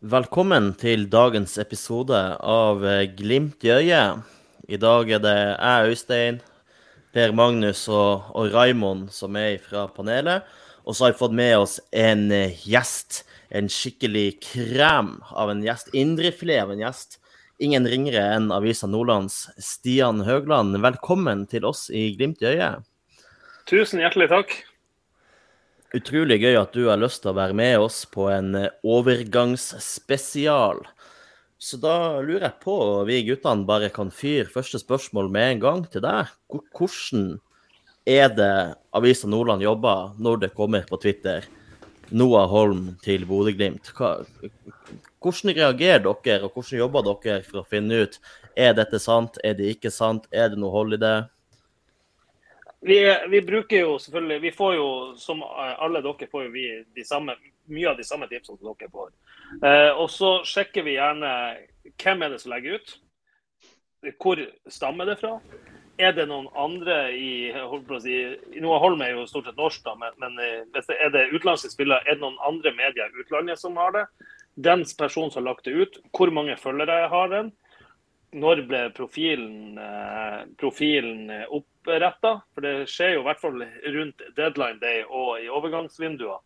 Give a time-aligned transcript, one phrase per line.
[0.00, 4.22] Velkommen til dagens episode av eh, Glimt i øyet.
[4.72, 6.38] I dag er det jeg, Øystein,
[7.12, 10.48] Per Magnus og, og Raimond som er fra panelet.
[10.88, 13.26] Og så har vi fått med oss en eh, gjest.
[13.52, 15.92] En skikkelig krem av en gjest.
[15.92, 17.20] Indrefilet av en gjest.
[17.60, 20.80] Ingen ringere enn Avisa Nordlands Stian Høgland.
[20.80, 22.88] Velkommen til oss i Glimt i øyet.
[23.68, 24.62] Tusen hjertelig takk.
[25.90, 30.84] Utrolig gøy at du har lyst til å være med oss på en eh, overgangsspesial.
[31.60, 32.76] Så da lurer jeg på,
[33.08, 36.30] vi guttene bare kan fyre første spørsmål med en gang til deg.
[36.48, 37.24] Hvordan
[38.08, 38.52] er det
[38.96, 41.44] Avisa Nordland jobber når det kommer på Twitter?
[42.10, 43.90] Noah Holm til Bodø-Glimt.
[43.98, 48.16] Hvordan reagerer dere, og hvordan jobber dere for å finne ut
[48.58, 51.16] er dette sant, er det ikke sant, er det noe hold i det?
[52.80, 56.64] Vi, vi, bruker jo selvfølgelig Vi får jo, som alle dere, får vi
[56.96, 57.36] de samme,
[57.68, 59.10] mye av de samme tipsene som dere får.
[59.66, 61.32] Eh, og så sjekker vi gjerne
[62.00, 62.96] hvem er det som legger ut.
[64.16, 64.40] Hvor
[64.72, 65.36] stammer det fra?
[66.00, 68.16] Er det noen andre i holdt på å si,
[68.62, 72.00] Noah Holm er jo stort sett norsk, da, men, men eh, er det utenlandske spillere,
[72.06, 74.06] er det noen andre medier i utlandet som har det?
[74.56, 77.52] Den personen som har lagt det ut, hvor mange følgere har den?
[78.30, 82.36] Når ble profilen, eh, profilen oppretta.
[82.54, 83.64] For det skjer jo i hvert fall
[83.96, 86.38] rundt deadline day og i overgangsvinduer.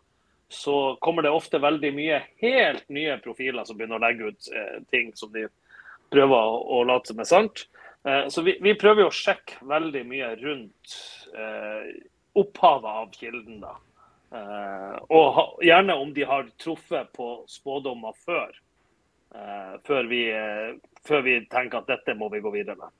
[0.48, 4.80] Så kommer det ofte veldig mye helt nye profiler som begynner å legge ut eh,
[4.92, 5.46] ting som de
[6.14, 7.64] prøver å, late som er sant.
[8.06, 10.98] Eh, så vi, vi, prøver jo å sjekke veldig mye rundt
[11.34, 11.88] eh,
[12.38, 13.60] opphavet av kilden.
[13.64, 13.74] da.
[14.34, 18.54] Eh, og gjerne om de har truffet på spådommer før.
[19.34, 20.74] Eh, før vi, eh,
[21.08, 22.92] før vi tenker at dette må vi gå videre med.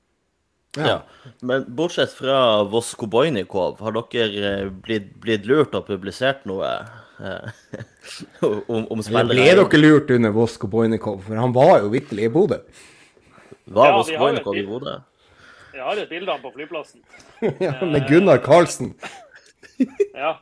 [0.75, 0.87] Ja.
[0.87, 1.31] ja.
[1.39, 6.67] Men bortsett fra Vosko Bojnikov, har dere eh, blitt, blitt lurt og publisert noe
[7.23, 7.81] eh,
[8.73, 9.31] om, om spillere?
[9.31, 11.21] Ble dere lurt under Vosko Bojnikov?
[11.27, 12.59] For han var jo vitterlig i Bodø.
[13.65, 14.97] Var ja, Vosko Bojnikov i Bodø?
[15.75, 17.01] Jeg har et bilde av ham på flyplassen.
[17.65, 18.93] ja, Med Gunnar Karlsen.
[20.15, 20.37] ja.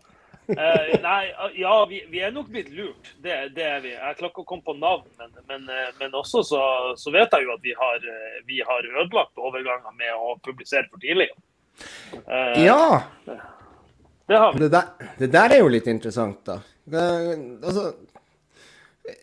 [0.48, 3.14] Uh, nei, ja, vi, vi, er nok blitt lurt.
[3.24, 3.94] Det, det, er vi.
[3.94, 6.62] Jeg klarer ikke å komme på navn, men, men, eh, men også så,
[7.00, 10.90] så, vet jeg jo at vi har, eh, vi har ødelagt overganger med å publisere
[10.92, 11.30] for tidlig.
[12.28, 12.84] Uh, ja.
[13.24, 14.66] Det, har vi.
[14.66, 16.60] Det der, det der, er jo litt interessant, da.
[16.92, 17.88] altså,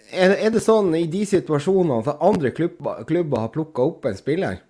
[0.08, 4.16] er, er, det sånn i de situasjonene at andre klubber, klubber har plukka opp en
[4.16, 4.60] spiller?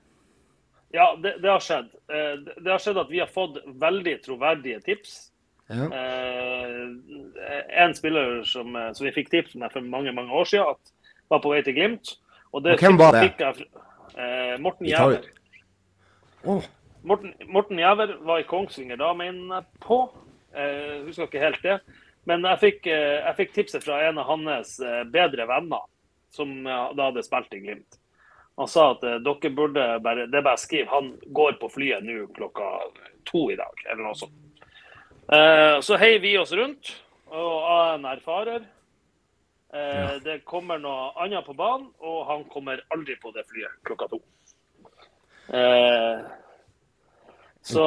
[0.90, 1.94] Ja, det, det, har skjedd.
[2.10, 5.29] Det har skjedd at vi har fått veldig troverdige tips
[5.70, 5.86] ja.
[5.86, 10.74] Eh, en spiller som, eh, som, vi fikk tips om for mange mange år siden,
[10.74, 10.92] at
[11.30, 12.16] var på vei til Glimt.
[12.50, 13.30] Og, det og hvem var det?
[13.38, 13.68] Jeg,
[14.18, 15.28] eh, Morten Jæver.
[16.44, 16.64] Oh.
[17.06, 20.02] Morten, Morten Jæver var i Kongsvinger da, mener jeg på.
[20.56, 21.78] Eh, husker ikke helt det.
[22.26, 24.76] Men jeg fikk, eh, jeg fikk, tipset fra en av hans
[25.12, 25.86] bedre venner,
[26.34, 28.00] som da hadde spilt i Glimt.
[28.58, 30.90] Han sa at dere burde bare Det er bare å skrive.
[30.90, 32.66] Han går på flyet nå klokka
[33.30, 34.49] to i dag, eller noe sånt.
[35.30, 36.90] Eh, så heier vi oss rundt,
[37.30, 38.64] og AN erfarer.
[39.70, 44.08] Eh, det kommer noe annet på banen, og han kommer aldri på det flyet klokka
[44.10, 44.18] to.
[45.54, 46.24] Eh,
[47.62, 47.86] så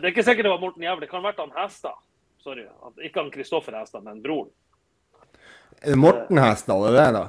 [0.00, 1.06] det er ikke sikkert det var Morten Jævlig.
[1.06, 2.02] Det kan ha vært han Hestad.
[2.42, 2.66] Sorry.
[3.04, 4.50] Ikke han Kristoffer Hestad, men broren.
[5.80, 7.26] Er det Morten Hestad, det er det, da?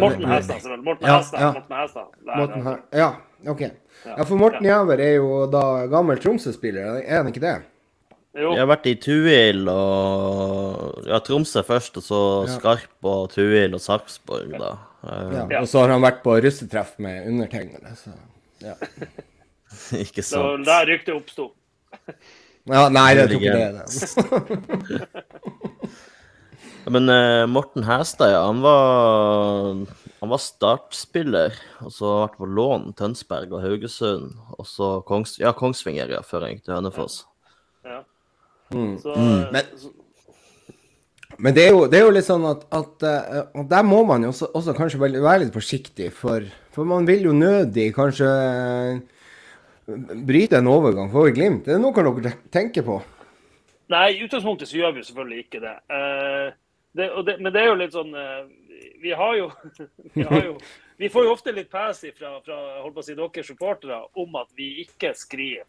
[0.00, 0.86] Morten Hestad, selvfølgelig.
[0.88, 1.40] Morten ja, Hestad.
[1.40, 1.52] Ja.
[1.54, 2.22] Morten Hestad.
[2.40, 3.10] Morten ja,
[3.52, 3.68] OK.
[4.08, 7.60] Ja, for Morten Jæver er jo da gammel Tromsø-spiller, er han ikke det?
[8.30, 8.52] Jo.
[8.54, 12.52] Jeg har vært i Tuil og ja, Tromsø først, og så ja.
[12.54, 14.76] Skarp og Tuil og Sarpsborg, da.
[15.02, 18.14] Ja, og så har han vært på russetreff med undertegnede, så
[18.62, 18.76] ja.
[20.04, 20.36] ikke sant.
[20.36, 21.48] Så der ryktet oppsto.
[22.70, 25.00] ja, nei, jeg tror ikke det.
[26.90, 29.82] Men uh, Morten Hæstad, ja, han var,
[30.22, 35.52] han var startspiller, og så ble på lån Tønsberg og Haugesund, og så Kongs, ja,
[35.56, 37.24] Kongsvinger ja, før han gikk til Hønefoss.
[37.84, 38.00] Ja.
[38.70, 38.98] Mm.
[38.98, 39.44] Så, mm.
[39.52, 39.62] Men,
[41.38, 43.06] men det, er jo, det, er jo, litt sånn at, at
[43.58, 47.30] Og der må man jo også, også kanskje være litt forsiktig, for, for, man vil
[47.30, 49.00] jo nødig kanskje uh,
[50.26, 51.64] bryte en overgang for Glimt.
[51.66, 53.00] Det er noe dere tenker på?
[53.90, 55.76] Nei, i utgangspunktet så gjør vi selvfølgelig ikke det.
[55.90, 56.52] Uh,
[56.94, 58.14] det, det men det er jo litt sånn
[58.98, 59.44] Vi har jo,
[60.16, 60.56] vi, har jo,
[60.98, 64.40] vi får jo ofte litt pes fra, fra holdt på å si, dere supportere om
[64.42, 65.68] at vi ikke skriver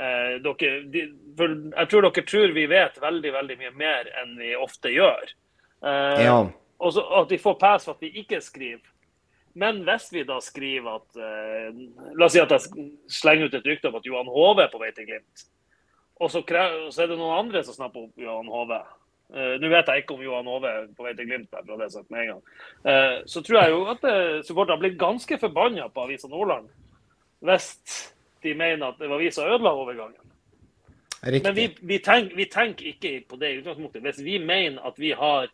[0.00, 1.02] Eh, dere, de,
[1.76, 5.34] jeg tror dere tror vi vet veldig veldig mye mer enn vi ofte gjør.
[5.84, 6.38] Eh, ja.
[6.82, 8.88] Og så at vi får pass for at vi ikke skriver.
[9.54, 11.82] Men hvis vi da skriver at eh,
[12.16, 12.88] La oss si at jeg
[13.20, 15.44] slenger ut et rykte om at Johan Hove er på vei til Glimt.
[16.22, 18.78] Og så, så, er det noen andre som snapper opp Johan Hove.
[19.34, 21.88] uh, Nå vet jeg ikke om Johan Hove er på vei til Glimt, der, det
[21.90, 22.42] sagt med en gang.
[22.86, 26.70] Uh, så tror jeg jo at uh, supporterne blir ganske forbanna på Avisa Nordland
[27.42, 27.72] hvis
[28.42, 30.18] de mener at det var vi som ødela overgangen.
[31.22, 31.42] Riktig.
[31.46, 34.02] Men vi, vi, tenker, vi, tenker, ikke på det i utgangspunktet.
[34.02, 35.50] Hvis vi mener at vi har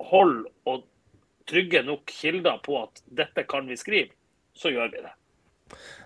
[0.00, 0.86] hold og
[1.46, 4.14] trygge nok kilder på at dette kan vi skrive,
[4.56, 5.12] så gjør vi det.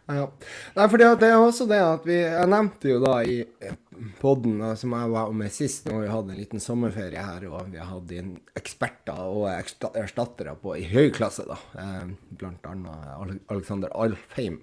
[0.08, 0.25] Ja.
[0.72, 3.42] Nei, for det er også det at vi Jeg nevnte jo da i
[4.22, 7.82] poden som jeg var med sist, når vi hadde en liten sommerferie her, og vi
[7.82, 11.58] hadde inn eksperter og erstattere på i høy klasse, da.
[11.82, 14.62] Eh, blant annet Alexander Alfheim.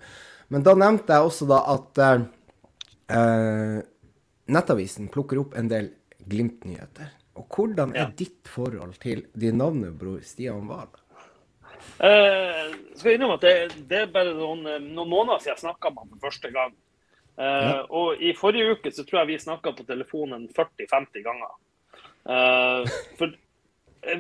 [0.54, 2.26] Men da nevnte jeg også da at eh,
[3.18, 3.84] eh
[4.46, 5.88] Nettavisen plukker opp en del
[6.30, 7.08] Glimt-nyheter.
[7.42, 8.12] Og hvordan er ja.
[8.14, 10.92] ditt forhold til din navnebror Stian Wahl?
[11.98, 13.56] Eh, skal innrømme at det,
[13.90, 14.62] det, er bare noen,
[14.92, 16.76] noen måneder siden jeg snakka med ham for første gang.
[17.36, 17.72] Uh, ja.
[17.90, 21.56] Og i forrige uke så tror jeg vi snakka på telefonen 40-50 ganger.
[22.24, 22.86] Uh,
[23.20, 23.34] for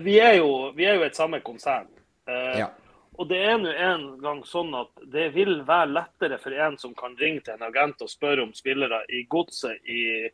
[0.02, 1.88] vi er, jo, vi er, jo, et samme konsern.
[2.28, 2.72] Ja.
[3.16, 6.96] Og det er nå en gang sånn at det vil være lettere for en som
[6.98, 10.28] kan ringe til en agent og spørre om spillere i Godset, i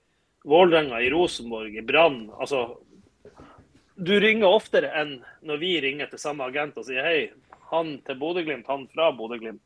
[0.49, 2.23] Vålerenga, i Rosenborg, i Brann.
[2.41, 2.79] Altså,
[3.95, 7.19] du ringer oftere enn når vi ringer til samme agent og sier hei,
[7.71, 9.61] han til Bodø-Glimt, han fra Bodø-Glimt.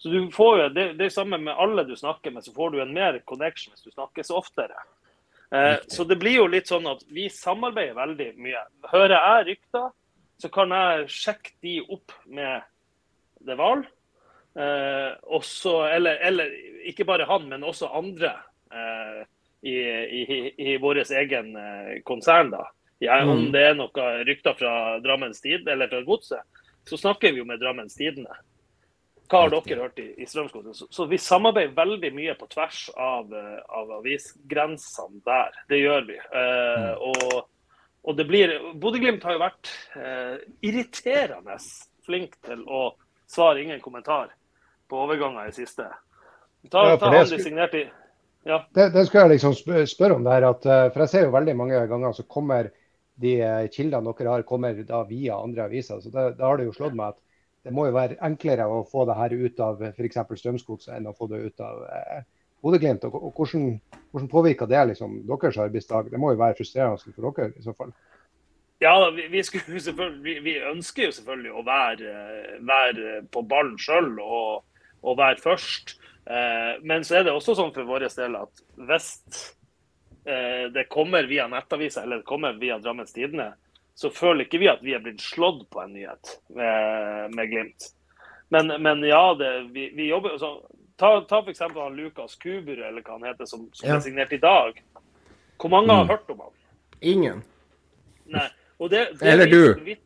[0.00, 2.72] Så du får jo, det, det er samme med alle du snakker med, så får
[2.72, 4.76] du en mer connection hvis du snakkes oftere.
[5.50, 8.62] Eh, så det blir jo litt sånn at vi samarbeider veldig mye.
[8.92, 9.90] Hører jeg rykter,
[10.40, 12.64] så kan jeg sjekke de opp med
[13.46, 13.84] det hval.
[14.58, 15.12] Eh,
[15.94, 16.54] eller, eller,
[16.90, 18.34] ikke bare han, men også andre.
[18.72, 19.22] Eh,
[19.60, 22.50] i, i, i vår egen eh, konsern.
[22.50, 22.64] da.
[22.98, 23.52] Ja, om mm.
[23.52, 27.60] det er noen rykter fra Drammens Tid, eller fra Godset, så snakker vi jo med
[27.60, 28.34] Drammens Tidende.
[29.30, 30.76] Hva har dere hørt i, i Strømsgodset?
[30.76, 35.54] Så, så, vi samarbeider veldig mye på tvers av, eh, av avisgrensene der.
[35.70, 36.18] Det gjør vi.
[36.18, 37.04] Eh, mm.
[37.12, 37.36] og,
[38.02, 40.36] og, det blir Bodø-Glimt har jo vært eh,
[40.66, 41.56] irriterende
[42.06, 42.90] flink til å
[43.30, 44.32] svare ingen kommentar
[44.90, 45.86] på overganger i siste.
[46.70, 47.88] Ta, ja, ta han de signerte i
[48.48, 48.62] ja.
[48.72, 49.54] Det, det skulle jeg liksom
[49.88, 50.24] spørre om.
[50.24, 52.70] det her, at, eh, For jeg ser jo veldig mange ganger så kommer
[53.20, 56.00] de eh, kildene dere har, kommer da via andre aviser.
[56.00, 57.20] så Da har det jo slått meg at
[57.68, 60.22] det må jo være enklere å få det her ut av f.eks.
[60.40, 62.22] Strømsgodset enn å få det ut av eh,
[62.62, 63.04] Bodø-Glimt.
[63.04, 63.80] Hvordan,
[64.10, 66.10] hvordan, påvirker det liksom deres arbeidsdag?
[66.10, 67.92] Det må jo være frustrerende for dere i så fall?
[68.80, 69.42] Ja, vi, vi,
[70.24, 72.12] vi, vi ønsker jo selvfølgelig å være,
[72.64, 74.62] være på ballen sjøl og,
[75.02, 75.98] og, være først.
[76.24, 79.10] Eh, men så er det også sånn for vår del at hvis
[80.24, 83.50] eh, det kommer via nettaviser eller det kommer via Drammens Tidende,
[83.92, 87.90] så føler ikke vi at vi er blitt slått på en nyhet med, med Glimt.
[88.48, 90.54] Men, men, ja, det, vi, jobber så,
[91.00, 91.62] Ta, ta f.eks.
[91.96, 93.96] Lukas Kubur, eller hva han heter, som, som ja.
[93.96, 94.82] er signert i dag.
[95.60, 96.10] Hvor mange har mm.
[96.12, 96.52] hørt om han?
[97.00, 97.40] Ingen.
[98.28, 98.48] Nei.
[98.80, 99.62] Det, det eller du.
[99.64, 99.96] Jeg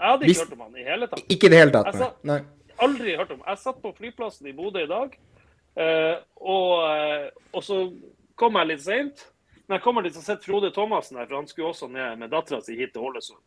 [0.00, 0.40] hadde ikke Hvis...
[0.40, 1.20] hørt om han i hele tatt.
[1.28, 2.40] Ikke i det hele tatt, nei.
[2.82, 3.44] Aldri hørt om.
[3.44, 5.12] Jeg satt på flyplassen i Bodø i dag.
[5.76, 7.78] Uh, og, uh, og, så
[8.40, 9.26] kom jeg litt seint.
[9.66, 12.32] Men jeg kommer dit og sitter Frode Thomassen her, for han skulle også ned med
[12.32, 13.40] dattera si hit til Ålesund.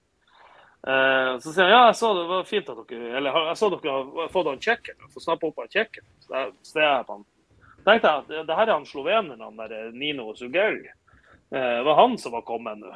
[0.86, 3.70] Uh, så sier han ja, jeg så det var fint at dere eller jeg så
[3.74, 5.08] dere har fått han kjekken.
[5.14, 6.06] Få snappa opp han kjekken.
[6.22, 7.26] Så jeg på han.
[7.88, 10.84] tenkte jeg at det her er han sloveneren, han der Nino Sugell.
[11.50, 12.94] Uh, var han som var kommet nå.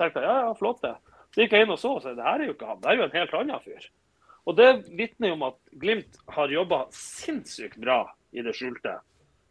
[0.00, 0.96] tenkte jeg ja, ja, flott det.
[1.32, 2.90] Så gikk jeg inn og så og sa det her er jo ikke han, det
[2.90, 3.88] er jo en helt annen fyr.
[4.44, 4.68] Og det
[4.98, 8.98] vitner om at Glimt har jobba sinnssykt bra i det skjulte.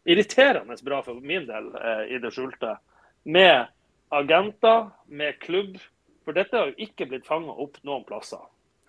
[0.04, 2.76] Irriterende bra for min del eh, i det skjulte.
[3.24, 3.70] Med
[4.12, 5.78] agenter, med klubb.
[6.26, 8.42] For dette har jo ikke blitt fanga opp noen plasser.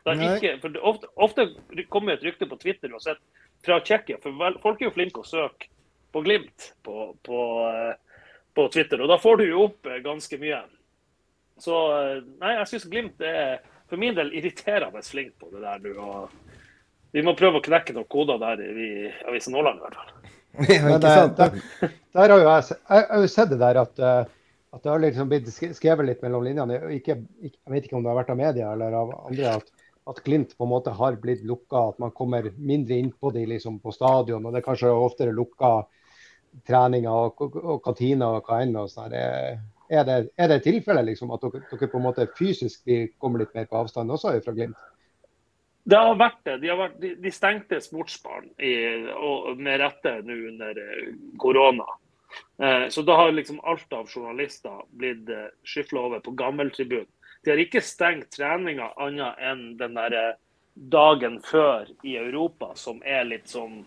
[0.04, 1.46] Ikke, for ofte, ofte,
[1.92, 3.22] kommer et rykte på Twitter og sett
[3.64, 5.70] fra Tsjekkia, for folk er jo flinke å søke
[6.14, 9.02] på Glimt på, på, eh, på, Twitter.
[9.02, 10.60] Og da får du jo opp eh, ganske mye.
[11.64, 15.82] Så eh, nei, jeg syns Glimt er for min del irriterende flink på det der
[15.88, 16.28] nå.
[17.14, 18.92] Vi må prøve å knekke noen koder der i
[19.30, 20.14] Avisen Nordland i hvert fall.
[20.70, 21.60] Ja, der, der,
[22.14, 24.32] der, har jo jeg, jeg, har jo sett det der at, eh,
[24.74, 26.80] at det har liksom blitt skrevet litt mellom linjene.
[26.96, 29.58] Ikke, ikke, jeg vet ikke om det har vært av media eller av andre.
[29.60, 29.74] at
[30.06, 33.46] at Glimt på en måte har blitt lukka, at man kommer mindre inn på de
[33.48, 34.46] liksom på stadion.
[34.46, 35.86] og Det er kanskje oftere lukka
[36.68, 38.76] treninger og, og, og kantiner og hva enn.
[38.78, 39.14] og sånn.
[39.14, 42.90] Er det, er det tilfellet liksom, at dere, dere, på en måte fysisk
[43.22, 44.90] kommer litt mer på avstand også fra Glimt?
[45.84, 46.60] Det har vært det.
[46.62, 48.54] De, vært, de, de stengte sportsbaren
[49.60, 51.88] med rette nå under eh, korona.
[52.62, 57.08] Eh, så da har liksom alt av journalister blitt eh, skyfla over på gammeltribunen.
[57.44, 60.36] De har ikke stengt treninga annet enn den der eh,
[60.74, 63.86] dagen før i Europa, som er litt som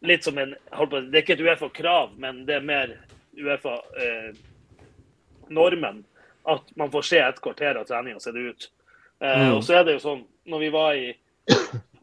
[0.00, 2.96] Litt som en Det er ikke et Uefa-krav, men det er mer
[3.36, 4.34] Uefa-normen.
[6.44, 8.70] at man får se et kvarter av treninga se det ut.
[9.20, 9.54] Eh, mm.
[9.56, 11.16] Og så er det jo sånn, når vi var i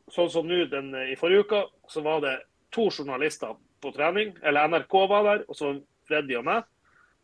[0.07, 2.37] Sånn som nå i forrige uke, så var det
[2.71, 4.33] to journalister på trening.
[4.43, 5.73] Eller NRK var der, og så
[6.07, 6.65] Freddy og meg.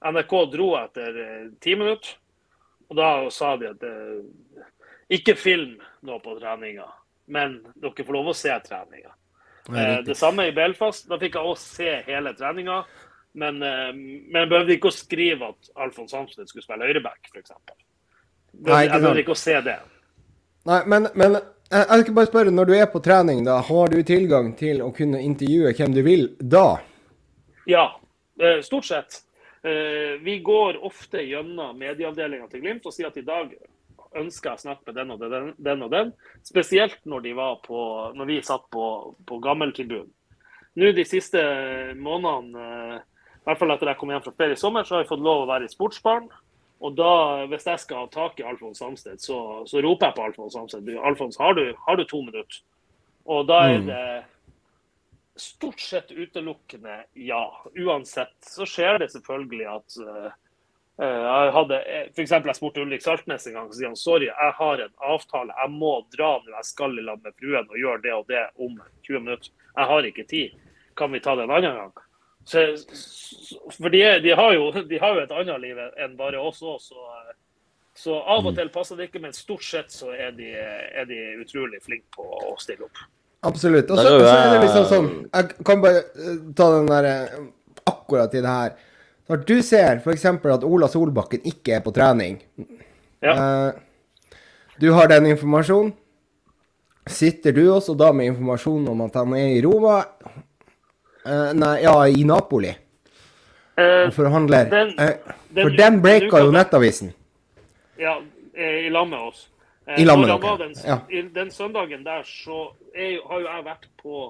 [0.04, 2.18] NRK dro etter eh, ti minutter.
[2.92, 4.66] Og da sa de at eh,
[5.18, 6.88] ikke film nå på treninga,
[7.32, 9.14] men dere får lov å se treninga.
[9.72, 11.08] Eh, det samme i Belfast.
[11.10, 12.84] Da fikk jeg også se hele treninga.
[13.34, 17.56] Men, men jeg behøvde ikke å skrive at Alfons Hansen skulle spille høyreback, f.eks.
[18.54, 19.80] Jeg behøvde ikke å se det.
[20.70, 21.40] Nei, men, men
[21.74, 24.92] jeg, skal bare spørre, når du er på trening, da, har du tilgang til å
[24.96, 26.80] kunne intervjue hvem du vil da?
[27.70, 27.86] Ja,
[28.42, 29.22] eh, stort sett.
[29.64, 33.54] Vi går ofte gjennom medieavdelinga til Glimt og sier at i dag
[34.20, 36.12] ønsker jeg å snakke med den og den, den, og den.
[36.44, 37.30] Spesielt når,
[37.64, 37.80] på,
[38.18, 38.90] når vi satt på,
[39.24, 40.12] på gammeltribunen.
[40.76, 41.42] Nå de siste
[41.96, 42.68] månedene
[43.44, 45.24] i hvert fall etter jeg kom hjem fra ferie i sommer, så har jeg fått
[45.26, 46.30] lov å være i sportsbarn.
[46.84, 49.38] Og da, hvis jeg skal ha tak i Alfons Samsted, så,
[49.70, 50.90] så, roper jeg på Alfons Samsted.
[51.00, 52.60] Alfons, har du, har du, to minutter?
[53.24, 53.88] Og da er mm.
[53.88, 57.44] det stort sett utelukkende ja.
[57.80, 60.28] Uansett så skjer det selvfølgelig at uh,
[61.00, 61.78] jeg hadde,
[62.14, 64.94] for eksempel, jeg spurte Ulrik Saltnes en gang og sier han, sorry, jeg har en
[65.08, 65.56] avtale.
[65.64, 68.44] Jeg må dra nå, jeg skal i lag med fruen og gjøre det og det
[68.62, 68.76] om
[69.08, 69.56] 20 minutter.
[69.72, 70.60] Jeg har ikke tid.
[71.00, 72.04] Kan vi ta det en annen gang?
[72.46, 72.64] Så,
[73.78, 76.82] for de, de, har jo, de, har jo, et annet liv enn bare oss òg,
[76.84, 77.08] så,
[77.96, 79.22] så, av og til passer det ikke.
[79.24, 83.06] Men stort sett så er de, er de utrolig flinke på å stille opp.
[83.44, 83.92] Absolutt.
[83.92, 87.42] Og så er det liksom sånn Jeg kan bare eh, ta den der eh,
[87.90, 88.78] akkurat i det her.
[89.32, 90.26] Når du ser f.eks.
[90.28, 92.38] at Ola Solbakken ikke er på trening
[93.24, 93.34] ja.
[93.34, 94.48] eh,
[94.80, 95.92] Du har den informasjonen.
[97.04, 99.98] Sitter du også da med informasjon om at han er i Roma?
[101.26, 102.74] Uh, nei, ja, i Napoli.
[103.80, 104.68] Uh, og forhandler.
[104.72, 107.14] Den, uh, den, for den breaka jo Nettavisen.
[108.00, 108.18] Ja,
[108.58, 109.48] i lag med oss.
[109.98, 110.58] I lag med dere.
[110.60, 111.00] Den, ja.
[111.36, 112.66] den, søndagen der så
[112.96, 114.28] er, har jo jeg vært på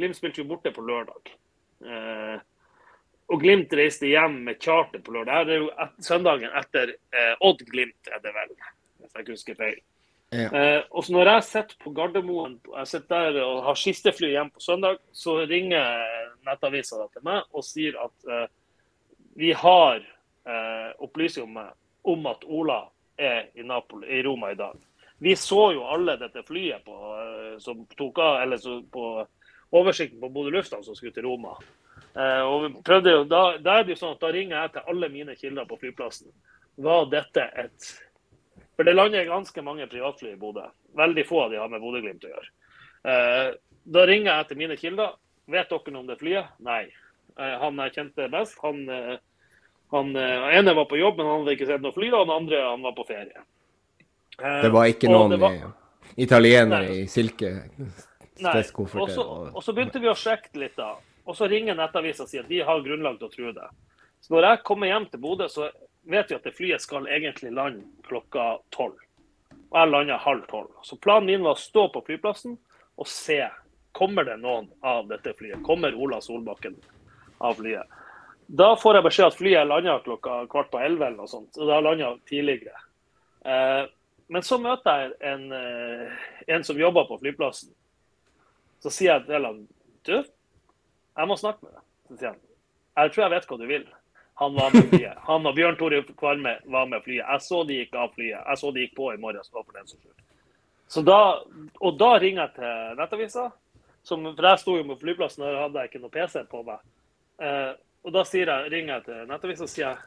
[0.00, 1.34] Glimt spilte jo borte på lørdag.
[3.28, 5.46] og Glimt reiste hjem med charter på lørdag.
[5.46, 6.94] Det er jo et, søndagen etter
[7.44, 9.76] Odd-Glimt, er det vel, hvis jeg ikke husker feil.
[10.32, 14.62] Eh, og så når jeg sitter på Gardermoen jeg der og har skistefly hjem på
[14.64, 16.06] søndag, så ringer
[16.46, 18.46] Nettavisa til meg og sier at eh,
[19.36, 21.72] vi har eh, opplysninger
[22.02, 22.80] om at Ola
[23.16, 24.80] er i, Napoli, i, Roma i dag.
[25.18, 29.26] Vi så jo alle dette flyet på, eh, som tok av, eller så, på
[29.72, 31.54] oversikten på Bodø lufthavn som skulle til Roma.
[32.16, 34.72] Eh, og vi prøvde jo, da, da, er det jo sånn at da ringer jeg
[34.74, 36.32] til alle mine kilder på flyplassen.
[36.82, 37.92] Var dette et
[38.76, 40.64] for det lander ganske mange privatfly i Bodø.
[40.96, 42.48] Veldig få av de har med Bodø-Glimt å gjøre.
[43.12, 43.48] Eh,
[43.96, 45.16] da ringer jeg til mine kilder.
[45.52, 46.54] Vet dere noe om det flyet?
[46.64, 46.86] Nei.
[47.36, 49.16] Eh, han jeg kjente best, han, eh,
[49.92, 52.08] han ene var på jobb, men han hadde ikke sett noe fly.
[52.12, 53.44] Og den andre han var på ferie.
[54.38, 55.60] Det var ikke noen var...
[56.16, 57.50] italienere i silke
[58.42, 58.62] Nei.
[58.72, 60.96] Og så begynte vi å sjekke litt, da.
[61.28, 63.68] Og så ringer Nettavisa og sier at de har grunnlag til å tro det.
[64.24, 65.68] Så når jeg kommer hjem til Bodø, så
[66.02, 68.98] vet vi at det flyet skal egentlig lande klokka tolv.
[69.72, 70.70] Og jeg landa halv tolv.
[70.82, 72.58] Så planen min var å stå på flyplassen
[73.00, 73.40] og se.
[73.92, 75.62] Kommer det noen av dette flyet?
[75.64, 76.76] Kommer Ola Solbakken
[77.38, 77.98] av flyet?
[78.52, 81.52] Da får jeg beskjed at flyet lander klokka kvart på elleve eller noe sånt.
[81.54, 82.84] Så det har landa tidligere.
[83.44, 83.84] Eh,
[84.32, 86.24] men så møter jeg en, eh,
[86.56, 87.72] en som jobber på flyplassen.
[88.82, 89.66] Så sier jeg til ham
[90.02, 91.84] du, jeg må snakke med deg.
[92.08, 92.40] Så sier han
[92.92, 93.84] jeg tror jeg vet hva du vil.
[94.40, 95.18] Han var med flyet.
[95.28, 97.24] Han og Bjørn Tore Kvalme var med flyet.
[97.24, 98.40] Jeg så de gikk av flyet.
[98.40, 99.50] Jeg så de gikk på i morges.
[99.52, 99.88] for den
[100.86, 101.42] Så da,
[101.80, 103.50] og da ringer jeg til Nettavisa.
[104.02, 106.80] Som, for jeg sto jo på flyplassen og hadde jeg ikke noe PC på meg.
[107.38, 107.72] Eh,
[108.02, 110.00] og da jeg, ringer jeg til Nettavisa og sier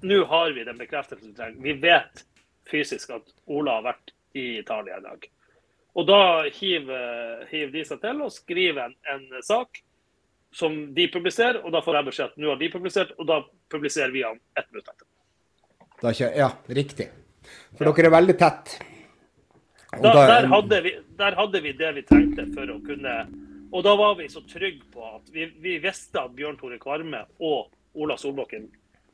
[0.00, 1.62] nå har vi den bekreftelsen vi trenger.
[1.62, 2.24] Vi vet
[2.70, 5.28] fysisk at Ola har vært i Italia i dag.
[5.98, 6.20] Og da
[6.54, 9.82] hiver, hiver de seg til og skriver en, en sak
[10.54, 13.42] som de publiserer, og da får jeg beskjed at nå har de publisert, og da
[13.72, 15.06] publiserer vi han ett minutt etter.
[15.98, 17.08] Da kjører, ja, riktig.
[17.76, 17.92] For ja.
[17.92, 18.78] dere er veldig tett.
[19.92, 23.12] Da, da, der, hadde vi, der, hadde vi, det vi trengte for å kunne
[23.72, 27.22] Og da var vi så trygge på at vi, vi visste at Bjørn Tore Kvarme
[27.40, 28.66] og Ola Solbakken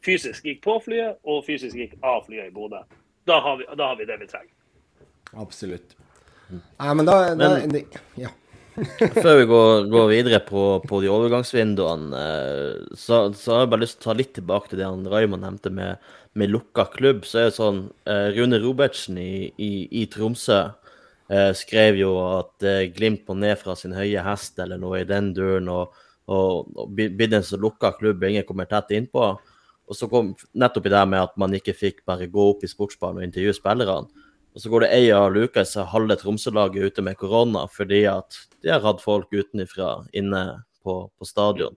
[0.04, 2.82] fysisk gikk på flyet og fysisk gikk av flyet i Bodø.
[3.24, 4.52] Da, da, har vi det vi trenger.
[5.40, 5.94] Absolutt.
[6.50, 7.78] Nei, men da, da men,
[8.20, 8.34] Ja.
[8.74, 13.84] Før vi går, går videre på, på, de overgangsvinduene, eh, så, så, har jeg bare
[13.84, 17.22] lyst til å ta litt tilbake til det han Raymond nevnte med, med lukka klubb.
[17.28, 20.58] Så er det sånn eh, Rune Robertsen i, i, i Tromsø
[21.30, 25.08] eh, skrev jo at eh, Glimt må ned fra sin høye hest eller noe i
[25.08, 25.94] den duren, og,
[26.26, 29.34] og, og blitt en så lukka klubb ingen kommer tett innpå.
[29.84, 32.70] Og så kom nettopp i det med at man ikke fikk bare gå opp i
[32.70, 34.24] sportsbanen og intervjue spillerne.
[34.54, 38.72] Og så går det ei av Lukas, halve Tromsø-laget ute med korona fordi at de
[38.72, 40.44] har hatt folk utenfra inne
[40.84, 41.76] på, på stadion.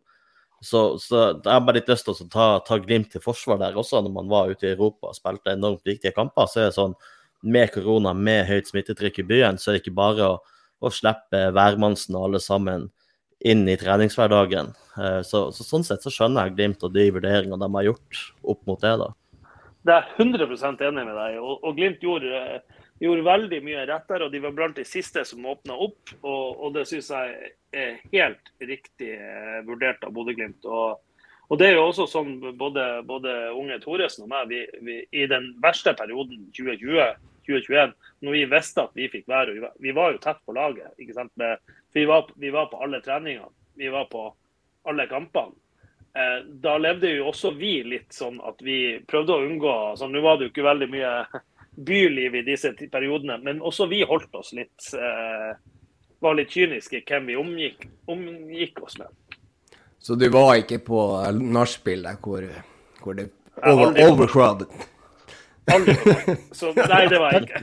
[0.61, 3.77] Så, så jeg har bare litt lyst til å ta, ta, Glimt til forsvar der
[3.77, 6.49] også, når man var ute i Europa og spilte enormt viktige kamper.
[6.49, 6.95] Så er det sånn
[7.45, 10.39] med korona, med høyt smittetrykk i byen, så er det ikke bare å,
[10.81, 12.87] å slippe værmannsen og alle sammen
[13.45, 14.71] inn i treningshverdagen.
[14.97, 18.23] Eh, så, så, sånn sett så skjønner jeg Glimt og de vurderingene de har gjort
[18.41, 18.95] opp mot det.
[19.03, 19.11] da.
[19.85, 22.63] Det er jeg 100 enig med deg og, og Glimt gjorde
[22.99, 26.13] gjorde veldig mye rett der, og de var blant de siste som åpna opp.
[26.21, 30.65] Og, og det syns jeg er helt riktig eh, vurdert av Bodø-Glimt.
[30.65, 30.97] Og,
[31.47, 35.27] og, det er jo også sånn både, både unge Thoresen og meg, vi, vi, i
[35.29, 37.93] den verste perioden 2020-2021,
[38.25, 40.91] når vi visste at vi fikk være vi, vi var jo tett på laget.
[40.97, 41.47] ikke sant?
[41.93, 43.53] Vi var, vi var på alle treningene.
[43.77, 44.29] Vi var på
[44.89, 45.53] alle kampene.
[46.17, 50.23] Eh, da levde jo også vi litt sånn at vi prøvde å unngå sånn, Nå
[50.23, 51.11] var det jo ikke veldig mye
[51.77, 53.37] byliv i disse periodene.
[53.43, 55.55] Men også vi holdt oss litt eh,
[56.17, 59.11] Var litt kyniske hvem vi omgikk, omgikk, oss med.
[60.01, 61.01] Så du var ikke på
[61.37, 62.47] nachspielet hvor,
[63.03, 63.27] hvor det
[63.61, 64.71] over, overcrowded?
[65.69, 65.93] Aldri.
[66.57, 67.61] Så nei, det var jeg ikke.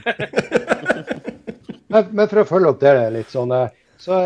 [1.91, 4.21] men, men, for å følge opp det litt sånn, eh, så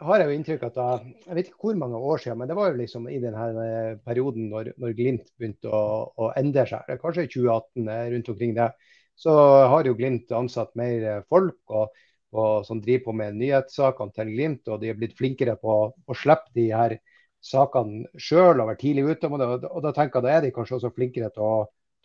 [0.00, 0.86] har jeg jo inntrykk at da,
[1.26, 3.98] Jeg vet ikke hvor mange år siden, men det var jo liksom i denne eh,
[4.06, 5.82] perioden når, når Glimt begynte å,
[6.16, 6.94] å endre seg.
[7.02, 8.70] Kanskje i 2018, eh, rundt omkring det
[9.18, 9.34] så
[9.72, 11.94] har jo Glimt ansatt mer eh, folk og,
[12.32, 14.68] og som driver på med nyhetssakene til Glimt.
[14.68, 16.96] Og de er blitt flinkere på å slippe de her
[17.40, 19.30] sakene sjøl og være tidlig ute.
[19.30, 21.54] Og, det, og da tenker jeg da er de kanskje også flinkere til å,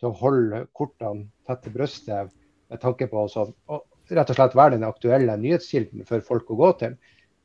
[0.00, 2.32] til å holde kortene tett til brystet
[2.66, 3.46] med tanke på å
[4.06, 6.96] rett og slett være den aktuelle nyhetskilden for folk å gå til.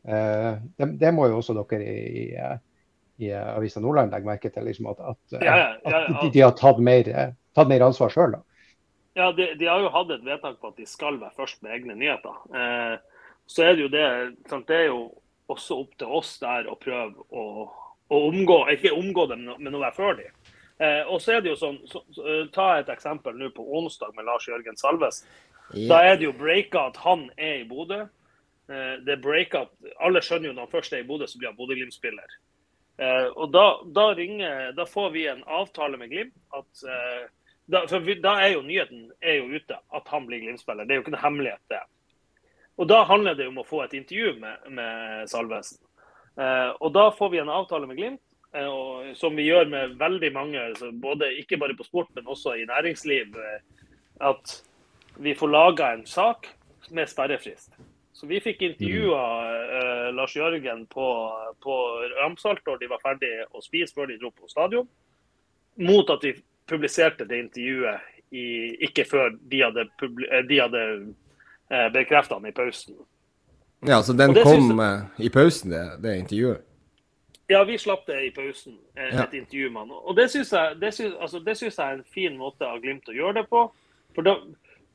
[0.08, 2.52] Eh, det, det, må jo også dere i, i,
[3.26, 4.66] i Avisa Nordland legge merke til.
[4.70, 7.12] Liksom, at, at, ja, ja, ja, at de, de, har tatt mer,
[7.58, 8.38] tatt mer ansvar sjøl.
[9.14, 11.74] Ja, de, de, har jo hatt et vedtak på at de skal være først med
[11.76, 12.38] egne nyheter.
[12.56, 12.96] Eh,
[13.52, 14.06] så er det jo det
[14.48, 15.02] sant, Det er jo
[15.52, 17.44] også opp til oss der å prøve å,
[18.08, 20.32] å omgå Ikke omgå dem, men å være før dem.
[20.82, 23.66] Eh, og så er det jo sånn, så, så, eh, Ta et eksempel nå på
[23.78, 25.28] onsdag med Lars Jørgen Salvesen.
[25.72, 25.88] Ja.
[25.92, 28.02] Da er det jo breaka at han er i Bodø.
[28.72, 31.52] Eh, det breaka at Alle skjønner jo når han først er i Bodø, så blir
[31.52, 32.40] han Bodø-Glimt-spiller.
[33.02, 37.30] Eh, og da, da, ringer, da, får vi en avtale med Glimt at eh,
[37.72, 40.88] da, for vi, da er jo nyheten er jo ute at han blir Glimt-spiller.
[40.88, 41.82] Det er jo ikke noe hemmelighet, det.
[42.82, 45.80] Og Da handler det om å få et intervju med, med Salvesen.
[46.40, 48.24] Eh, og Da får vi en avtale med Glimt,
[48.56, 50.66] eh, og, som vi gjør med veldig mange,
[51.04, 53.38] både, ikke bare på sport, men også i næringsliv.
[53.38, 53.88] Eh,
[54.32, 54.58] at
[55.22, 56.52] vi får laga en sak
[56.92, 57.74] med sperrefrist.
[58.14, 59.22] Så vi fikk intervjua
[59.80, 61.08] eh, Lars Jørgen på,
[61.64, 61.76] på
[62.20, 64.88] Ramsalt når de var ferdig å spise før de dro på stadion.
[65.82, 66.36] Mot at vi
[66.72, 68.46] publiserte det intervjuet i,
[68.88, 70.84] ikke før de hadde, eh, de hadde
[71.70, 72.96] eh, bekrefta den i pausen.
[73.88, 75.02] Ja, så den kom jeg...
[75.20, 76.68] Eh, i pausen, det, det, intervjuet?
[77.52, 79.26] Ja, vi slapp det i pausen, et ja.
[79.26, 79.92] intervju med han.
[79.92, 82.80] Og det syns jeg, det synes, altså, det synes jeg er en fin måte av
[82.80, 83.66] Glimt å gjøre det på.
[84.16, 84.38] For, da,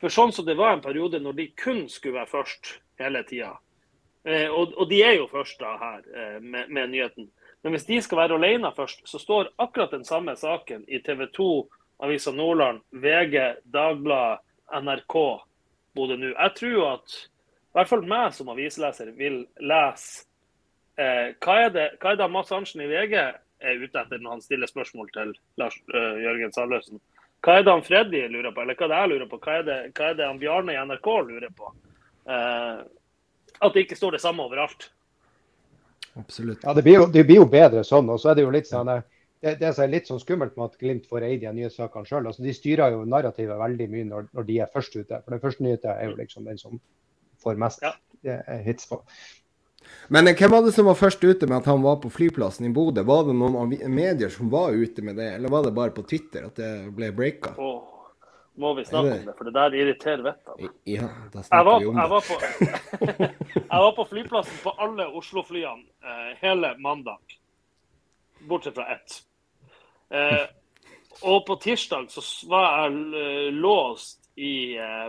[0.01, 3.53] for sånn som det var en periode når de kun skulle være først hele tida.
[4.25, 7.29] Eh, og, og, de er jo først da her eh, med, med nyheten.
[7.65, 11.27] Men hvis de skal være alene først, så står akkurat den samme saken i TV
[11.35, 11.49] 2,
[12.05, 15.17] Avisa Nordland, VG, Dagbladet, NRK
[15.97, 16.33] Bodø nå.
[16.35, 20.25] Jeg tror at i hvert fall meg som avisleser vil lese
[20.99, 24.45] eh, hva, er det, hva det Mads Arntzen i VG er ute etter når han
[24.45, 27.01] stiller spørsmål til Lars uh, Jørgen Sandløsen?
[27.45, 29.41] Hva er det han Freddy lurer på, eller hva er det jeg lurer på?
[29.45, 31.73] Hva er det, hva er det han Bjarne i NRK lurer på?
[32.27, 32.81] Eh,
[33.61, 34.89] at det ikke står det samme overalt.
[36.17, 36.65] Absolutt.
[36.65, 38.09] Ja, det blir, jo, det blir, jo, bedre sånn.
[38.13, 38.91] Og så er det jo litt sånn
[39.45, 42.09] det, det som er litt sånn skummelt med at Glimt får eid de nye sakene
[42.09, 42.29] sjøl.
[42.31, 45.21] Altså, de styrer jo narrativet veldig mye når, når, de er først ute.
[45.23, 46.79] For den første nyheten er jo liksom den som
[47.45, 47.93] får mest ja.
[48.65, 49.03] hits på.
[50.11, 52.67] Men eh, hvem var det som var først ute med at han var på flyplassen
[52.67, 53.05] i Bodø?
[53.07, 56.49] Var det noen medier som var ute med det, eller var det bare på Twitter
[56.49, 57.53] at det ble breaka?
[57.61, 57.96] Oh
[58.57, 61.87] må vi snakke om det, for det der irriterer vettet av Ja, da snakker vi
[61.87, 62.03] om det.
[62.03, 62.37] Jeg var, på,
[63.61, 67.37] jeg var på flyplassen på alle Oslo-flyene eh, hele mandag,
[68.49, 69.19] bortsett fra ett.
[70.09, 70.47] Eh,
[71.23, 75.09] og på tirsdag så var jeg eh, låst i, eh,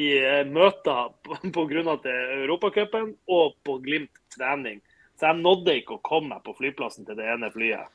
[0.00, 1.12] i eh, møter
[1.52, 1.98] pga.
[2.42, 4.80] Europacupen og på Glimt trening.
[5.18, 7.88] Så jeg nådde ikke å komme på flyplassen til det ene flyet.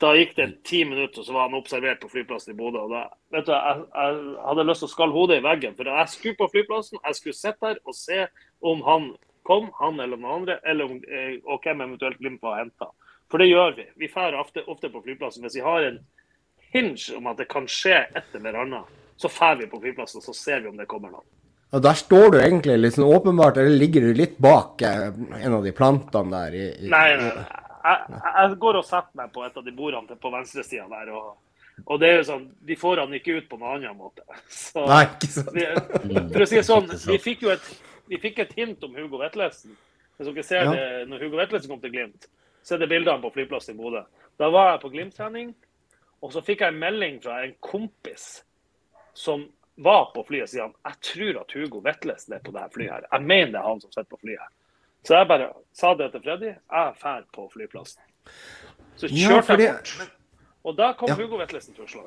[0.00, 2.86] Da gikk det ti minutter, og så var han observert på flyplassen i Bodø.
[2.86, 3.02] og da,
[3.34, 5.74] vet du, jeg, jeg, hadde lyst til å skalle hodet i veggen.
[5.76, 8.22] For jeg skulle på flyplassen, jeg skulle sitte der og se
[8.64, 9.10] om han
[9.48, 12.88] kom, han eller noen andre, eller om, eh, og hvem eventuelt Glimt var henta.
[13.30, 13.86] For det gjør vi.
[14.00, 15.44] Vi drar ofte, ofte, på flyplassen.
[15.44, 16.00] Hvis vi har en
[16.72, 20.30] hinge om at det kan skje et eller annet, så drar vi på flyplassen og
[20.30, 21.28] så ser vi om det kommer noen.
[21.70, 25.10] Og Der står du egentlig sånn åpenbart, eller ligger du litt bak eh,
[25.44, 26.56] en av de plantene der?
[26.56, 30.18] I, i, nei, nei, jeg, jeg, går og setter meg på et av de bordene
[30.20, 31.14] på venstresida der.
[31.14, 31.38] og
[31.86, 34.24] og det er jo sånn, De får han ikke ut på noen annen måte.
[34.52, 35.54] Så, Nei, ikke sant.
[35.54, 35.64] Vi,
[36.32, 37.70] for å si det sånn, vi fikk jo et,
[38.10, 39.76] vi fikk et hint om Hugo Vetlesen.
[40.18, 40.74] Hvis dere ser ja.
[40.76, 42.28] det, når Hugo Vetlesen kom til Glimt,
[42.66, 44.02] så er det bildene på flyplassen i Bodø.
[44.40, 45.54] Da var jeg på Glimt-trening,
[46.20, 48.42] og så fikk jeg en melding fra en kompis
[49.16, 49.46] som
[49.80, 52.92] var på flyet, sier han jeg tror at Hugo Vetlesen er på dette flyet.
[52.92, 53.06] her.
[53.08, 54.52] Jeg mener det er han som sitter på flyet.
[55.06, 56.50] Så jeg bare sa det til Freddy.
[56.54, 58.02] Jeg drar på flyplassen.
[59.00, 60.16] Så kjørte jeg bort.
[60.68, 61.16] Og da kom ja.
[61.16, 62.04] Hugo Vetlesen Oslo.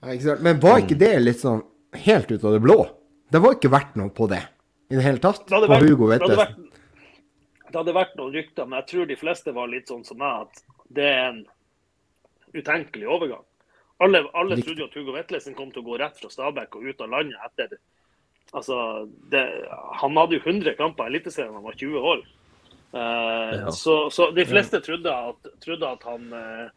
[0.00, 1.60] Ja, Men var ikke det litt sånn
[2.06, 2.78] helt ut av det blå?
[3.28, 4.40] Det var ikke verdt noe på det
[4.88, 5.44] i det hele tatt?
[5.50, 6.70] Det vært, Hugo Vetlesen?
[7.68, 10.46] Det hadde vært noen rykter, men jeg tror de fleste var litt sånn som meg,
[10.46, 11.42] at det er en
[12.56, 13.44] utenkelig overgang.
[14.00, 16.88] Alle, alle trodde jo at Hugo Vetlesen kom til å gå rett fra Stabæk og
[16.88, 17.76] ut av landet etter
[18.56, 19.44] Altså, det,
[20.00, 22.26] Han hadde jo 100 kamper i Eliteserien da han var 20 år.
[22.88, 23.72] Uh, ja.
[23.76, 26.70] så, så, de fleste trodde at, trodde at han uh,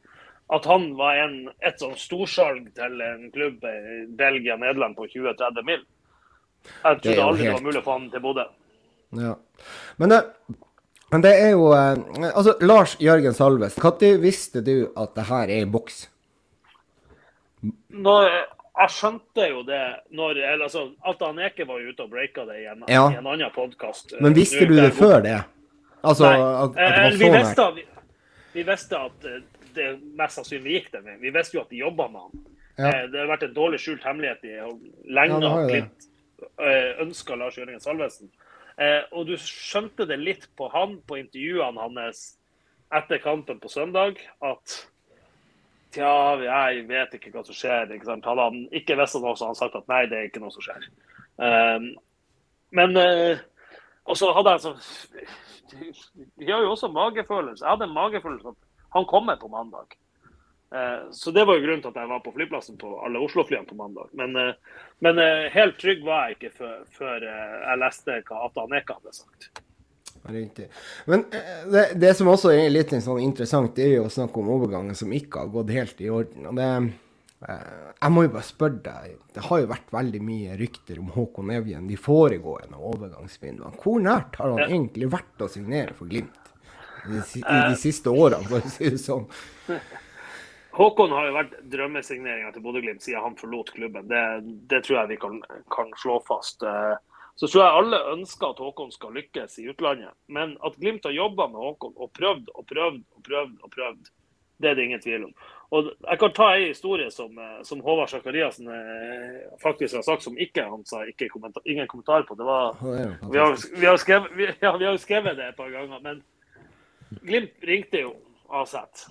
[0.51, 5.63] at han var en, et sånn storsalg til en klubb i Belgia Nederland på 20-30
[5.67, 5.85] mil.
[6.65, 7.53] Jeg trodde det aldri helt...
[7.53, 8.45] det var mulig å få han til Bodø.
[9.21, 9.31] Ja.
[9.95, 10.19] Men, det,
[11.13, 11.95] men det er jo uh,
[12.33, 16.09] Altså, Lars Jørgen Salves, når visste du at det her er i boks?
[17.89, 18.29] når,
[18.71, 19.81] jeg skjønte jo det
[20.15, 23.07] når altså, At Aneke var ute og breaka det i en, ja.
[23.11, 24.15] i en annen podkast.
[24.23, 25.41] Men visste du det før det?
[26.01, 26.37] Altså, Nei.
[26.39, 27.83] At, at det eh, vi, visste, vi,
[28.53, 29.41] vi, visste at eh,
[29.75, 31.19] det mest sannsynlig gikk den veien.
[31.21, 32.45] Vi visste jo at de jobba med han.
[32.77, 32.93] Ja.
[32.93, 34.55] Eh, det har vært en dårlig skjult hemmelighet i
[35.11, 36.07] lenge ja, Glimt
[37.03, 38.31] ønska Lars Jørgen Salvesen.
[39.13, 42.23] Og du skjønte det litt på han, på intervjuene hans
[42.97, 44.73] etter kampen på søndag, at
[45.91, 47.89] Tja, jeg vet ikke hva som skjer.
[47.91, 48.27] Ikke sant?
[48.27, 50.63] Hadde han ikke visst noe, hadde han sagt at nei, det er ikke noe som
[50.63, 50.85] skjer.
[51.41, 51.87] Um,
[52.77, 53.39] men uh,
[54.07, 54.77] Og så hadde jeg sånn
[56.37, 57.63] Vi har jo også magefølelse.
[57.65, 59.97] Jeg hadde en magefølelse at han kommer på mandag.
[60.71, 63.67] Uh, så det var jo grunnen til at jeg var på flyplassen på alle Oslo-flyene
[63.67, 64.13] på mandag.
[64.15, 65.19] Men, uh, men
[65.51, 69.51] helt trygg var jeg ikke før, før jeg leste hva Ata Aneka hadde sagt.
[70.29, 70.67] Riktig.
[71.05, 74.41] Men eh, det, det, som også er litt sånn interessant, det er jo å snakke
[74.41, 76.49] om overgangen som ikke har gått helt i orden.
[76.51, 80.55] og det eh, jeg må jo bare spørre deg, det har jo vært veldig mye
[80.57, 83.77] rykter om Håkon Evjen de foregående overgangsvinduene.
[83.81, 86.37] Hvor nært har han egentlig vært å signere for Glimt
[87.05, 89.27] i de, i de siste årene, for å si det sånn?
[90.71, 94.07] Håkon har jo vært drømmesigneringa til Bodø-Glimt siden han forlot klubben.
[94.09, 94.21] Det,
[94.71, 95.41] det, tror jeg vi kan,
[95.73, 96.63] kan slå fast.
[96.63, 96.95] Uh,
[97.41, 100.13] så tror jeg alle ønsker at Håkon skal lykkes i utlandet.
[100.29, 104.11] Men at Glimt har jobba med Håkon og prøvd og prøvd og prøvd, og prøvd,
[104.61, 105.31] det er det ingen tvil om.
[105.73, 110.23] Og Jeg kan ta en historie som, eh, som Håvard Sakariassen eh, faktisk har sagt,
[110.23, 112.37] som ikke han sa ikke kommentar, ingen kommentar på.
[112.37, 112.77] Det var,
[113.31, 115.99] vi, har, vi, har skrevet, vi, ja, vi har skrevet det et par ganger.
[115.99, 116.21] Men
[117.25, 118.13] Glimt ringte jo
[118.53, 119.07] Aset.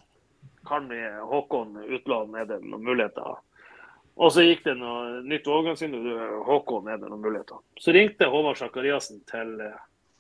[0.69, 3.43] Kan vi Håkon utlåne Er det noen muligheter?
[4.19, 6.01] Og så gikk det noe nytt overgangsvindu.
[6.49, 7.61] Håkon er det noen muligheter.
[7.81, 9.79] Så ringte Håvard Sakariassen til eh,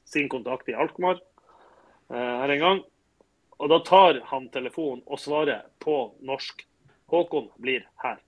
[0.09, 2.83] sin kontakt i Alkmaar eh, her en gang.
[3.61, 6.64] Og da tar han telefonen og svarer på norsk.
[7.12, 8.20] Håkon blir her.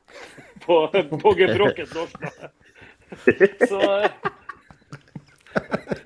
[0.64, 2.16] på, på gebrokket norsk.
[3.70, 3.82] så,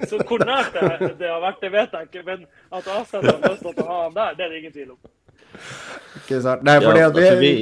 [0.08, 2.24] så hvor nært det, det, har vært, det vet jeg ikke.
[2.26, 4.92] Men at Aset har lyst til å ha han der, det er det ingen tvil
[4.96, 5.00] om.
[6.24, 6.66] Ikke sant.
[6.66, 7.54] Nei, fordi at vi...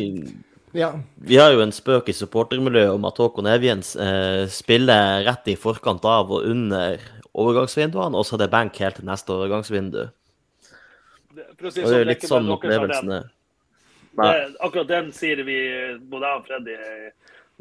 [0.74, 0.90] Ja.
[1.14, 5.54] Vi har jo en spøk i supportermiljøet om at Håkon Evjens eh, spiller rett i
[5.54, 6.98] forkant av og under
[7.30, 10.08] overgangsvinduene, og så er det bank helt til neste overgangsvindu.
[11.34, 13.28] Det, si og det er jo litt sånn opplevelsen er.
[14.62, 15.58] Akkurat den sier vi,
[16.10, 16.78] både jeg og Freddy,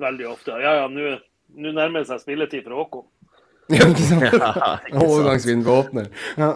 [0.01, 0.57] veldig ofte.
[0.61, 3.05] Ja, ja, nå nærmer det seg spilletid for Håkon.
[3.71, 4.25] Ja, ikke sant?
[4.25, 4.73] Ja,
[5.05, 6.09] Overgangsvinduet åpner.
[6.37, 6.49] Ja.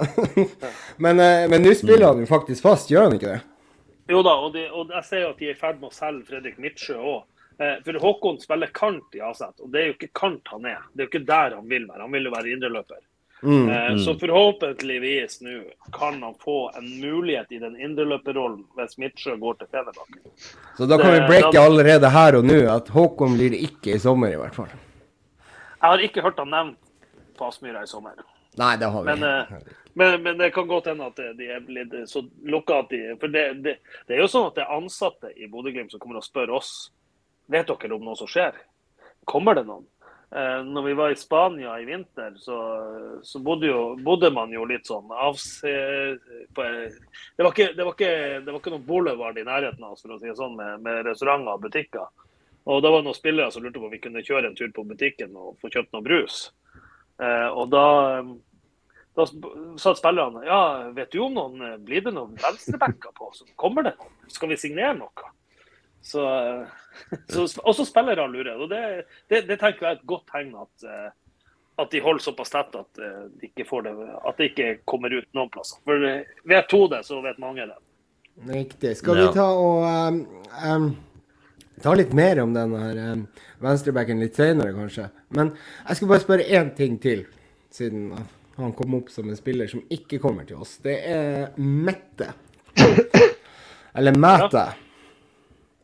[1.05, 3.39] men eh, men nå spiller han jo faktisk fast, gjør han ikke det?
[4.07, 5.95] Jo da, og, de, og jeg ser jo at de er i ferd med å
[5.95, 7.25] selge Fredrik Midtsjø òg.
[7.59, 10.81] Eh, for Håkon spiller kant i Aset, og det er jo ikke kant han er.
[10.93, 12.03] Det er jo ikke der han vil være.
[12.05, 13.01] Han vil jo være indreløper.
[13.41, 13.99] Mm, eh, mm.
[13.99, 15.59] Så forhåpentligvis nå
[15.93, 20.21] kan han få en mulighet i den indreløperrollen hvis Midtsjø går til Fenerbahçe.
[20.77, 24.01] Så da kan vi breake allerede her og nå at Håkon blir det ikke i
[24.01, 24.73] sommer, i hvert fall.
[25.77, 26.79] Jeg har ikke hørt han nevnt
[27.37, 28.17] på Aspmyra i sommer.
[28.57, 29.13] Nei, det har vi.
[29.13, 29.57] Men, eh,
[29.97, 33.33] men, men, det kan godt hende at de er blitt så lukka at de For
[33.33, 36.27] det, det, det, er jo sånn at det er ansatte i Bodø-Glimt som kommer og
[36.27, 36.73] spør oss
[37.47, 38.55] vet dere om noe som skjer.
[39.27, 39.85] Kommer det noen?
[40.35, 42.57] Eh, når vi var i Spania i vinter, så,
[43.23, 45.71] så bodde, jo, bodde, man jo litt sånn avse...
[46.53, 49.95] På, det, var ikke, det, var ikke, det var ikke noen boulevard i nærheten av
[49.95, 52.09] oss for å si det sånn, med, med restauranter og butikker.
[52.67, 54.73] Og da var det noen spillere som lurte på om vi kunne kjøre en tur
[54.75, 56.41] på butikken og få kjøpt noe brus.
[57.23, 57.85] Eh, og da,
[59.17, 59.25] da
[59.81, 60.59] sa spillerne ja,
[60.93, 63.31] vet du om noen Blir det noen venstrebacker på?
[63.33, 64.13] Så kommer det noen?
[64.29, 65.31] Skal vi signere noe?
[66.05, 66.21] Så,
[67.33, 68.55] så, også spillerne lurer.
[68.61, 68.83] og det,
[69.27, 71.09] det, det, tenker jeg er et godt tegn at, eh,
[71.81, 75.17] at de holder såpass tett at, eh, de ikke får det, at det ikke kommer
[75.17, 75.81] ut noen plasser.
[75.87, 77.77] For eh, vet to det, så vet mange det.
[78.47, 78.93] Riktig.
[79.01, 80.21] Skal vi ta og um,
[80.61, 80.89] um,
[81.81, 83.23] ta litt mer om den her um,
[83.65, 85.09] venstrebacken litt senere, kanskje?
[85.33, 87.25] Men jeg skal bare spørre én ting til,
[87.73, 88.11] siden
[88.63, 90.77] han kom opp som en spiller som ikke kommer til oss.
[90.81, 92.31] Det er Mette.
[93.97, 94.63] Eller Mæte.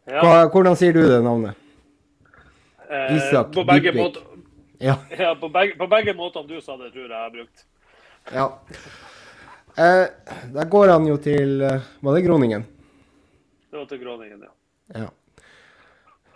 [0.05, 0.21] Ja.
[0.21, 0.49] Ja.
[0.51, 1.55] hvordan sier du det navnet?
[2.89, 4.21] Eh, Isak på begge Måter,
[4.77, 4.97] ja.
[5.17, 7.65] ja på, begge, på begge måtene du sa det, tror jeg jeg har brukt.
[8.33, 8.47] Ja.
[9.77, 10.05] Eh,
[10.53, 12.65] der går han jo til eh, Var det Groningen?
[13.71, 15.05] Det var til Groningen, ja.
[15.05, 15.09] ja.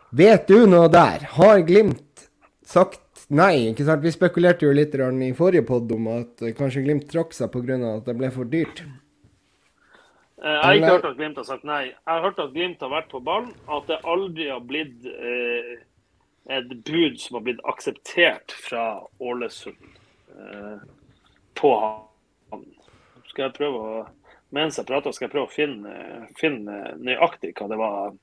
[0.09, 1.27] Vet du noe der?
[1.37, 2.29] Har Glimt
[2.65, 3.69] sagt nei?
[3.71, 4.03] ikke sant?
[4.03, 7.77] Vi spekulerte jo litt i forrige pod om at eh, kanskje Glimt trakk seg pga.
[7.95, 8.83] at det ble for dyrt.
[10.37, 11.83] Eh, jeg har ikke hørt at Glimt har sagt nei.
[11.87, 13.53] Jeg har hørt at Glimt har vært på ballen.
[13.67, 15.73] At det aldri har blitt eh,
[16.49, 18.85] et bud som har blitt akseptert fra
[19.19, 19.89] Ålesund
[20.37, 20.77] eh,
[21.59, 22.63] på han.
[23.27, 24.05] Skal jeg prøve å
[24.55, 25.93] mens jeg prater, skal jeg prøve å finne,
[26.39, 28.13] finne nøyaktig hva det var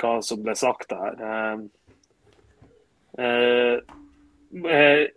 [0.00, 1.20] hva som ble sagt der.
[1.26, 1.58] Eh,
[3.18, 3.95] eh, eh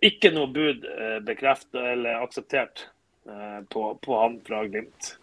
[0.04, 0.86] ikke noe bud
[1.26, 2.86] bekreftet eller akseptert
[3.70, 5.14] på, på han fra Glimt.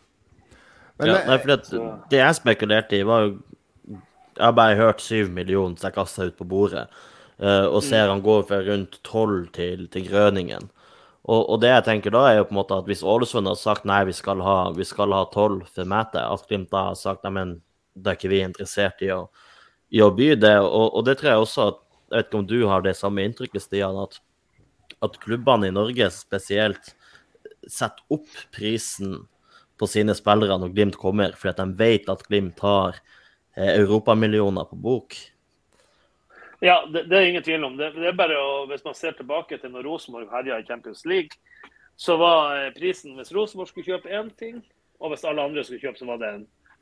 [0.98, 3.36] Men, ja, nei, for det jeg spekulerte i, var jo
[4.38, 6.84] Jeg har bare hørt syv millioner som jeg kasta ut på bordet,
[7.42, 8.12] og ser mm.
[8.12, 10.70] han går fra rundt tolv til, til Grøningen.
[11.28, 13.58] Og, og, det jeg tenker da, er jo på en måte at hvis Ålesund har
[13.60, 17.58] sagt nei, vi skal ha tolv for Mæte, at Glimt da har sagt nei, men
[17.98, 19.26] da er ikke vi interessert i å,
[19.92, 20.56] i å by det.
[20.64, 23.24] Og, og, det tror jeg også at Jeg vet ikke om du har det samme
[23.28, 24.20] inntrykket, Stian, at,
[25.04, 26.94] at klubbene i Norge spesielt
[27.68, 29.26] setter opp prisen
[29.78, 32.96] på sine spillere når Glimt kommer, fordi de vet at Glimt har
[33.58, 35.18] eh, europamillioner på bok.
[36.60, 37.78] Ja, det, det, er ingen tvil om.
[37.78, 41.06] Det, det er bare å, Hvis man ser tilbake til når Rosenborg herja i Champions
[41.06, 41.38] League,
[41.98, 44.64] så var eh, prisen hvis Rosenborg skulle kjøpe én ting,
[44.98, 46.32] og hvis alle andre skulle kjøpe, så var det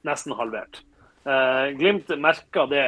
[0.07, 0.83] nesten halvert.
[1.25, 2.85] Eh, Glimt merka det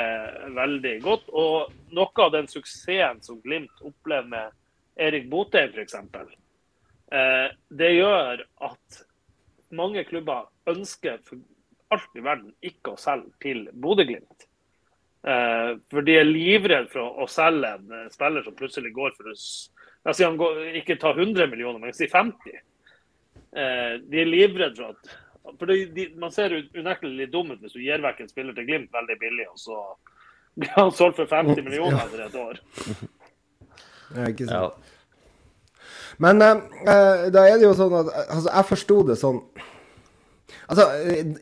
[0.54, 1.30] veldig godt.
[1.34, 4.58] Og noe av den suksessen som Glimt opplever med
[5.08, 9.02] Erik Botheim f.eks., eh, det gjør at
[9.74, 11.42] mange klubber ønsker for
[11.94, 14.48] alt i verden ikke å selge til Bodø-Glimt.
[15.28, 20.16] Eh, for de er livredde for å selge en spiller som plutselig går for Jeg
[20.16, 22.62] sier han går, ikke ta 100 millioner, men sier 50.
[23.58, 25.18] Eh, de er livredde for at
[25.60, 28.58] for de, de, Man ser unektelig litt dum ut hvis du gir vekk en spiller
[28.58, 29.80] til Glimt veldig billig, og så
[30.58, 32.62] blir han solgt for 50 millioner etter et år.
[34.16, 34.54] Ja, ikke sant.
[34.56, 34.94] Ja.
[36.24, 39.42] Men uh, da er det jo sånn at Altså, jeg forsto det sånn
[40.72, 40.86] Altså,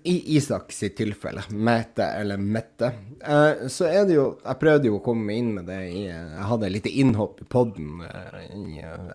[0.09, 2.89] i Isak sitt tilfelle, Mette eller Mette,
[3.21, 6.49] uh, så er det jo Jeg prøvde jo å komme inn med det i Jeg
[6.49, 8.41] hadde et lite innhopp i poden uh,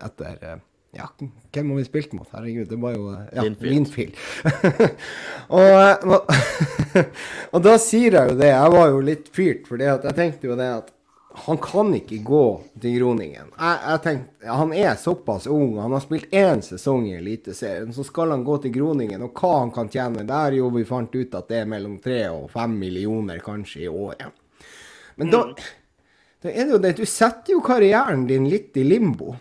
[0.07, 1.07] etter ja,
[1.53, 2.27] hvem har vi spilt mot?
[2.33, 4.17] Herregud, det var jo ja, Linfield.
[5.59, 6.33] og, og,
[7.53, 8.49] og da sier jeg jo det.
[8.51, 10.89] Jeg var jo litt fyrt, for jeg tenkte jo det at
[11.33, 12.45] han kan ikke gå
[12.81, 13.53] til Groningen.
[13.55, 17.93] Jeg, jeg tenkte, Han er såpass ung, han har spilt én sesong i Eliteserien.
[17.95, 21.15] Så skal han gå til Groningen, og hva han kan tjene der, jo vi fant
[21.15, 24.35] ut at det er mellom tre og fem millioner kanskje i året.
[25.15, 25.45] Men da,
[26.43, 29.37] da er det jo det, du setter jo karrieren din litt i limbo.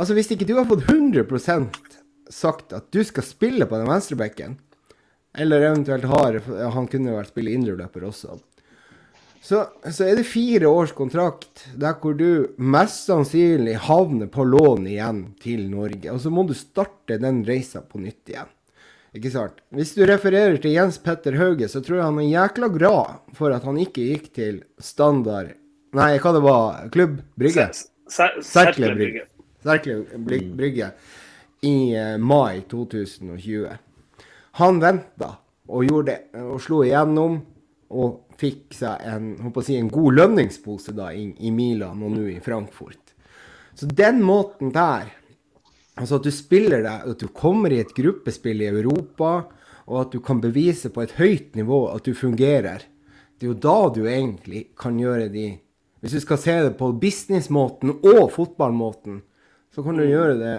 [0.00, 1.76] Altså Hvis ikke du har fått 100%
[2.32, 4.54] sagt at du skal spille på den venstrebekken,
[5.38, 6.38] eller eventuelt har
[6.74, 8.38] Han kunne vel spille indreløper også
[9.40, 14.84] så, så, er det fire års kontrakt der hvor du mest sannsynlig havner på lån
[14.90, 16.12] igjen til Norge.
[16.12, 18.50] Og så må du starte den reisa på nytt igjen.
[19.16, 19.62] Ikke sant?
[19.74, 23.56] Hvis du refererer til Jens Petter Hauge, så tror jeg han er jækla glad for
[23.56, 25.56] at han ikke gikk til standard
[25.96, 26.84] Nei, hva det var?
[26.94, 27.64] Klubb Brygge?
[28.46, 29.24] Serkle Brygge.
[29.62, 30.04] Serkle
[30.56, 30.90] Brygge
[31.66, 33.68] i uh, mai 2020.
[34.60, 35.34] Han venta
[35.70, 37.38] og gjorde det, og slo igjennom.
[37.90, 39.32] Og fikk seg en,
[39.64, 43.14] si, en god lønningspose da, i, i, Milan og nå i Frankfurt.
[43.76, 45.10] Så den måten der,
[45.98, 49.32] altså at du spiller deg, at du kommer i et gruppespill i Europa,
[49.90, 52.86] og at du kan bevise på et høyt nivå at du fungerer,
[53.40, 55.48] det er jo da du egentlig kan gjøre de
[56.00, 59.18] Hvis du skal se det på businessmåten og fotballmåten,
[59.74, 60.56] så kan du gjøre det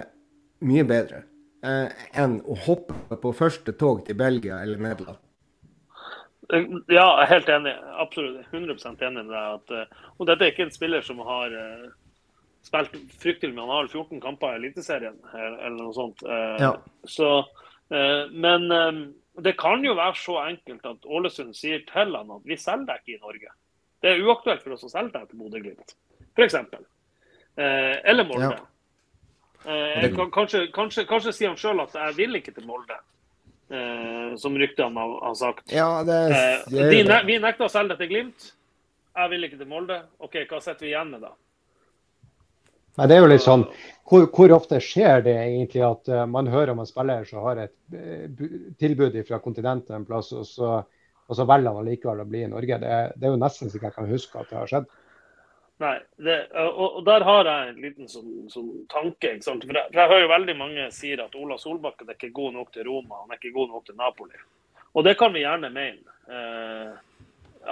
[0.66, 1.24] mye bedre
[1.66, 5.20] eh, enn å hoppe på første tog til Belgia eller Nederland.
[6.52, 7.72] Ja, jeg er helt enig.
[8.02, 9.58] Absolutt 100 enig med deg.
[9.58, 11.86] At, eh, og dette er ikke en spiller som har uh,
[12.66, 13.64] spilt fryktelig mye.
[13.64, 16.24] Han har 14 kamper i Eliteserien eller noe sånt.
[16.26, 16.72] Uh, ja.
[17.08, 17.30] Så,
[17.94, 18.68] uh, men
[19.40, 23.00] det kan jo være så enkelt at Ålesund sier til han at vi selger deg
[23.00, 23.54] ikke i Norge.
[24.02, 25.94] Det er uaktuelt for oss å selge deg til Bodø-Glimt,
[26.34, 26.56] f.eks.
[26.58, 28.50] Eh, eller Molde.
[28.50, 28.71] Ja.
[29.64, 32.98] Eh, kanskje, kanskje, kanskje, sier han sjøl at 'jeg vil ikke til Molde',
[33.70, 35.70] eh, som ryktene har, har, sagt.
[35.70, 38.52] Ja, det, eh, det, de, ne vi nekter å selge det til Glimt.
[39.14, 40.02] Jeg vil ikke til Molde.
[40.18, 41.32] OK, hva sitter vi igjen med da?
[42.98, 43.62] Nei, det er jo litt sånn,
[44.08, 47.62] hvor, hvor, ofte skjer det egentlig at uh, man hører om en spiller som har
[47.62, 48.42] et uh,
[48.76, 50.72] tilbud fra kontinentet en plass, og så,
[51.28, 52.78] og så velger han likevel å bli i Norge?
[52.82, 54.90] Det, det, er jo nesten så jeg kan huske at det har skjedd.
[55.82, 59.32] Nei, det, og, og, der har jeg en liten sånn, sånn tanke.
[59.42, 62.54] For jeg, for jeg, hører jo veldig mange sier at Ola Solbakken er ikke god
[62.58, 64.44] nok til Roma, han er ikke god nok til Napoli.
[64.92, 66.14] Og det kan vi gjerne mene.
[66.28, 66.92] Eh,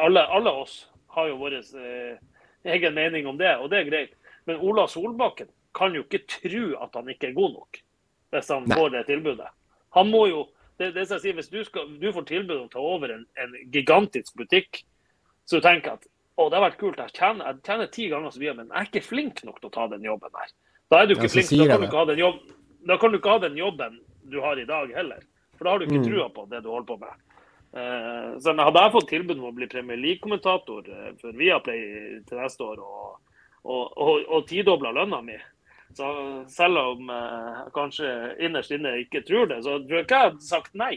[0.02, 0.82] alle, alle, oss
[1.14, 4.18] har jo vår egen mening om det, og det er greit.
[4.48, 7.82] Men Ola Solbakken kan jo ikke tro at han ikke er god nok
[8.30, 8.76] hvis han Nei.
[8.78, 9.48] får det tilbudet.
[9.96, 10.44] Han må jo,
[10.78, 13.24] det, det jeg sier, Hvis du, skal, du får tilbud om å ta over en,
[13.42, 14.84] en, gigantisk butikk,
[15.50, 16.06] så du tenker at
[16.40, 18.78] å, det har vært kult, jeg tjener, jeg tjener ti ganger så mye, men jeg
[18.80, 20.52] er ikke flink nok til å ta den jobben der.
[20.90, 22.38] Da er du ikke ja, flink, da kan du ikke, ha den jobb,
[22.90, 23.98] da kan du ikke ha den jobben
[24.30, 25.26] du har i dag heller.
[25.58, 26.06] For da har du ikke mm.
[26.08, 27.26] trua på det du holder på med.
[27.70, 32.40] Uh, så Hadde jeg fått tilbud om å bli Premier League-kommentator uh, for Viaplay til
[32.40, 33.18] neste år, og
[33.62, 35.38] og, og, og tidobla lønna mi.
[35.96, 36.06] Så
[36.52, 38.10] selv om jeg eh, kanskje
[38.46, 40.94] innerst inne ikke tror det, så tror jeg ikke jeg hadde sagt nei.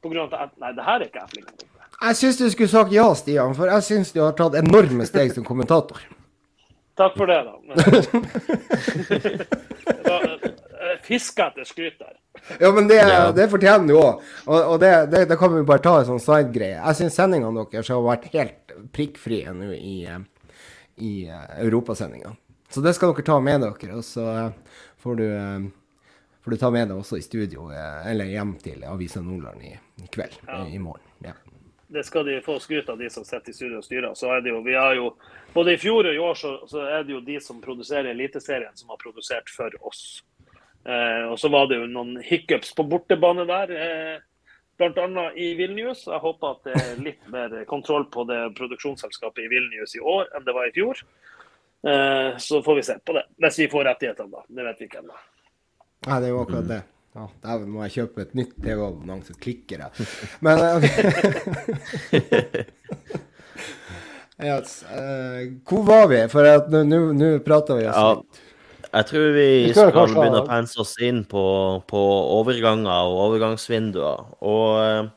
[0.00, 1.72] På grunn av at nei, det her er ikke jeg flink til.
[2.00, 5.34] Jeg syns du skulle sagt ja, Stian, for jeg syns du har tatt enorme steg
[5.34, 6.00] som kommentator.
[7.00, 7.52] Takk for det, da.
[11.06, 12.16] Fiske etter skryt der.
[12.60, 13.00] Ja, men det,
[13.36, 14.20] det fortjener du òg.
[14.46, 16.78] Og, og det, det, det, kan vi bare ta en sånn side-greie.
[16.78, 20.20] Jeg syns sendingene deres har vært helt prikkfrie nå i eh,
[21.00, 22.36] i uh, europasendinga.
[22.68, 23.92] Så det skal dere ta med dere.
[23.96, 24.24] Og så
[25.00, 25.70] får, du,
[26.44, 29.72] får, du, ta med deg også i studio, eller hjem til Avisa Nordland i,
[30.04, 30.36] i kveld.
[30.46, 30.62] Ja.
[30.68, 31.09] I, morgen.
[31.90, 34.12] Det skal de få skryt av, de som sitter i studio og styrer.
[34.14, 35.12] Så er det jo, vi har jo,
[35.50, 38.76] Både i fjor og i år så, så er det jo de som produserer Eliteserien,
[38.78, 40.22] som har produsert for oss.
[40.86, 43.72] Eh, og så var det jo noen hiccups på bortebane der.
[43.74, 44.20] Eh,
[44.80, 45.24] bl.a.
[45.34, 46.06] i Vilnius.
[46.06, 50.30] Jeg håper at det er litt mer kontroll på det produksjonsselskapet i Vilnius i år
[50.36, 51.02] enn det var i fjor.
[51.82, 53.26] Eh, så får vi se på det.
[53.42, 54.46] Hvis vi får rettighetene, da.
[54.48, 55.20] Det vet vi ikke ennå.
[56.06, 56.80] Ja, det er jo akkurat det.
[57.14, 59.90] Ja, Der må jeg kjøpe et nytt TV-abonnement, så klikker jeg.
[60.46, 61.02] Men okay.
[64.50, 66.20] yes, uh, Hvor var vi?
[66.30, 66.46] For
[66.86, 68.14] nå prater vi oss ja.
[68.14, 68.46] litt.
[68.90, 71.42] Jeg tror vi skal begynne å pense oss inn på,
[71.90, 72.00] på
[72.38, 74.30] overganger og overgangsvinduer.
[74.46, 75.10] Og uh,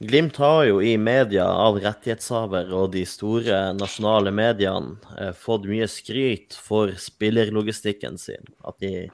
[0.00, 5.84] Glimt har jo i media av rettighetshaver og de store nasjonale mediene uh, fått mye
[5.92, 8.48] skryt for spillerlogistikken sin.
[8.64, 9.10] At de,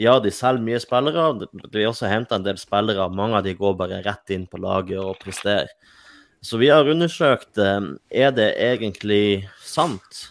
[0.00, 1.28] ja, de selger mye spillere.
[1.44, 3.10] De har også henta en del spillere.
[3.12, 5.68] Mange av de går bare rett inn på laget og presterer.
[6.40, 10.30] Så vi har undersøkt eh, er det egentlig sant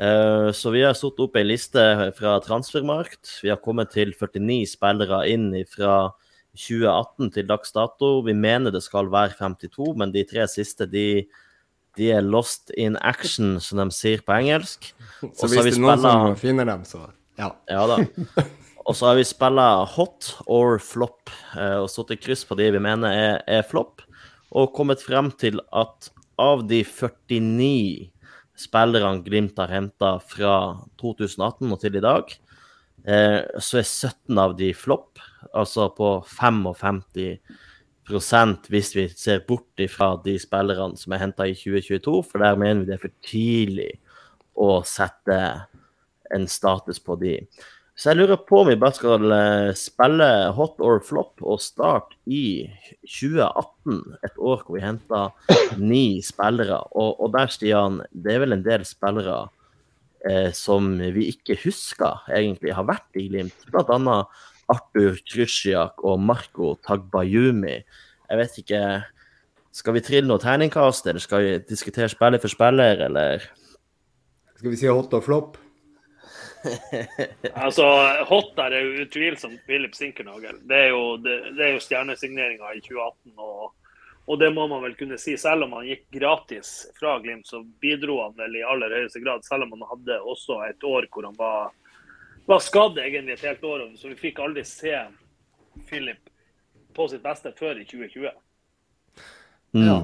[0.00, 1.82] Eh, så vi har satt opp ei liste
[2.16, 3.34] fra Transfermarkt.
[3.44, 6.14] Vi har kommet til 49 spillere inn fra
[6.56, 8.14] 2018 til dags dato.
[8.24, 11.26] Vi mener det skal være 52, men de tre siste de,
[12.00, 14.88] de er lost in action, som de sier på engelsk.
[15.20, 17.04] Så hvis det er noen som finner dem, så
[17.36, 17.52] ja.
[17.68, 18.00] ja da.
[18.90, 22.74] Og så har vi spilla hot or flop, eh, og satt i kryss på de
[22.74, 24.02] vi mener er, er flop,
[24.50, 26.10] og kommet frem til at
[26.42, 28.10] av de 49
[28.58, 32.34] spillerne Glimt har henta fra 2018 og til i dag,
[33.06, 35.22] eh, så er 17 av de flopp,
[35.54, 42.26] altså på 55% hvis vi ser bort ifra de spillerne som er henta i 2022,
[42.26, 44.02] for der mener vi det er for tidlig
[44.58, 45.70] å sette
[46.34, 47.46] en status på de.
[48.00, 52.16] Så jeg lurer på om vi bare skal eh, spille hot or flop og starte
[52.24, 52.64] i
[53.04, 53.98] 2018.
[54.24, 55.26] Et år hvor vi henta
[55.76, 56.78] ni spillere.
[56.96, 59.42] Og, og, der, Stian, det er vel en del spillere
[60.24, 63.68] eh, som vi ikke husker egentlig har vært i Glimt.
[63.68, 64.40] Blant annet
[64.72, 67.82] Arthur Krysjak og Marco Tagbayumi.
[68.30, 68.84] Jeg vet ikke
[69.76, 73.44] Skal vi trille noe terningkast, eller skal vi diskutere spiller for spiller, eller?
[74.56, 75.60] Skal vi si hot og flop?
[77.64, 77.84] altså,
[78.28, 80.58] Hot der er jo utvilsomt Philip Sinkernagel.
[80.68, 83.70] Det er jo, det, det jo stjernesigneringa i 2018 og,
[84.30, 85.36] Og det må man vel kunne si.
[85.40, 89.42] Selv om han gikk gratis fra Glimt, så bidro han vel i aller høyeste grad.
[89.44, 91.72] Selv om han hadde også et år hvor han var,
[92.46, 93.88] var skadd egentlig et helt år.
[93.98, 94.94] Så vi fikk aldri se
[95.88, 96.30] Philip
[96.94, 98.30] på sitt beste før i 2020.
[99.72, 99.86] Mm.
[99.86, 99.98] Ja.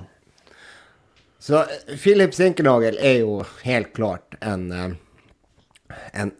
[1.38, 1.62] Så
[2.02, 4.90] Philip Sinkernagel er jo helt klart en, eh,
[6.12, 6.32] en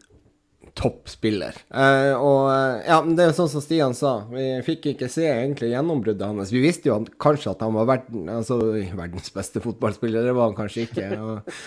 [0.76, 1.56] toppspiller.
[1.72, 2.50] Eh, og
[2.84, 6.26] ja, men det er jo sånn som Stian sa, vi fikk ikke se egentlig gjennombruddet
[6.26, 6.52] hans.
[6.52, 8.58] Vi visste jo han, kanskje at han var verden, altså,
[8.98, 11.08] verdens beste fotballspiller, det var han kanskje ikke.
[11.26, 11.58] Og,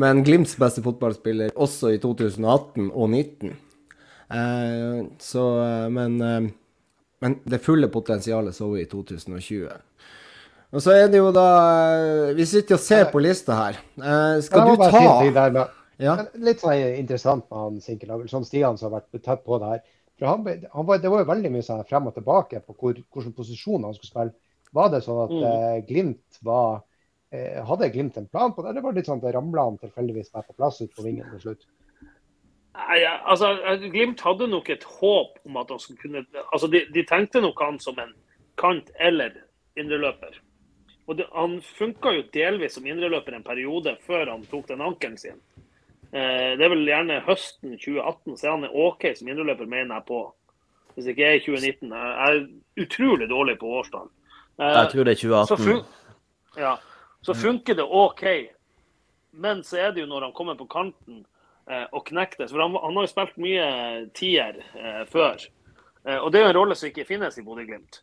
[0.00, 3.54] men Glimts beste fotballspiller også i 2018 og 2019.
[4.34, 5.46] Eh, så,
[5.92, 6.18] men,
[7.20, 9.68] men det fulle potensialet så vi i 2020.
[10.74, 11.44] Og så er det jo da
[12.34, 13.76] Vi sitter og ser på lista her.
[14.42, 15.68] skal du ta
[16.02, 16.16] ja.
[16.42, 19.84] Litt sånn interessant med han Sinkernagel, sånn Stian som har vært tett på det her.
[20.18, 22.98] For han, han var, det var jo veldig mye sånn frem og tilbake på hvor,
[22.98, 24.34] hvilken posisjon han skulle spille.
[24.74, 25.46] Var det sånn at mm.
[25.48, 26.82] eh, Glimt var
[27.34, 29.68] eh, Hadde Glimt en plan på det, eller var det litt sånn at det ramla
[29.68, 31.66] han tilfeldigvis bare på plass ut på vingen til slutt?
[32.74, 33.52] Nei, altså,
[33.86, 37.62] Glimt hadde nok et håp om at han skulle kunne altså De, de tenkte nok
[37.62, 38.10] han som en
[38.58, 39.36] kant eller
[39.78, 40.40] indreløper.
[41.06, 45.18] Og det, Han funka jo delvis som indreløper en periode før han tok den ankelen
[45.20, 45.38] sin.
[46.14, 50.06] Eh, det er vel gjerne høsten 2018, så er han OK som indreløper, mener jeg
[50.08, 50.20] på.
[50.94, 51.92] Hvis ikke jeg er i 2019.
[51.92, 54.08] Jeg er utrolig dårlig på årstall.
[54.60, 55.50] Eh, jeg tror det er 2018.
[55.50, 56.76] Så, fun ja,
[57.26, 58.24] så funker det OK.
[59.34, 61.24] Men så er det jo når han kommer på kanten
[61.66, 62.50] eh, og knekker det.
[62.52, 63.68] For han, han, har jo spilt mye
[64.14, 65.42] tier eh, før.
[66.20, 68.02] Og det er jo en rolle som ikke finnes i Bodø-Glimt.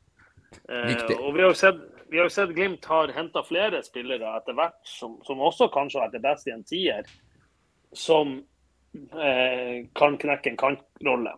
[0.70, 1.80] Eh, og vi har jo sett,
[2.12, 6.00] vi har jo sett Glimt har henta flere spillere etter hvert som, som, også kanskje
[6.00, 7.08] har vært det beste i en tier
[7.98, 8.38] som
[8.94, 11.36] eh, kan knekke en kantrolle.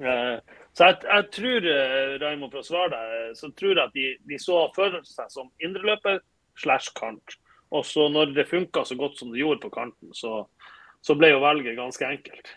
[0.00, 0.36] Eh,
[0.74, 4.08] så jeg, jeg tror, eh, Raimo, for å svare deg, så tror jeg at de,
[4.30, 6.20] de så føler seg som indreløper
[6.60, 7.38] slash kant.
[7.74, 10.44] Og så når det funka så godt som det gjorde på kanten, så,
[11.02, 12.52] så ble jo valget ganske enkelt.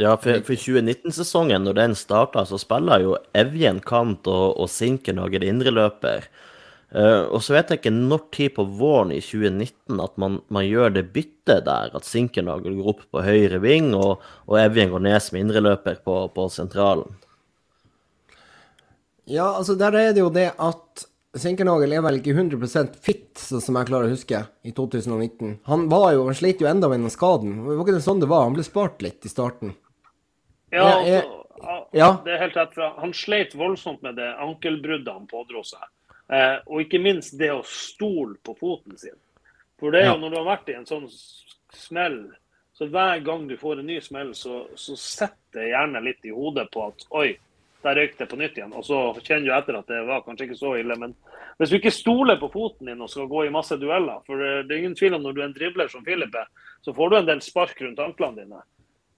[0.00, 5.44] Ja, for, for 2019-sesongen, når den starta, så spiller jo Evjen kant og, og Sinkenhager
[5.46, 6.26] indreløper.
[6.94, 10.66] Uh, og så vet jeg ikke når tid på våren i 2019 at man, man
[10.66, 11.90] gjør det byttet der.
[11.90, 16.20] At Sinkernagel går opp på høyre ving, og, og Evjen går ned som indreløper på,
[16.36, 17.16] på sentralen.
[19.24, 21.06] Ja, altså der er det jo det at
[21.40, 25.56] Sinkernagel er vel ikke 100% fit, sånn som jeg klarer å huske, i 2019.
[25.66, 27.56] Han var jo, han slet jo enda med den skaden.
[27.58, 28.44] Det var ikke det sånn det var?
[28.46, 29.74] Han ble spart litt i starten.
[30.70, 32.12] Ja, altså, ja.
[32.22, 32.78] det er helt rett.
[33.00, 35.82] Han sleit voldsomt med det ankelbruddet han pådro seg.
[36.32, 39.16] Eh, og ikke minst det å stole på foten sin.
[39.80, 41.06] For det er jo når du har vært i en sånn
[41.74, 42.20] smell,
[42.74, 46.32] så hver gang du får en ny smell, så, så setter det gjerne litt i
[46.34, 47.28] hodet på at oi,
[47.84, 48.72] der røyk det på nytt igjen.
[48.74, 50.96] Og så kjenner du etter at det var kanskje ikke så ille.
[50.98, 51.12] Men
[51.60, 54.72] hvis du ikke stoler på foten din og skal gå i masse dueller For det
[54.72, 56.48] er ingen tvil om når du er en dribler som Philip er,
[56.82, 58.64] så får du en del spark rundt anklene dine.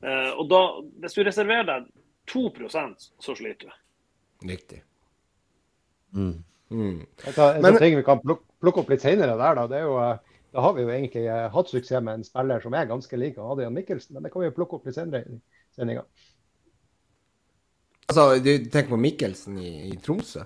[0.02, 0.60] Eh, og da,
[1.04, 1.88] hvis du reserverer deg
[2.28, 3.80] 2% så sliter du.
[4.50, 4.82] Riktig.
[6.12, 6.42] Mm.
[6.70, 7.06] Mm.
[7.24, 9.84] Et av, Men, ting vi kan plukke, plukke opp litt senere der, da, det er
[9.86, 10.16] jo eh,
[10.56, 13.38] da har vi jo egentlig eh, hatt suksess med en spiller som er ganske lik
[13.38, 15.36] Adrian Mikkelsen, men det kan vi jo plukke opp litt senere i
[15.76, 16.02] sendinga.
[18.06, 20.42] Altså, du tenker på Mikkelsen i, i Tromsø?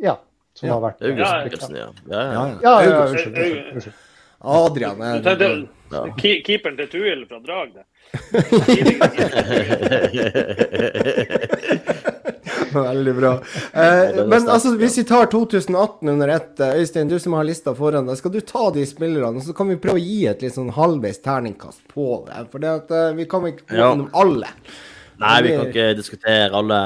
[0.00, 0.16] Ja.
[0.56, 0.74] Som ja.
[0.78, 1.88] har vært August Mikkelsen, ja.
[2.08, 2.44] Ja, ja.
[2.64, 3.36] ja, ja, unnskyld.
[3.74, 3.94] unnskyld.
[4.56, 5.14] Adrian er
[5.90, 6.00] ja.
[6.16, 7.84] Keeperen til Tuil fra Drag, det.
[12.90, 13.32] Veldig bra.
[13.72, 17.74] Eh, men altså, hvis vi tar 2018 under ett, eh, Øystein, du som har lista
[17.76, 20.56] foran deg, skal du ta de spillerne, så kan vi prøve å gi et litt
[20.56, 22.44] sånn halvveis terningkast på det?
[22.52, 24.52] For det at, uh, vi kan ikke gå gjennom alle.
[25.16, 26.80] Nei, vi kan ikke diskutere alle.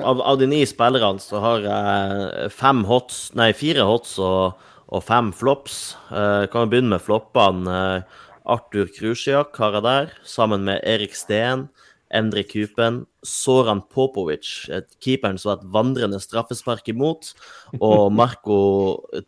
[0.00, 5.04] Av, av de ni spillerne så har jeg fem hots, nei, fire hots og, og
[5.04, 5.80] fem flops.
[6.08, 7.80] Uh, kan vi begynne med floppene.
[8.00, 11.66] Uh, Arthur Krusjak har jeg der, sammen med Erik Steen.
[12.14, 14.68] Endre Kupen, Soran Popovic,
[15.02, 17.32] keeperen som har et vandrende straffespark imot,
[17.80, 18.58] og Marco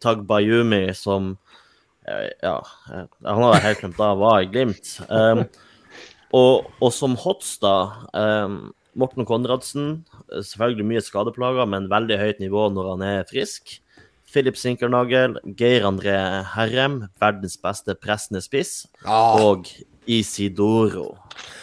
[0.02, 1.34] Tagbayumi, som
[2.06, 2.60] eh, Ja,
[2.92, 4.94] eh, han har helt glemt da var i Glimt.
[5.08, 5.44] Um,
[6.36, 7.74] og, og, som hots, da
[8.12, 8.68] um,
[8.98, 9.90] Morten Konradsen.
[10.28, 13.78] Selvfølgelig mye skadeplager, men veldig høyt nivå når han er frisk.
[14.28, 16.16] Philip Sinkernagel, Geir André
[16.52, 19.38] Herrem, verdens beste pressende spiss, ah.
[19.40, 19.70] og
[20.04, 21.14] Isidoro.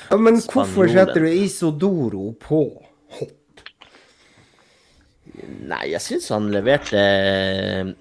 [0.09, 2.61] Ja, men hvorfor setter du Isodoro på
[3.17, 3.63] hopp?
[5.65, 7.91] Nei, jeg syns han leverte eh,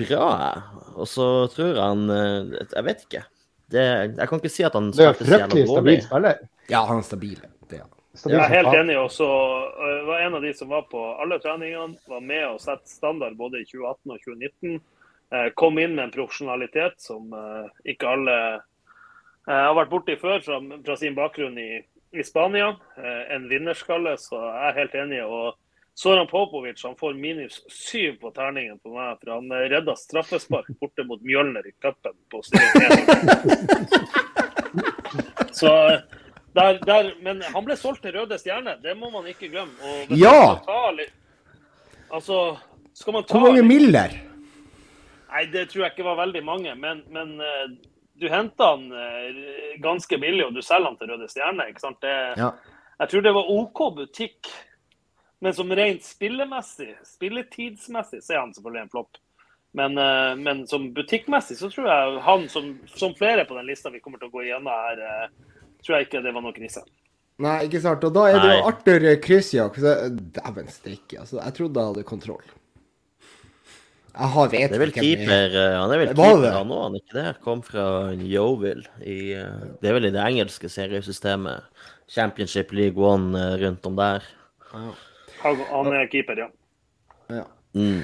[0.00, 0.28] bra.
[0.98, 3.24] Og så tror han eh, Jeg vet ikke.
[3.68, 3.84] Det,
[4.16, 6.44] jeg kan ikke si at han Det er fryktelig stabil spiller.
[6.72, 7.40] Ja, han er stabil.
[7.68, 8.96] Jeg er helt enig.
[8.98, 9.26] også.
[9.78, 11.98] Jeg var en av de som var på alle treningene.
[12.08, 14.80] Var med og sette standard både i 2018 og 2019.
[15.60, 17.28] Kom inn med en profesjonalitet som
[17.86, 18.38] ikke alle
[19.48, 21.70] har vært borti før fra, fra sin bakgrunn i,
[22.12, 22.74] i Spania.
[23.32, 25.22] En vinnerskalle, så jeg er helt enig.
[25.24, 25.56] og
[25.98, 31.02] Soran Popovic han får minus syv på terningen på meg, for han redda straffespark borte
[31.08, 32.42] mot Mjølner i cupen på
[35.58, 35.72] Så
[36.54, 39.74] der, der, men han ble solgt til Røde Stjerne, det må man ikke glemme.
[40.14, 40.62] ja!
[40.94, 41.12] Litt,
[42.14, 42.56] altså,
[42.94, 44.14] skal man ta Hvor mange miller?
[45.28, 46.74] Nei, det tror jeg ikke var veldig mange.
[46.78, 47.74] Men, men uh,
[48.18, 51.68] du henter han uh, ganske billig, og du selger han til Røde Stjerne.
[51.70, 52.00] ikke sant?
[52.04, 52.52] Det, ja.
[52.98, 54.50] Jeg tror det var OK butikk
[55.38, 59.18] men som rent spillemessig, spilletidsmessig, så er han selvfølgelig en flopp.
[59.78, 63.92] Men, uh, men, som butikkmessig så tror jeg han, som, som, flere på den lista
[63.94, 66.82] vi kommer til å gå igjennom her, uh, tror jeg ikke det var noe krise.
[67.44, 68.02] Nei, ikke sant.
[68.02, 69.76] Og da er det jo Arthur Krysjak.
[69.78, 71.38] Dæven strikke, altså.
[71.38, 72.48] Jeg trodde jeg hadde kontroll.
[74.14, 76.96] Jeg har vet det er vel keeper, eh, Han er vel keeper han òg, han
[76.98, 77.26] ikke det?
[77.44, 77.84] Kom fra
[78.16, 78.86] Yeovil.
[78.98, 81.68] det er vel i det engelske seriesystemet.
[82.08, 84.24] Championship League One rundt om der.
[84.72, 84.86] Ja.
[85.42, 86.48] Han er keeper, ja.
[87.30, 87.44] ja.
[87.76, 88.02] Mm.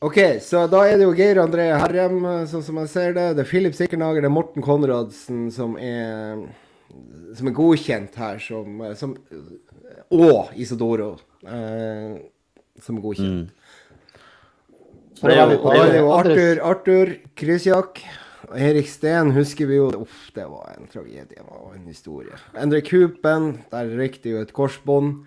[0.00, 3.24] OK, så da er det jo Geir André Herrem, sånn som jeg ser det.
[3.34, 6.44] Det er Filip Sikkernager, det er Morten Konradsen som er,
[7.34, 9.16] som er godkjent her som, som
[10.14, 12.14] Og Isadoro, eh,
[12.84, 13.48] som er godkjent.
[13.48, 13.57] Mm.
[15.18, 18.02] Så det er det, det var Arthur, Arthur Krysjak.
[18.54, 21.26] Erik Steen husker vi jo Uff, det var en tragedie.
[21.26, 22.38] Det var en historie.
[22.54, 25.24] Endre Kupen, der røyk det jo et korsbånd.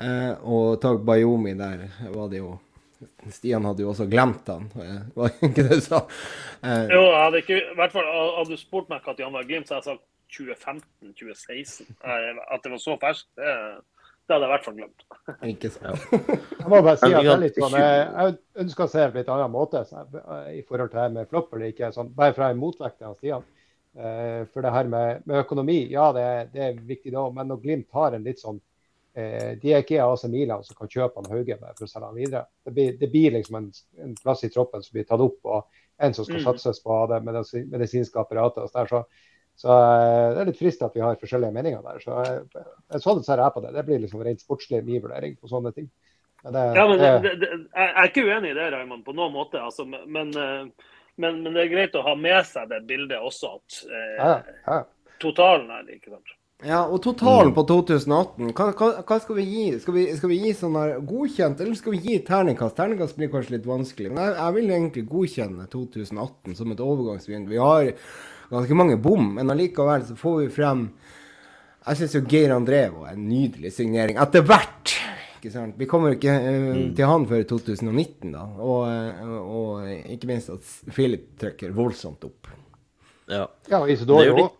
[0.00, 2.58] Eh, og Tag Bayomi, der var det jo
[3.32, 4.66] Stian hadde jo også glemt han,
[5.16, 6.02] var det ikke det du sa?
[6.60, 9.48] Eh, jo, jeg hadde ikke, i hvert fall hadde du spurt meg når han var
[9.48, 11.88] Glimt, så hadde jeg sagt 2015-2016.
[12.04, 13.54] Eh, at det var så ferskt, det,
[14.30, 15.04] det, hadde jeg i hvert fall glemt.
[15.50, 16.04] Ikke sant.
[16.60, 19.20] jeg må bare si at det er litt sånn, jeg ønsker å se det på
[19.20, 19.82] litt annen måte
[20.54, 21.90] i forhold til det med flopp eller ikke.
[21.94, 23.46] Sånn, bare fra en motvekt til Stian.
[23.90, 27.88] For det her med, med økonomi, ja det, det er viktig da, men når Glimt
[27.98, 28.60] har en litt sånn
[29.18, 32.20] eh, de er ikke AC Milan som kan kjøpe han Hauge for å selge han
[32.20, 32.44] videre.
[32.62, 33.66] Det blir, det blir liksom en,
[33.98, 36.46] en, plass i troppen som blir tatt opp, og en som skal mm.
[36.46, 38.62] satses på det medisinske apparatet.
[38.62, 39.02] og der, så,
[39.60, 41.98] så eh, det er litt frist at vi har forskjellige meninger der.
[42.00, 43.74] så Sånn ser jeg på det.
[43.74, 45.90] Det blir liksom rent sportslig min vurdering på sånne ting.
[46.40, 49.34] Men det, ja, men det, det, jeg er ikke uenig i det, Raymond, på noen
[49.34, 49.60] måte.
[49.60, 53.52] Altså, men, eh, men, men, det er greit å ha med seg det bildet også,
[53.58, 54.30] at eh, ja,
[54.64, 54.78] ja.
[55.20, 56.32] totalen er ikke sant.
[56.66, 57.56] Ja, og totalen mm.
[57.56, 59.66] på 2018, hva, hva, hva, skal vi gi?
[59.80, 62.76] Skal vi, skal vi gi sånn her godkjent, eller skal vi gi terningkast?
[62.76, 67.54] Terningkast blir kanskje litt vanskelig, men jeg, jeg vil egentlig godkjenne 2018 som et overgangsvindu.
[67.54, 67.94] Vi har
[68.50, 70.84] ganske mange bom, men allikevel så får vi frem
[71.86, 74.20] Jeg syns jo Geir André var en nydelig signering.
[74.20, 74.98] Etter hvert!
[75.40, 75.78] Ikke sant?
[75.80, 76.86] Vi kommer ikke uh, mm.
[76.98, 78.44] til han før 2019, da.
[78.60, 82.52] Og, uh, og ikke minst at Philip trykker voldsomt opp.
[83.30, 84.59] Ja, ja Isidor òg.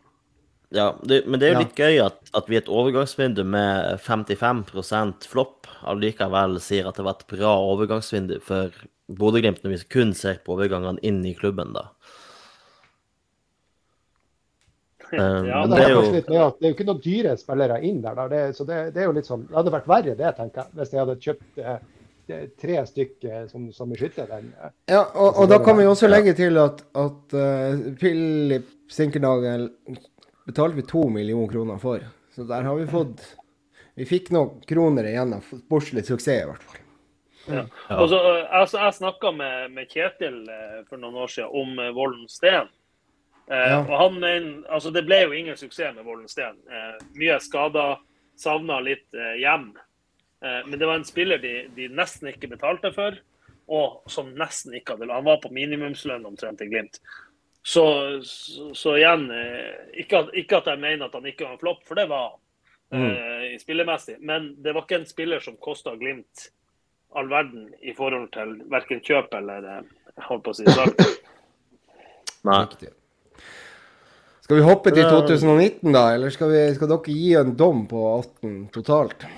[0.71, 3.99] Ja, det, men det er jo litt gøy at, at vi i et overgangsvindu med
[4.05, 8.71] 55% flopp allikevel sier at det var et bra overgangsvindu for
[9.11, 11.89] Bodø-Glimt når vi kun ser på overgangene inn i klubben, da.
[15.11, 16.03] Um, ja, det, er jo...
[16.15, 18.21] det, er jo ikke noen dyre spillere inn der.
[18.31, 20.77] Det, så det, det, er jo litt sånn, det hadde vært verre det, tenker jeg,
[20.79, 21.81] hvis jeg hadde kjøpt eh,
[22.63, 24.53] tre stykker som, som beskytter den.
[24.55, 29.67] Eh, ja, og, og da kan vi også legge til at, at uh, Philip Sinkernagel
[30.51, 32.05] betalte vi to millioner kroner for.
[32.35, 33.25] Så der har vi fått
[33.99, 36.85] Vi fikk noen kroner igjen av sportslig suksess, i hvert fall.
[37.51, 37.65] Ja.
[37.97, 42.29] Også, altså, jeg snakka med, med, Kjetil eh, for noen år siden om eh, Vollen
[42.31, 42.69] Steen.
[43.51, 43.81] Eh, ja.
[43.83, 46.59] og han mener, altså Det ble jo ingen suksess med Vollen Steen.
[46.71, 47.99] Eh, mye skader,
[48.41, 49.73] savna litt eh, hjem.
[50.45, 53.19] Eh, men det var en spiller de, de, nesten ikke betalte for,
[53.71, 57.03] og som nesten ikke hadde Han var på minimumslønn omtrent i Glimt.
[57.63, 61.57] Så, så, så igjen, eh, ikke at, ikke at, jeg mener at han ikke var
[61.57, 62.31] en flopp, for det var
[62.91, 63.11] han mm.
[63.11, 64.17] eh, spillemessig.
[64.21, 66.49] Men det var ikke en spiller som kosta Glimt
[67.15, 69.85] all verden i forhold til verken kjøp eller eh,
[70.29, 71.05] holdt på å si salg.
[72.49, 72.63] Nei.
[74.41, 76.09] Skal vi hoppe til 2019, da?
[76.17, 79.29] Eller skal, vi, skal dere gi en dom på 18 totalt?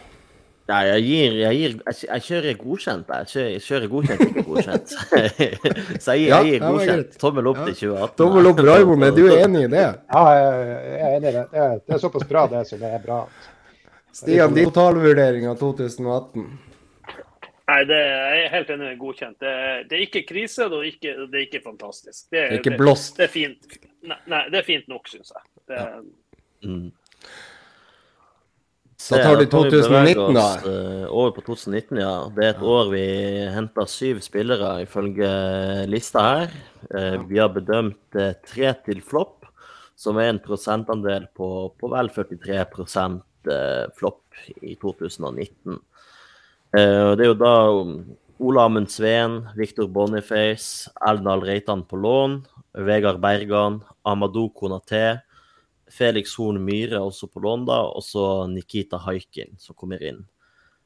[0.70, 3.08] Nei, jeg gir, jeg, gir, jeg, jeg kjører godkjent.
[3.10, 4.92] Jeg kjører, jeg kjører godkjent, ikke godkjent.
[6.04, 7.16] så jeg, jeg gir godkjent.
[7.22, 8.12] Tommel opp til 2018.
[8.20, 9.06] Tommel opp, Raymond.
[9.08, 9.88] Er du enig i det?
[10.14, 11.46] Ja, jeg er enig i det.
[11.50, 13.24] Det er, såpass bra, det, som det er bra.
[14.14, 16.46] Stian, din totalvurdering av 2018?
[17.72, 19.38] Nei, det er jeg helt enig med godkjent.
[19.42, 22.24] Det er, det er ikke krise, det er ikke, det er ikke fantastisk.
[22.30, 23.16] Det er, ikke blåst?
[23.18, 23.78] Det, er fint.
[24.06, 25.46] Nei, nei, det er fint nok, syns jeg.
[25.70, 26.02] Det, ja.
[26.68, 26.90] mm.
[29.10, 30.46] Da tar du 2019, da.
[30.62, 32.12] Uh, over på 2019, ja.
[32.36, 33.04] Det er et år vi
[33.50, 35.30] henta syv spillere, ifølge
[35.90, 36.54] lista her.
[36.86, 39.48] Uh, vi har bedømt tre til flopp,
[39.98, 41.48] som er en prosentandel på,
[41.78, 45.80] på vel 43 uh, flopp i 2019.
[46.72, 47.98] det er jo da um,
[48.40, 52.38] Ola Amund Sveen, Viktor Boniface, Eldal Reitan på lån,
[52.86, 55.20] Vegard Bergan, Amadou Konaté.
[55.92, 60.22] Felix Horn Myhre også på lån, da, og så Nikita Haikin som kommer inn.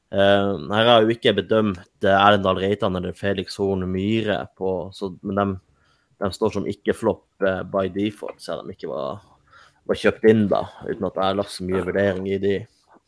[0.07, 4.73] Uh, her har jeg jo ikke bedømt uh, Erlendal Reitan eller Felix Horn Myhre, på,
[4.95, 5.45] så, men de,
[6.23, 9.23] de, står som ikke-flopp uh, by default, siden de ikke var,
[9.87, 12.57] var, kjøpt inn, da, uten at jeg har lagt så mye vurdering i de.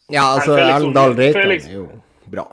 [0.10, 1.86] Ja, altså Erlendal Reitan er jo
[2.32, 2.48] bra.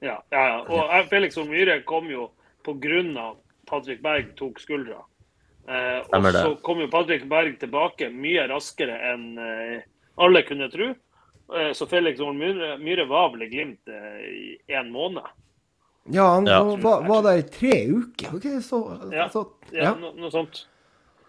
[0.00, 0.60] Ja, ja, ja.
[0.64, 2.30] og Felix Horn Myhre kom jo
[2.66, 3.38] på grunn av
[3.70, 5.02] Patrick Berg tok skuldra.
[5.68, 9.82] Eh, og så kom jo Patrick Berg tilbake mye raskere enn eh,
[10.20, 10.92] alle kunne tro.
[11.56, 14.26] Eh, så Felix Horn Myhre, Myhre var vel i Glimt eh,
[14.70, 15.26] i en måned.
[16.10, 16.62] Ja, han ja.
[16.62, 18.36] Var, var, der i tre uker.
[18.36, 18.80] Okay, så,
[19.12, 19.90] ja, så, ja.
[19.90, 20.64] ja no, noe sånt.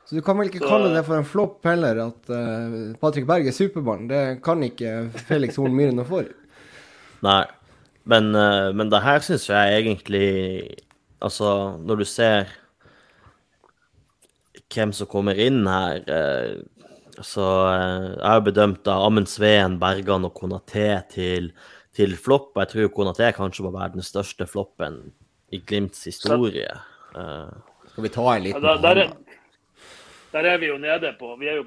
[0.05, 3.27] Så du kan vel ikke så, kalle det for en flopp heller, at uh, Patrick
[3.29, 4.07] Berg er superbarn.
[4.09, 6.29] Det kan ikke Felix Horn Myhre noe for.
[7.27, 7.43] Nei,
[8.09, 10.29] men, uh, men det her syns jeg egentlig
[11.21, 12.47] Altså, når du ser
[14.71, 16.01] hvem som kommer inn her.
[16.07, 21.51] Eh, så eh, jeg har bedømt da Amund Sveen, Bergan og Konaté til,
[21.95, 22.55] til flopp.
[22.61, 25.03] Jeg tror Konaté kanskje må være den største floppen
[25.51, 26.71] i Glimts historie.
[27.11, 27.27] Så,
[27.91, 29.09] Skal vi ta en liten ja, der, der,
[30.31, 31.65] der, er vi jo nede på Vi er jo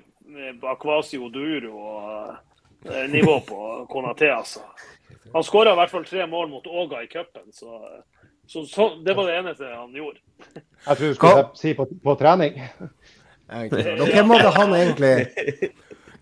[0.57, 3.59] på Akvasi Oduro og nivå på
[3.93, 4.65] Konaté, altså.
[5.35, 7.81] Han skåra i hvert fall tre mål mot Åga i cupen, så
[8.47, 10.21] så, så, det var det eneste han gjorde.
[10.85, 12.61] Jeg tror du skulle si på, på trening.
[13.49, 15.15] hvem var det han egentlig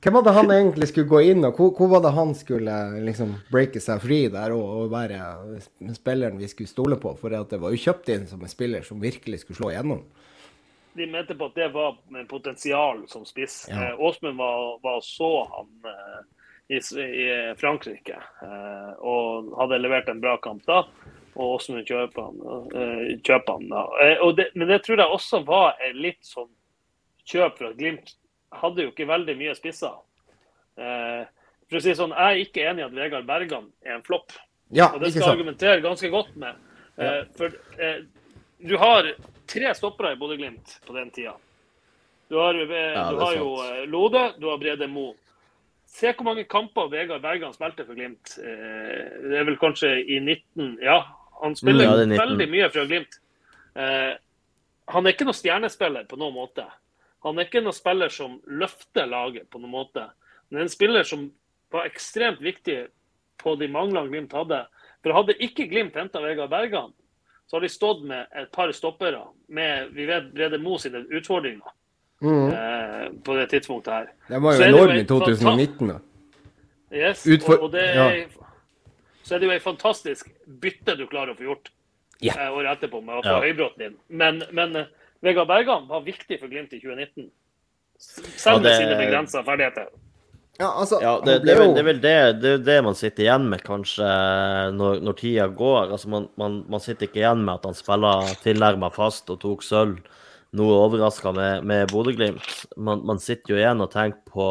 [0.03, 2.75] hvem var det han egentlig skulle gå inn og hvor, hvor var det han skulle
[3.07, 7.13] liksom breake seg fri der og, og, være spilleren vi skulle stole på?
[7.21, 10.03] For det var jo kjøpt inn som en spiller som virkelig skulle slå igjennom.
[10.99, 13.63] De mente på at det var med potensial som spiss.
[13.71, 13.93] Ja.
[13.93, 16.19] Eh, Åsmund var, var, så han eh,
[16.75, 17.29] i, i,
[17.63, 20.83] Frankrike eh, og hadde levert en bra kamp da
[21.35, 22.33] og hvordan kjøper.
[22.73, 23.63] Uh, kjøper.
[23.73, 26.51] Uh, det, men det tror jeg også var litt sånn
[27.29, 28.17] kjøp for at Glimt
[28.63, 29.95] hadde jo ikke veldig mye spisser.
[30.77, 31.23] Uh,
[31.69, 34.35] for å si sånn, Jeg er ikke enig i at Vegard Bergan er en flopp.
[34.73, 36.61] Ja, og det skal jeg argumentere ganske godt med.
[37.01, 37.23] Ja.
[37.37, 37.53] For
[38.63, 39.09] du har
[39.49, 41.33] tre stoppere i Bodø-Glimt på den tida.
[42.29, 43.49] Du har, ja, du har jo
[43.89, 45.17] Lode, du har Brede Moe.
[45.89, 48.37] Se hvor mange kamper Vegard Bergan spilte for Glimt.
[48.37, 51.01] Det er vel kanskje i 19 Ja,
[51.43, 53.19] han spiller ja, veldig mye fra Glimt.
[53.75, 54.13] Eh,
[54.93, 56.67] han er ikke noen stjernespiller på noen måte.
[57.27, 60.07] Han er ikke noen spiller som løfter laget på noen måte.
[60.51, 61.29] Men en spiller som
[61.73, 62.85] var ekstremt viktig
[63.43, 64.61] på de manglene Glimt hadde.
[65.03, 66.93] For hadde ikke Glimt henta Vegard Bergan,
[67.47, 71.75] så har de stått med et par stoppere med vi vet Brede Mo sine utfordringer
[72.23, 72.47] mm.
[72.53, 74.13] eh, på det tidspunktet her.
[74.29, 75.99] Det var jo enormt i 2019, da.
[76.93, 78.09] Yes, Utfor og, og det er ja
[79.23, 80.31] så er det jo en fantastisk
[80.63, 81.73] bytte du klarer å få gjort
[82.23, 82.35] ja.
[82.35, 83.43] eh, året etterpå med å få ja.
[83.47, 83.99] Høybråten inn.
[84.09, 84.89] Men, men uh,
[85.23, 87.29] Vegard Bergan var viktig for Glimt i 2019.
[88.03, 88.79] Selv med det...
[88.81, 89.93] sine begrensa ferdigheter.
[90.61, 92.97] Ja, altså, ja, det, det, er vel, det, er vel det, det, er det, man
[92.99, 94.09] sitter igjen med, kanskje,
[94.77, 95.95] når, når tida går.
[95.95, 99.65] Altså, man, man, man, sitter ikke igjen med at han spiller tilnærma fast og tok
[99.67, 100.03] sølv.
[100.59, 102.67] Noe overraska med, med Bodø-Glimt.
[102.77, 104.49] Man, man, sitter jo igjen og tenker på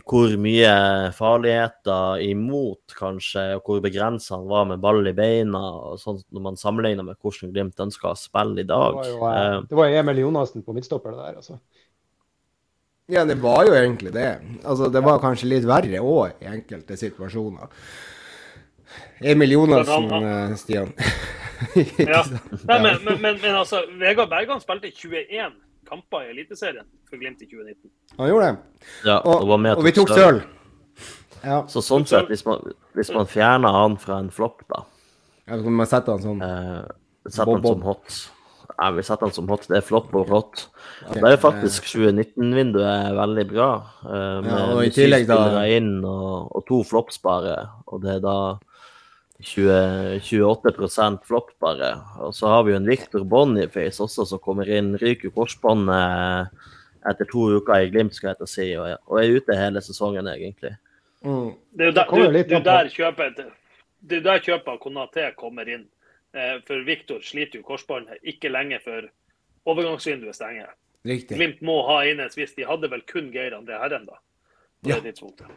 [0.00, 0.72] hvor mye
[1.16, 6.44] farligheter imot, kanskje, og hvor begrensa han var med ball i beina, og sånt, når
[6.46, 9.00] man sammenligner med hvordan Glimt ønsker å spille i dag.
[9.02, 11.58] Det var jo, eh, det var Emil Jonassen på midtstopper, det der, altså.
[13.12, 14.30] Ja, det var jo egentlig det.
[14.62, 17.68] Altså, det var kanskje litt verre òg i enkelte situasjoner.
[19.32, 20.94] Emil Jonassen, eh, Stian.
[21.98, 22.22] ja.
[22.64, 25.52] Nei, men, men, men, men, altså, Vegard Bergan spilte 21
[25.88, 27.90] kamper i Eliteserien for Glimt i 2019.
[28.18, 28.88] Han gjorde det.
[29.06, 30.42] Ja, og, og, og vi tok sølv.
[31.42, 31.62] Ja.
[31.70, 32.62] Så sånn sett, hvis man,
[32.94, 34.84] hvis man fjerner han fra en flopp, da
[35.48, 36.84] Ja, så kan man sette han sånn eh,
[37.26, 38.20] Sette han som hot.
[38.72, 39.66] Ja, vi setter han som hot.
[39.70, 40.64] Det er flopp og hot.
[41.04, 41.20] Okay.
[41.22, 43.68] Da er faktisk 2019-vinduet veldig bra.
[44.02, 47.54] Eh, med ja, og i tillegg da inn og, og to flopps bare.
[47.86, 48.36] Og det er da
[49.42, 51.94] 20, 28 flopp, bare.
[52.24, 54.94] Og så har vi jo en Victor Boniface også, som kommer inn.
[55.00, 56.52] Ryker korsbåndet
[57.10, 60.76] etter to uker i Glimt, skal jeg si, og, og er ute hele sesongen, egentlig.
[61.26, 61.50] Mm.
[61.74, 63.42] Det er jo der, du, du der kjøpet
[64.02, 65.84] det er der kjøpet av Konaté kommer inn.
[66.34, 69.06] Eh, for Victor sliter jo korsbåndet ikke lenge før
[69.68, 70.72] overgangsvinduet stenger.
[71.06, 71.36] Riktig.
[71.38, 72.54] Glimt må ha inn en spiss.
[72.56, 74.18] De hadde vel kun Geir André Herren da,
[74.82, 74.98] på ja.
[74.98, 75.50] det tidspunktet.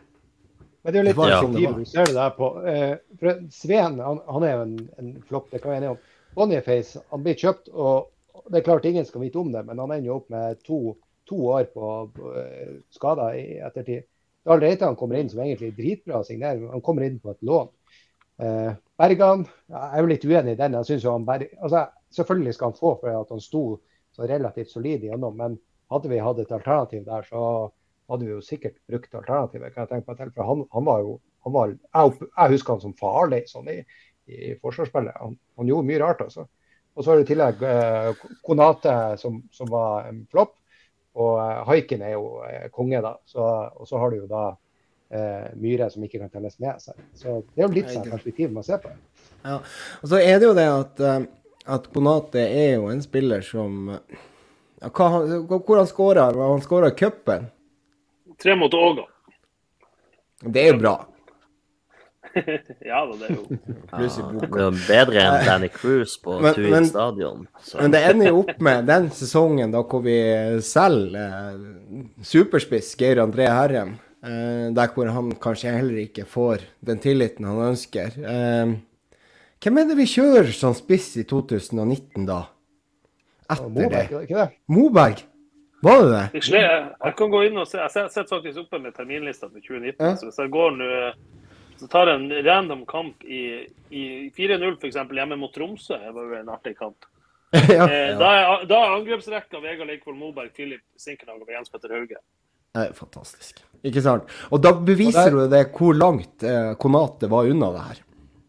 [0.85, 2.47] Men det er jo litt perspektiv du ser det der på.
[2.69, 6.03] Eh, for Sveen han, han er jo en, en flopp, det kan vi enige om.
[6.35, 9.95] Boniface han blir kjøpt, og det er klart ingen skal vite om det, men han
[9.95, 10.79] ender jo opp med to,
[11.25, 14.05] to år på, på eh, skader i ettertid.
[14.45, 16.67] Dahl Reitan kommer inn som egentlig dritbra signering.
[16.69, 17.71] Han kommer inn på et lån.
[18.45, 20.77] Eh, Bergan jeg er jo litt uenig i den.
[20.77, 23.63] Jeg synes jo han Berg, altså, Selvfølgelig skal han få for at han sto
[24.15, 25.57] så relativt solid igjennom, men
[25.91, 27.41] hadde vi hatt et alternativ der, så
[28.11, 29.73] hadde vi jo sikkert brukt alternativet.
[29.73, 32.73] kan jeg tenke meg til, for Han, han var jo han var, jeg, jeg, husker
[32.73, 33.79] han som farlig sånn i,
[34.33, 35.17] i forsvarsspillet.
[35.21, 36.23] Han, han, gjorde mye rart.
[36.25, 36.47] altså.
[36.95, 40.55] Og så er det i tillegg eh, Konate, som, som, var en flopp.
[41.21, 43.13] Og eh, Haiken er jo eh, konge, da.
[43.29, 44.45] Så, og så har du jo da
[45.13, 47.05] eh, Myhre som ikke kan telles med seg.
[47.13, 48.95] Så det er jo litt sånn perspektiv man ser på.
[49.45, 49.59] Ja,
[50.01, 51.19] og så er det jo det at, eh,
[51.77, 55.11] at Konate er jo en spiller som ja, hva,
[55.59, 56.31] Hvor han skåra?
[56.33, 57.51] Han skåra cupen?
[58.41, 59.05] Tre mot Åga.
[60.45, 60.95] Det er jo bra.
[62.89, 63.57] ja da, det er jo
[63.91, 64.59] Pluss i boka.
[64.59, 67.45] Ja, bedre enn Danny Cruise på Tui stadion.
[67.63, 67.79] Så.
[67.79, 70.17] Men det ender jo opp med den sesongen da hvor vi
[70.65, 73.95] selger eh, superspiss Geir André Herrem.
[74.25, 78.19] Eh, der hvor han kanskje heller ikke får den tilliten han ønsker.
[78.19, 78.75] Eh,
[79.63, 82.43] hvem er det vi kjører som spiss i 2019, da?
[83.45, 84.25] Etter Moberg, det?
[84.25, 84.49] Ikke det?
[84.73, 85.23] Moberg?
[85.85, 86.43] Var det det?
[86.49, 87.79] Jeg, jeg kan gå inn og se.
[87.81, 89.97] Jeg sitter faktisk oppe med terminlista for 2019.
[90.01, 90.13] Ja.
[90.17, 90.91] Så hvis jeg går nå
[91.77, 94.95] så tar en random kamp i, i 4-0 f.eks.
[94.95, 95.97] hjemme mot Tromsø.
[95.99, 97.07] Det var jo en artig kamp.
[97.51, 97.59] ja,
[97.89, 98.15] eh, ja.
[98.19, 102.21] Da, er, da er angrepsrekka Vegard Leikvoll Moberg, Filip Sinkernag og Jens Petter Hauge.
[102.75, 103.61] Det er fantastisk.
[103.85, 104.31] Ikke sant?
[104.55, 108.01] Og da beviser du det hvor langt eh, Konate var unna det her.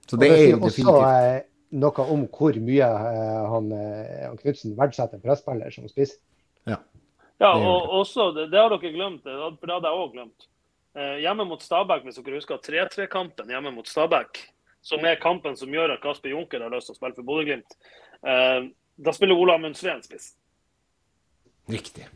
[0.06, 1.44] Så det, det er jo definitivt også, eh,
[1.82, 6.16] noe om hvor mye eh, han, eh, han Knutsen verdsetter presspiller som spiss.
[6.66, 6.80] Ja,
[7.42, 10.46] ja og også, det, det, har dere glemt, for det hadde jeg òg glemt.
[10.96, 14.40] Eh, hjemme mot Stabæk, hvis dere husker 3-3-kampen hjemme mot Stabæk,
[14.86, 17.76] som er kampen som gjør at Kasper Junker har lyst til å spille for Bodø-Glimt,
[18.24, 20.32] eh, da spiller Ola Munn Sveen spiss.
[21.68, 22.06] Riktig.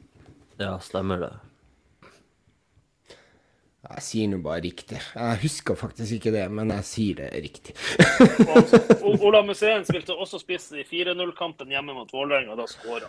[0.61, 1.33] Ja, stemmer det.
[3.81, 5.01] Jeg sier nå bare riktig.
[5.01, 7.75] Jeg husker faktisk ikke det, men jeg sier det riktig.
[9.27, 13.09] Ola Museen spilte også spiss i 4-0-kampen hjemme mot Vålerenga, da skåra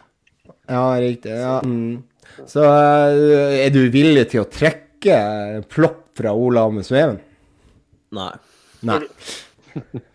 [0.67, 1.31] Ja, riktig.
[1.31, 1.59] Ja.
[1.65, 2.03] Mm.
[2.47, 5.17] Så uh, er du villig til å trekke
[5.71, 7.19] plopp fra Ola med sveven?
[8.15, 8.31] Nei.
[8.87, 9.01] Nei.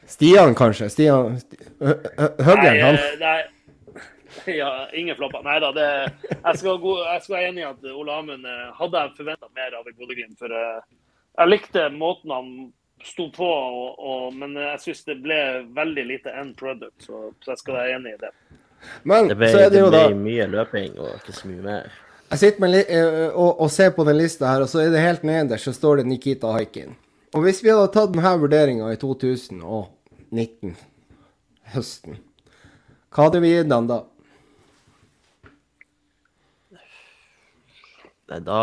[0.07, 0.89] Stian, kanskje?
[0.93, 1.39] Stian
[1.81, 2.99] Høgren, han?
[2.99, 3.39] Eh, nei.
[4.61, 5.43] Ja, ingen flopper.
[5.47, 5.87] Nei da, det,
[6.31, 9.49] jeg, skal gå, jeg skal være enig i at Ole Amund eh, hadde jeg forventa
[9.57, 10.37] mer av i Bodø-Glimt.
[10.39, 12.53] For jeg likte måten han
[13.05, 15.41] sto på, og, og, men jeg syns det ble
[15.77, 16.97] veldig lite end product.
[17.03, 18.33] Så, så, jeg skal være enig i det.
[19.07, 21.95] Men det ble, så er det jo da mye løping og ikke så mye mer.
[22.27, 25.03] Jeg sitter med, uh, og, og, ser på den lista her, og så er det
[25.03, 26.97] helt nederst så står det Nikita Haikin.
[27.37, 30.74] Og hvis vi hadde tatt denne vurderinga i 2019,
[31.74, 32.18] høsten,
[33.14, 34.03] hva hadde vi gitt han da?
[38.27, 38.61] Nei, da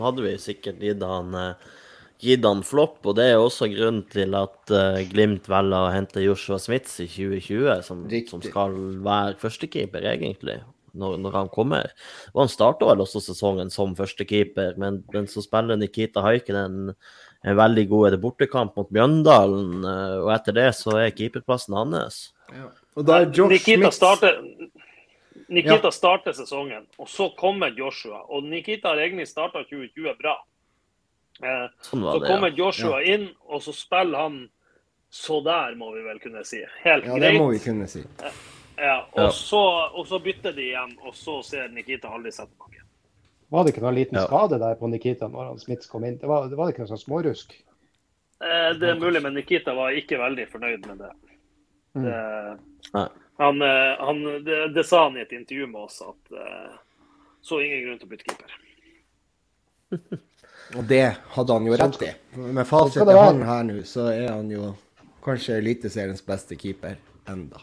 [0.00, 1.80] hadde vi sikkert gitt han, uh,
[2.22, 6.22] gitt han flopp, og det er også grunnen til at uh, Glimt velger å hente
[6.22, 10.60] Joshua Smits i 2020, som, som skal være førstekeeper, egentlig
[10.98, 11.90] når, når, han kommer.
[12.32, 16.94] Og han starta vel også sesongen som førstekeeper, men, men så spiller Nikita Haiken en,
[17.42, 22.22] en veldig god bortekamp mot Mjøndalen, eh, og etter det så er keeperplassen hans.
[22.52, 22.70] Ja.
[22.98, 24.40] Og da er Josh Nikita starter,
[25.52, 25.94] Nikita ja.
[25.94, 28.22] starter sesongen, og så kommer Joshua.
[28.28, 30.36] Og Nikita har egentlig starta 2020 bra.
[31.40, 33.14] Eh, sånn så det, kommer Joshua ja.
[33.14, 34.42] inn, og så spiller han
[35.12, 36.62] så der, må vi vel kunne si.
[36.84, 37.22] Helt ja, greit.
[37.22, 38.00] Ja, det må vi kunne si.
[38.00, 38.38] Eh,
[38.76, 39.32] ja, og, ja.
[39.36, 39.62] Så,
[39.92, 42.80] og, Så, bytter de igjen, og så ser Nikita aldri seg tilbake.
[43.52, 44.24] Var det ikke noen liten ja.
[44.24, 46.16] skade der på Nikita når han Smits kom inn?
[46.20, 47.52] Det var, det var ikke noe sånn smårusk?
[48.42, 51.12] Eh, det er mulig, men Nikita var ikke veldig fornøyd med det.
[51.92, 52.06] Mm.
[52.08, 53.08] det
[53.42, 56.74] han, eh, han, det, det, sa han i et intervju med oss, at uh,
[57.42, 58.58] så ingen grunn til å bytte keeper.
[60.76, 61.04] Og det
[61.34, 62.12] hadde han jo rett i.
[62.40, 64.72] Med fasit i hånden her nå, så er han jo
[65.24, 66.96] kanskje Eliteseriens beste keeper
[67.30, 67.60] enda.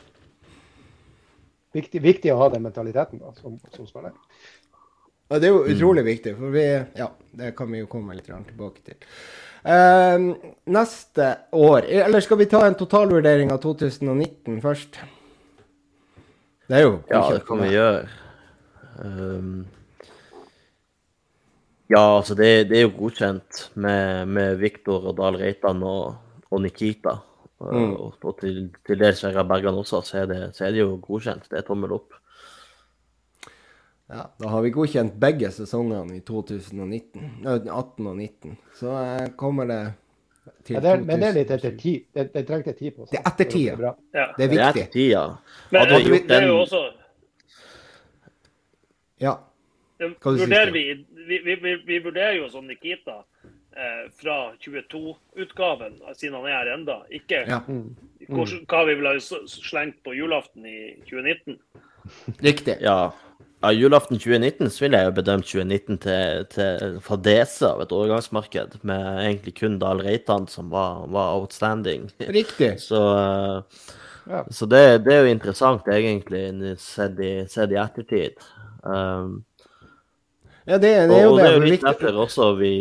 [1.75, 4.15] Viktig, viktig, å ha den mentaliteten da, som, som spiller.
[5.29, 6.07] Ja, det er jo utrolig mm.
[6.07, 6.65] viktig, for vi
[6.97, 8.97] Ja, det kan vi jo komme litt tilbake til.
[9.59, 10.31] Uh,
[10.71, 15.01] neste år Eller skal vi ta en totalvurdering av 2019 først?
[16.69, 18.07] Det er jo Ja, det kan vi gjøre.
[19.03, 19.67] Um,
[21.89, 26.19] ja, altså det, det, er jo godkjent med, med Viktor og Dahl Reitan og,
[26.49, 27.17] og Nikita.
[27.59, 27.95] Mm.
[27.97, 31.49] Og, og, til, til dels Bergan også, så er, det, så er, det, jo godkjent.
[31.51, 32.13] Det er tommel opp.
[34.09, 38.55] Ja, da har vi godkjent begge sesongene i 2019, 18 og 19.
[38.79, 38.93] Så
[39.37, 39.81] kommer det
[40.65, 42.07] til ja, det er, Men det er litt etter tid.
[42.13, 43.09] Det, det trengte tid på.
[43.11, 43.75] Det er etter tida.
[43.75, 44.25] Det, ja.
[44.37, 44.55] det er viktig.
[44.55, 45.27] Det er etter tida.
[45.69, 46.81] Men hadde vi gjort det er jo også
[49.19, 49.35] Ja.
[49.99, 50.83] Hva vurderer vi,
[51.27, 53.17] vi, vi, vi, vurderer jo som Nikita
[53.75, 56.99] eh, fra 22-utgaven, siden han er her enda.
[57.11, 57.59] Ikke ja.
[57.67, 57.89] mm.
[58.31, 60.79] hva vi ville ha slengt på julaften i
[61.09, 61.59] 2019.
[62.39, 62.77] Riktig.
[62.81, 63.11] Ja.
[63.61, 68.77] Ja, julaften 2019 så vil jeg jo bedømt 2019 til, til fadese av et overgangsmarked,
[68.87, 72.07] med egentlig kun Dahl Reitan som var, var outstanding.
[72.23, 72.77] Riktig.
[72.87, 73.01] Så,
[74.29, 74.45] ja.
[74.49, 76.45] så det, det, er jo interessant, egentlig,
[76.79, 78.39] sett i, sett i ettertid.
[78.83, 79.41] Um,
[80.69, 81.43] ja, det, det er jo og det.
[81.43, 82.73] det er jo litt derfor også vi,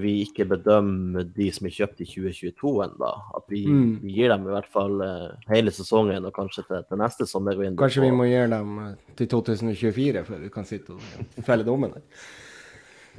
[0.00, 3.12] vi, ikke bedømmer de som er kjøpt i 2022 ennå.
[3.38, 3.90] At vi, mm.
[4.02, 7.78] vi, gir dem i hvert fall uh, hele sesongen og kanskje til, til neste sommervindu.
[7.82, 8.90] Kanskje vi må gi dem uh,
[9.20, 12.26] til 2024 før vi kan sitte og felle dommen der.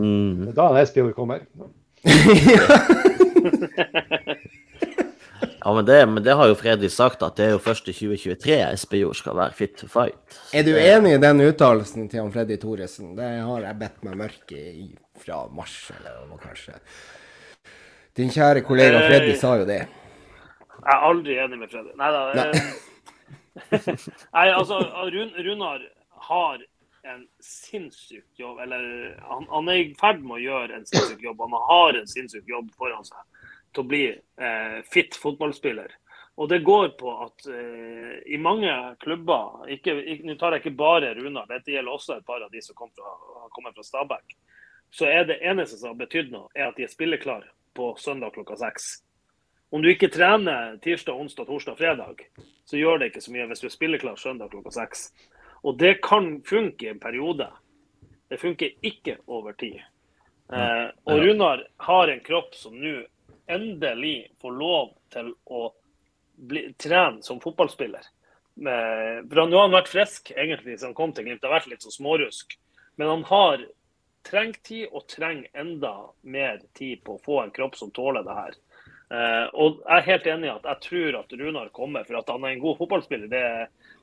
[0.01, 0.51] Mm.
[0.57, 1.45] Da Espejord kommer.
[5.65, 7.93] Ja, men det, men det, har jo Fredrik sagt, at det er jo først i
[7.97, 10.35] 2023 Espejord skal være fit to fight.
[10.53, 13.15] Er du enig i den uttalelsen til han Freddy Thoresen?
[13.17, 14.85] Det har jeg bedt meg mørke i
[15.23, 16.77] fra mars, eller hva kanskje.
[18.21, 19.79] Din kjære kollega eh, Freddy sa jo det.
[20.75, 21.97] Jeg er aldri enig med Freddy.
[21.97, 23.73] Neida, Nei da.
[24.37, 24.83] Nei, altså,
[25.17, 25.81] Run, Runar
[26.29, 26.61] har
[27.09, 28.61] en sinnssyk jobb.
[28.67, 28.85] Eller
[29.31, 31.41] han, han er i ferd med å gjøre en sinnssyk jobb.
[31.41, 33.17] Han har en sinnssyk jobb foran seg
[33.75, 35.93] til å bli eh, fit fotballspiller.
[36.35, 41.47] Og det går på at eh, i mange klubber Nå tar jeg ikke bare Runar,
[41.47, 43.13] dette gjelder også et par av de som kom fra,
[43.43, 44.35] har kommet fra Stabæk.
[44.91, 48.35] Så er det eneste som har betydd noe, er at de er spilleklare på søndag
[48.35, 48.97] klokka seks.
[49.75, 52.21] Om du ikke trener tirsdag, onsdag, torsdag, fredag,
[52.67, 55.09] så gjør det ikke så mye hvis du er spilleklar søndag klokka seks.
[55.65, 57.49] Og det kan funke i en periode.
[58.29, 59.81] Det funker ikke over tid.
[60.53, 62.99] Eh, og Runar har en kropp som nå
[63.47, 65.69] endelig få lov til å
[66.35, 68.11] bli, trene som fotballspiller.
[68.55, 71.41] Med, for han har vært frisk egentlig siden han kom til Glimt.
[71.43, 72.55] Det har vært litt så smårusk.
[72.95, 73.65] Men han har
[74.25, 78.37] trengt tid og trenger enda mer tid på å få en kropp som tåler det
[78.37, 78.55] her.
[79.13, 82.31] Eh, og Jeg er helt enig i at jeg tror at Runar kommer, for at
[82.31, 83.29] han er en god fotballspiller.
[83.29, 83.43] Det,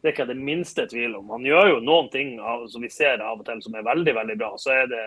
[0.01, 1.33] det er ikke det minste tvil om.
[1.35, 4.15] Han gjør jo noen ting av, som vi ser av og til som er veldig
[4.21, 4.53] veldig bra.
[4.61, 5.05] Så er det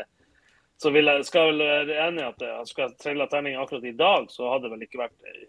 [0.81, 3.95] så vil jeg, skal vel være enig i at jeg skal trille terning akkurat i
[3.95, 5.45] dag, så hadde det vel ikke vært eh,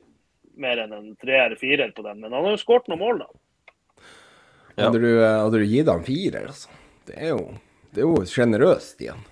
[0.62, 2.22] mer enn en treer eller firer på den.
[2.22, 3.30] Men han har jo skåret noen mål, da.
[4.76, 4.86] Ja.
[4.86, 6.82] Hadde, du, eh, hadde, du, gitt han firer, altså?
[7.06, 7.42] Det er jo,
[7.94, 9.24] det er jo sjenerøst igjen.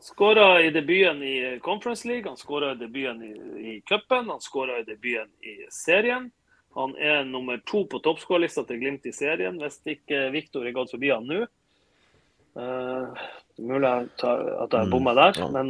[0.00, 3.32] Skåra i debuten i Conference League, han skåra i debuten i,
[3.70, 6.30] i cupen, han skåra i debuten i serien.
[6.74, 10.92] Han er nummer to på toppskårerlista til Glimt i serien, hvis ikke Viktor er gått
[10.94, 11.42] forbi han nå.
[12.58, 13.14] Uh,
[13.62, 14.90] mulig at jeg mm.
[14.90, 15.52] bomma der, mm.
[15.54, 15.68] men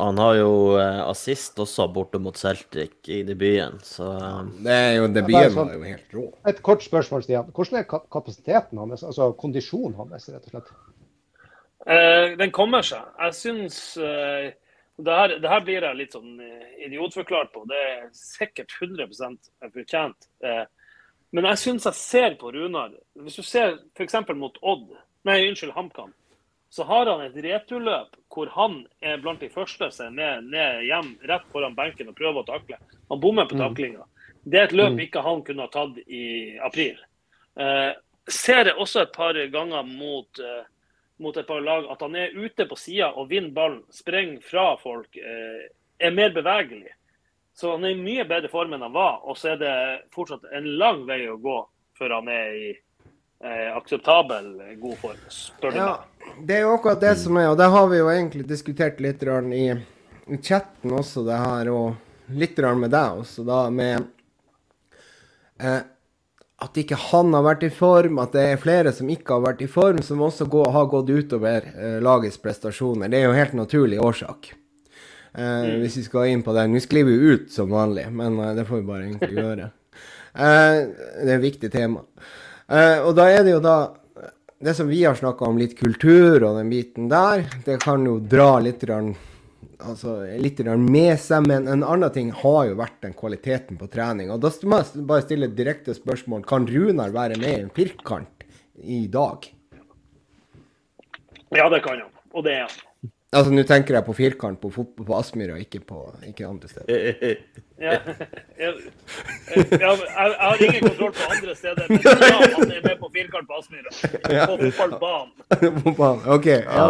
[0.00, 4.94] Han har jo uh, assist også borte mot Celtic i debuten, så uh, Det er
[4.96, 6.24] jo Debuten var jo helt rå.
[6.48, 7.50] Et kort spørsmål, Stian.
[7.52, 10.72] Hvordan er kapasiteten hans, altså kondisjonen hans, rett og slett?
[12.38, 13.02] den kommer seg.
[13.18, 16.36] Jeg syns det her, det her, blir jeg litt sånn
[16.86, 17.64] idiotforklart på.
[17.66, 20.28] Det er sikkert 100% fortjent.
[21.34, 24.14] men jeg syns jeg ser på Runar Hvis du ser f.eks.
[24.30, 24.92] mot Odd,
[25.26, 26.14] nei, unnskyld, HamKam
[26.72, 31.10] så har han et returløp hvor han er blant de første er ned, ned hjem
[31.28, 32.78] rett foran benken og prøver å takle.
[33.10, 33.60] Han bommer på mm.
[33.60, 34.06] taklinga.
[34.40, 35.02] Det er et løp mm.
[35.04, 36.22] ikke han kunne ha tatt i
[36.64, 36.96] april.
[37.60, 37.90] Eh,
[38.24, 40.64] ser jeg også et par ganger mot, eh,
[41.20, 44.64] mot et par lag at han er ute på sida og vinner ballen, sprenger fra
[44.80, 45.68] folk, eh,
[46.00, 46.96] er mer bevegelig.
[47.52, 49.20] Så han er i mye bedre form enn han var.
[49.28, 49.76] Og så er det
[50.16, 51.58] fortsatt en lang vei å gå
[52.00, 52.72] før han er i
[53.44, 56.32] eh, akseptabel god form, spør du ja, meg.
[56.46, 59.22] Det er jo akkurat det som er, og det har vi jo egentlig diskutert litt
[59.22, 59.66] i,
[60.26, 64.06] i chatten også, det her, og litt med deg også, da, med
[65.60, 65.82] eh,
[66.62, 69.62] at ikke han har vært i form, at det er flere som ikke har vært
[69.64, 73.10] i form, som også går, har gått utover eh, lagets prestasjoner.
[73.10, 74.52] Det er jo helt naturlig årsak.
[75.34, 75.80] Eh, mm.
[75.82, 76.68] Hvis vi skal inn på det.
[76.70, 79.68] Nå sklir vi ut som vanlig, men eh, det får vi bare egentlig gjøre.
[80.32, 80.78] Eh,
[81.18, 82.04] det er et viktig tema.
[82.70, 83.76] Uh, og da er det jo da
[84.62, 88.20] Det som vi har snakka om, litt kultur og den biten der, det kan jo
[88.22, 91.48] dra litt, altså, litt med seg.
[91.50, 94.30] Men en annen ting har jo vært den kvaliteten på trening.
[94.30, 96.46] Og da må jeg bare stille direkte spørsmål.
[96.46, 98.46] Kan Runar være med i en firkant
[98.78, 99.50] i dag?
[101.50, 102.14] Ja, det kan han.
[102.30, 102.91] Og det er han.
[103.32, 107.36] Altså, Nå tenker jeg på firkant på, på Aspmyra, ikke, på, ikke andre steder.
[107.82, 107.96] Ja,
[108.58, 108.74] jeg,
[109.50, 109.96] jeg, jeg,
[110.38, 112.12] har ingen kontroll på andre steder, men ja,
[112.54, 113.90] han er med på firkant på Aspmyra.
[114.52, 116.22] På fotballbanen.
[116.36, 116.46] OK.
[116.46, 116.86] Ja.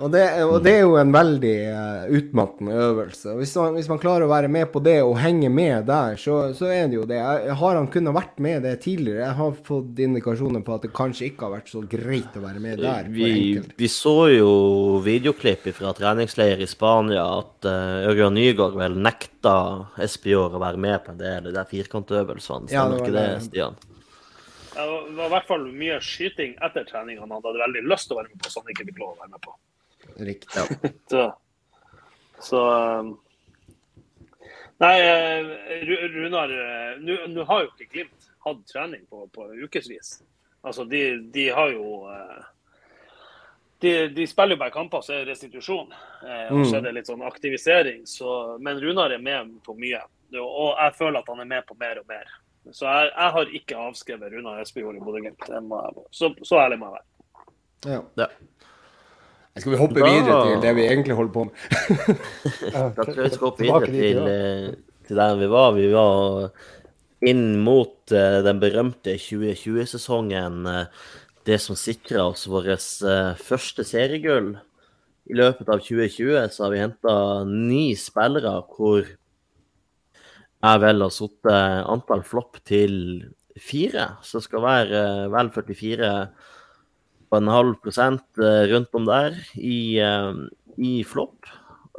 [0.00, 3.34] Og det, og det, er jo en veldig uh, utmattende øvelse.
[3.36, 6.38] Hvis man, hvis man, klarer å være med på det og henge med der, så,
[6.56, 7.18] så er det jo det.
[7.20, 9.26] Jeg, har han kunnet vært med det tidligere?
[9.26, 12.64] Jeg har fått indikasjoner på at det kanskje ikke har vært så greit å være
[12.64, 13.12] med der.
[13.12, 14.50] Vi, vi så jo
[15.04, 19.54] videoklipp fra treningsleir i Spania at uh, Ørjan Nygaard vel nekta
[20.00, 22.72] Espejord å være med på en del av de firkantøvelsene.
[22.72, 23.80] Stemmer ja, ikke det, Stian?
[24.70, 24.86] Det
[25.18, 28.30] var i hvert fall mye skyting etter trening han hadde veldig lyst til å være
[28.32, 29.52] med på, som han ikke fikk lov å være med på.
[30.20, 30.62] Riktig.
[31.10, 31.26] så,
[32.40, 32.62] så
[33.00, 33.14] um,
[34.80, 35.46] Nei, eh,
[36.08, 40.22] Runar eh, Nå har jo ikke Glimt hatt trening på, på ukevis.
[40.64, 42.46] Altså, de, de, har jo eh,
[43.84, 45.92] de, de, spiller jo bare kamper, så er det restitusjon.
[45.92, 48.06] og så er det litt sånn aktivisering.
[48.08, 50.00] Så, men Runar er med på mye.
[50.40, 52.32] Og jeg føler at han er med på mer og mer.
[52.72, 55.44] Så jeg, jeg har ikke avskrevet Runar Espejord i Bodø-Glimt.
[56.12, 57.06] Så, så ærlig må jeg være.
[57.90, 58.00] Ja.
[58.24, 58.28] ja.
[59.58, 60.06] Skal vi hoppe da...
[60.06, 61.54] videre til det vi egentlig holder på med?
[62.96, 64.66] da tror jeg vi skal hoppe videre til, eh,
[65.08, 65.72] til, der vi var.
[65.74, 66.52] Vi var
[67.30, 70.60] inn mot uh, den berømte 2020-sesongen.
[70.70, 71.16] Uh,
[71.48, 72.84] det som sikra oss vårt
[73.40, 74.52] første seriegull.
[75.30, 77.14] I løpet av 2020 så har vi henta
[77.48, 79.08] ni spillere, hvor
[80.60, 82.94] jeg vel har satt antall flopp til
[83.56, 84.20] fire.
[84.22, 86.12] Så det skal være vel 44
[87.30, 90.34] på en halv prosent eh, rundt om der i, eh,
[90.76, 91.46] i flopp.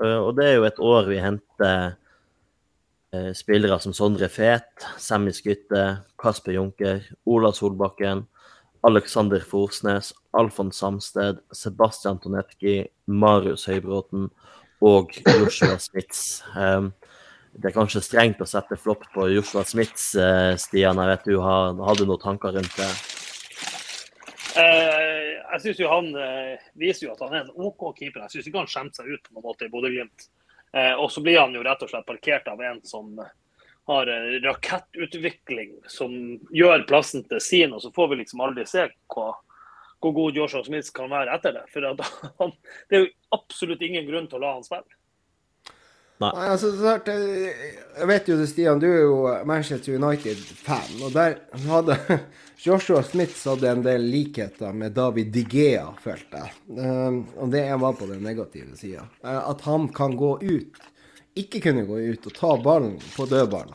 [0.03, 1.97] Eh, og det er jo et år vi henter
[3.35, 5.81] spillere som Sondre Fet, Semmi Skytte,
[6.15, 8.21] Kasper Junker, Ola Solbakken,
[8.87, 14.29] Alexander Forsnes, Alfons Samsted, Sebastian Tonetki, Marius Høybråten
[14.79, 16.23] og Joshua Smits.
[16.55, 20.13] Det er kanskje strengt å sette flopp på Joshua Smits,
[20.63, 21.03] Stian.
[21.03, 22.93] Jeg vet du har, hadde noen tanker rundt det?
[24.57, 28.25] Eh, jeg syns jo han eh, viser jo at han er en OK keeper.
[28.25, 30.27] Jeg syns ikke han skjemte seg ut på noen måte i Bodø-Glimt.
[30.75, 33.13] Eh, og så blir han jo rett og slett parkert av en som
[33.89, 34.07] har
[34.43, 36.13] rakettutvikling, som
[36.53, 39.31] gjør plassen til sin, og så får vi liksom aldri se hva,
[40.01, 41.63] hvor god Joshua Smith kan være etter det.
[41.73, 41.87] For
[42.39, 42.53] han,
[42.89, 45.00] det er jo absolutt ingen grunn til å la han spille.
[46.21, 46.29] Nei.
[46.37, 49.15] Nei, altså, snart, jeg vet jo det, Stian, du er jo
[49.49, 50.99] Manchester United-fan.
[51.01, 51.97] Og der hadde
[52.61, 56.51] Joshua Smith hadde en del likheter med David Digea, følte jeg.
[56.77, 59.07] Um, og det var på den negative sida.
[59.25, 60.77] Uh, at han kan gå ut,
[61.41, 63.73] ikke kunne gå ut og ta ballen på dødballen.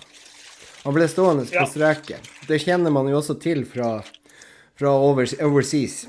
[0.84, 2.30] Han ble stående på streken.
[2.46, 3.96] Det kjenner man jo også til fra,
[4.78, 6.04] fra overseas.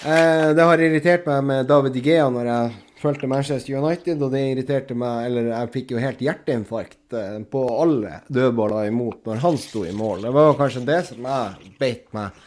[0.00, 2.72] Uh, det har irritert meg med David Digea når jeg
[3.04, 7.64] fulgte Manchester United, og det irriterte meg Eller jeg fikk jo helt hjerteinfarkt eh, på
[7.82, 10.24] alle dødballer imot når han sto i mål.
[10.24, 12.44] Det var kanskje det som jeg beit meg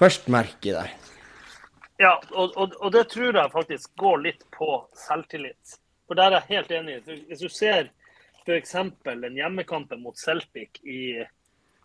[0.00, 0.92] først merke i der.
[2.00, 5.76] Ja, og, og, og, det tror jeg faktisk går litt på selvtillit.
[6.08, 7.00] For der er jeg helt enig.
[7.28, 7.90] Hvis du ser
[8.46, 8.76] f.eks.
[9.04, 11.20] den hjemmekampen mot Celtic i,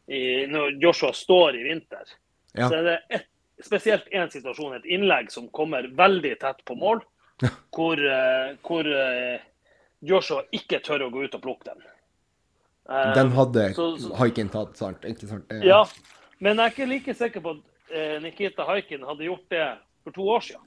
[0.08, 2.16] i, når Joshua står i vinter,
[2.56, 2.70] ja.
[2.70, 3.28] så er det et,
[3.64, 7.04] spesielt én situasjon, et innlegg som kommer veldig tett på mål
[7.76, 9.40] hvor, uh, hvor uh,
[10.06, 11.88] Joshua ikke tør å gå ut og plukke den.
[12.86, 15.08] Uh, den hadde så, så, Haikin tatt, sant?
[15.10, 15.52] Ikke sant?
[15.66, 15.84] Ja,
[16.40, 17.72] men jeg er ikke like sikker på at
[18.22, 19.66] Nikita Haikin hadde gjort det
[20.04, 20.64] for to år siden.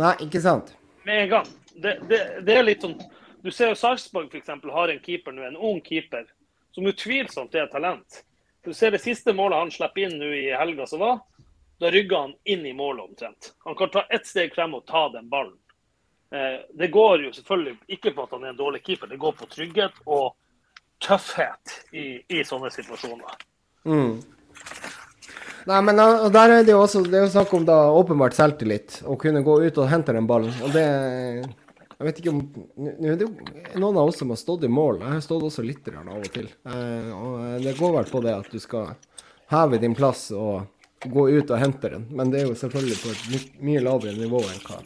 [0.00, 0.74] Nei, ikke sant?
[1.06, 1.50] Med en gang.
[1.74, 2.94] Det, det, det er litt sånn
[3.42, 4.52] Du ser jo Sarpsborg f.eks.
[4.72, 6.24] har en keeper nå, en ung keeper,
[6.72, 8.22] som utvilsomt er talent.
[8.64, 11.18] Du ser det siste målet han slipper inn nå i helga som var.
[11.82, 13.52] Da rygger han inn i målet omtrent.
[13.64, 15.56] Han kan ta ett steg frem og ta den ballen.
[16.34, 19.34] Eh, det går jo selvfølgelig ikke på at han er en dårlig keeper, det går
[19.38, 20.32] på trygghet og
[21.02, 23.42] tøffhet i, i sånne situasjoner.
[23.84, 24.22] Mm.
[25.64, 29.00] Nei, men der er det jo også det er jo snakk om da åpenbart selvtillit.
[29.08, 30.52] Å kunne gå ut og hente den ballen.
[30.64, 30.84] Og det
[31.94, 32.40] Jeg vet ikke om
[33.00, 33.28] jo
[33.80, 34.98] noen av oss som har stått i mål.
[35.00, 36.50] Jeg har stått også litt av og til.
[36.68, 38.92] Eh, og det går vel på det at du skal
[39.54, 40.66] heve din plass og
[41.10, 42.06] gå ut og hente den.
[42.10, 44.80] Men det er jo selvfølgelig på et my mye lavere nivå enn hva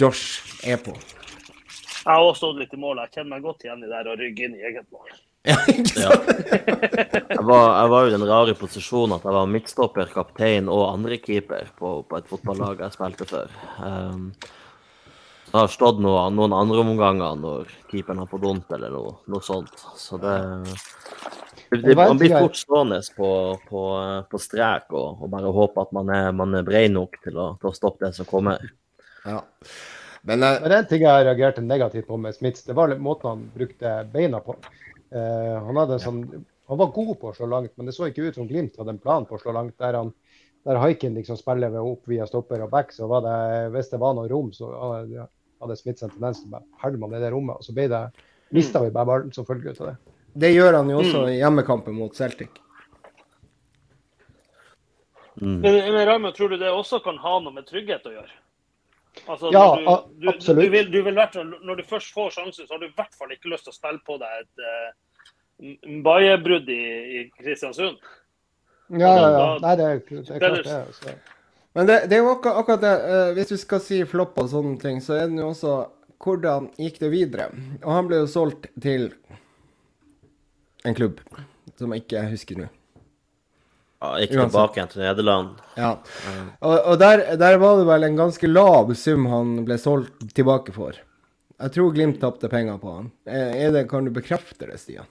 [0.00, 0.94] Josh er på.
[0.94, 3.00] Jeg har også stått litt i mål.
[3.04, 5.14] Jeg kjenner meg godt igjen i det å rygge inn i eget mål.
[5.44, 10.70] Ja, jeg, var, jeg var jo i den rare posisjonen at jeg var midtstopper, kaptein
[10.72, 13.52] og andrekeeper på, på et fotballag jeg spilte før.
[13.76, 14.30] Um,
[15.50, 19.44] jeg har stått noen, noen andre omganger når keeperen har fått vondt eller noe, noe
[19.44, 19.84] sånt.
[20.00, 20.34] Så det
[21.82, 23.28] det, man blir fort stående på,
[23.68, 23.82] på,
[24.30, 27.50] på strek og, og, bare håpe at man er, man er bred nok til å,
[27.60, 28.62] til å, stoppe det som kommer.
[29.24, 29.40] Ja.
[30.22, 32.64] Men, uh, Men en ting jeg reagerte negativt på med Smits.
[32.66, 34.56] det var måten han brukte beina på.
[35.14, 36.22] Uh, han, hadde sånn,
[36.70, 38.96] han var god på å slå langt, men det så ikke ut som Glimt hadde
[38.96, 39.76] en plan på å slå langt.
[39.82, 40.14] Der, han,
[40.64, 43.38] der Haiken liksom spiller ved opp via stopper og back, så var det,
[43.76, 45.28] hvis det var noe rom, så hadde,
[45.80, 47.60] Smits en tendens til å pælme man det rommet.
[47.60, 48.02] Og så ble det,
[48.52, 50.13] mista vi bare ballen som følge av det.
[50.34, 51.28] Det gjør han jo også mm.
[51.30, 52.50] i hjemmekampen mot Celtic.
[55.40, 55.60] Mm.
[55.60, 58.34] Men, Raymond, tror du det også kan ha noe med trygghet å gjøre?
[59.26, 59.84] Altså, ja, du,
[60.22, 60.64] du, absolutt.
[60.64, 61.18] Du vil, du vil,
[61.62, 63.76] når du først får sjansen, så har du i hvert fall ikke lyst til å
[63.76, 65.70] spille på deg et uh,
[66.00, 66.82] Mbaye-brudd i,
[67.20, 68.02] i, Kristiansund.
[68.90, 69.44] Ja, ja, ja.
[69.62, 70.80] Nei, det, er, det er klart det.
[70.80, 71.14] Altså.
[71.74, 72.94] Men det, det, er jo akkurat, akkurat det.
[73.06, 75.78] Uh, hvis du skal si flopp og sånne ting, så er det jo også
[76.24, 77.48] hvordan gikk det videre?
[77.82, 79.10] Og han ble jo solgt til
[80.84, 81.20] en klubb
[81.78, 82.70] som jeg ikke husker nå.
[84.04, 85.64] Ja, gikk tilbake igjen til Nederland.
[85.80, 85.94] Ja.
[86.60, 90.74] Og, og der, der, var det vel en ganske lav sum han ble solgt tilbake
[90.76, 90.98] for.
[91.54, 93.10] Jeg tror Glimt tapte penger på han.
[93.24, 95.08] Er det, kan du bekrefte det, Stian?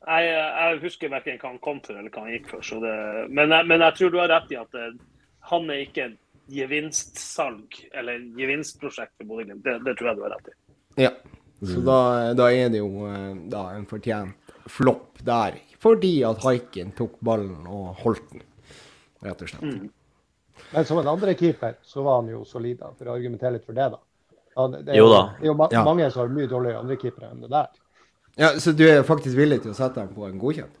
[0.00, 2.64] Jeg, jeg husker verken hva han kom for eller hva han gikk for.
[2.82, 2.96] Det,
[3.30, 6.08] men, jeg, men, jeg, tror du har rett i at det, eh, han er ikke
[6.10, 6.18] et
[6.50, 9.62] gevinstsalg eller gevinstprosjekt for Bodø-Glimt.
[9.64, 10.56] Det, det, tror jeg du har rett i.
[11.06, 11.12] Ja,
[11.60, 11.98] så da,
[12.36, 14.36] da er det jo eh, da, en fortjent
[14.70, 18.42] flopp der fordi at Haiken tok ballen og holdt den,
[19.24, 19.64] rett og slett.
[19.64, 19.88] Mm.
[20.70, 23.64] Men som en andre keeper, så var han jo solid, da, for å argumentere litt
[23.64, 24.00] for det, da.
[24.76, 25.22] det, er jo, da.
[25.38, 25.84] det er jo ma ja.
[25.88, 27.70] mange som har mye dårligere andrekeepere enn det der.
[28.36, 30.76] Ja, Så du er faktisk villig til å sette dem på en godkjent?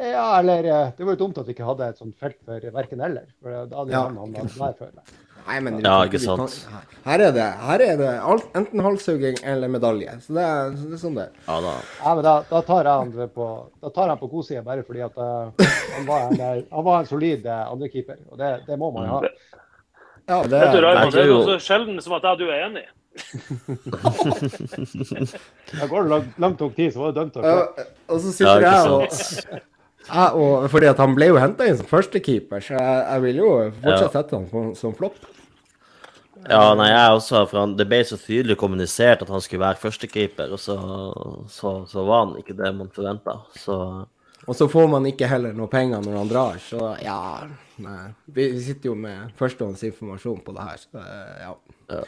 [0.00, 2.72] Ja, eller eh, Det var jo dumt at vi ikke hadde et sånt felt for
[2.72, 3.26] verken eller.
[3.42, 4.02] For da hadde ja.
[4.06, 4.94] han havnet der før.
[5.46, 6.68] Nei, men ja, ikke sant.
[7.04, 10.12] Her er det, her er det alt, enten halshugging eller medalje.
[10.24, 11.72] Så det er, det er sånn det Ja, da.
[12.02, 13.46] Ja, men da, da tar jeg han på,
[13.80, 15.22] da tar jeg på godsida bare fordi at uh,
[15.96, 18.18] han, var en, han, var en, solid uh, andrekeeper.
[18.28, 19.20] Og det, det, må man jo ha.
[20.30, 22.46] Ja, det, Vet du, Raymond, det er jo så sjelden som at jeg og du
[22.52, 22.86] er enig.
[25.80, 27.34] da går det langt, langt nok tid, så var det dømt.
[27.42, 27.46] Ja,
[28.06, 29.00] og så sitter ja, jeg og
[30.08, 33.42] jeg, og, fordi at han ble jo henta inn som førstekeeper, så jeg, jeg, vil
[33.42, 33.50] jo
[33.82, 35.18] fortsatt sette han som, som flopp.
[36.48, 39.82] Ja, nei, jeg også, for han, Det ble så tydelig kommunisert at han skulle være
[39.82, 40.78] førstekeeper, og så,
[41.52, 43.36] så, så, var han ikke det man forventa.
[44.48, 47.20] Og så får man ikke heller noe penger når han drar, så ja
[47.84, 48.08] nei.
[48.32, 51.04] Vi sitter jo med førstehåndsinformasjon på det her, så
[51.44, 51.54] ja.
[51.92, 52.02] ja.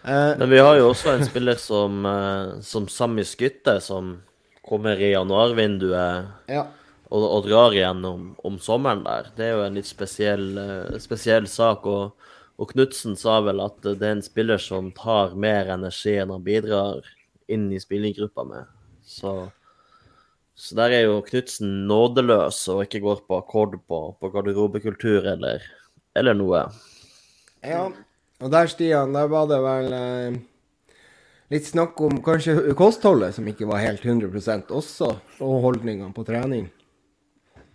[0.00, 4.20] Eh, Men vi har jo også en spiller som, eh, som Sami Skytte, som
[4.62, 6.30] kommer i januarvinduet.
[6.48, 6.68] Ja
[7.10, 9.30] og, og drar igjennom om sommeren der.
[9.36, 11.86] Det er jo en litt spesiell, uh, spesiell sak.
[11.90, 12.28] Og,
[12.60, 16.46] og Knutsen sa vel at det er en spiller som tar mer energi enn han
[16.46, 17.02] bidrar
[17.50, 18.70] inn i spillergruppa med.
[19.02, 19.34] Så,
[20.54, 25.66] så der er jo Knutsen nådeløs og ikke går på akkord på, på garderobekultur eller,
[26.14, 26.64] eller, noe.
[27.66, 27.88] Ja,
[28.40, 30.38] og der, Stian, der var det vel eh,
[31.52, 35.10] litt snakk om kanskje kostholdet som ikke var helt 100% også,
[35.42, 36.70] og holdningene på trening.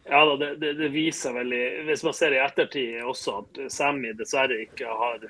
[0.09, 4.59] Ja, det, det, det, viser veldig Hvis man ser i ettertid også at Sammy dessverre
[4.67, 5.23] ikke har,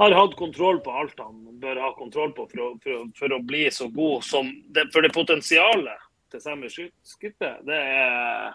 [0.00, 3.36] har hatt kontroll på alt han bør ha kontroll på for å, for å, for
[3.36, 8.50] å bli så god som det, For det potensialet til Sammy Skytte, det er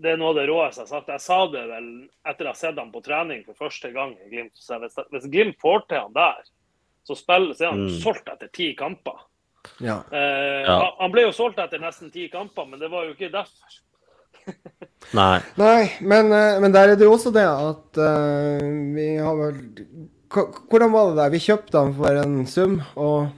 [0.00, 1.10] det er noe av det råeste jeg har sagt.
[1.12, 1.88] Jeg sa det vel
[2.30, 4.54] etter å ha sett ham på trening for første gang i Glimt.
[4.56, 6.38] Så hvis, hvis Glimt får til han der,
[7.04, 7.98] så, spiller, så er han mm.
[8.00, 9.18] solgt etter ti kamper.
[9.84, 9.98] Ja.
[10.08, 10.78] Eh, ja.
[11.02, 13.76] Han ble jo solgt etter nesten ti kamper, men det var jo ikke derfor.
[15.20, 15.40] Nei.
[15.58, 18.62] Nei men, eh, men, der er det jo også det at uh,
[18.94, 19.60] vi har vel
[20.30, 21.30] Hvordan var det der?
[21.32, 23.32] Vi kjøpte han for en sum, og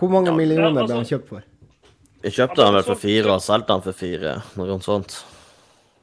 [0.00, 1.44] hvor mange ja, millioner ble han altså- kjøpt for?
[2.24, 5.14] Vi kjøpte han vel for fire og solgte han for fire, noe sånt.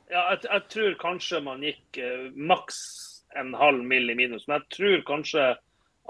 [0.07, 2.79] Ja, jeg, jeg tror kanskje man gikk uh, maks
[3.35, 4.09] en halv mill.
[4.09, 5.49] i minus, men jeg tror kanskje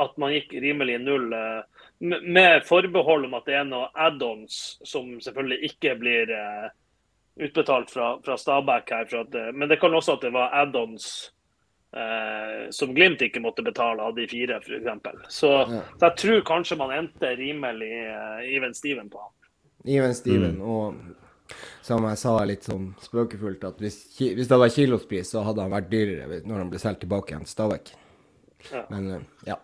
[0.05, 1.33] at man gikk rimelig null.
[1.33, 1.63] Uh,
[2.01, 4.55] med forbehold om at det er noen add-ons
[4.87, 6.69] som selvfølgelig ikke blir uh,
[7.35, 9.15] utbetalt fra, fra Stabæk her.
[9.21, 11.07] At, eh, men det kan også at det var add-ons
[11.95, 15.25] eh, som Glimt ikke måtte betale av de fire, f.eks.
[15.29, 15.81] Så, ja.
[15.95, 19.33] så jeg tror kanskje man endte rimelig uh, even Steven på han.
[19.85, 20.61] Even Steven, mm.
[20.61, 25.65] og som jeg sa litt sånn spøkefullt, at hvis, hvis, det var kilospris, så hadde
[25.65, 27.91] han vært dyrere når han ble solgt tilbake igjen til Stabæk.
[28.69, 28.85] Ja.
[28.93, 29.57] Men uh, ja.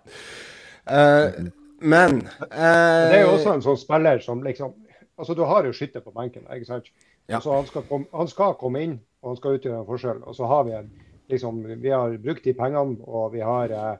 [0.87, 4.71] Uh, men Det er jo også en sånn spiller som liksom
[5.17, 6.89] Altså, du har jo skytter på benken, ikke sant?
[7.27, 7.41] Ja.
[7.43, 10.21] Så han skal, komme, han skal, komme, inn og han skal utgjøre en forskjell.
[10.23, 10.91] Og så har vi en,
[11.31, 13.95] liksom, vi har brukt de pengene og vi har eh,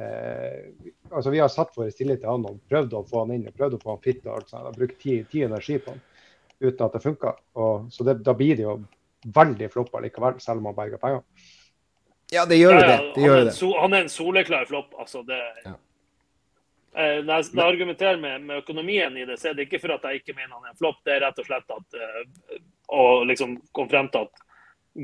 [0.00, 3.48] eh altså vi har satt vår tillit til han og prøvd å få han inn
[3.50, 4.24] og prøvd å få han fit.
[4.26, 4.64] og alt sånt.
[4.64, 6.00] Har brukt tid, tid energi på han
[6.60, 7.34] uten at det funka.
[7.90, 8.78] Så det, da blir det jo
[9.34, 11.22] veldig floppa likevel, selv om han berger penger.
[12.30, 12.96] Ja, det gjør jo det.
[13.14, 13.54] det, gjør han, er det.
[13.56, 14.94] So, han er en soleklar flopp.
[14.98, 15.74] Altså, det Ja.
[16.94, 20.08] Eh, Når jeg, argumenterer med, med økonomien i det, så er det ikke for at
[20.08, 20.98] jeg ikke mener han er en flopp.
[21.06, 22.60] Det er rett og slett at eh,
[22.90, 24.46] å liksom komme frem til at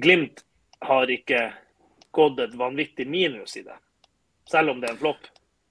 [0.03, 0.43] Glimt
[0.83, 1.45] har ikke
[2.17, 3.77] gått et vanvittig minus i det.
[4.51, 5.29] Selv om det er en flopp.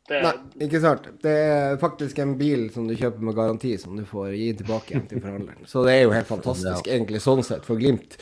[0.08, 0.34] Det, Nei,
[0.68, 1.08] ikke sant.
[1.24, 4.94] Det er faktisk en bil som du kjøper med garanti, som du får gi tilbake
[4.94, 5.66] igjen til forhandleren.
[5.68, 8.14] Så det er jo helt fantastisk, egentlig, sånn sett, for Glimt.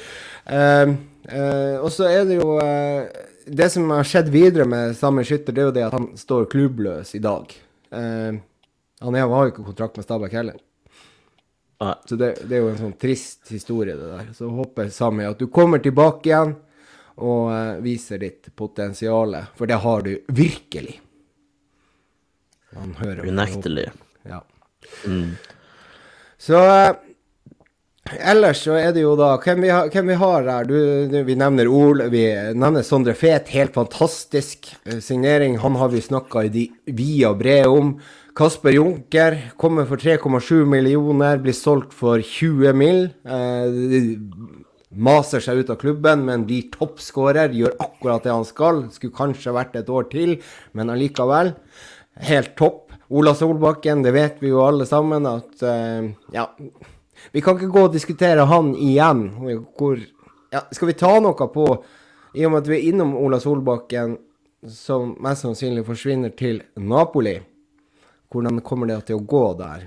[0.48, 0.94] Eh,
[1.28, 3.06] uh, og så er det jo uh,
[3.48, 6.48] Det som har skjedd videre med samme Skytter, det er jo det at han står
[6.56, 7.52] klubbløs i dag.
[7.94, 8.40] Eh,
[9.04, 10.60] han er- har jo ikke kontrakt med Stabæk heller.
[11.84, 11.96] Nei.
[12.08, 14.30] Så det, det er jo en sånn trist historie, det der.
[14.34, 16.56] Så håper Sami at du kommer tilbake igjen
[17.18, 21.00] og eh, viser ditt potensial, for det har du virkelig.
[22.74, 23.90] Han hører Unektelig.
[24.26, 24.40] Ja.
[25.06, 25.36] Mm.
[26.42, 26.94] Så eh,
[28.12, 30.68] ellers så er det jo da Hvem vi, har, hvem vi har der?
[30.68, 30.76] Du,
[31.12, 32.26] du, vi nevner Ol, vi
[32.56, 33.52] nevner Sondre Fet.
[33.56, 35.58] Helt fantastisk eh, signering.
[35.64, 37.96] Han har vi snakka via brev om.
[38.36, 43.04] Kasper Junker kommer for 3,7 millioner, blir solgt for 20 mill.
[43.30, 44.16] Eh,
[44.94, 47.54] maser seg ut av klubben, men blir toppskårer.
[47.54, 48.88] Gjør akkurat det han skal.
[48.94, 50.40] Skulle kanskje vært et år til,
[50.74, 51.54] men allikevel.
[52.30, 52.92] Helt topp.
[53.14, 56.50] Ola Solbakken, det vet vi jo alle sammen at eh, Ja.
[57.32, 59.24] Vi kan ikke gå og diskutere han igjen.
[59.78, 59.98] Hvor,
[60.54, 61.68] ja, skal vi ta noe på
[62.36, 64.18] I og med at vi er innom Ola Solbakken,
[64.68, 67.36] som mest sannsynlig forsvinner til Napoli.
[68.34, 69.84] Hvordan kommer det til å gå der?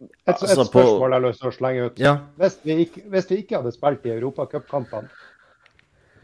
[0.00, 1.98] Et, et Altså, på- spørsmål jeg har lyst til å slenge ut.
[2.00, 5.08] Ja, Hvis vi ikke, hvis vi ikke hadde spilt i europacupkampene,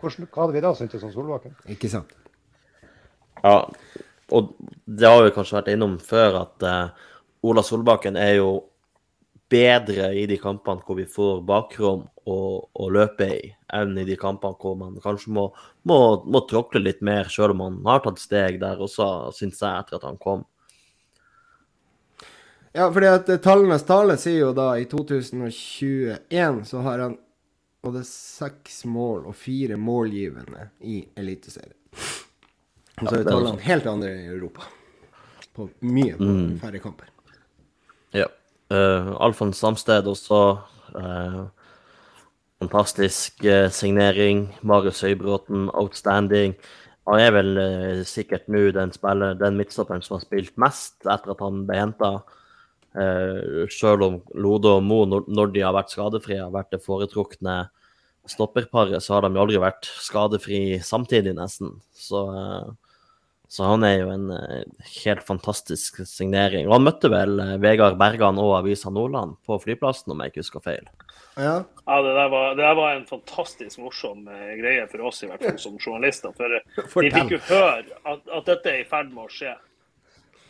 [0.00, 0.10] hva
[0.40, 1.54] hadde vi da syntes om Solbakken?
[1.68, 2.12] ikke sant?
[3.44, 3.68] Ja,
[4.32, 4.54] og
[4.86, 6.88] det har vi kanskje vært innom før, at uh,
[7.44, 8.50] Ola Solbakken er jo
[9.50, 14.58] bedre i de kampene hvor vi får bakrom å, løpe i, enn i de kampene
[14.60, 15.48] hvor man kanskje må,
[15.88, 19.82] må, må tråkle litt mer, selv om han har tatt steg der også, syns jeg,
[19.82, 20.46] etter at han kom.
[22.72, 27.16] Ja, fordi at eh, tallenes tale sier jo da i 2021 så har han
[27.82, 31.74] både seks mål og fire målgivende i Eliteserien.
[33.00, 34.68] Og så er tallene helt andre i Europa.
[35.56, 36.14] På mye
[36.60, 37.08] færre kamper.
[38.14, 38.28] Ja.
[38.70, 40.58] Uh, Alfons Samsted også.
[40.94, 41.48] Uh,
[42.62, 44.48] fantastisk uh, signering.
[44.62, 46.54] Marius Høybråten, outstanding.
[47.10, 51.34] Han er vel uh, sikkert nå den, spiller, den midtstopperen som har spilt mest etter
[51.34, 52.14] at han ble henta.
[52.94, 56.82] Uh, Sjøl om Lode og Mo, når, når de har vært skadefrie, har vært det
[56.84, 57.62] foretrukne
[58.28, 61.78] stopperparet, så har de jo aldri vært skadefri samtidig, nesten.
[61.96, 62.70] Så, eh,
[63.50, 66.68] så han er jo en eh, helt fantastisk signering.
[66.68, 70.44] Og han møtte vel eh, Vegard Bergan og Avisa Nordland på flyplassen, om jeg ikke
[70.44, 70.84] husker feil.
[71.34, 75.24] Ja, Ja, det der, var, det der var en fantastisk morsom eh, greie for oss,
[75.24, 76.30] i hvert fall som journalister.
[76.38, 76.54] For
[76.92, 79.56] for vi fikk jo høre at, at dette er i ferd med å skje.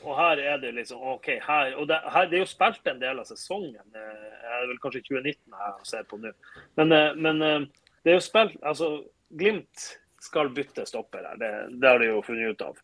[0.04, 3.00] Og her er det liksom OK, her Og det, her, det er jo spilt en
[3.00, 3.80] del av sesongen.
[3.96, 6.34] Det er vel kanskje 2019 jeg ser på nå.
[6.76, 8.92] Men, men det er jo spilt Altså,
[9.40, 9.90] Glimt
[10.20, 11.36] skal bytte stopper her.
[11.40, 12.80] Det, det har de jo funnet ut av.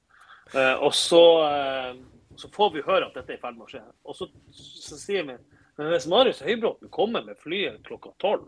[0.54, 1.96] Eh, Og så, eh,
[2.36, 3.82] så får vi høre at dette er i ferd med å skje.
[4.04, 5.36] Og så, så sier vi
[5.76, 8.46] men hvis Marius Høybråten kommer med flyet klokka tolv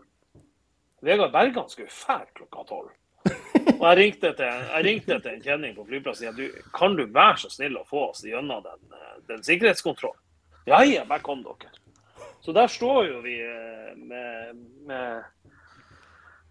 [1.05, 2.89] Vegard Bergan skulle fære klokka tolv.
[3.79, 7.05] Og jeg ringte, til, jeg ringte til en kjenning på flyplassen og sa kan du
[7.05, 10.19] være så snill å få oss gjennom den, eh, den sikkerhetskontrollen.
[10.67, 11.71] Ja, ja, bare kom dere.
[12.41, 13.37] Så der står jo vi
[13.95, 15.23] med, med,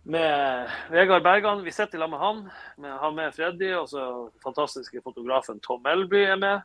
[0.09, 1.65] med Vegard Bergan.
[1.65, 2.39] Vi sitter sammen med han.
[2.77, 4.05] Med, han med Freddy, og så
[4.45, 6.65] fantastiske fotografen Tom Melby er med.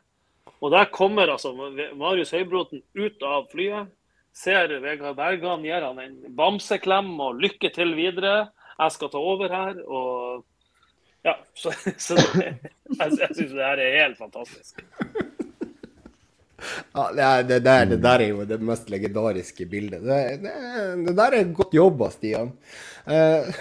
[0.60, 1.52] Og der kommer altså
[1.96, 3.92] Marius Høybråten ut av flyet.
[4.34, 8.48] Ser Vegard Bergan, gir han en bamseklem og lykke til videre.
[8.78, 9.78] Jeg skal ta over her.
[9.86, 10.44] og
[11.24, 12.48] ja, så, så det,
[12.98, 14.84] jeg, jeg syns det her er helt fantastisk.
[16.94, 20.02] Ja, det, er, det, der, det der er jo det mest legendariske bildet.
[20.04, 20.54] Det, det,
[21.08, 22.52] det der er godt jobba, Stian.
[23.06, 23.48] Eh,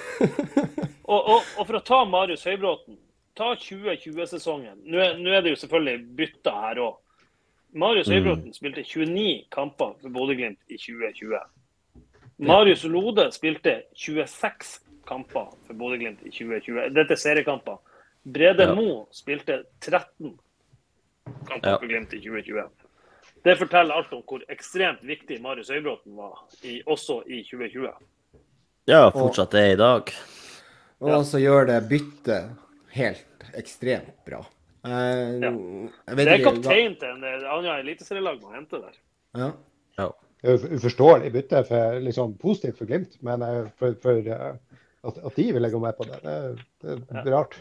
[1.04, 2.96] Og, og, og for å ta Marius Høybråten,
[3.38, 4.78] ta 2020-sesongen.
[4.88, 6.96] Nå, nå er det jo selvfølgelig bytta her òg.
[7.84, 11.36] Marius Høybråten spilte 29 kamper for Bodø-Glimt i 2020.
[12.48, 14.72] Marius Lode spilte 26
[15.10, 16.88] kamper for Bodø-Glimt i 2020.
[16.96, 17.82] Dette er seriekamper.
[18.24, 18.76] Brede Ja.
[18.78, 20.34] Mo spilte 13
[21.50, 21.78] kamper Ja.
[21.78, 22.70] for Glimt i 2020.
[23.44, 27.90] Det forteller alt om hvor ekstremt viktig Marius Høybråten var, i, også i 2020.
[28.88, 30.12] Ja, fortsatt er i dag.
[31.04, 31.22] og Ja.
[31.28, 32.52] så gjør det byttet
[32.96, 34.46] helt ekstremt bra.
[34.86, 35.52] Eh, Ja.
[36.16, 38.96] Det er kaptein til en annet eliteserielag man henter der.
[39.36, 39.52] Ja.
[40.00, 40.10] Ja.
[40.44, 44.56] Det uforståelig bytte, for, liksom positivt for Glimt, men eh, for, for, eh,
[45.04, 46.20] at, at de ville gå med på det.
[46.24, 47.56] Det, det er rart.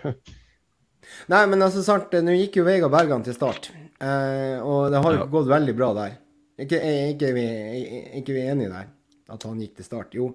[1.28, 3.70] Nei, men altså, sant, nå gikk jo Vegard Bergan til start,
[4.02, 6.18] eh, og det har jo gått veldig bra der.
[6.62, 8.90] Ikke, er, ikke, vi, er ikke vi enige der?
[9.32, 10.16] At han gikk til start?
[10.18, 10.28] Jo.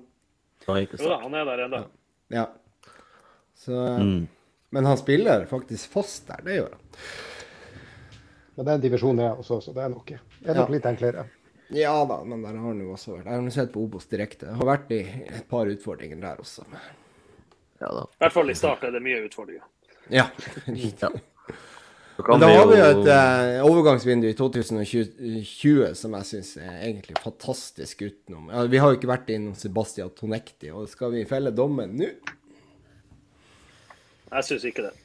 [0.65, 1.11] Han gikk til start.
[1.11, 1.83] Jo da, han er der ennå.
[2.33, 2.45] Ja.
[3.57, 4.27] Så, mm.
[4.75, 7.01] Men han spiller faktisk fast der, det gjør han.
[8.57, 10.73] Men det er en divisjon, jeg også, så det er nok, det er nok ja.
[10.73, 11.27] litt enklere.
[11.75, 13.27] Ja da, men der har han jo også vært.
[13.27, 14.47] Jeg har sett på Obos direkte.
[14.47, 16.63] Det har vært i et par utfordringer der også.
[17.81, 18.05] Ja da.
[18.07, 19.67] I hvert fall i start er det mye utfordringer.
[20.09, 20.29] Ja.
[20.71, 21.11] ja.
[22.17, 27.17] Men da har vi jo et uh, overgangsvindu i 2020 som jeg syns er egentlig
[27.21, 28.47] fantastisk utenom.
[28.49, 32.09] Ja, vi har jo ikke vært innom Sebastian Tonekti, og skal vi felle dommen nå?
[34.27, 34.95] Jeg syns ikke det.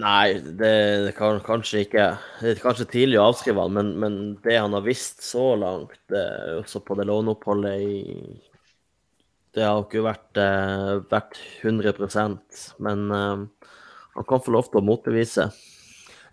[0.00, 0.70] Nei, det,
[1.06, 2.06] det kan kanskje ikke
[2.40, 6.00] Det er kanskje tidlig å avskrive han, men, men det han har visst så langt,
[6.10, 7.94] også på det låneoppholdet i
[9.54, 13.44] Det har jo ikke vært, uh, vært 100% men uh,
[14.14, 15.48] han kan få lov til å motbevise.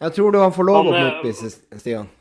[0.02, 1.52] Jeg tror du han får lov til å eh, motbevise,
[1.82, 2.12] Stian.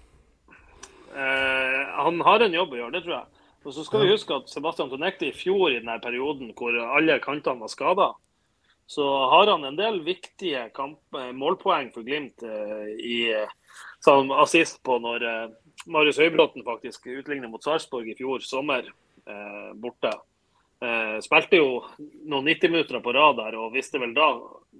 [1.11, 3.45] Eh, han har en jobb å gjøre, det tror jeg.
[3.61, 7.19] Og så skal vi huske at Sebastian Tonekti i fjor i denne perioden hvor alle
[7.20, 8.11] kantene var skada,
[8.91, 13.19] så har han en del viktige kamp, eh, målpoeng for Glimt eh, i
[14.01, 15.53] som assist på når eh,
[15.93, 20.12] Marius Høybråten faktisk utligner mot Sarpsborg i fjor sommer eh, borte.
[20.81, 21.82] Eh, spilte jo
[22.24, 24.32] noen 90 minutter på rad der og visste vel da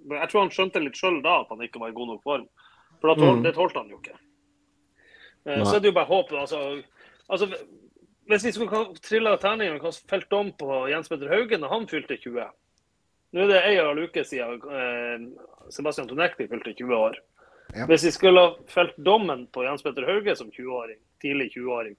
[0.09, 2.49] Jeg tror han skjønte litt sjøl da at han ikke var i god nok form.
[3.01, 3.45] For tål, mm.
[3.47, 4.17] det tålte han jo ikke.
[5.49, 5.63] Nei.
[5.65, 6.33] så er det jo bare håp.
[6.37, 6.59] Altså,
[7.33, 7.49] altså,
[8.29, 12.19] hvis vi skulle trille terningen og felt om på Jens Petter Haugen da han fylte
[12.21, 12.51] 20
[13.31, 15.27] Nå er det ei og en uke siden eh,
[15.71, 17.19] Sebastian Tonekti fylte 20 år.
[17.77, 17.87] Ja.
[17.87, 21.95] Hvis vi skulle ha felt dommen på Jens Petter Hauge som 20-åring, tidlig 20-åring,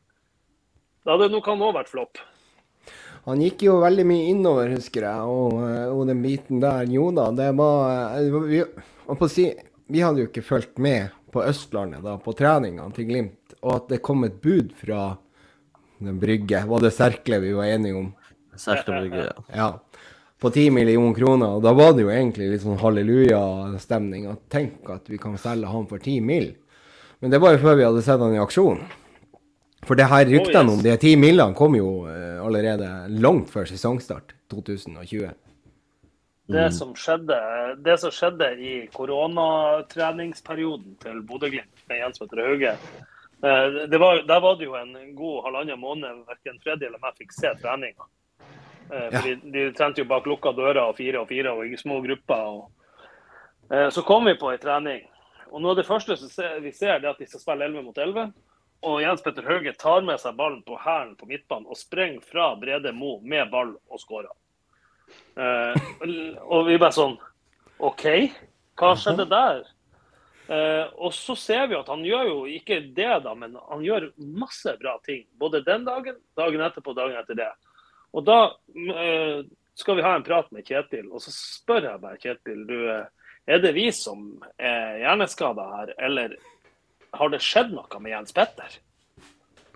[1.05, 2.19] da hadde nok han òg vært flopp.
[3.27, 5.57] Han gikk jo veldig mye innover, husker jeg, og,
[5.93, 6.87] og den biten der.
[6.89, 8.15] Jo da, det var
[8.49, 8.63] vi,
[9.29, 9.45] si,
[9.91, 13.91] vi hadde jo ikke fulgt med på Østlandet da, på treningene til Glimt, og at
[13.93, 15.11] det kom et bud fra
[16.01, 18.09] den brygge, var det Serkle vi var enige om?
[18.57, 19.43] Serkle brygge, ja.
[19.55, 19.69] ja.
[20.41, 21.59] På 10 millioner kroner.
[21.59, 24.25] Og da var det jo egentlig litt sånn hallelujastemning.
[24.31, 26.47] At tenk at vi kan selge han for 10 mill.
[27.21, 28.81] Men det var jo før vi hadde sett han i aksjon.
[29.87, 30.77] For det her ryktene oh, yes.
[30.77, 32.87] om de ti millene kom jo uh, allerede
[33.21, 35.31] langt før sesongstart 2020.
[36.51, 36.75] Det mm.
[36.75, 37.37] som skjedde,
[37.85, 42.73] det som skjedde i koronatreningsperioden til Bodø-Glimt med Jens Petter Hauge,
[43.41, 43.67] uh,
[44.03, 47.49] var, der var det jo en god halvannen måned verken Freddy eller meg fikk se
[47.63, 48.05] treninga.
[48.91, 49.21] Ja.
[49.23, 52.41] de, de trente jo bak lukka dører og fire og fire og i små grupper.
[52.51, 52.67] Og,
[53.95, 55.07] så kom vi på ei trening.
[55.47, 56.11] Og noe av det første
[56.59, 58.35] vi ser, det er at de skal spille 11 mot 11
[58.81, 62.53] og Jens Petter Hauge tar med seg ballen på hælen på midtbanen og sprenger fra
[62.57, 64.31] Brede Mo med ball og skårer.
[65.35, 65.85] Eh,
[66.41, 67.17] og vi bare sånn
[67.81, 68.05] OK,
[68.79, 69.61] hva skjedde der?
[70.51, 74.09] Eh, og så ser vi at han gjør jo ikke det, da, men han gjør
[74.17, 75.23] masse bra ting.
[75.39, 77.49] Både den dagen, dagen etterpå, dagen etter det.
[78.11, 78.39] Og da
[78.75, 79.41] eh,
[79.77, 82.77] skal vi ha en prat med Kjetil, og så spør jeg bare Kjetil, du,
[83.47, 84.25] er det vi som
[84.57, 86.35] er hjerneskada her, eller
[87.17, 88.79] har det skjedd noe med Jens Petter?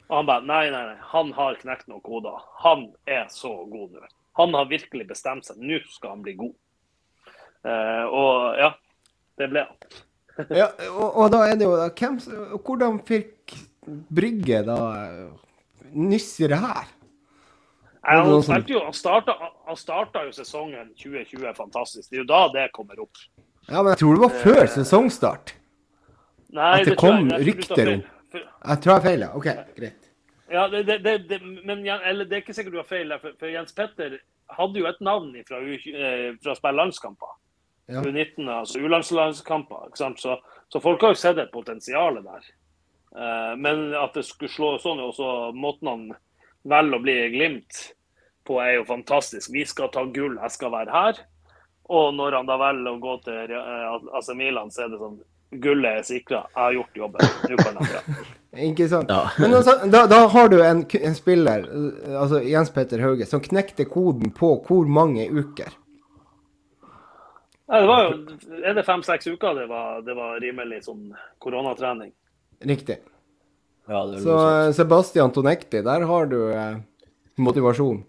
[0.06, 2.42] Og han bare nei, nei, nei, han har knekt noen koder.
[2.62, 4.10] Han er så god nå.
[4.38, 5.58] Han har virkelig bestemt seg.
[5.58, 6.54] Nå skal han bli god.
[7.66, 8.74] Uh, og ja,
[9.42, 9.96] det ble han.
[10.52, 12.18] ja, og, og, da er det jo hvem,
[12.60, 13.56] Hvordan fikk
[13.86, 14.78] Brygge da
[15.96, 16.92] nyss i det her?
[18.06, 18.30] Nei, han,
[18.70, 19.34] jo, han, starta,
[19.66, 22.12] han starta jo sesongen 2020 fantastisk.
[22.12, 23.18] Det er jo da det kommer opp.
[23.66, 25.56] Ja, men jeg tror det var før uh, sesongstart.
[26.56, 28.04] Nei, at det, det kom jeg, rykter om
[28.36, 29.32] Jeg tror jeg har feil, ja.
[29.36, 30.12] OK, greit.
[30.52, 33.52] Ja, det, det, det, men eller, det er ikke sikkert du har feil, for, for
[33.52, 34.20] Jens Petter
[34.56, 37.34] hadde jo et navn fra, eh, fra å spille landskamper.
[37.90, 38.02] Ja.
[38.02, 39.90] U19, altså U-landskamper.
[39.96, 40.38] Så,
[40.70, 42.48] så, folk har jo sett et potensial der.
[43.16, 46.08] Uh, men at det skulle slå sånn, og så måten han
[46.68, 47.84] velger å bli Glimt
[48.46, 49.54] på, er jo fantastisk.
[49.54, 51.22] Vi skal ta gull, jeg skal være her.
[51.94, 55.22] Og når han da velger å gå til uh, AC Milan, så er det sånn
[55.62, 56.44] Gullet er sikra.
[56.52, 57.30] Jeg har gjort jobben.
[57.50, 58.26] Nå kan jeg dra.
[58.66, 59.10] Ikke sant.
[59.12, 59.30] Ja.
[59.40, 61.66] Men altså, da, da, har du en, en, spiller,
[62.16, 65.76] altså Jens Petter Hauge, som knekte koden på hvor mange uker?
[67.66, 71.10] Nei, det var jo Er det fem-seks uker det var, det var, rimelig sånn
[71.42, 72.14] koronatrening?
[72.64, 73.00] Riktig.
[73.90, 74.38] Ja, Så
[74.74, 76.78] Sebastian Tonekti, der har du eh,
[77.38, 78.04] motivasjon.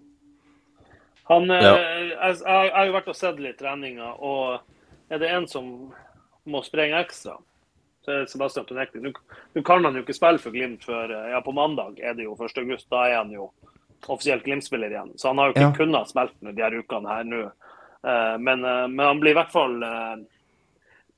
[1.28, 1.74] Han, eh, ja.
[1.74, 5.72] jeg, jeg, jeg, har jo vært og sett litt treninger, og er det en som
[6.50, 7.36] må sprenge ekstra.
[8.04, 9.00] Så er Sebastian Tonekti.
[9.02, 9.12] Nå,
[9.66, 12.36] kan han jo ikke spille for Glimt før eh, ja, på mandag er det jo
[12.38, 12.60] 1.
[12.62, 12.86] august.
[12.92, 13.50] Da er han jo
[14.06, 15.10] offisielt Glimt-spiller igjen.
[15.18, 15.74] Så han har jo ikke ja.
[15.80, 17.42] kunnet spille de her ukene her nå.
[18.06, 19.80] Uh, men, uh, men, han blir i hvert fall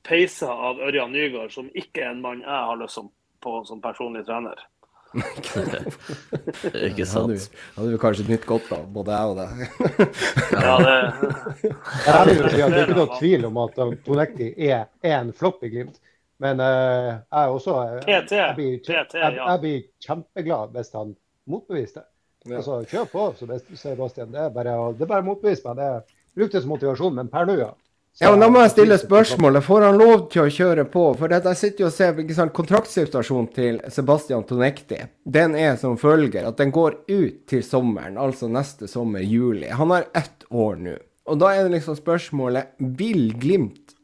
[0.09, 3.03] peisa av Ørjan Nygaard, som ikke er en mann jeg har lyst
[3.45, 4.63] på som personlig trener.
[6.89, 7.33] Ikke sant?
[7.33, 7.39] Hadde,
[7.77, 9.49] hadde vi kanskje nytt godt av, både jeg og deg.
[10.67, 10.97] ja, det...
[12.05, 15.97] det er ikke noe tvil om at Tonekti er, er en flopp i Glimt.
[16.39, 17.73] Men uh, jeg er også
[18.07, 21.17] jeg, jeg, blir, jeg, jeg, blir kjempeglad hvis han
[21.51, 22.09] motbeviser det.
[22.47, 22.61] Ja.
[22.61, 23.25] Altså, kjør på,
[23.75, 24.31] Sebastian.
[24.33, 25.81] Det er bare, det er bare motbevise meg.
[25.81, 27.73] Det brukes som motivasjon, men per nå, ja.
[28.19, 29.63] Ja, men Da må jeg stille spørsmålet.
[29.63, 31.05] Får han lov til å kjøre på?
[31.21, 35.95] For jeg sitter jo og ser ikke sant, Kontraktsituasjonen til Sebastian Tonekti den er som
[36.01, 39.69] følger at den går ut til sommeren, altså neste sommer, juli.
[39.71, 40.97] Han har ett år nå.
[41.31, 43.95] Og da er det liksom spørsmålet Vil Glimt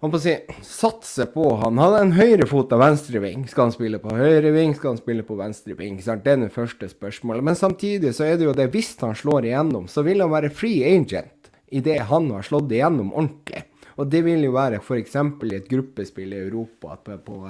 [0.00, 0.32] han på å si,
[0.64, 1.76] satse på han?
[1.76, 3.44] Han har en høyrefot av venstreving.
[3.52, 4.72] Skal han spille på høyreving?
[4.78, 5.98] Skal han spille på venstreving?
[6.00, 7.44] Det er det første spørsmålet.
[7.44, 10.50] Men samtidig så er det jo det, hvis han slår igjennom, så vil han være
[10.56, 11.39] free agent
[11.70, 13.64] idet han har slått igjennom ordentlig.
[14.00, 15.16] Og det vil jo være f.eks.
[15.16, 17.40] i et gruppespill i Europa på, på,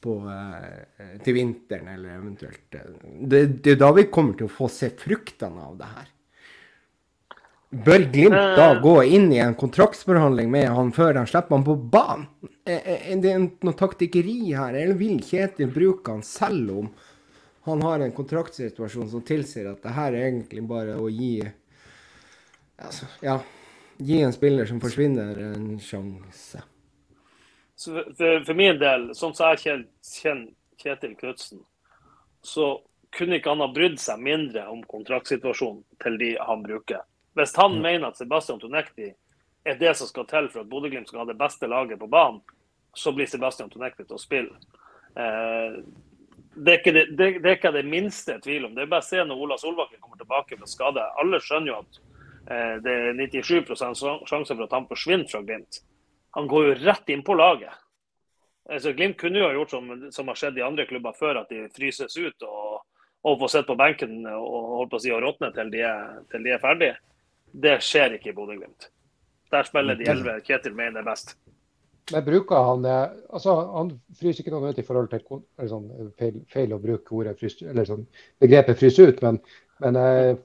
[0.00, 2.88] på, eh, til vinteren, eller eventuelt eh,
[3.20, 6.10] det, det, er da vi kommer til å få se fruktene av det her.
[7.72, 8.80] Bør Glimt da eh.
[8.84, 12.28] gå inn i en kontraktsforhandling med han før han slipper han på banen?
[12.68, 13.32] Er det
[13.64, 16.92] noe taktikkeri her, eller vil Kjetil bruke han selv om
[17.66, 21.36] han har en kontraktsituasjon som tilsier at det her er egentlig bare å gi
[22.86, 23.38] altså, ja,
[23.98, 26.62] gi en spiller som forsvinner, en sjanse.
[27.82, 30.50] For, for, min del, sånn som jeg kjenner
[30.82, 31.62] Kjetil Knutsen,
[32.42, 32.74] så
[33.14, 37.02] kunne ikke han ha brydd seg mindre om kontraktsituasjonen til de han bruker.
[37.38, 37.82] Hvis han mm.
[37.82, 39.10] mener at Sebastian Tonekti
[39.64, 42.40] er det som skal til for at Bodø-Glimt skal ha det beste laget på banen,
[42.94, 44.56] så blir Sebastian Tonekti til å spille.
[45.16, 45.78] Eh,
[46.54, 48.74] det, er det, det, det, er ikke det minste tvil om.
[48.76, 51.04] Det er bare å se når Ola Solbakken kommer tilbake med skade.
[51.20, 52.00] Alle skjønner jo at
[52.44, 55.82] det er 97 sjanse for at han forsvinner fra Glimt.
[56.36, 57.74] Han går jo rett inn på laget.
[58.70, 61.52] Altså, Glimt kunne jo ha gjort som, som har skjedd i andre klubber før, at
[61.52, 62.82] de fryses ut og,
[63.26, 65.72] og får sitte på benken og holdt på å si, og råtne til,
[66.32, 66.98] til, de er ferdige.
[67.52, 68.88] Det skjer ikke i Bodø-Glimt.
[69.52, 71.34] Der spiller de elleve Kjetil mener er best.
[72.10, 75.84] Men bruker han altså Han fryser ikke noe ut i forhold til sånn,
[76.18, 78.06] feil, feil, å bruke ordet frys, eller sånn,
[78.42, 79.38] begrepet fryse ut, men
[79.82, 80.36] men eh,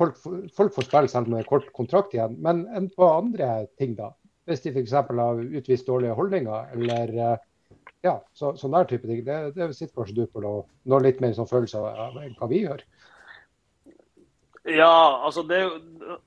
[0.00, 0.16] folk,
[0.56, 2.38] folk, får spille selv om det er kort kontrakt igjen.
[2.42, 4.12] Men enn på andre ting, da?
[4.48, 4.96] Hvis de f.eks.
[4.96, 7.46] har utvist dårlige holdninger, eller eh,
[8.06, 9.22] ja, så, sånn der type ting.
[9.26, 12.64] Det, det sitter kanskje du på noe litt mer sånn følelse av enn hva vi
[12.64, 12.84] gjør.
[14.68, 15.60] Ja, altså det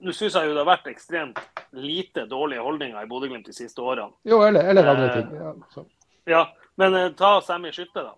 [0.02, 1.40] Nå syns jeg jo det har vært ekstremt
[1.78, 4.14] lite dårlige holdninger i Bodø-Glimt de siste årene.
[4.26, 5.28] Jo, eller, eller andre eh, ting.
[5.38, 5.86] Ja,
[6.34, 6.44] ja
[6.82, 8.16] men eh, ta Sammy Skytte, da.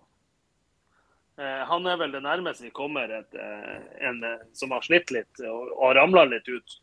[1.36, 5.10] Eh, han er vel det nærmeste vi kommer et, eh, en eh, som har slitt
[5.12, 6.76] litt og, og ramla litt ut.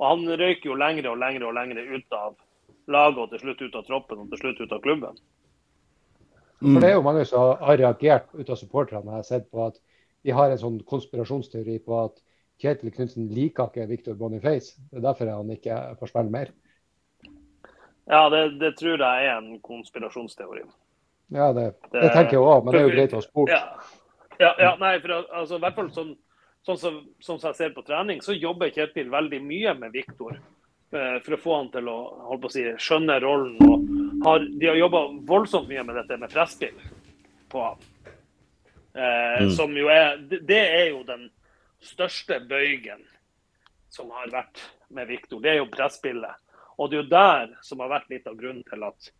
[0.00, 2.34] Og han røyker jo lengre og lengre og lengre ut av
[2.90, 5.20] laget og til slutt ut av troppen og til slutt ut av klubben.
[6.60, 6.72] Mm.
[6.72, 9.12] For Det er jo mange som har reagert ut av supporterne.
[9.12, 9.78] Jeg har sett på at
[10.26, 12.18] de har en sånn konspirasjonsteori på at
[12.60, 14.74] Kjetil Knutsen liker ikke Victor Boniface.
[14.90, 16.50] Det er derfor han ikke får spille mer.
[18.10, 20.66] Ja, det, det, tror jeg er en konspirasjonsteori.
[21.30, 23.54] Ja, det, det, tenker jeg òg, men det er jo greit å spore.
[23.54, 23.99] Ja.
[24.40, 26.14] Ja, ja, nei, for altså, i hvert fall sånn,
[26.64, 30.38] sånn som, sånn som jeg ser på trening, så jobber Kjetil veldig mye med Viktor.
[30.90, 31.98] Eh, for å få han til å,
[32.30, 33.58] holde på å si, skjønne rollen.
[33.62, 36.80] og har, De har jobba voldsomt mye med dette med presspill
[37.52, 37.84] på han.
[38.94, 39.52] Eh, mm.
[39.54, 41.28] Som jo er Det er jo den
[41.84, 43.04] største bøygen
[43.90, 45.40] som har vært med Viktor.
[45.44, 46.42] Det er jo presspillet.
[46.80, 49.12] Og det er jo der som har vært litt av grunnen til at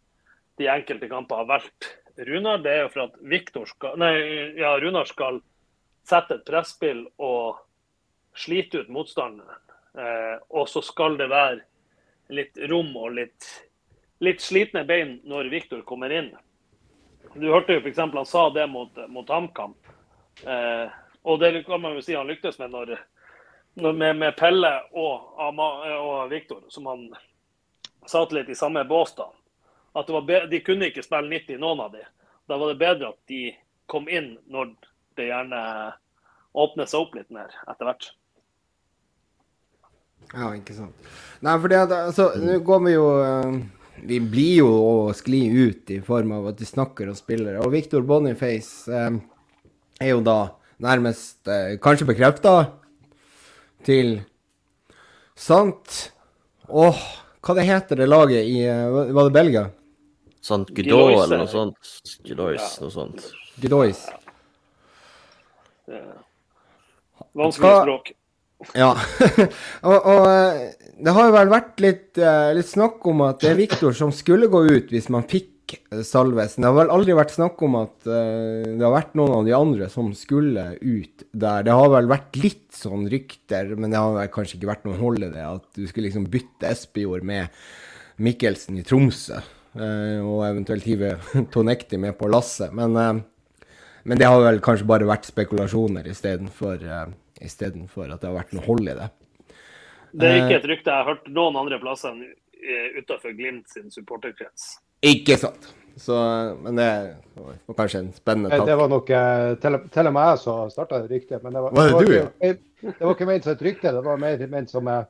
[0.58, 1.92] de enkelte kamper har valgt
[2.26, 4.12] Runar, det er jo for at Viktor skal, nei,
[4.60, 5.40] ja, Runar skal
[6.04, 7.60] sette et presspill og
[8.36, 9.56] slite ut motstanderen.
[9.98, 11.62] Eh, og så skal det være
[12.36, 13.48] litt rom og litt,
[14.20, 16.28] litt slitne bein når Viktor kommer inn.
[17.34, 17.98] Du hørte jo f.eks.
[17.98, 19.74] han sa det mot, mot HamKam.
[20.44, 20.92] Eh,
[21.22, 22.94] og det kan man jo si han lyktes med når,
[23.80, 27.08] når med, med, Pelle og, og Viktor, som han
[28.08, 29.30] satt litt i samme bås da
[29.98, 30.12] at
[30.50, 32.04] de kunne ikke spille 90, noen av de.
[32.50, 33.50] Da var det bedre at de
[33.90, 34.72] kom inn når
[35.18, 35.60] det gjerne
[36.58, 38.08] åpner seg opp litt mer etter hvert.
[40.30, 41.10] Ja, ikke sant.
[41.42, 43.54] Nei, for det altså, nå går vi jo uh,
[44.06, 47.58] Vi blir jo å skli ut i form av at vi snakker om spillere.
[47.64, 49.18] Og Victor Boniface eh,
[50.00, 52.54] er jo da nærmest eh, kanskje bekrefta
[53.84, 54.22] til
[55.36, 55.98] Sant.
[56.68, 57.02] Åh,
[57.44, 59.66] hva det heter det laget i Var det Belgia?
[60.40, 61.92] Sånn Godot eller noe sånt.
[62.24, 63.26] Gidois, noe sånt.
[63.60, 64.00] Gidois.
[67.36, 68.10] Vanskelig språk.
[68.76, 68.90] Ja.
[69.88, 73.54] og, og, eh, det har jo vel vært litt, uh, litt, snakk om at det
[73.54, 75.48] er Viktor som skulle gå ut hvis man fikk
[76.04, 76.64] Salvesen.
[76.64, 79.86] Det har vel aldri vært snakk om at det har vært noen av de andre
[79.92, 81.62] som skulle ut der.
[81.68, 84.98] Det har vel vært litt sånn rykter, men det har vel kanskje ikke vært noen
[84.98, 85.46] hold i det.
[85.46, 87.54] At du skulle liksom bytte Espejord med
[88.18, 89.38] Mikkelsen i Tromsø.
[89.70, 91.14] Uh, og eventuelt hive
[91.54, 92.72] Tonekti med på lasset.
[92.74, 93.22] Men,
[94.02, 97.04] men, det har vel kanskje bare vært spekulasjoner istedenfor uh,
[97.40, 99.08] istedenfor at det har vært noe hold i det.
[100.10, 103.70] Det er ikke et rykte jeg har hørt noen andre plasser enn eh, utenfor Glimt
[103.70, 104.72] sin supporterkrets.
[105.06, 105.70] Ikke sant.
[106.00, 106.16] Så,
[106.62, 106.88] men det
[107.36, 108.66] var kanskje en spennende tanke.
[108.70, 111.38] Det var nok eh, til, til og med jeg som starta ryktet.
[111.44, 112.52] Men det var, var, det, du, ja?
[112.82, 115.08] det var ikke ment som et rykte, det var mer ment som, eh,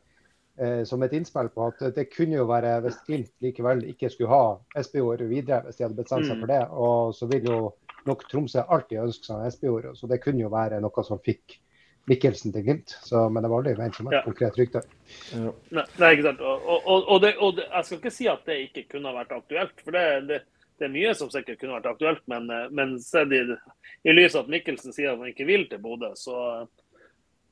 [0.84, 4.80] som, et innspill på at det kunne jo være hvis Glimt likevel ikke skulle ha
[4.80, 6.42] Espejord videre, hvis de hadde bestemt seg mm.
[6.42, 6.60] for det.
[6.76, 7.58] Og så vil jo
[8.08, 11.56] nok Tromsø alltid ønske seg Espejord, så det kunne jo være noe som fikk
[12.10, 12.94] Mikkelsen til Glimt.
[13.06, 14.22] Så, men det var aldri ment som et ja.
[14.24, 14.82] konkret rykte.
[15.32, 15.52] Ja.
[15.76, 16.40] Nei, ikke sant.
[16.42, 19.34] Og, og, og, det, og det, jeg skal ikke si at det ikke kunne vært
[19.36, 19.84] aktuelt.
[19.84, 20.40] For det, det,
[20.80, 22.22] det er mye som sikkert kunne vært aktuelt.
[22.32, 23.42] Men, men sett i,
[24.08, 26.64] i lys av at Mikkelsen sier at han ikke vil til Bodø, så,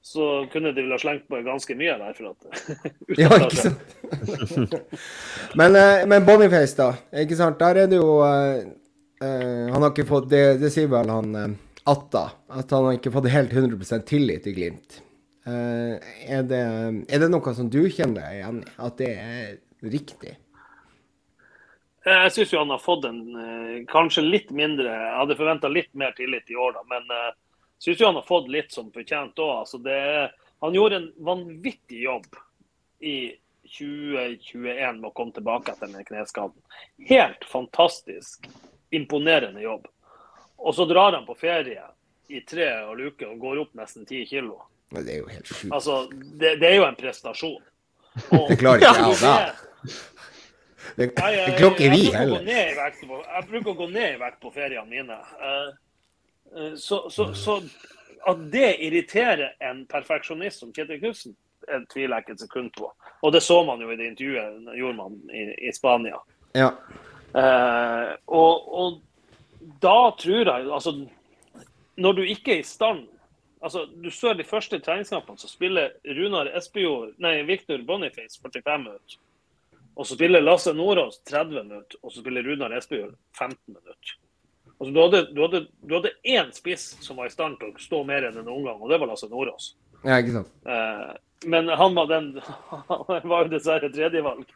[0.09, 2.21] så kunne de vel ha slengt på ganske mye der.
[3.21, 4.77] ja, ikke sant.
[5.61, 6.95] men, eh, men Boniface, da.
[7.25, 7.59] ikke sant?
[7.61, 8.63] Der er det jo uh,
[9.21, 11.45] uh, Han har ikke fått Det, det sier vel han uh,
[11.93, 12.25] Atta.
[12.57, 15.03] At han har ikke fått helt 100 tillit til Glimt.
[15.49, 18.73] Er, det, er, det, noe som du kjenner deg igjen i?
[18.85, 19.55] At det er
[19.89, 20.35] riktig?
[22.05, 23.23] Jeg syns han har fått en
[23.89, 26.85] kanskje litt mindre Jeg hadde forventa litt mer tillit i år, da.
[26.93, 27.09] Men
[27.85, 29.53] jeg jo han har fått litt som fortjent òg.
[29.63, 29.79] Altså,
[30.61, 32.27] han gjorde en vanvittig jobb
[33.01, 33.19] i
[33.69, 36.59] 2021 med å komme tilbake etter den kneskaden.
[37.09, 38.49] Helt fantastisk
[38.91, 39.87] imponerende jobb.
[40.59, 41.85] Og så drar han på ferie
[42.29, 44.59] i tre og luke og går opp nesten ti kilo.
[44.91, 45.73] Men det er jo helt sjukt.
[45.73, 47.61] Altså, det, det, er jo en prestasjon.
[48.35, 49.35] Og, det klarer ikke jeg da.
[50.97, 52.49] Det, det klokker vi heller.
[52.49, 55.19] Jeg bruker å gå ned i vekt på feriene mine.
[55.39, 55.69] Uh,
[56.77, 57.59] så, så, så,
[58.27, 61.37] at det irriterer en perfeksjonist som Kjetil Knutsen,
[61.93, 62.89] tviler jeg ikke et sekund på.
[63.23, 66.21] Og det så man jo i det intervjuet gjorde man i, i Spania.
[66.57, 66.73] Ja.
[67.37, 69.01] Eh, og, og
[69.83, 70.95] da tror jeg altså,
[72.01, 73.03] Når du ikke er i stand
[73.61, 79.19] altså, Du ser de første treningskampene, så spiller Runar Espejord, nei, Victor Boniface 45 minutter.
[79.99, 84.17] Og så spiller Lasse Nordås 30 minutter, og så spiller Runar Espejord 15 minutter.
[84.79, 87.83] Altså, du, hadde, du, hadde, du hadde én spiss som var i stand til å
[87.83, 89.73] stå mer enn noen gang, og det var Lasse Nordås.
[90.05, 90.53] Ja, ikke sant.
[90.71, 91.17] Eh,
[91.51, 92.29] men han var den
[92.89, 94.47] Han var jo dessverre tredjevalg.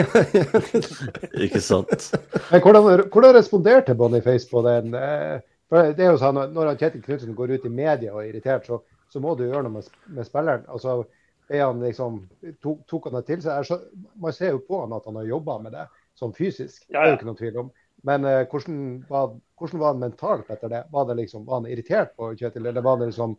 [1.44, 2.10] Ikke sant.
[2.50, 4.92] Men hvordan, hvordan responderte Boniface på den?
[4.96, 5.38] Eh,
[5.70, 8.68] for det er jo sånn, Når Kjetil Knutsen går ut i media og er irritert,
[8.68, 8.80] så,
[9.12, 10.66] så må du gjøre noe med, med spilleren.
[10.68, 11.02] Altså,
[11.50, 12.20] er han liksom,
[12.62, 13.64] tok, tok han det til seg?
[13.66, 13.80] Så,
[14.20, 15.86] man ser jo på han at han har jobba med det
[16.18, 16.82] sånn fysisk.
[16.88, 17.00] Ja, ja.
[17.00, 17.72] Det er jo ikke noen tvil om.
[18.06, 19.36] Men uh, hvordan, var,
[19.84, 20.82] han mentalt etter det?
[20.92, 23.36] Var, det liksom, var han irritert på Kjetil, eller var det liksom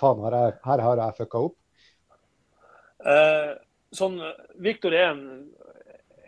[0.00, 0.22] Faen,
[0.64, 1.56] her, har jeg fucka opp?
[3.04, 3.50] Eh,
[3.92, 4.14] sånn,
[4.64, 5.42] Viktor er, en,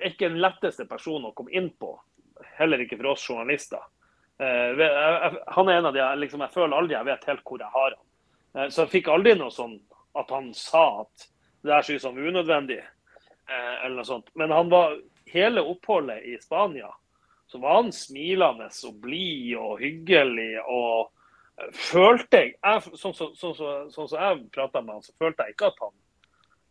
[0.04, 1.94] ikke den letteste personen å komme inn på.
[2.58, 3.80] Heller ikke for oss journalister.
[4.38, 4.82] Eh,
[5.56, 7.94] han er en av de liksom, jeg føler aldri jeg vet helt hvor jeg har
[7.94, 8.04] han.
[8.56, 9.78] Eh, så jeg fikk aldri noe sånn
[10.16, 11.26] at han sa at
[11.64, 12.82] det der synes han var unødvendig.
[12.82, 14.28] Eh, eller noe sånt.
[14.36, 14.98] Men han var
[15.32, 16.90] hele oppholdet i Spania
[17.46, 20.52] så var han smilende og blid og hyggelig.
[20.64, 21.12] og
[21.60, 22.56] eh, følte jeg,
[22.94, 25.94] Sånn som så, så, så, jeg prata med han, så følte jeg ikke at han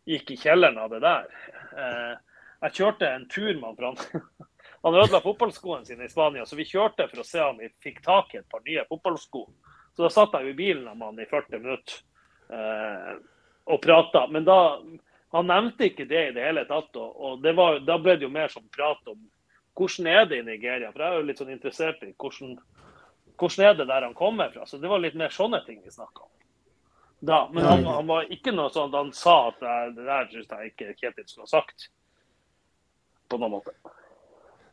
[0.06, 1.30] gikk i kjelleren av det der.
[1.76, 3.96] Eh, jeg kjørte en tur med han.
[3.96, 4.50] han
[4.86, 8.04] han ødela fotballskoene sine i Spania, så vi kjørte for å se om vi fikk
[8.04, 9.46] tak i et par nye fotballsko.
[9.96, 11.96] Så da satt jeg i bilen med han i 40 minutter
[12.52, 13.16] eh,
[13.72, 14.26] og prata.
[14.30, 14.60] Men da
[15.34, 16.94] Han nevnte ikke det i det hele tatt.
[16.96, 19.18] Og, og var, da ble det jo mer som prat om
[19.76, 20.92] hvordan er det i Nigeria.
[20.92, 22.56] For jeg er jo litt sånn interessert i hvordan,
[23.36, 24.66] hvordan er det der han kommer fra.
[24.66, 26.32] Så det var litt mer sånne ting vi snakka om
[27.18, 27.50] da.
[27.52, 29.62] Men han, han, var ikke noe sånn han sa at
[29.96, 31.88] det der syns jeg ikke Kjetil skulle ha sagt.
[33.26, 33.74] På noen måte.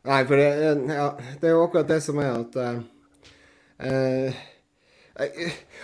[0.03, 0.49] Nei, for det,
[0.93, 1.07] ja,
[1.41, 2.81] det er jo akkurat det som er at uh,
[3.88, 4.41] uh,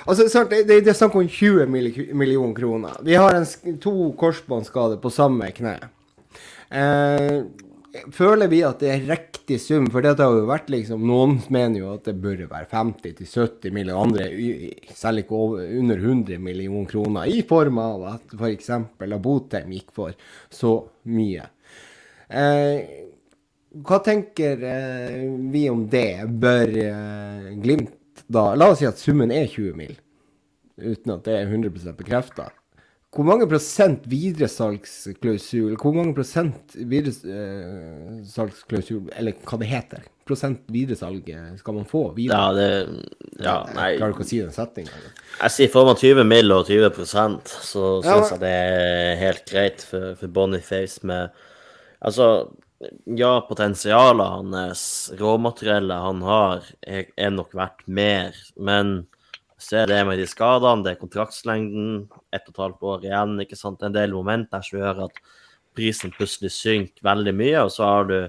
[0.09, 2.95] Altså, det, det, er snakk om 20 millioner kroner.
[3.05, 3.45] Vi har en,
[3.81, 5.75] to korsbåndskader på samme kne.
[6.73, 7.45] Uh,
[8.13, 9.87] føler vi at det er riktig sum?
[9.91, 14.01] For det har jo vært liksom Noen mener jo at det burde være 50-70 millioner,
[14.03, 17.29] andre selv ikke over, under 100 millioner kroner.
[17.29, 18.73] I form av at f.eks.
[19.09, 20.17] Abotheim gikk for
[20.53, 20.73] så
[21.09, 21.47] mye.
[22.29, 22.99] Eh,
[23.85, 26.25] hva tenker eh, vi om det?
[26.41, 27.95] Bør eh, Glimt
[28.29, 29.97] da La oss si at summen er 20 mill.
[30.79, 32.45] uten at det er 100% bekrefta.
[33.09, 41.25] Hvor mange prosent videresalgsklausul Hvor mange prosent videresalgsklausul, eller hva det heter, prosent videresalg
[41.57, 42.37] skal man få videre?
[42.37, 42.69] Ja, det
[43.41, 44.93] Ja, nei Jeg klarer ikke å si den setninga.
[45.39, 46.49] Jeg sier får man 20 mill.
[46.53, 51.29] og 20% så Ja, jeg det er helt greit for, for Boniface med
[51.99, 52.47] Altså,
[53.19, 59.03] ja, potensialet hans, råmateriellet han har, er, er nok verdt mer, men
[59.59, 63.37] så er det med de skadene, det er kontraktslengden, ett og et halvt år igjen,
[63.43, 63.83] ikke sant.
[63.83, 65.19] En del momenter som gjør at
[65.77, 68.19] prisen plutselig synker veldig mye, og så har du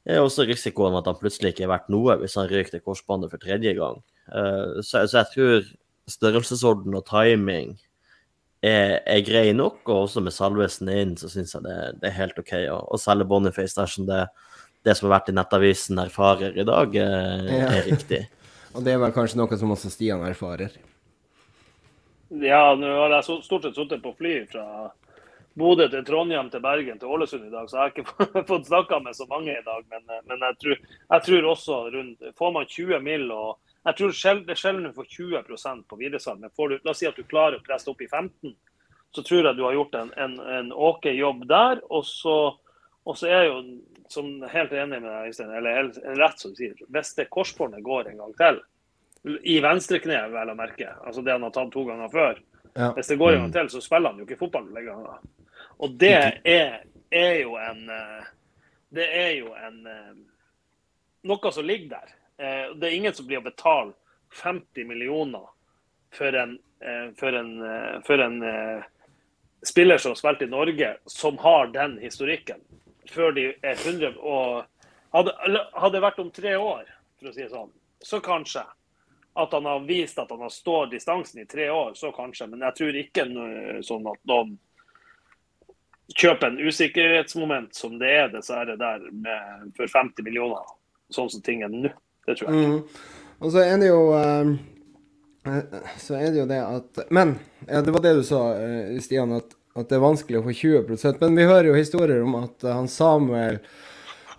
[0.00, 2.82] det er også risikoen at han plutselig ikke er verdt noe hvis han ryker til
[2.82, 4.00] korsbåndet for tredje gang.
[4.32, 5.68] Uh, så, så, jeg tror
[6.10, 7.74] størrelsesorden og timing
[8.64, 12.16] er, er, grei nok, og også med Salvesen inn, så syns jeg det, det, er
[12.16, 14.24] helt OK å, å selge Boniface dersom det,
[14.88, 17.70] det som har vært i Nettavisen erfarer i dag, er, ja.
[17.78, 18.24] er riktig.
[18.74, 20.76] Og det er vel kanskje noe som også Stian erfarer?
[22.30, 24.64] Ja, nå har jeg stort sett sittet på fly fra
[25.58, 29.00] Bodø til Trondheim til Bergen til Ålesund i dag, så jeg har ikke fått snakka
[29.02, 29.82] med så mange i dag.
[29.90, 33.26] Men, men jeg, tror, jeg, tror, også rundt Får man 20 mill.
[33.34, 34.14] og jeg tror
[34.46, 37.26] det er sjelden du får 20% på videresalg, men du, la oss si at du
[37.26, 38.54] klarer å presse opp i 15
[39.14, 41.80] så tror jeg du har gjort en, en, en OK jobb der.
[41.90, 42.36] Og så,
[43.02, 43.56] og så er jo
[44.10, 47.84] som helt enig med deg, Øystein, eller helt, rett som du sier, hvis det korsbåndet
[47.86, 48.60] går en gang til,
[49.46, 52.38] i venstrekneet vel å merke, altså det han har tatt to ganger før
[52.74, 52.92] ja.
[52.94, 55.18] Hvis det går en gang til, så spiller han jo ikke fotball lenger.
[55.82, 56.12] Og det
[56.46, 57.80] er, er jo en
[58.94, 59.80] Det er jo en
[61.22, 62.12] Noe som ligger der.
[62.40, 63.92] Eh, det er ingen som blir å betale
[64.40, 65.50] 50 millioner
[66.16, 68.38] for en, eh, for en, eh, for en
[69.62, 72.62] spiller som har spilt i Norge, som har den historikken
[73.10, 74.62] før de er 100 og
[75.10, 76.84] hadde, det vært om tre år,
[77.18, 77.70] for å si det sånn,
[78.04, 78.64] så kanskje.
[79.38, 82.48] At han har vist at han har stått distansen i tre år, så kanskje.
[82.50, 84.56] Men jeg tror ikke noe, sånn at noen
[86.18, 90.66] kjøper en usikkerhetsmoment som det er dessverre der med, for 50 millioner,
[91.14, 91.92] sånn som ting er nå.
[92.26, 92.74] Det tror jeg ikke.
[92.74, 93.20] Mm.
[93.40, 94.50] Og så er det jo um,
[95.96, 97.30] Så er det jo det at Men
[97.64, 98.42] ja, det var det du sa,
[99.00, 102.34] Stian, at at det er vanskelig å få 20 Men vi hører jo historier om
[102.42, 103.60] at han Samuel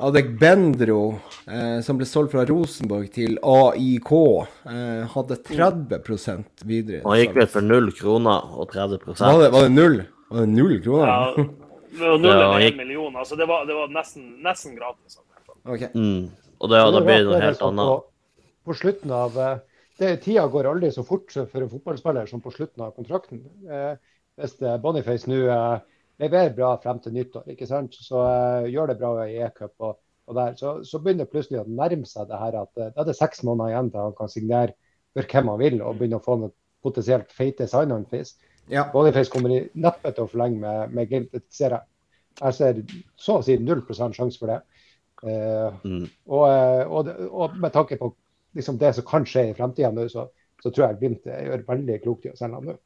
[0.01, 4.11] Adegbendro, eh, som ble solgt fra Rosenborg til AIK,
[4.71, 7.03] eh, hadde 30% videre.
[7.05, 9.99] Han gikk vel for null kroner og 30 Var det, var det null?
[10.31, 11.11] Var det null kroner?
[11.11, 11.45] Ja,
[11.91, 13.15] det var null eller én million.
[13.15, 15.19] Altså, det var, det var nesten, nesten, gratis.
[15.61, 15.91] Okay.
[15.93, 16.31] Mm.
[16.57, 17.91] Og det, da blir det noe helt annet.
[17.91, 19.57] På, på slutten av eh,
[20.01, 23.45] det, Tida går aldri så fort for en fotballspiller som på slutten av kontrakten.
[23.69, 23.93] Eh,
[24.39, 25.81] hvis Boniface nå uh,
[26.21, 27.97] leverer bra frem til nyttår, ikke sant?
[27.97, 29.97] så uh, gjør det bra i e-cup, og,
[30.27, 33.03] og, der, så, så, begynner det plutselig å nærme seg det her at uh, da
[33.03, 34.77] er det seks måneder igjen til han kan signere
[35.11, 38.35] for hvem han vil, og begynne å få noen potensielt feite sign-on-fees.
[38.71, 38.87] Ja.
[38.93, 41.33] Boniface kommer neppe til å forlenge med, med Glimt.
[41.33, 41.87] Det ser jeg.
[42.39, 42.77] Jeg ser
[43.19, 44.61] så å si 0 sjanse for det.
[45.21, 46.05] Uh, mm.
[46.33, 46.45] og,
[46.87, 48.07] og, og, med tanke på
[48.57, 50.25] liksom, det som kan skje i fremtiden, så,
[50.63, 52.77] så, tror jeg Glimt gjør veldig klokt i å selge ham nå.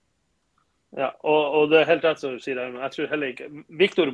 [0.95, 2.59] Ja, og, og, det er helt rett som du sier.
[2.61, 3.49] Jeg tror heller ikke
[3.79, 4.13] Viktor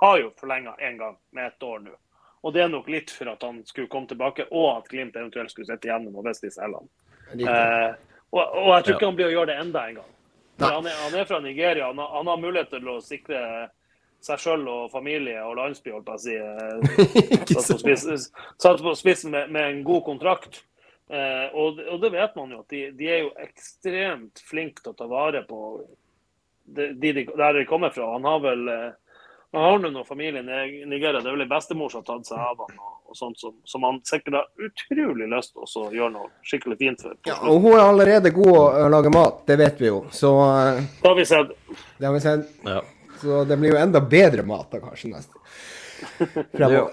[0.00, 1.94] har jo forlenga én gang med ett år nå.
[2.46, 5.50] Og det er nok litt for at han skulle komme tilbake, og at Glimt eventuelt
[5.50, 6.86] skulle sitte igjennom og vise de selgene.
[7.34, 7.94] Eh,
[8.30, 10.12] og, og, jeg tror ikke han blir å gjøre det enda en gang.
[10.62, 11.88] Han er, han er, fra Nigeria.
[11.90, 13.40] Han har, han har, mulighet til å sikre
[14.24, 17.58] seg sjøl og familie og landsby, holdt jeg å si.
[18.62, 20.62] Satt på spissen med, med, en god kontrakt.
[21.10, 24.94] Eh, og, og, det vet man jo, at de, de er jo ekstremt flinke til
[24.94, 25.60] å ta vare på
[26.66, 28.12] de, de, der de kommer fra.
[28.16, 28.88] Han har vel eh,
[29.56, 31.20] han har noen familie i Nigeria.
[31.20, 33.54] Det er vel en bestemor som har tatt seg av han, og, og sånt, som,
[33.64, 37.14] som, han sikkert har utrolig lyst til å gjøre noe skikkelig fint for.
[37.28, 40.02] Ja, og hun er allerede god å lage mat, det vet vi jo.
[40.12, 41.54] Så eh, Det har vi sett.
[41.96, 42.52] Det har vi sett.
[42.66, 42.82] Ja.
[43.22, 45.40] Så det blir jo enda bedre mat da, kanskje, nesten.
[46.58, 46.92] fremover.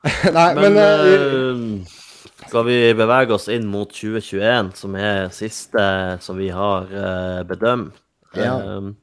[0.36, 1.96] Nei, men, men uh,
[2.44, 5.88] skal vi bevege oss inn mot 2021, som er siste
[6.24, 7.96] som vi har uh, bedømt?
[8.38, 8.54] Ja.
[8.78, 8.94] Um,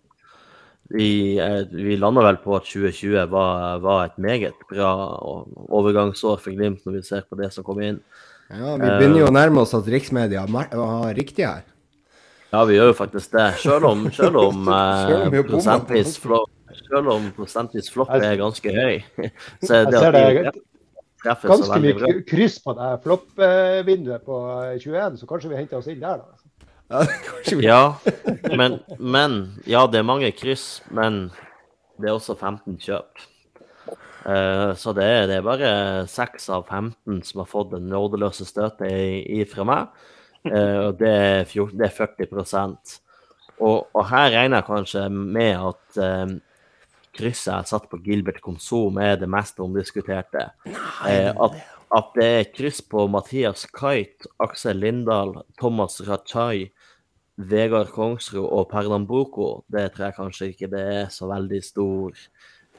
[0.89, 1.35] vi,
[1.71, 4.91] vi landa vel på at 2020 var, var, et meget bra
[5.67, 7.99] overgangsår for Glimt, når vi ser på det som kom inn.
[8.47, 11.65] Ja, Vi begynner jo å nærme oss at riksmedia har riktig her.
[12.53, 13.49] Ja, vi gjør jo faktisk det.
[13.59, 16.15] Selv om, selv om, eh, prosentvis
[16.77, 19.03] selv om prosentvis flopp er ganske høy,
[19.65, 20.63] så er det at vi
[21.23, 22.07] treffer så veldig bra.
[22.07, 24.41] Ganske mye kryss på det flopp-vinduet på
[24.79, 26.46] 21, så kanskje vi henter oss inn der, da.
[27.61, 27.99] Ja,
[28.55, 29.33] men, men,
[29.67, 31.27] Ja, det er mange kryss, men
[31.99, 33.25] det er også 15 kjøp.
[34.27, 35.71] Uh, så det det er bare
[36.11, 39.99] 6 av 15 som har fått den nådeløse støtet fra meg.
[40.47, 42.27] og det er, 14, det er 40
[43.57, 46.35] og, og, her regner jeg kanskje med at um,
[47.17, 50.49] krysset jeg satt på Gilbert Konsum, er det mest omdiskuterte.
[50.67, 51.57] Eh, at,
[51.97, 56.67] at, det er kryss på Mathias Kite, Aksel Lindahl, Thomas Rachai,
[57.37, 62.15] Vegard Kongsrud og Pernambuco, det tror jeg kanskje ikke det er så veldig stor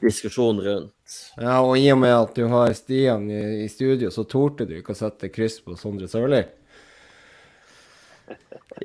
[0.03, 1.17] diskusjon rundt.
[1.39, 4.77] Ja, og i og med at du har Stian i, i studio, så torde du
[4.79, 6.43] ikke å sette kryss på Sondre Sørli?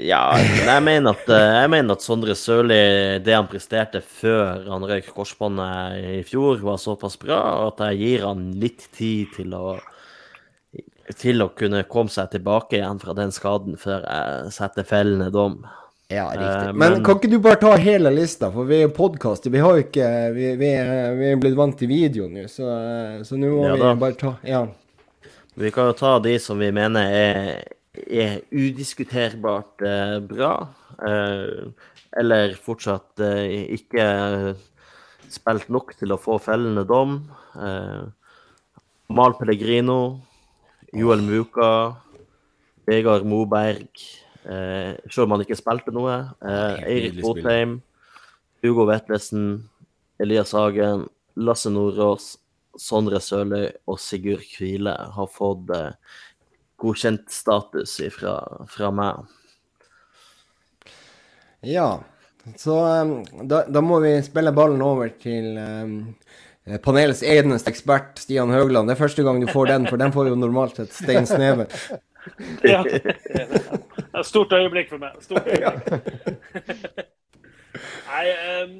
[0.01, 2.79] Ja, jeg mener, at, eh, jeg mener at Sondre Sørli,
[3.23, 8.25] det han presterte før han røyk korsbåndet i fjor, var såpass bra at jeg gir
[8.27, 9.77] han litt tid til å
[11.19, 15.61] til å kunne komme seg tilbake igjen fra den skaden før jeg setter fellende dom.
[16.13, 16.69] Ja, riktig.
[16.69, 19.53] Eh, men, men, kan ikke du bare ta hele lista, for vi er podkaster.
[19.53, 22.69] Vi har jo ikke vi, vi, er, vi, er, blitt vant til video nå, så,
[23.25, 24.67] så nå må ja, vi bare ta Ja.
[25.55, 27.51] Vi kan jo ta de som vi mener er,
[28.11, 30.55] er udiskuterbart eh, bra,
[31.07, 34.05] eh, eller fortsatt ikke
[35.31, 37.17] spilt nok til å få fellende dom.
[39.15, 39.97] Mal Pellegrino,
[40.95, 41.97] Joel Muka,
[42.87, 43.89] Vegard Moberg.
[44.45, 46.21] Eh, selv om han ikke spilte noe.
[46.45, 47.79] Eh, Eirik Botheim,
[48.63, 49.65] Hugo Vetlesen,
[50.21, 52.35] Elias Hagen, Lasse Nordås,
[52.79, 55.93] Sondre Sørløy og Sigurd Kvile har fått eh,
[56.83, 58.39] godkjent status fra,
[58.71, 59.25] fra meg.
[61.65, 61.89] Ja,
[62.61, 63.15] så um,
[63.49, 65.95] da, da, må vi spille ballen over til um,
[66.85, 68.89] panelets eneste ekspert, Stian Høgland.
[68.89, 71.67] Det er første gang du får den, for den får jo normalt sett Stein Sneve.
[72.73, 72.81] ja.
[72.85, 75.19] Et Stort øyeblikk for meg.
[75.25, 76.09] Stort øyeblikk.
[78.15, 78.25] Nei,
[78.63, 78.75] um,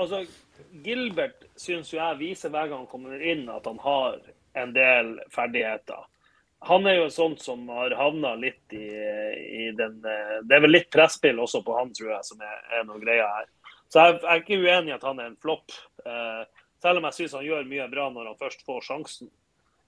[0.00, 0.24] altså
[0.82, 4.18] Gilbert syns jo jeg viser hver gang han kommer inn at han har
[4.56, 6.06] en del ferdigheter.
[6.66, 10.88] Han er jo sånn som har havna litt i, i, den Det er vel litt
[10.90, 13.50] presspill også på han, tror jeg, som er, er noe greia her.
[13.92, 15.76] Så jeg, jeg, er ikke uenig i at han er en flopp.
[16.02, 16.42] Uh,
[16.86, 19.32] selv om jeg syns han gjør mye bra når han først får sjansen.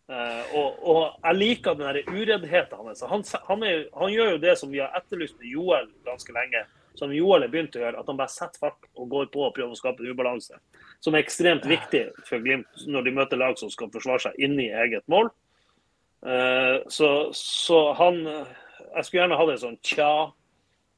[0.09, 3.05] Uh, og, og, jeg liker den ureddheten hans.
[3.11, 6.65] Han, han, han, gjør jo det som vi har etterlyst med Joel ganske lenge.
[6.99, 9.53] Som Joel har begynt å gjøre, at han bare setter fart og går på og
[9.55, 10.57] prøver å skape en ubalanse.
[11.05, 14.70] Som er ekstremt viktig for Glimt når de møter lag som skal forsvare seg inni
[14.73, 15.29] eget mål.
[16.25, 20.11] Uh, så, så, han Jeg skulle gjerne hatt en sånn tja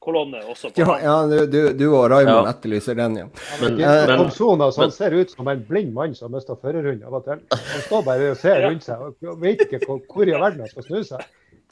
[0.01, 0.71] kolonne også.
[0.79, 1.15] ja, ja
[1.45, 2.53] du, du, og Raymond ja.
[2.55, 3.27] etterlyser den, ja.
[3.61, 6.57] Men, men, men, Komson, altså, han ser ut som en blind mann som har mista
[6.57, 7.43] førerhunden av og til.
[7.53, 10.71] Han står bare og ser rundt seg og vet ikke hvor, hvor i verden han
[10.73, 11.27] skal snu seg.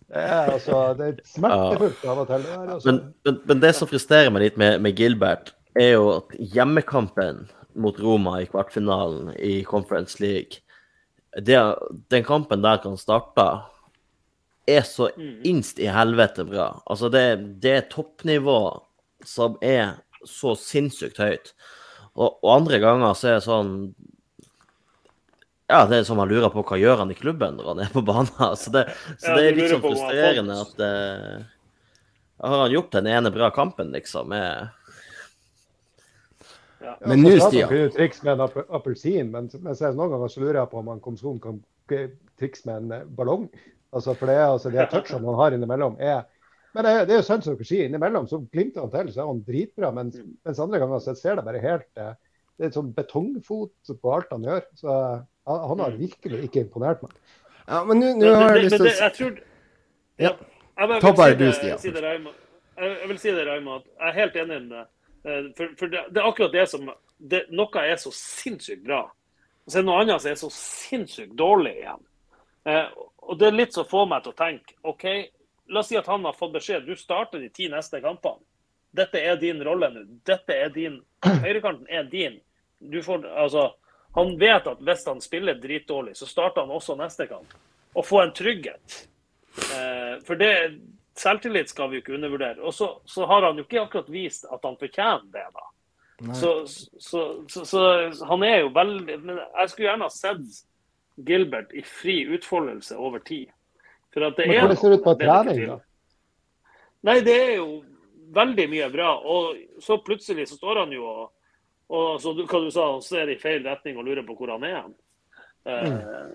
[0.09, 2.45] Det er, altså, det er smertefullt av og til.
[2.45, 2.93] Det er, altså.
[2.93, 7.43] men, men, det som frustrerer meg litt med, med, Gilbert, er jo at hjemmekampen
[7.79, 10.63] mot Roma i kvartfinalen i Conference League,
[11.45, 11.59] det,
[12.09, 13.45] den kampen der kan starte
[14.69, 15.41] er så mm.
[15.47, 16.71] innst i helvete bra.
[16.85, 17.25] Altså, det,
[17.63, 18.59] det er toppnivå
[19.25, 21.53] som er så sinnssykt høyt.
[22.15, 23.73] Og, og, andre ganger så er det sånn
[25.69, 27.93] Ja, det er som man lurer på hva gjør han i klubben når han er
[27.93, 28.33] på banen.
[28.61, 28.87] Så det,
[29.21, 31.47] så det er litt sånn frustrerende at uh,
[32.41, 34.33] Har han gjort den ene bra kampen, liksom?
[34.33, 34.75] med
[36.79, 36.95] ja.
[37.05, 40.61] Men nå, Stian Han kunne trikse med en appelsin, men, men noen ganger så lurer
[40.61, 41.59] jeg på om han kom sånn kan
[42.39, 43.49] trikse med en ballong.
[43.95, 46.27] Altså, for det er altså, de touchene han har innimellom, er
[46.75, 49.23] Men det, det er jo sant som dere sier, innimellom så glimter han til, så
[49.23, 49.89] er han dritbra.
[49.95, 52.11] Mens, mens andre ganger så ser det bare helt eh,
[52.53, 54.61] Det er et sånn betongfot på alt han gjør.
[54.77, 54.97] Så
[55.49, 57.15] han har virkelig ikke imponert meg.
[57.69, 59.41] Ja, men nå har jeg lyst til å Jeg tror
[60.19, 60.35] Ja.
[61.01, 61.81] Ta bare du, Stian.
[62.79, 64.89] Jeg vil si det, Raima, at jeg er helt enig med deg.
[65.25, 69.01] Eh, for, for det, det, er akkurat det som det, Noe er så sinnssykt bra,
[69.09, 72.05] og så er det noe annet som er så sinnssykt dårlig igjen.
[72.69, 72.85] Eh,
[73.29, 75.05] og det er litt som får meg til å tenke OK,
[75.69, 78.41] la oss si at han har fått beskjed du starter de ti neste kampene.
[78.91, 80.05] Dette er din rolle nå.
[80.25, 82.39] Dette er din Høyrekanten er din.
[82.79, 83.67] Du får, altså,
[84.15, 87.53] han vet at hvis han spiller dritdårlig, så starter han også neste kamp.
[87.93, 89.01] Og få en trygghet.
[89.75, 90.53] Eh, for det
[91.19, 92.61] selvtillit skal vi jo ikke undervurdere.
[92.63, 95.67] Og så, så, har han jo ikke akkurat vist at han fortjener det, da.
[96.35, 96.53] Så,
[96.99, 97.81] så, så,
[98.27, 100.41] han er jo veldig Men jeg skulle gjerne ha sett
[101.25, 103.49] Gilbert i fri utfoldelse over tid.
[104.13, 105.79] For at det Men hvordan ser det ut på trening, da?
[107.07, 107.67] Nei, det er jo
[108.35, 109.11] veldig mye bra.
[109.19, 111.29] Og så plutselig så står han jo og,
[111.89, 114.65] og så, hva du sa, han ser i feil retning og lurer på hvor han
[114.67, 114.89] er.
[114.89, 114.95] Mm.
[115.69, 116.27] Uh,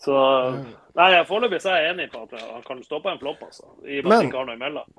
[0.00, 0.16] så
[0.96, 3.68] Nei, foreløpig er jeg enig på at han kan stå på en flopp, altså.
[3.84, 4.98] I og med ikke har noe imellom.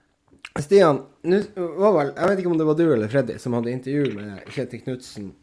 [0.61, 4.13] Stian, var vel, jeg vet ikke om det var du eller Freddy som hadde intervju
[4.15, 5.40] med Kjetil Knutsen Eh,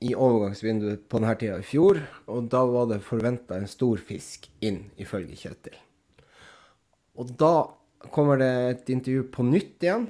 [0.00, 2.00] i overgangsvinduet på denne tida i fjor,
[2.30, 5.76] og da var det forventa en stor fisk inn, ifølge Kjetil.
[7.14, 7.54] Og da
[8.12, 10.08] kommer det et intervju på nytt igjen.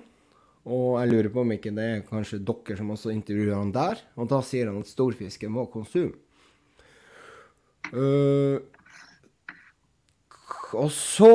[0.65, 4.01] Og jeg lurer på om ikke det er kanskje dere som også intervjuer han der.
[4.17, 6.15] Og da sier han at storfisken må konsum.
[7.93, 8.65] Uh,
[10.75, 11.35] og så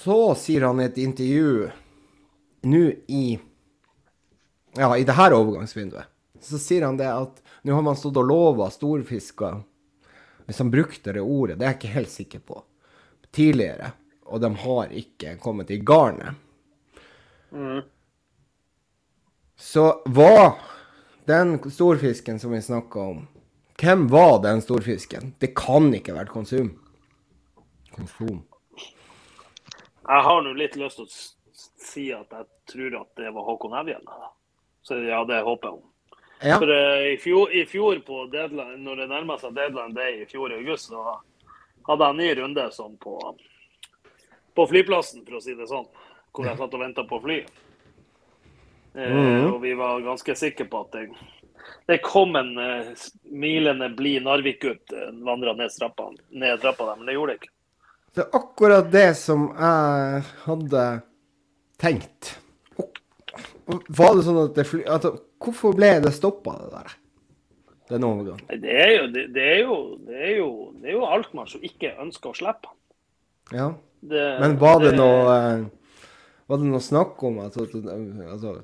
[0.00, 1.70] Så sier han i et intervju
[2.68, 3.24] nå i
[4.78, 6.09] Ja, i det her overgangsvinduet.
[6.40, 9.60] Så sier han det at nå har man stått og lova storfisker
[10.46, 12.62] Hvis han brukte det ordet, det er jeg ikke helt sikker på.
[13.30, 13.92] Tidligere.
[14.26, 16.34] Og de har ikke kommet i garnet.
[17.52, 17.82] Mm.
[19.60, 20.56] Så hva
[21.28, 23.26] den storfisken som vi snakka om
[23.80, 25.34] Hvem var den storfisken?
[25.38, 26.74] Det kan ikke vært konsum.
[27.94, 28.42] Konsum.
[30.10, 31.14] Jeg har nå litt lyst til å
[31.80, 34.04] si at jeg tror at det var Håkon Evjen.
[34.84, 35.89] Så ja, det håper jeg om.
[36.42, 36.56] Ja.
[36.58, 40.28] For uh, i, fjor, i, fjor, på deadline, når det nærma seg deadline day i
[40.28, 41.18] fjor i august, så
[41.88, 43.16] hadde jeg en ny runde sånn på,
[44.56, 45.84] på flyplassen, for å si det sånn.
[46.30, 47.42] Hvor jeg satt og venta på fly.
[48.94, 49.52] Mm.
[49.52, 51.04] Og vi var ganske sikre på at det,
[51.90, 57.10] det kom en uh, smilende blid Narvik-gutt uh, vandra ned trappa, ned trappa der, men
[57.10, 57.54] det gjorde det ikke.
[58.10, 60.84] Det er akkurat det som jeg hadde
[61.78, 62.36] tenkt.
[62.80, 64.86] Og, var det sånn at det fly...
[64.90, 66.96] Altså, hvorfor ble det stoppa, det der?
[67.90, 68.62] Den overgangen?
[68.62, 69.76] Det er jo, det, det er jo,
[70.06, 72.74] det er jo, det er jo Alkmaar som ikke ønsker å slippe.
[73.50, 73.72] Ja.
[74.00, 75.32] Det, Men var det, noe
[76.48, 77.66] Var det noe snakk om altså,
[78.30, 78.54] altså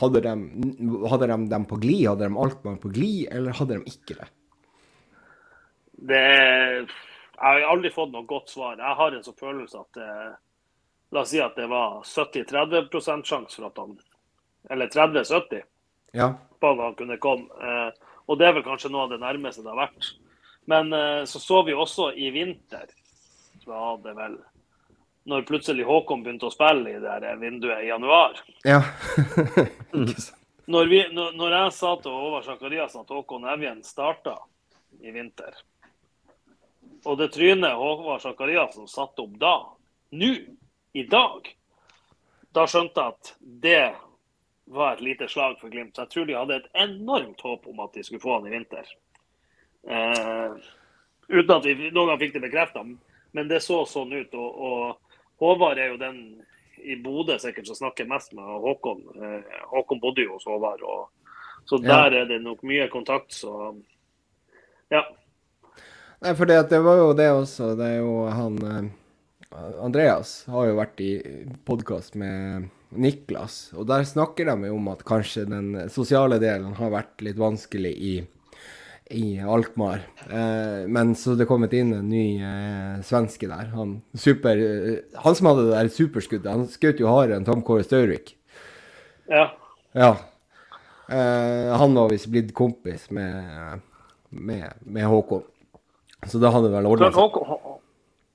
[0.00, 0.32] hadde de,
[1.10, 2.06] hadde de dem på glid?
[2.08, 4.28] Hadde de Altmann på glid, eller hadde de ikke det?
[6.08, 6.22] det?
[7.36, 8.78] Jeg har aldri fått noe godt svar.
[8.80, 10.34] Jeg har en sånn følelse at eh,
[11.14, 13.92] La oss si at det var 70-30 sjanse for at han
[14.70, 15.62] Eller 30-70
[16.16, 16.32] ja.
[16.60, 17.46] han kunne komme.
[17.60, 20.10] Eh, og det er vel kanskje noe av det nærmeste det har vært.
[20.66, 22.88] Men eh, så så vi også i vinter,
[23.62, 24.38] så var det vel
[25.26, 28.36] når plutselig Håkon begynte å spille i det vinduet i januar.
[28.62, 28.78] Ja.
[30.74, 34.36] når, vi, når, jeg sa til Håvard Sakariassen at Håkon Evjen starta
[35.02, 35.58] i vinter,
[37.02, 39.56] og det trynet Håvard Sakariassen satte opp da,
[40.14, 40.32] nå,
[40.94, 41.50] i dag,
[42.54, 43.34] da skjønte jeg at
[43.66, 43.82] det
[44.66, 45.96] var et lite slag for Glimt.
[45.96, 48.54] Så jeg tror de hadde et enormt håp om at de skulle få han i
[48.54, 48.88] vinter.
[49.86, 50.56] Eh,
[51.28, 52.82] uten at vi noen gang fikk det bekrefta,
[53.36, 54.34] men det så sånn ut.
[54.34, 56.20] og, og Håvard er jo den
[56.86, 59.04] i Bodø sikkert som snakker mest med Håkon.
[59.16, 61.32] Eh, Håkon bodde jo hos Håvard, og,
[61.66, 62.22] så der ja.
[62.22, 63.74] er det nok mye kontakt, så
[64.92, 65.02] ja.
[66.22, 67.74] Nei, for det, det var jo det også.
[67.78, 68.86] Det er jo han eh,
[69.82, 71.12] Andreas har jo vært i
[71.68, 77.24] podkast med Niklas, og der snakker de om at kanskje den sosiale delen har vært
[77.26, 78.16] litt vanskelig i
[79.10, 80.00] i Alkmaar.
[80.30, 83.68] Eh, men så det kommet inn en ny eh, svenske der.
[83.76, 86.48] Han, super, eh, han som hadde det der superskuddet.
[86.50, 88.34] Han skjøt jo hardere enn Tom Kåre Størvik.
[89.30, 89.50] Ja.
[89.94, 90.10] ja.
[91.06, 93.78] Eh, han var visst blitt kompis med,
[94.30, 95.46] med, med, Håkon.
[96.26, 97.65] Så da hadde det vel ordna seg.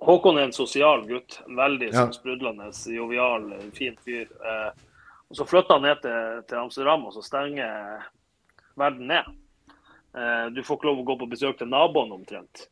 [0.01, 1.41] Håkon, er en sosial gutt.
[1.45, 1.99] Veldig ja.
[1.99, 4.25] sånn sprudlende, jovial, fin fyr.
[4.25, 4.71] Eh,
[5.29, 8.07] og Så flytter han ned til, til Amsterdam, og så stenger
[8.81, 9.29] verden ned.
[10.17, 12.65] Eh, du får ikke lov å gå på besøk til naboen omtrent.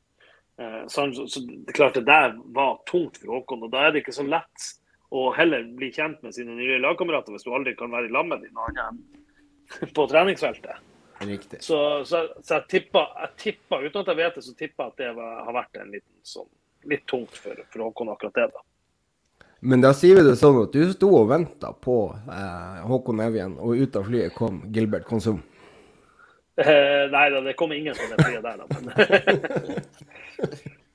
[0.60, 3.64] Eh, så, så det klarte klart det der var tungt for Håkon.
[3.64, 4.70] og Da er det ikke så lett
[5.10, 8.28] å heller bli kjent med sine nye lagkamerater hvis du aldri kan være i lag
[8.30, 9.00] med dem enn
[9.96, 10.86] på treningsfeltet.
[11.20, 11.62] Riktig.
[11.64, 11.78] Så,
[12.08, 15.02] så, så jeg, tippa, jeg, tippa, uten at jeg vet det, så tippa jeg at
[15.02, 16.48] det var, har vært en liten, sånn,
[16.88, 18.48] litt tungt for, for, Håkon akkurat det.
[18.54, 18.60] da.
[19.60, 23.58] Men da sier vi det sånn at du sto og venta på eh, Håkon Evjen,
[23.60, 25.42] og ut av flyet kom Gilbert Konsum.
[26.60, 28.66] Eh, nei da, det kom ingen som frie der, da.
[28.76, 28.90] Men...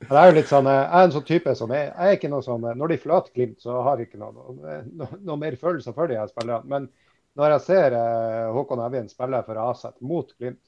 [0.08, 2.32] det er jo litt sånn, Jeg er en sånn type som jeg, jeg er ikke
[2.32, 5.96] noe sånn, Når de forlater Glimt, så har jeg ikke noe, noe, noe mer følelser
[5.96, 6.68] for de her spillerne.
[6.68, 6.88] Men
[7.40, 10.60] når jeg ser eh, Håkon Evjen spille for Aset mot Glimt,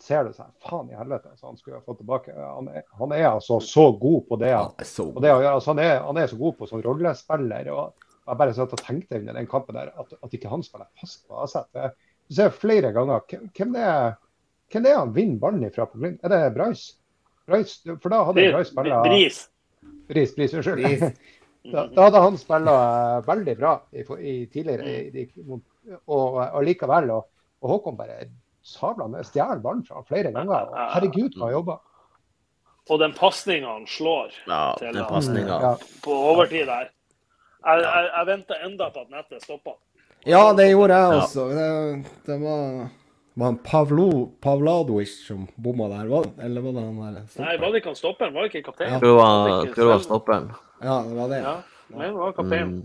[0.00, 2.34] så ser du sånn Faen i helvete, så han skulle ha fått tilbake.
[2.36, 4.54] Han er, han er altså så god på det.
[4.54, 7.70] Han, på det altså, han, er, han, er, så god på sånn rollespiller.
[7.74, 10.90] og Jeg bare satt og tenkte under den kampen der at, at ikke han spiller
[11.00, 11.82] fast på Aset.
[12.28, 14.12] Du ser flere ganger hvem det er
[14.72, 16.22] hvem er han vinner ballen ifra på Glimt?
[16.24, 16.94] Er det Bryce?
[17.48, 17.96] Bryce?
[18.00, 19.40] For da hadde Bryce spilla Bris.
[20.08, 21.12] Bris, Bris, unnskyld.
[21.62, 25.28] Da, da, hadde han spilla uh, veldig bra i, i tidligere, i,
[26.10, 27.12] og, og likevel.
[27.14, 27.28] Og,
[27.62, 28.16] og Håkon bare
[28.62, 30.70] sabla ned, stjeler ballen fra flere ganger.
[30.70, 31.78] Og herregud, hva han jobba.
[32.90, 35.76] Og den pasninga han slår ja, til, den ja.
[36.02, 36.88] på overtid der
[37.62, 39.76] Jeg, jeg, jeg venta enda på at nettet stoppa.
[40.26, 41.44] Ja, det gjorde jeg også.
[41.54, 41.68] Det,
[42.26, 42.64] det var
[43.34, 47.22] var han Pavlo, Pavladovic som bomma der, var, eller var det han der?
[47.40, 48.34] Nei, var det ikke han stopperen?
[48.34, 48.92] Var det ikke kapteinen?
[48.92, 48.98] Ja.
[49.00, 49.14] Tror
[49.62, 50.50] det var, var stopperen.
[50.82, 51.38] Ja, det var det.
[51.46, 51.54] Ja.
[51.86, 52.74] Men det var kaptein.
[52.74, 52.82] Mm.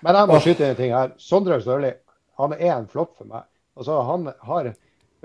[0.00, 1.14] Men jeg må skyte inn en ting her.
[1.22, 1.92] Sondre Sørli
[2.38, 3.46] han er en flopp for meg.
[3.78, 4.72] Altså, han har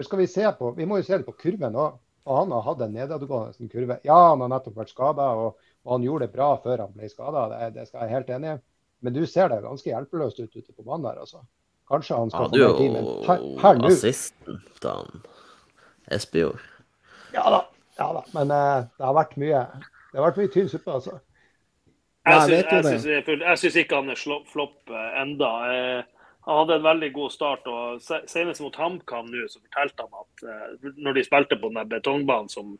[0.01, 1.99] skal Vi se på, vi må jo se det på kurven òg.
[2.23, 3.97] Og han har hatt en nedadgående kurve.
[4.07, 7.09] Ja, han har nettopp vært skada, og, og, han gjorde det bra før han ble
[7.11, 7.49] skada.
[7.51, 8.61] Det, det, skal jeg være helt enig i.
[9.03, 11.43] Men du ser det ganske hjelpeløst ut ute på banen der, altså.
[11.91, 13.09] Kanskje han skal få mer tid, men
[13.59, 15.25] her, nå Assisten til han
[16.15, 16.63] Espejord.
[17.35, 17.59] Ja da.
[17.99, 18.23] Ja da.
[18.31, 21.19] Men uh, det har vært mye Det har vært mye tynn suppe, altså.
[22.23, 25.51] Jeg syns ikke han er flopp uh, enda.
[25.67, 26.12] Uh,
[26.45, 27.67] han hadde en veldig god start.
[27.67, 31.91] og Senest mot HamKam nå, så fortalte han at uh, når de spilte på den
[31.91, 32.75] betongbanen som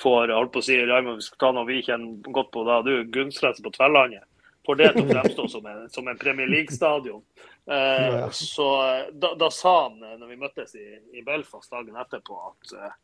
[0.00, 2.80] får holdt på å si, Raymond, vi skal ta noe vi kjenner godt på da,
[2.84, 4.26] du, Gunstredet på Tverlandet.
[4.66, 7.22] Får det til å fremstå som en, som en Premier League-stadion.
[7.70, 8.66] Eh, så
[9.14, 12.96] da, da, sa han, når vi møttes i, i Belfast dagen etterpå, at eh,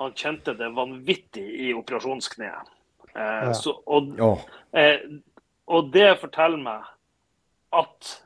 [0.00, 2.74] han kjente det vanvittig i operasjonskneet.
[3.14, 4.10] Eh, så, og,
[4.74, 4.98] eh,
[5.70, 6.88] og, det forteller meg
[7.74, 8.16] at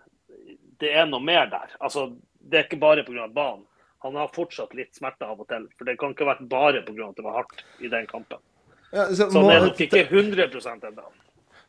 [0.83, 1.75] det er noe mer der.
[1.79, 3.29] Altså, det er ikke bare pga.
[3.29, 3.65] banen.
[4.07, 5.67] Han har fortsatt litt smerte av og til.
[5.79, 7.09] For det kan ikke ha vært bare pga.
[7.09, 8.43] at det var hardt i den kampen.
[8.91, 10.47] Ja, så, så han er nok ikke 100
[10.89, 11.09] ennå.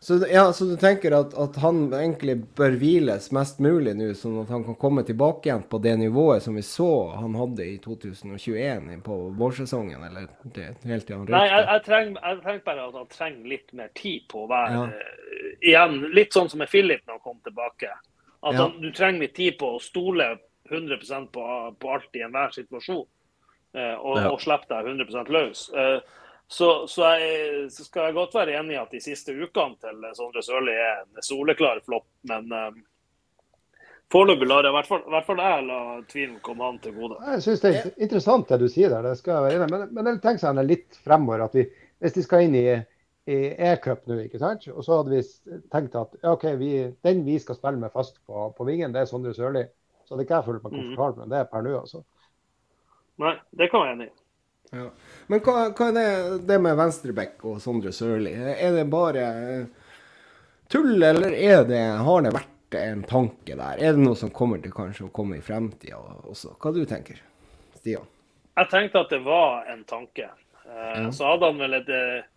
[0.01, 4.37] Så, ja, så du tenker at, at, han egentlig bør hviles mest mulig nå, sånn
[4.45, 7.73] at han kan komme tilbake igjen på det nivået som vi så han hadde i
[7.83, 10.05] 2021 på vårsesongen?
[10.07, 11.35] Eller det, helt til han røykte?
[11.35, 14.49] Nei, jeg, jeg, trenger, jeg, trenger, bare at han trenger litt mer tid på å
[14.53, 14.85] være ja.
[14.87, 17.91] uh, Igjen, litt sånn som med Philip når han kom tilbake.
[18.39, 18.61] At ja.
[18.61, 20.37] han, du trenger litt tid på å stole
[20.69, 21.45] 100% på,
[21.79, 23.05] på alt i enhver situasjon.
[23.73, 24.29] eh, og, ja.
[24.31, 25.67] og slippe deg 100 løs.
[25.73, 25.97] Eh,
[26.49, 30.07] så, så, jeg, så, skal jeg godt være enig i at de siste ukene til
[30.17, 32.79] Sondre Sørli er en soleklar flopp, men eh,
[34.09, 37.19] foreløpig lar jeg i hvert fall, hvert fall jeg la tvilen komme han til gode.
[37.35, 39.85] Jeg syns det er interessant det du sier der, det skal jeg være enig men,
[39.93, 41.67] men jeg tenker seg litt fremover at vi,
[42.01, 42.65] hvis de skal inn i,
[43.29, 43.39] i
[43.69, 44.65] E-cup nå, ikke sant?
[44.73, 46.71] og så hadde vi tenkt at OK, vi,
[47.05, 49.65] den vi skal spille med fast på, på vingen, det er Sondre Sørli.
[50.05, 50.79] Så hadde ikke jeg følt meg mm.
[50.79, 52.01] komfortabel med det per nå, altså.
[53.19, 54.15] Nei, det kan jeg enig i.
[54.69, 54.85] Ja.
[55.29, 56.07] Men hva, hva, er det,
[56.49, 58.33] det med Venstrebekk og Sondre Sørli?
[58.33, 59.25] Er det bare
[60.69, 63.81] tull, eller er det, har det vært en tanke der?
[63.81, 65.99] Er det noe som kommer til kanskje å komme i fremtida
[66.29, 66.55] også?
[66.61, 67.21] Hva du tenker
[67.79, 68.05] Stian?
[68.59, 70.27] Jeg tenkte at det var en tanke.
[70.65, 71.11] Eh, ja.
[71.15, 72.27] Så hadde han vel et eh,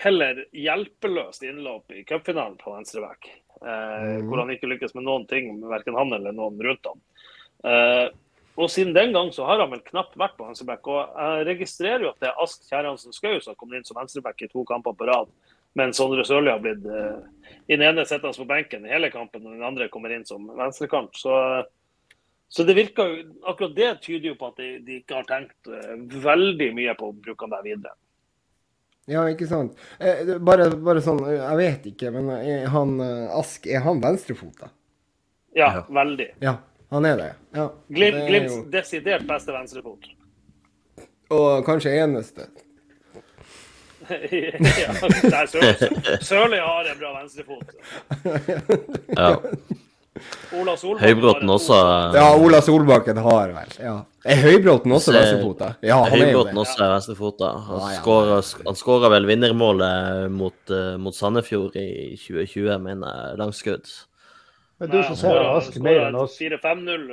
[0.00, 3.28] heller hjelpeløst innløp i cupfinalen på venstreback.
[3.60, 4.26] Eh, mm.
[4.28, 7.00] Hvor han ikke lykkes med noen ting, verken han eller noen rundt ham.
[7.68, 8.08] Eh,
[8.60, 10.88] og siden den gang så har han vel knapt vært på venstreback.
[10.90, 13.98] Og jeg registrerer jo at det er Ask Kjerransen Skau som har kommet inn som
[14.00, 15.30] venstreback i to kamper på rad.
[15.78, 17.20] Mens Sondre Sørli har blitt uh,
[17.70, 20.48] i den ene sittende på benken i hele kampen, og den andre kommer inn som
[20.58, 21.14] venstrekant.
[21.14, 21.36] Så,
[22.50, 25.70] så det virker jo, akkurat det tyder jo på at de, de ikke har tenkt
[25.70, 25.94] uh,
[26.26, 27.94] veldig mye på å bruke han der videre.
[29.10, 29.78] Ja, ikke sant.
[29.98, 32.96] Eh, bare, bare, sånn, jeg vet ikke, men er han
[33.34, 34.70] Ask, er han venstrefota?
[35.56, 36.28] Ja, ja, veldig.
[36.44, 36.56] Ja,
[36.94, 37.28] han er det,
[37.58, 37.68] ja.
[37.90, 38.64] Glimt, det Glimts jo...
[38.70, 40.10] desidert beste venstrefot.
[41.34, 42.48] Og kanskje eneste.
[44.10, 44.94] ja,
[46.20, 47.68] Sørli har en bra venstrefot.
[49.20, 49.36] ja.
[50.56, 51.76] Ola Solbakken Høybråten også
[52.16, 53.94] Ja, Ola Solbakken har vel ja.
[54.24, 55.70] Er Høybråten også venstrefota?
[55.86, 57.50] Ja, han Høybråten er også venstrefota.
[57.70, 58.40] Han, ah, ja.
[58.66, 63.88] han skåra vel vinnermålet mot, uh, mot Sandefjord i 2020, mener jeg, langskudd.
[64.80, 67.08] Men du som ser Ask mer enn oss 4-5-0.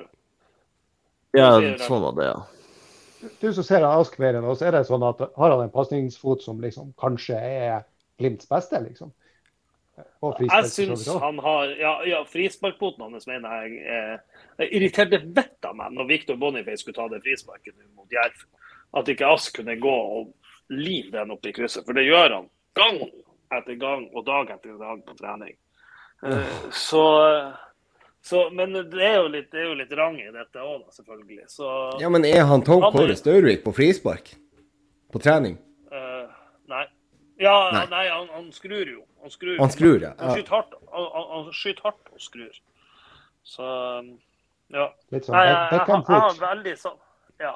[1.35, 1.49] Ja,
[1.83, 3.29] sånn var det, ja.
[3.41, 6.43] Du som ser Ask mer enn oss, er det sånn at har han en pasningsfot
[6.43, 7.85] som liksom kanskje er
[8.17, 9.11] Glimts beste, liksom?
[9.97, 14.19] Jeg syns han har Ja, ja frisparkpoten hans mener jeg er
[14.59, 18.43] Det irriterte vettet av meg når Victor Boniface skulle ta det frisparket mot Jerv.
[18.97, 20.33] At ikke Ask kunne gå og
[20.73, 21.85] lime den opp i krysset.
[21.85, 23.01] For det gjør han gang
[23.57, 25.55] etter gang og dag etter dag på trening.
[26.25, 27.03] Eh, så,
[28.21, 31.45] så, men det er, jo litt, det er jo litt rang i dette òg, selvfølgelig.
[31.53, 31.69] Så,
[32.01, 34.33] ja, men er han Tom Kåre Staurvik på frispark?
[35.13, 35.55] På trening?
[35.55, 35.67] Nei.
[37.37, 39.03] Ja, nei, nei han, han, skrur jo.
[39.21, 40.13] Han skrur, han skrur ja.
[40.19, 42.61] Han skyter hardt, han, han skyter hardt og skrur.
[43.47, 43.67] Så
[44.73, 44.87] ja.
[45.13, 46.97] Litt sånn nei, jeg, jeg, jeg, jeg har veldig sånn
[47.41, 47.53] ja.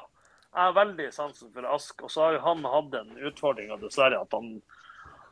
[0.52, 2.02] Jeg har veldig sansen for Ask.
[2.04, 4.58] Og så har jo han hatt en utfordring, dessverre, at han,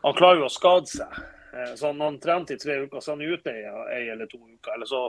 [0.01, 1.19] han klarer jo å skade seg.
[1.53, 3.65] Eh, så han, han trente i tre uker, så han er ute i
[3.99, 4.73] ei eller to uker.
[4.79, 5.03] Eller så,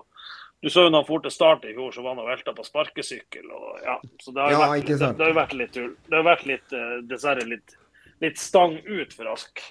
[0.59, 2.55] du så jo når han for til start i fjor, så var han og velta
[2.57, 3.47] på sparkesykkel.
[3.55, 5.93] Og, ja, så det har, ja, vært, det, det har vært litt tull.
[6.09, 7.77] Det har vært litt, eh, dessverre litt,
[8.21, 9.61] litt stang ut for Ask.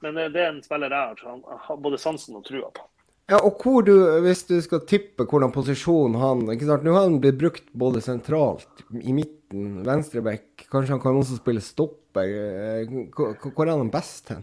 [0.00, 2.86] Men det, det er en spiller jeg har både sansen og trua på.
[3.30, 3.94] Ja, og hvor du,
[4.24, 6.82] hvis du skal tippe hvordan posisjon han ikke sant?
[6.82, 10.64] Nå har han blitt brukt både sentralt, i midten, venstreback.
[10.72, 12.26] Kanskje han kan også spille stopper.
[12.26, 14.42] Eh, hvor er han best hen?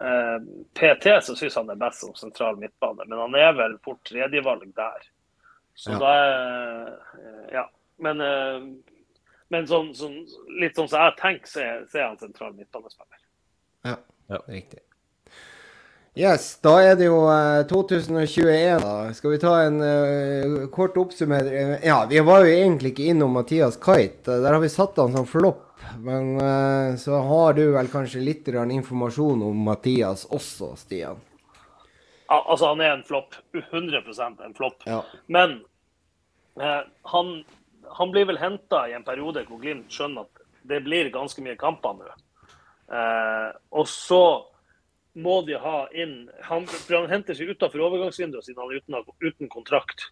[0.00, 0.36] Eh,
[0.78, 4.70] PT så syns han er best som sentral midtbane, men han er vel fort tredjevalg
[4.76, 5.10] der.
[5.74, 5.98] Så ja.
[5.98, 6.96] da er
[7.56, 7.66] Ja.
[8.00, 8.22] Men,
[9.50, 10.20] men sånn, sånn,
[10.60, 13.18] litt sånn som jeg tenker, så er, så er han sentral midtbanespiller.
[13.88, 13.96] Ja,
[14.30, 14.84] ja, riktig.
[16.18, 18.94] Yes, da er det jo uh, 2021, da.
[19.14, 21.76] Skal vi ta en uh, kort oppsummering?
[21.86, 24.40] Ja, vi var jo egentlig ikke innom Mathias Kite.
[24.42, 25.68] Der har vi satt han som flopp.
[26.02, 31.22] Men uh, så har du vel kanskje litt informasjon om Mathias også, Stian?
[32.26, 33.38] Ja, altså, han er en flopp.
[33.54, 34.82] 100% en flopp.
[34.86, 35.04] Ja.
[35.26, 35.60] Men
[36.58, 37.30] han,
[37.96, 41.58] han, blir vel henta i en periode hvor Glimt skjønner at det blir ganske mye
[41.58, 42.08] kamper nå.
[43.70, 44.24] og så
[45.12, 49.16] må de ha inn Han, for han henter seg utenfor overgangsvinduet siden han er uten,
[49.24, 50.10] uten, kontrakt.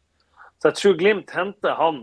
[0.59, 2.01] Så jeg tror Glimt henter han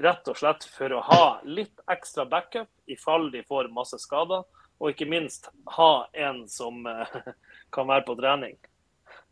[0.00, 4.46] rett og slett for å ha litt ekstra backup i fall de får masse skader.
[4.80, 7.16] Og ikke minst ha en som eh,
[7.74, 8.56] kan være på trening.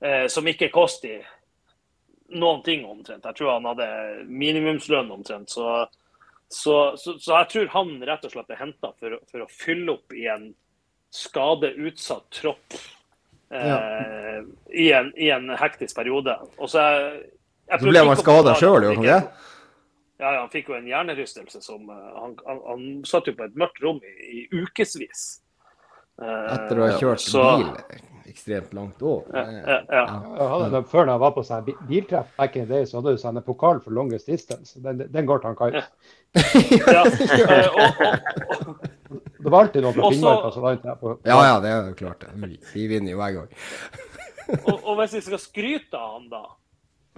[0.05, 1.24] Eh, som ikke koster
[2.28, 3.24] noen ting omtrent.
[3.24, 3.88] Jeg tror han hadde
[4.28, 5.50] minimumslønn omtrent.
[5.50, 5.86] Så,
[6.48, 9.96] så, så, så jeg tror han rett og slett er henta for, for, å fylle
[9.96, 10.50] opp i en
[11.14, 16.36] skadeutsatt tropp eh, i, en, i, en, hektisk periode.
[16.59, 17.22] Og så jeg,
[17.70, 19.22] jeg så ble han skada sjøl, gjorde han det?
[20.18, 23.59] Ja, han fikk jo en hjernerystelse som eh, Han, han, han satt jo på et
[23.59, 25.26] mørkt rom i, i ukevis.
[26.20, 29.26] Eh, Etter å ha kjørt så, bil ekstremt langt òg.
[29.34, 30.82] Ja, ja, ja.
[30.90, 33.46] Før jeg var på seg biltreff back in the day, så hadde du sånn en
[33.46, 34.68] pokal for longest distance.
[34.84, 35.70] Den, den går til han Kai.
[35.78, 35.84] Ja.
[39.09, 40.82] Eh, det var alltid noen fra Finnmark som vant.
[41.00, 42.20] På, Ja, ja, det er jo klart.
[42.74, 43.50] Vi vinner jo hver gang.
[44.59, 46.42] og, og, hvis vi skal skryte av han, da,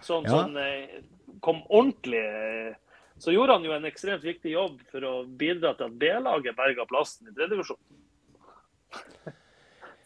[0.07, 0.33] sånn, ja.
[0.37, 1.01] sånn eh,
[1.43, 2.23] kom ordentlig
[3.21, 6.87] Så gjorde han jo en ekstremt viktig jobb for å bidra til at B-laget berga
[6.89, 7.81] plassen i tredjedivisjon.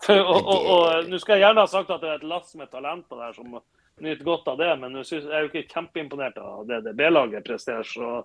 [0.35, 2.71] og, og, og nå skal jeg gjerne ha sagt at det er et lass med
[2.73, 3.59] talenter der som
[4.03, 7.87] nyter godt av det, men jeg er jo ikke kjempeimponert av det det B-laget presterer.
[7.87, 8.25] Så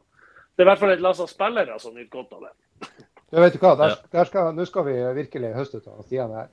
[0.55, 2.55] det er i hvert fall et lass av spillere som nyter godt av det.
[3.29, 6.47] Du vet du hva, der, der skal, Nå skal vi virkelig høste av Stian her.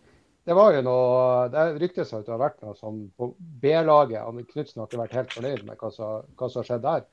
[0.46, 3.30] Det var jo noe, det ryktes at det har vært noe sånn på
[3.62, 4.42] B-laget.
[4.52, 7.06] Knutsen har ikke vært helt fornøyd med hva som, hva som har skjedd der.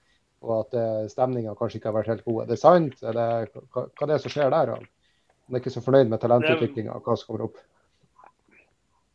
[0.43, 2.41] Og at eh, stemninga kanskje ikke har vært helt god.
[2.43, 2.99] Er det sant?
[3.01, 3.29] Er det,
[3.71, 4.73] hva, hva er det som skjer der?
[4.75, 7.63] Han er ikke så fornøyd med talentutviklinga hva som kommer opp?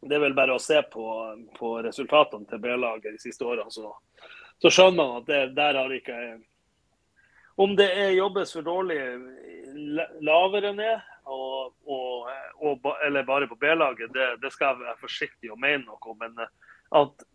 [0.01, 1.05] Det er vel bare å se på,
[1.59, 3.91] på resultatene til B-laget de siste årene, så,
[4.63, 6.19] så, skjønner man at det, der har ikke
[7.59, 9.01] Om det er jobbes for dårlig
[10.23, 12.29] lavere ned, og, og,
[12.63, 16.17] og, eller bare på B-laget, det, det, skal jeg være forsiktig å mene noe om.
[16.23, 16.53] Men eh,
[17.01, 17.27] at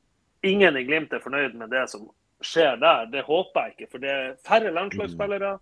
[0.47, 2.07] ingen i Glimt er fornøyd med det som
[2.43, 3.89] skjer der, det håper jeg ikke.
[3.91, 5.57] For det er færre landslagsspillere,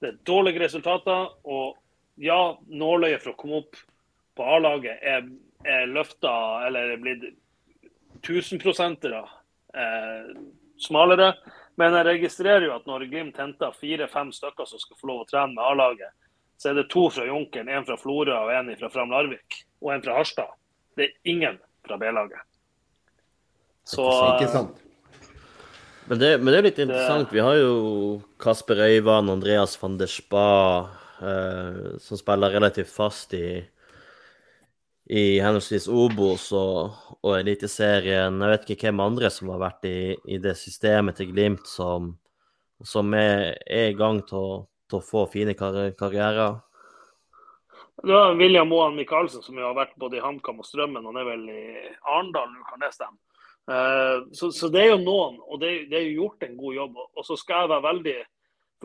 [0.00, 1.34] det er dårlige resultater.
[1.44, 1.76] Og
[2.22, 3.82] ja, nåløyet for å komme opp
[4.38, 5.26] på A-laget er,
[5.64, 6.34] er løfta
[6.66, 7.26] eller er blitt
[8.24, 9.22] tusenprosentere
[9.74, 10.34] eh,
[10.80, 11.32] smalere.
[11.80, 15.28] Men jeg registrerer jo at når Glimt henter fire-fem stykker som skal få lov å
[15.30, 16.14] trene med A-laget,
[16.60, 19.64] så er det to fra Junkeren, en fra Florø og en fra Fram Larvik.
[19.82, 20.54] Og en fra Harstad.
[20.94, 22.40] Det er ingen fra B-laget.
[23.84, 24.80] Så Ikke sant.
[26.06, 27.32] Men det, men det, er litt interessant.
[27.32, 27.74] Vi har jo
[28.40, 30.48] Kasper Øyvand, Andreas van der Spa,
[31.20, 33.64] eh, som spiller relativt fast i,
[35.10, 38.38] i henholdsvis Obos og, og Eliteserien.
[38.40, 39.98] Jeg vet ikke hvem andre som har vært i,
[40.32, 42.14] i det systemet til Glimt som,
[42.84, 46.60] som er, er, i gang til til å få fine kar karrierer?
[48.04, 51.06] Det var William Moan Michaelsen som har vært både i HamKam og Strømmen.
[51.06, 51.64] Han er vel i
[52.10, 53.18] Arendal kan det stemme?
[53.64, 56.74] Uh, så, så, det er jo noen, og det, det, er jo gjort en god
[56.76, 56.98] jobb.
[57.16, 58.16] Og så skal jeg være veldig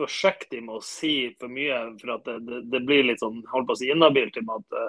[0.00, 3.76] forsiktig med å si for mye, for at det, det, blir litt sånn holdt på
[3.76, 4.88] å si inhabilt til at uh,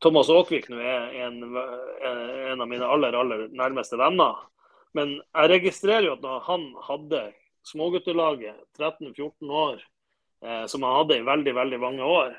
[0.00, 4.38] Thomas Aakvik nå er en, en, av mine aller, aller nærmeste venner.
[4.96, 7.24] Men jeg registrerer jo at når han hadde
[7.68, 9.82] småguttelaget, 13-14 år,
[10.44, 12.32] Eh, som han hadde i veldig, veldig mange år,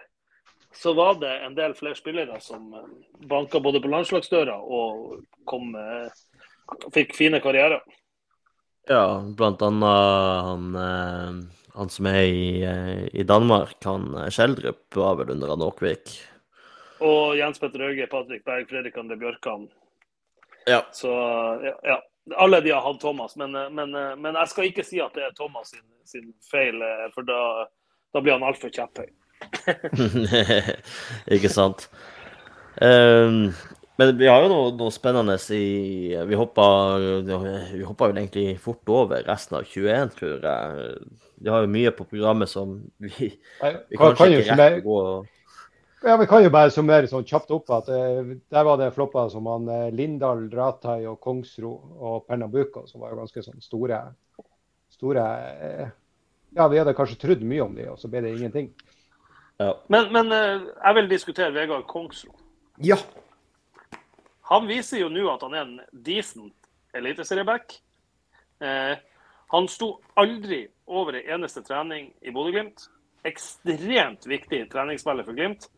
[0.73, 2.87] så var det en del flere spillere som eh,
[3.29, 6.09] banka både på landslagsdøra og kom, eh,
[6.95, 7.83] fikk fine karrierer.
[8.89, 11.43] Ja, blant annet han,
[11.75, 12.65] han som er i,
[13.13, 16.15] i Danmark, han Skjeldrup, var vel under han Åkvik.
[17.01, 19.67] Og Jens Petter Hauge, Patrick Berg, Fredrik André Bjørkan.
[20.69, 20.83] Ja.
[20.93, 21.11] Så
[21.65, 21.99] ja, ja,
[22.37, 25.37] Alle de har hatt Thomas, men, men, men, jeg skal ikke si at det er
[25.37, 26.77] Thomas sin, sin feil,
[27.15, 27.41] for da
[28.13, 29.07] da blir han altfor kjepphøy.
[31.35, 31.87] ikke sant.
[32.81, 33.51] Um,
[33.99, 36.65] men vi har jo noe, noe spennende i Vi hoppa,
[37.27, 40.95] vi hoppa vel egentlig fort over resten av 21, tror jeg.
[41.41, 44.99] Vi har jo mye på programmet som vi, vi kanskje kan ikke rekker å gå
[46.03, 49.29] Ja, Vi kan jo bare summere sånn kjapt opp at uh, der var det flopper
[49.29, 53.99] som han uh, Lindahl, Ratai og Kongsro og Pernambuco, som var jo ganske sånn store,
[54.89, 55.25] store
[55.61, 55.91] uh,
[56.57, 58.71] Ja, vi hadde kanskje trodd mye om de, og så ble det ingenting.
[59.61, 59.75] Ja.
[59.93, 62.33] Men, men jeg vil diskutere Vegard Kongsro.
[62.81, 62.97] Ja.
[64.51, 66.51] Han viser jo nå at han er en decent
[66.97, 67.77] eliteserieback.
[68.59, 68.97] Eh,
[69.47, 72.89] han sto aldri over en eneste trening i Bodø-Glimt.
[73.23, 75.69] Ekstremt viktig treningsspiller for Glimt.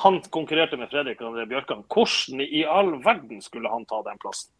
[0.00, 1.84] Han konkurrerte med Fredrik André Bjørkan.
[1.92, 4.52] Hvordan i all verden skulle han ta den plassen?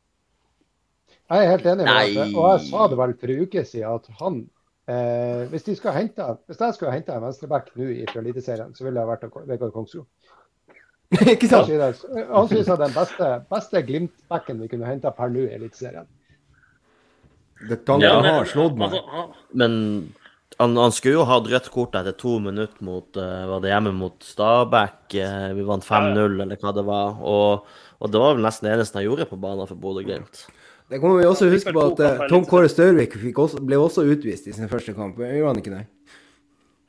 [1.31, 2.35] Jeg er helt enig med deg.
[2.37, 4.39] Og jeg sa det vel for en uke siden at han
[4.93, 8.85] eh, hvis, de skal hente, hvis jeg skulle hente en venstreback nå fra Eliteserien, så
[8.85, 10.07] ville det vært Vegard Kongsro.
[11.35, 11.69] Ikke sant?
[11.69, 16.09] Han synes han er den beste, beste Glimt-backen vi kunne henta per nå i Eliteserien.
[17.69, 18.97] Det tanken ja, har slått meg.
[18.97, 19.75] Altså, men
[20.59, 23.93] han, han, skulle jo hatt rødt kort etter to minutter mot uh, var det hjemme
[23.97, 25.15] mot Stabæk.
[25.15, 27.21] Uh, vi vant 5-0, eller hva det var.
[27.21, 30.45] Og, og, det var vel nesten det eneste han gjorde på banen for Bodø-Glimt.
[30.93, 34.51] Det kommer vi også huske på at uh, Tom Kåre Størvik også, ble også utvist
[34.51, 35.21] i sin første kamp.
[35.23, 35.87] Gjorde han ikke det?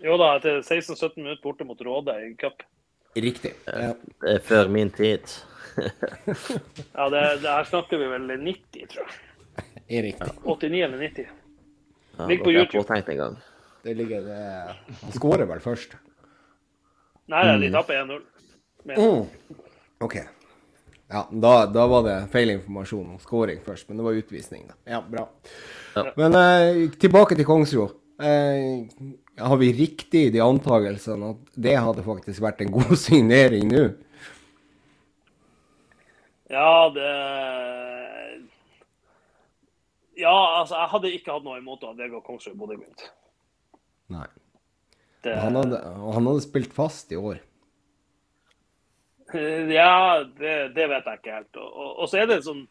[0.04, 2.66] Jo da, etter 16-17 minutter borte mot Råde i cup.
[3.16, 3.54] Riktig.
[3.70, 3.94] Ja.
[4.24, 5.32] Det er før min tid.
[6.98, 10.04] ja, det, det, her snakker vi vel 90, tror jeg.
[10.10, 10.30] Riktig.
[10.44, 11.32] 89 eller 90.
[12.18, 13.32] Ja, Ligger på YouTube.
[13.84, 14.42] Det ligger det
[15.02, 15.98] Han skårer vel først?
[17.32, 17.74] Nei, de mm.
[17.74, 18.22] taper 1-0.
[18.96, 19.26] Mm.
[20.04, 20.16] OK.
[21.14, 24.64] Ja, da, da, var det feil informasjon om skåring først, men det var utvisning.
[24.68, 24.78] da.
[24.96, 25.28] Ja, bra.
[25.96, 26.06] Ja.
[26.18, 27.90] Men eh, tilbake til Kongsro.
[28.24, 28.88] Eh,
[29.38, 33.88] har vi riktig i de antakelsene at det hadde faktisk vært en god signering nå?
[36.54, 37.10] Ja, det
[40.18, 43.08] Ja, altså, jeg hadde ikke hatt noe imot at Vegard Kongsrud Bodø-Glimt.
[44.14, 44.30] Nei.
[45.24, 45.34] Det...
[45.40, 45.80] Han, hadde,
[46.14, 47.42] han hadde spilt fast i år.
[49.74, 51.58] Ja, det, det vet jeg ikke helt.
[51.58, 52.66] Og, og, så er det sånn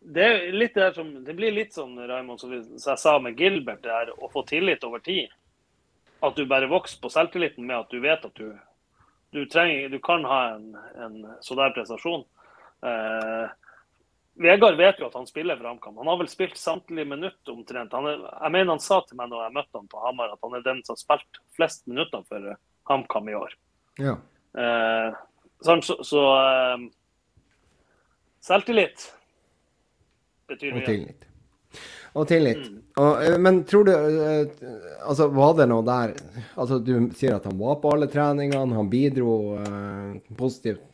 [0.00, 3.82] det, er litt det, som, det blir litt sånn, Raimond, som jeg sa med Gilbert,
[3.84, 5.30] det her, å få tillit over tid.
[6.26, 8.54] At du bare vokser på selvtilliten med at du vet at du,
[9.34, 10.68] du, trenger, du kan ha en,
[11.02, 12.24] en sånn der prestasjon.
[12.86, 13.46] Eh,
[14.36, 15.96] Vegard vet jo at han spiller for HamKam.
[15.96, 17.94] Han har vel spilt samtlige minutt omtrent.
[17.96, 20.58] Er, jeg mener han sa til meg når jeg møtte ham på Hamar, at han
[20.58, 22.50] er den som har spilt flest minutter for
[22.90, 23.54] HamKam i år.
[24.02, 24.16] Ja.
[24.60, 25.16] Eh,
[25.64, 26.84] så, så eh,
[28.44, 29.06] selvtillit
[30.52, 30.82] betyr mye.
[30.82, 31.24] Og tillit.
[32.16, 32.66] Og tillit.
[32.68, 32.82] Mm.
[32.96, 34.68] Og, eh, men tror du eh,
[35.04, 36.14] Altså, var det noe der
[36.56, 40.84] Altså, du sier at han var på alle treningene, han bidro eh, positivt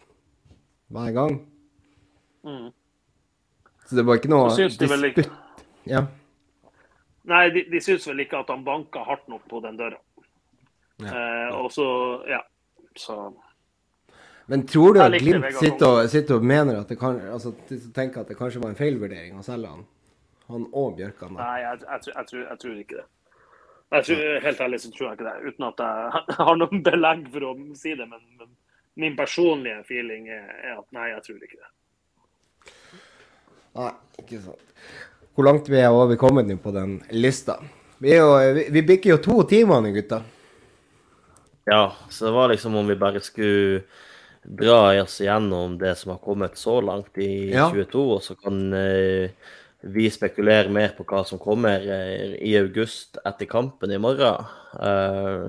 [0.93, 1.39] hver gang.
[2.45, 2.67] Mm.
[3.93, 5.27] Så det var ikke noe disputt?
[5.85, 6.07] Ja.
[7.29, 9.99] Nei, de, de syns vel ikke at han banka hardt nok på den døra.
[11.03, 11.11] Ja.
[11.13, 11.85] Eh, og så,
[12.25, 12.39] ja.
[12.97, 13.17] Så
[14.49, 17.53] Men tror du at Glimt sitter sitter og, mener at det kan, altså,
[17.93, 19.85] tenker at det kanskje var en feilvurdering å selge han?
[20.49, 21.37] Han og Bjørkan?
[21.37, 23.07] Nei, jeg, jeg, jeg, tror, jeg, tror, ikke det.
[24.09, 25.53] Tror, helt ærlig så tror jeg ikke det.
[25.53, 28.09] Uten at jeg har noen belegg for å si det.
[28.09, 28.57] Men, men
[29.05, 31.73] min personlige feeling er, er at nei, jeg tror ikke det.
[33.79, 34.69] Nei, ikke sant.
[35.33, 37.57] Hvor langt vi er over kommet nå på den lista?
[38.03, 40.21] Vi, jo, vi, vi bikker jo to timer nå, gutta.
[41.65, 43.85] Ja, så det var liksom om vi bare skulle
[44.43, 47.69] dra oss igjennom det som har kommet så langt i ja.
[47.71, 49.31] 22, og så kan eh,
[49.83, 54.51] vi spekulere mer på hva som kommer eh, i august etter kampen i morgen.
[54.83, 55.47] Eh,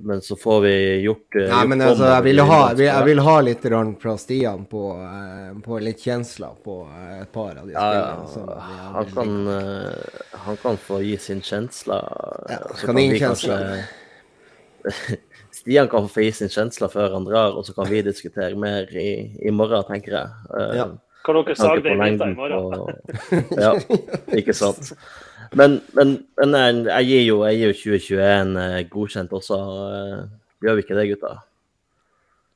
[0.00, 3.20] men så får vi gjort Nei, men altså, jeg vil, ha, jeg, vil, jeg vil
[3.22, 3.66] ha, litt
[4.02, 8.26] fra Stian på, eh, på, litt kjensler på eh, et par av de spillene.
[8.34, 12.10] Ja, han, kan, uh, han, kan, få gi sin kjensler.
[12.50, 13.84] Ja, så kan, kan kjensler.
[15.62, 18.90] Stian kan få gi sin kjensler før han drar, og så kan vi diskutere mer
[18.98, 19.10] i,
[19.46, 20.36] i morgen, tenker jeg.
[20.50, 20.90] Uh, ja.
[21.22, 22.34] Kan dere sage det i morgen?
[22.34, 22.90] På,
[23.62, 23.76] ja,
[24.34, 24.90] ikke sant.
[25.52, 29.58] Men, men, men jeg, gir jo, jeg, gir jo, 2021 eh, godkjent også.
[29.86, 30.20] Eh,
[30.64, 31.32] gjør vi ikke det, gutta?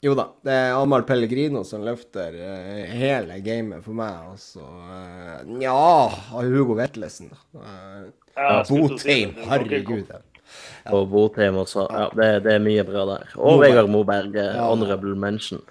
[0.05, 0.27] Jo da.
[0.45, 4.31] Det er Amahl Pellegrino som løfter uh, hele gamet for meg.
[4.31, 4.65] Og så
[5.49, 5.75] Nja
[6.37, 7.65] Hugo Vetlesen, da.
[8.37, 10.13] Ja, Botheim, herregud.
[10.13, 10.23] Ja.
[10.95, 11.89] Og Botheim også.
[11.91, 13.33] Ja, det, det, er mye bra der.
[13.41, 15.65] Og Vegard Moberg, honorable mention.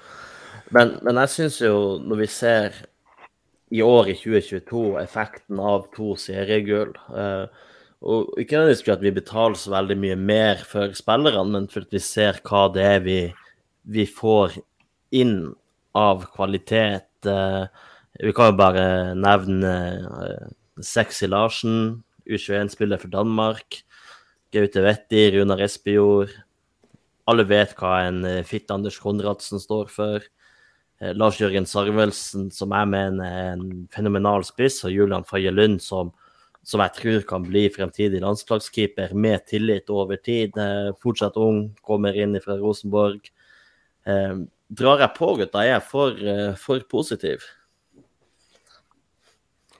[0.73, 2.81] Men, men jeg syns jo, når vi ser
[3.75, 6.93] i år, i 2022, effekten av to seriegull.
[7.11, 7.47] Uh,
[8.05, 11.95] og ikke nødvendigvis at vi betaler så veldig mye mer for spillerne, men for at
[11.95, 13.19] vi ser hva det er vi,
[13.89, 14.59] vi får
[15.15, 15.53] inn
[15.97, 17.09] av kvalitet.
[17.25, 17.65] Uh,
[18.21, 18.85] vi kan jo bare
[19.17, 19.73] nevne
[20.05, 20.47] uh,
[20.83, 23.81] Sexy Larsen, U21-spiller for Danmark.
[24.53, 26.31] Gaute Wetti, Runar Espejord.
[27.25, 30.25] alle vet hva en fitte Anders Konradsen står for.
[31.13, 36.09] Lars Jørgen Sarvelsen, som jeg mener er en fenomenal spiss, og Julian Faye Lund, som,
[36.63, 40.57] som, jeg tror kan bli fremtidig landslagskeeper med tillit over tid.
[41.03, 43.29] Fortsatt ung, kommer inn fra Rosenborg.
[44.05, 45.61] Drar jeg på, gutta?
[45.61, 46.25] Er jeg for,
[46.61, 47.45] for positiv?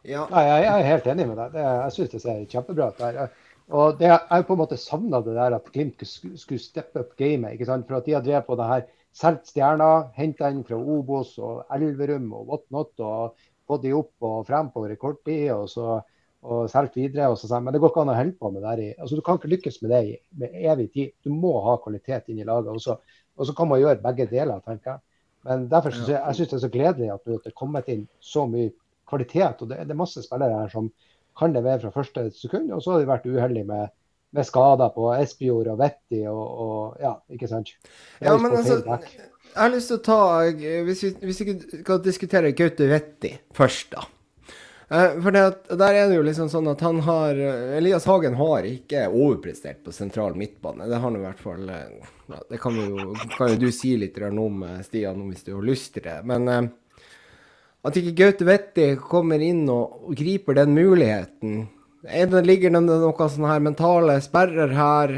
[0.06, 0.26] Ja.
[0.30, 1.56] Nei, jeg, er helt enig med deg.
[1.56, 3.40] Det, jeg syns det ser kjempebra ut.
[3.74, 7.56] Og det, Jeg på en måte savna det der at Glimt skulle steppe opp gamet.
[7.56, 7.88] ikke sant?
[7.88, 8.86] For at de har drevet på det her,
[9.16, 12.94] solgt stjerner, henta inn fra Obos og Elverum og whatnot.
[13.00, 15.52] og fått de opp og frem på rekordtid.
[15.52, 16.02] og så
[16.46, 17.30] og solgt videre.
[17.32, 18.94] Og så, men det går ikke an å holde på med det.
[19.00, 21.14] altså, du kan ikke lykkes med det i med evig tid.
[21.24, 22.72] Du må ha kvalitet inn i laget.
[22.74, 22.98] Og så,
[23.36, 25.04] og så kan man gjøre begge deler, tenker jeg.
[25.46, 28.08] Men derfor synes jeg, jeg synes det er så gledelig at det er kommet inn
[28.20, 28.72] så mye
[29.10, 29.62] kvalitet.
[29.62, 30.90] og Det, det er masse spillere her som
[31.38, 32.72] kan levere fra første sekund.
[32.74, 33.94] Og så har de vært uheldige med,
[34.36, 37.72] med skader på Espejord og Vetti og, og, ja, ikke sant.
[38.20, 40.20] Ja, men altså, jeg har lyst til å ta
[40.52, 44.06] Hvis vi, hvis vi skal diskutere Gaute Vetti først, da.
[44.90, 45.44] Eh, for det,
[45.80, 47.40] der er det jo liksom sånn at han har
[47.80, 50.86] Elias Hagen har ikke overprestert på sentral midtbane.
[50.86, 53.96] Det har han i hvert fall eh, ja, Det kan jo, kan jo, du si
[53.98, 56.20] litt om, Stian, hvis du har lyst til det.
[56.28, 56.68] Men eh,
[57.86, 61.66] at ikke Gaute Vetti kommer inn og, griper den muligheten.
[62.08, 65.14] Er det, ligger det noen sånne her mentale sperrer her?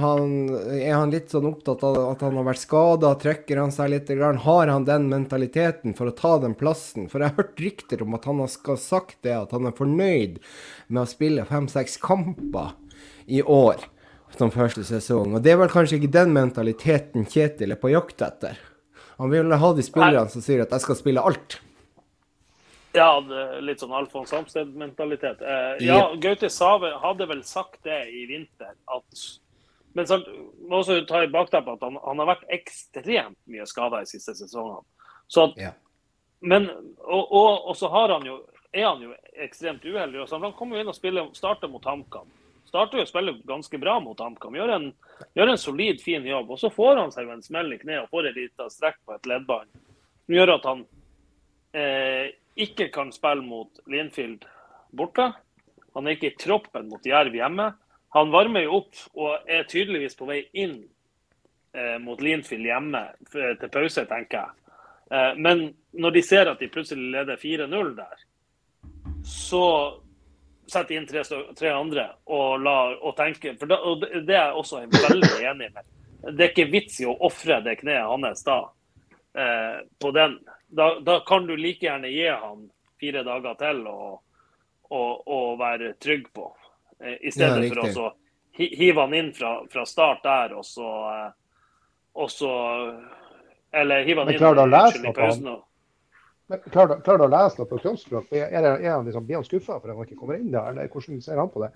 [0.00, 0.30] Han,
[0.72, 3.10] er han litt sånn opptatt av at han har vært skada?
[3.20, 4.12] Trekker han seg litt?
[4.46, 7.10] Har han den mentaliteten for å ta den plassen?
[7.12, 10.40] For jeg har hørt rykter om at han har sagt det, at han er fornøyd
[10.88, 12.72] med å spille fem-seks kamper
[13.28, 13.84] i år
[14.38, 15.36] som første sesong.
[15.36, 18.56] Og det er vel kanskje ikke den mentaliteten Kjetil er på jakt etter.
[19.20, 21.60] Han vil ha de spillerne som sier at 'jeg skal spille alt'.
[22.92, 23.10] Ja,
[23.62, 25.42] litt sånn Alfons Samsted-mentalitet.
[25.46, 29.22] Eh, ja, Gaute Save hadde vel sagt det i vinter at
[29.94, 30.20] Men så
[30.70, 34.36] må også ta i bakteppet at han, han, har vært ekstremt mye skada de siste
[34.38, 34.84] sesongene.
[35.26, 35.72] Så at, ja.
[36.40, 36.68] Men,
[36.98, 38.36] og, og, og, så har han jo,
[38.70, 39.10] er han jo
[39.42, 40.28] ekstremt uheldig.
[40.28, 42.30] Så han kommer jo inn og spiller, starter mot HamKam.
[42.70, 44.54] Starter jo å spille ganske bra mot HamKam.
[44.60, 44.86] Gjør, en,
[45.34, 46.54] gjør en solid, fin jobb.
[46.54, 49.16] Og så får han seg en smell i kneet og får en lite strekk på
[49.16, 49.74] et leddbånd.
[50.22, 50.86] Som gjør at han
[51.74, 54.46] eh, ikke kan spille mot Linfield
[54.96, 55.30] borte.
[55.94, 57.72] Han er ikke i troppen mot Jerv hjemme.
[58.14, 60.80] Han varmer jo opp og er tydeligvis på vei inn
[61.74, 64.74] eh, mot Linfield hjemme til pause, tenker jeg.
[65.14, 68.26] Eh, men når de ser at de plutselig leder 4-0 der,
[69.26, 69.64] så
[70.70, 71.24] setter de inn tre,
[71.58, 75.70] tre andre og, la, og tenker For da, og det er jeg også veldig enig
[75.74, 75.88] med.
[76.30, 78.60] Det er ikke vits i å ofre det kneet hans da
[79.34, 80.36] eh, på den
[80.70, 82.68] da, da, kan du like gjerne gi han
[83.00, 86.50] fire dager til å være trygg på.
[87.00, 88.10] Eh, I stedet ja, for å
[88.60, 91.32] hive han inn fra, fra start der, og så, eh,
[92.12, 92.52] og så
[93.72, 95.60] Eller hive han inn i pausen.
[96.50, 98.32] Klarer du, klarer du å lese noe på kroppsspråk?
[98.34, 100.72] Er, er, er han liksom, blir han skuffa for at han ikke kommer inn der,
[100.72, 101.70] eller hvordan ser han på det?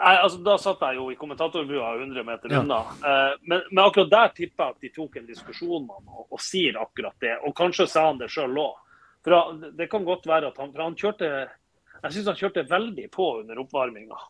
[0.00, 2.80] Nei, altså Da satt jeg jo i kommentatorbua 100 meter unna.
[3.04, 6.26] Uh, men, men, akkurat der tipper jeg at de tok en diskusjon med han og,
[6.30, 7.34] og, sier akkurat det.
[7.44, 8.78] Og kanskje sa han det sjøl òg.
[9.20, 13.10] For det kan godt være at han, for han kjørte Jeg syns han kjørte veldig
[13.12, 14.20] på under oppvarminga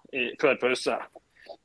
[0.43, 0.97] før pause.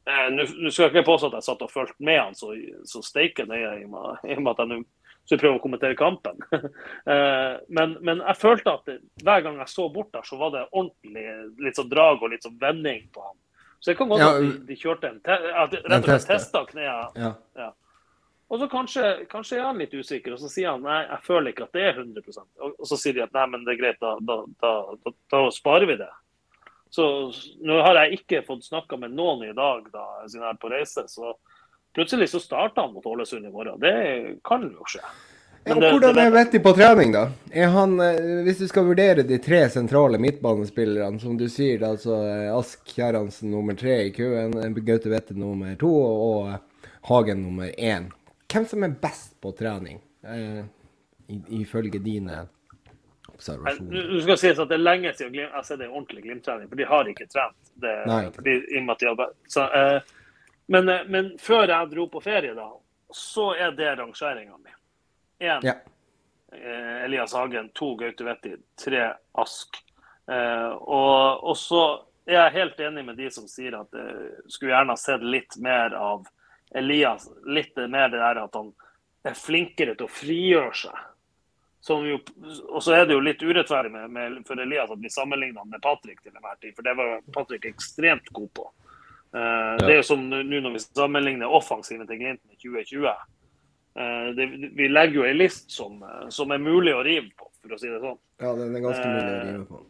[0.05, 2.53] Uh, Nå skal jeg ikke påstå at jeg satt og fulgte med han så,
[2.85, 4.83] så steike nøye, i og med at jeg nå
[5.25, 6.41] så prøver å kommentere kampen.
[7.05, 8.87] Eh, men, men, jeg følte at
[9.21, 11.25] hver gang jeg så bort der, så var det ordentlig
[11.61, 13.35] litt sånn drag og litt sånn vending på ham.
[13.85, 16.23] Så det kan godt ja, at de, de, kjørte en te at rett og slett
[16.25, 17.09] testa knærne.
[17.21, 17.27] Ja.
[17.53, 17.67] Ja.
[18.49, 21.53] Og så kanskje, kanskje, er han litt usikker, og så sier han nei, jeg føler
[21.53, 23.77] ikke at det er 100 Og, og så sier de at nei, men det er
[23.83, 26.09] greit, da, da, da, da sparer vi det.
[26.97, 27.05] Så
[27.61, 30.73] nå har jeg ikke fått snakka med noen i dag da, siden jeg er på
[30.73, 31.05] reise.
[31.11, 31.35] så
[31.93, 33.77] Plutselig så starter han mot Ålesund i morgen.
[33.85, 33.93] Det
[34.49, 35.05] kan jo skje.
[35.65, 37.23] Ja, hvordan er Vetti på trening, da?
[37.73, 42.51] Han, eh, hvis du skal vurdere de tre sentrale midtbanespillerne, som du sier, altså eh,
[42.53, 46.53] Ask Kjerransen nummer tre i køen, eh, Gaute Vetti nummer to og
[47.09, 48.11] Hagen nummer én.
[48.51, 49.97] Hvem som er best på trening,
[51.49, 52.45] ifølge dine
[53.35, 54.07] observasjoner?
[54.13, 56.79] Du skal sies at Det er lenge siden jeg har sett en ordentlig Glimt-trening, for
[56.79, 57.57] de har ikke trent.
[57.73, 58.21] Det, Nei.
[58.37, 59.99] De, i og med at de har, så, eh,
[60.71, 62.69] men, eh, men, før jeg dro på ferie, da,
[63.13, 64.71] så er det rangeringa mi.
[65.39, 65.75] Én ja.
[66.51, 69.81] eh, Elias Hagen, to Gaute Vetti, tre Ask.
[70.31, 71.81] Eh, og, og, så
[72.25, 75.57] er jeg helt enig med de som sier at eh, skulle gjerne ha sett litt
[75.61, 76.25] mer av
[76.75, 77.27] Elias.
[77.45, 78.71] Litt mer det der at han
[79.25, 81.03] er flinkere til å frigjøre seg.
[81.85, 82.17] Jo,
[82.73, 85.69] og så er det jo litt urettferdig med, med, for Elias at vi sammenligner han
[85.69, 88.65] med Patrick til enhver tid, for det var Patrick ekstremt god på.
[89.35, 93.13] Uh, det er jo som nå når vi sammenligner offensiven til Glimt med 2020.
[93.95, 96.01] Uh, det, vi legger jo ei list som,
[96.33, 98.17] som, er mulig å rive på, for å si det sånn.
[98.43, 99.83] Ja, den er ganske mulig å rive på.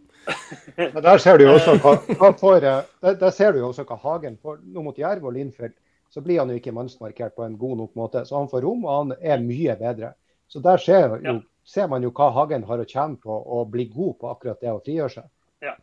[0.78, 3.86] Men der ser du jo også hva, hva får, der, der, ser du jo også
[3.88, 4.62] hva Hagen får.
[4.74, 5.76] Nå mot Jerv og Lindfeld
[6.14, 8.24] så blir han jo ikke mannsmarkert på en god nok måte.
[8.26, 10.14] Så han får rom, og han er mye bedre.
[10.48, 11.66] Så der ser, jo, ja.
[11.68, 14.72] ser man jo hva Hagen har å tjene på å bli god på akkurat det
[14.72, 15.30] å frigjøre seg.
[15.66, 15.74] Ja.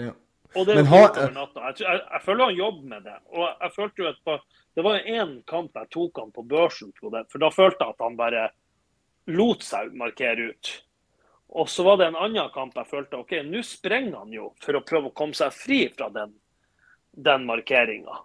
[0.00, 0.14] ja.
[0.54, 1.68] Og det er jo over natta.
[1.68, 3.16] Jeg, jeg, jeg, føler han jobber med det.
[3.34, 7.38] Og jeg følte jo et Det var én kamp jeg tok han på børsen for
[7.38, 8.48] da følte jeg at han bare
[9.30, 10.72] lot seg markere ut.
[11.54, 14.74] Og så var det en annen kamp jeg følte OK, nå sprenger han jo for
[14.74, 16.32] å prøve å komme seg fri fra den,
[17.14, 18.16] den markeringa.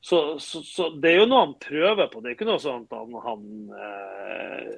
[0.00, 2.20] Så, så, så, det er jo noe han prøver på.
[2.22, 3.48] Det er ikke noe sånn at han, han
[3.82, 4.68] eh,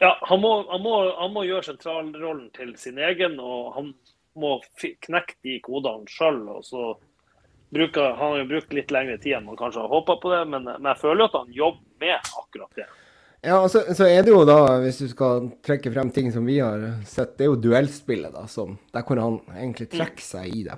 [0.00, 3.92] Ja, han må, han, må, han må, gjøre sentralrollen til sin egen, og han
[4.38, 6.42] må knekke de kodene sjøl.
[7.72, 10.42] Bruker han har jo brukt litt lengre tid enn man kanskje har håpa på det,
[10.52, 12.88] men, men jeg føler jo at han jobber med akkurat det.
[13.42, 16.60] Ja, så, så, er det jo da, hvis du skal trekke frem ting som vi
[16.62, 20.62] har sett, det er jo duellspillet, da, som Der hvor han egentlig trekker seg i
[20.68, 20.76] det.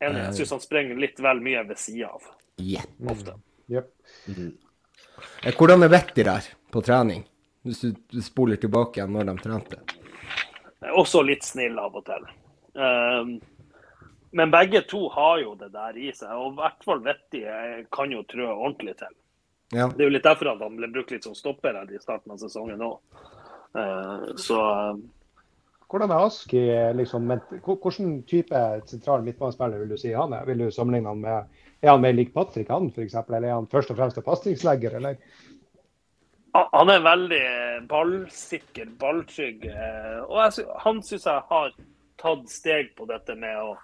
[0.00, 0.26] Enig.
[0.26, 2.26] Jeg syns han sprenger litt vel mye ved sida av.
[2.60, 2.84] Yeah.
[3.08, 3.38] Ofte.
[3.72, 3.88] Yep.
[4.28, 4.52] Mm.
[5.56, 7.24] Hvordan er Vetti der på trening,
[7.64, 9.80] hvis du, du spoler tilbake igjen når de trente?
[10.80, 12.26] Også litt snill av og til.
[12.72, 13.34] Um,
[14.30, 17.42] men begge to har jo det der i seg, og i hvert fall Vetti
[17.92, 19.12] kan jo trø ordentlig til.
[19.74, 19.86] Ja.
[19.90, 22.32] Det er jo litt derfor at han ble brukt litt som stopper her i starten
[22.34, 23.24] av sesongen òg.
[23.70, 24.60] Uh, eh, så
[25.90, 26.60] Hvordan er Aski
[26.94, 27.28] liksom,
[27.66, 30.46] Hvilken type sentral midtbanespiller vil du si han er?
[30.46, 33.70] Vil du sammenligne han med Er han mer lik Patrick han f.eks., eller er han
[33.70, 35.18] først og fremst en pasningslegger, eller?
[36.52, 37.44] Han er veldig
[37.90, 39.66] ballsikker, balltrygg.
[39.70, 41.70] Eh, og jeg, han syns jeg har
[42.20, 43.76] tatt steg på dette med å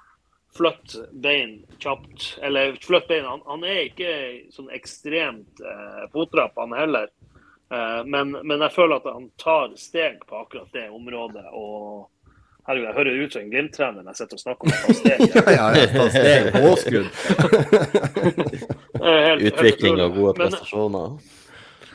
[0.56, 2.38] flytte bein kjapt.
[2.42, 3.28] Eller flytte bein.
[3.28, 4.16] Han, han, er ikke
[4.54, 7.12] sånn ekstremt eh, fotrapp, han heller.
[7.70, 11.46] Eh, men, men, jeg føler at han tar steg på akkurat det området.
[11.52, 12.10] og
[12.66, 14.94] Herregud, jeg hører ut som en Glimt-trener når jeg sitter og snakker om å ta
[14.98, 15.18] steg.
[15.54, 16.40] ja, ja, ta steg.
[16.66, 17.08] Påskudd.
[19.52, 21.18] Utvikling og gode prestasjoner.
[21.20, 21.45] Ja,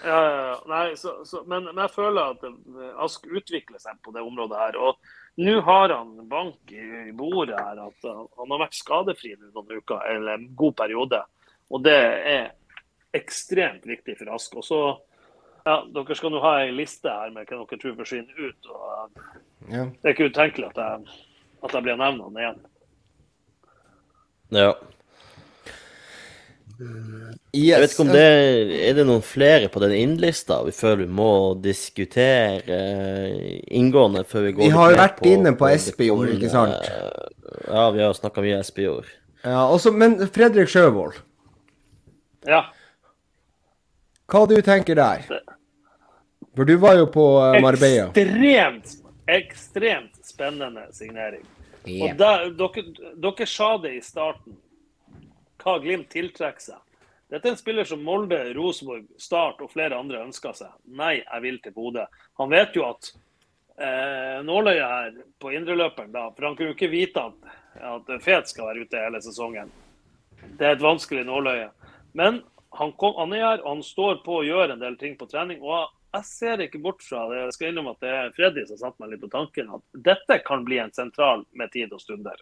[0.04, 4.60] ja, Nei, så, så, men, men, jeg føler at Ask utvikler seg på det området
[4.60, 4.78] her.
[4.78, 4.98] og
[5.42, 10.36] nå har han bank i bordet her at han har vært skadefri noen uker, eller
[10.36, 11.22] en god periode.
[11.72, 12.02] Og det
[12.34, 12.50] er
[13.16, 14.58] ekstremt viktig for Ask.
[14.60, 14.82] Og så,
[15.66, 18.72] ja, Dere skal nå ha ei liste her med hva dere tror forsvinner ut.
[18.72, 19.86] og ja.
[19.86, 21.22] Det er ikke utenkelig at jeg,
[21.64, 22.62] at jeg blir nevnt igjen.
[24.52, 24.74] Ja.
[26.82, 27.38] Yes.
[27.52, 28.28] Jeg vet ikke om det
[28.88, 31.32] er det noen flere på den innlista vi føler vi må
[31.62, 36.32] diskutere uh, inngående før vi går Vi har jo vært på, inne på, på Espejord,
[36.38, 36.88] ikke sant?
[37.68, 39.10] ja, vi har snakka mye Espejord.
[39.44, 41.20] Ja, også, men Fredrik Sjøvold.
[42.48, 42.64] Ja.
[44.32, 45.26] Hva du tenker der?
[46.56, 48.10] For du var jo på uh, Marbella.
[48.16, 48.96] Ekstremt,
[49.28, 51.44] ekstremt spennende signering.
[51.86, 52.12] Yeah.
[52.12, 54.56] Og der, dere, dere sa det i starten
[55.62, 56.80] hva Glimt tiltrekker seg.
[57.32, 60.74] Dette er en spiller som Molde, Rosenborg, Start og flere andre ønsker seg.
[61.00, 62.04] Nei, jeg vil til Bodø.
[62.42, 63.14] Han vet jo at
[63.80, 67.56] eh, nåløyet her på indreløperen, da, for han kunne jo ikke vite at,
[67.94, 69.72] at Fet skal være ute hele sesongen.
[70.60, 71.70] Det er et vanskelig nåløye.
[72.20, 72.42] Men
[72.76, 75.30] han, kom, han er her, og han står på å gjøre en del ting på
[75.32, 75.64] trening.
[75.64, 77.38] og jeg ser ikke bort fra det.
[77.46, 80.42] Jeg skal innrømme at det er Freddy som satte meg litt på tanken at dette
[80.44, 82.36] kan bli en sentral med tid og stunder.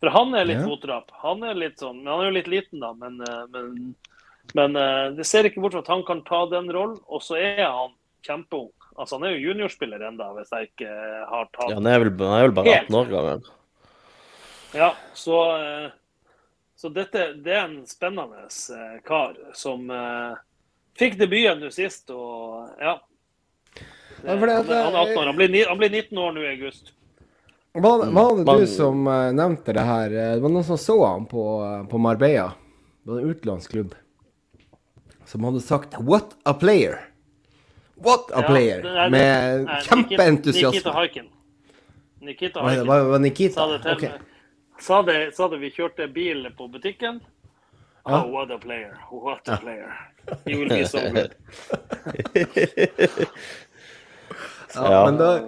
[0.00, 0.66] For han er litt ja.
[0.68, 1.12] fotrapp.
[1.22, 2.92] Han er litt sånn, men han er jo litt liten, da.
[2.98, 3.92] Men, eh, men,
[4.58, 6.98] men eh, det ser ikke bort fra at han kan ta den rollen.
[7.06, 7.94] Og så er han
[8.26, 8.72] kjempeung.
[8.94, 10.90] Altså, han er jo juniorspiller ennå, hvis jeg ikke
[11.30, 13.48] har tatt Ja, han er vel, han er vel bare 18 år gammel.
[14.74, 15.88] Ja, så, eh,
[16.78, 18.46] så dette det er en spennende
[19.06, 19.88] kar som
[20.98, 22.98] fikk debuten nå sist, og ja.
[23.74, 25.26] Det, han, er 18 år.
[25.26, 26.94] Han blir, han blir 19 år nå i august.
[27.74, 30.12] Hva, var det du som uh, nevnte det her?
[30.12, 32.52] Eh, det var noen som så han på, uh, på Marbella.
[33.02, 33.94] Det var en utenlandsklubb.
[35.26, 36.98] Som hadde sagt 'What a player'.
[37.94, 38.82] What a ja, player!
[38.82, 40.70] Det, det, med kjempeentusiasme.
[40.70, 41.26] Nikita Haiken.
[42.20, 42.86] Nikita Haiken.
[42.86, 43.54] Var, var Nikita?
[43.54, 44.10] Sa det til okay.
[44.80, 47.20] Sa det, sa det vi kjørte bil på butikken.
[48.04, 48.22] Ja.
[48.22, 48.98] Oh, what a player.
[49.10, 49.90] What a player.
[50.46, 51.34] He will be so good.
[54.74, 55.40] ja, men da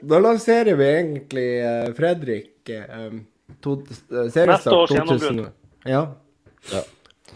[0.00, 3.08] da lanserer vi egentlig uh, Fredrik uh,
[3.60, 5.46] to, uh, seriestart 2000,
[5.84, 6.04] ja.
[6.72, 6.82] ja.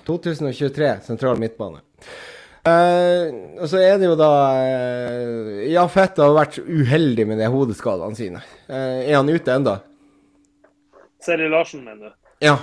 [0.06, 1.82] 2023, sentral midtbane.
[2.62, 7.48] Uh, og så er det jo da uh, Ja, Fett har vært uheldig med de
[7.50, 8.42] hodeskadene sine.
[8.68, 9.74] Uh, er han ute ennå?
[11.22, 12.14] Seri Larsen, mener du?
[12.42, 12.54] Ja.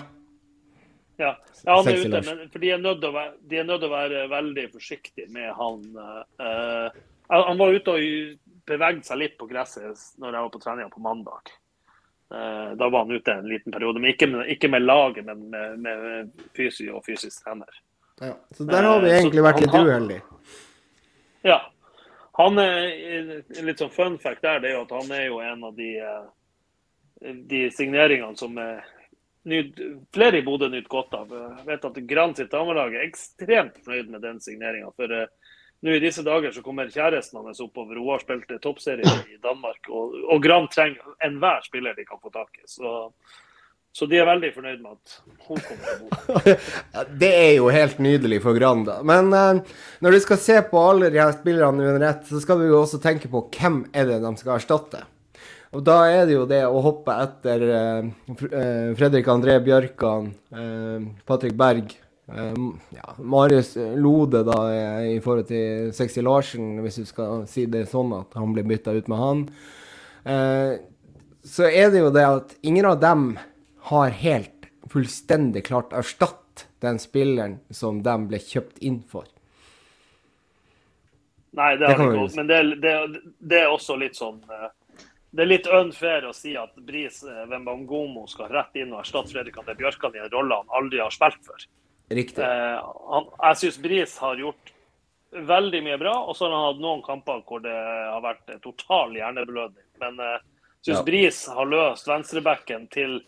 [1.19, 1.33] Ja,
[1.65, 3.83] ja han er ute, men for de er nødt til å være, de er nødt
[3.83, 5.83] til å være veldig forsiktige med han.
[6.39, 8.07] Uh, han var ute og
[8.69, 11.51] beveget seg litt på gresset når jeg var på treninga på mandag.
[12.29, 15.47] Uh, da var han ute en liten periode, men ikke med, ikke med laget, men
[15.49, 17.81] med, med fysi og fysisk trener.
[18.19, 20.21] Ja, så der har vi egentlig uh, vært litt uheldige.
[21.47, 21.59] Ja.
[22.39, 25.65] Han er, litt sånn fun fact der, det er jo at han er jo en
[25.67, 25.89] av de,
[27.49, 28.85] de signeringene som er
[29.49, 29.81] nyd,
[30.13, 31.33] flere i Bodø nyter godt av.
[31.33, 34.91] Jeg vet at Gran sitt damelag er ekstremt fornøyd med den signeringa.
[34.95, 35.15] For
[35.81, 37.99] nå i disse dager så kommer kjæresten hans oppover.
[37.99, 39.85] Hun har spilt toppserie i Danmark.
[39.87, 42.65] Og, og Gran trenger enhver spiller de kan få tak i.
[42.67, 43.11] Så,
[43.95, 45.13] så, de er veldig fornøyd med at
[45.47, 46.57] hun kommer til Bodø.
[47.21, 48.97] det er jo helt nydelig for Gran, da.
[49.07, 52.59] Men eh, når du skal se på alle de her spillerne under ett, så skal
[52.59, 55.05] du jo også tenke på hvem er det de skal erstatte.
[55.69, 58.11] Og da er det jo det å hoppe etter eh,
[58.99, 61.95] Fredrik André Bjørkan, eh, Patrick Berg,
[62.93, 64.59] ja, Marius Lode da
[65.07, 68.93] i forhold til Sexy Larsen, hvis du skal si det sånn at han blir bytta
[68.93, 69.41] ut med han.
[71.43, 73.31] så er det jo det at ingen av dem
[73.89, 79.27] har helt fullstendig klart erstatt den spilleren som de ble kjøpt inn for.
[81.57, 82.35] Nei, det har de ikke.
[82.37, 82.93] Men det, det,
[83.39, 84.41] det, er også litt sånn
[85.29, 89.29] det er litt unfair å si at Bris eh, Wembangomo skal rett inn og erstatte
[89.29, 91.67] Fredrik André Bjørkan i en rolle han aldri har spilt for.
[92.09, 92.43] Riktig.
[92.43, 92.77] Eh,
[93.13, 94.73] han, jeg syns Bris har gjort
[95.31, 99.13] veldig mye bra, og så har han hatt noen kamper hvor det har vært total
[99.17, 99.85] hjerneblødning.
[100.01, 100.47] Men jeg eh,
[100.81, 101.05] syns ja.
[101.05, 103.19] Bris har løst venstrebacken til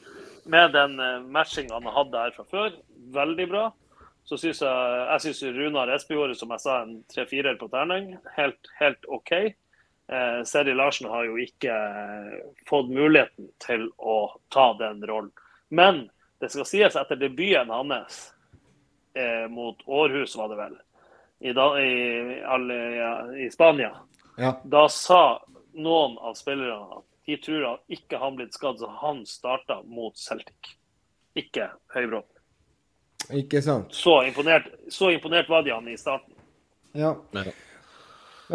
[0.49, 2.73] med den eh, matchinga han hadde her fra før,
[3.13, 3.67] veldig bra.
[4.25, 8.69] Så syns jeg, jeg synes Runar Espejordet, som jeg sa, en tre-firer på terning, helt,
[8.79, 9.31] helt OK.
[10.11, 11.75] Eh, Seri Larsen har jo ikke
[12.69, 15.33] fått muligheten til å ta den rollen.
[15.69, 16.07] Men
[16.41, 18.23] det skal sies etter debuten hans
[19.13, 20.75] eh, mot Århus, var det vel,
[21.39, 21.93] i, da, i,
[22.97, 23.95] ja, i Spania,
[24.37, 24.55] ja.
[24.63, 25.23] da sa
[25.73, 30.17] noen av spillerne at de tror at ikke han blitt skadd, så han starta mot
[30.17, 30.75] Celtic.
[31.37, 32.41] Ikke Høybråten.
[33.37, 33.93] Ikke sant.
[33.95, 36.33] Så imponert, så imponert var de han i starten.
[36.97, 37.13] Ja.
[37.31, 37.45] Men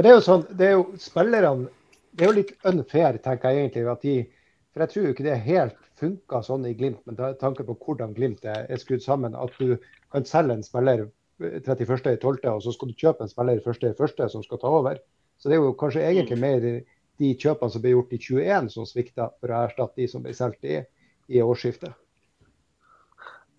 [0.03, 1.71] det er jo sånn, det er jo spillerne
[2.17, 3.87] Det er jo litt unfair, tenker jeg egentlig.
[3.93, 4.15] at de,
[4.73, 8.15] For jeg tror jo ikke det helt funka sånn i Glimt, med tanke på hvordan
[8.17, 9.37] Glimt er skrudd sammen.
[9.37, 9.77] At du
[10.13, 11.07] kan selge en spiller
[11.41, 14.29] 31.12., og så skal du kjøpe en spiller 1.1.
[14.33, 15.01] som skal ta over.
[15.37, 16.65] Så det er jo kanskje egentlig mer
[17.21, 20.35] de kjøpene som ble gjort i 21 som svikta, for å erstatte de som ble
[20.37, 20.81] solgt i,
[21.29, 21.93] i årsskiftet.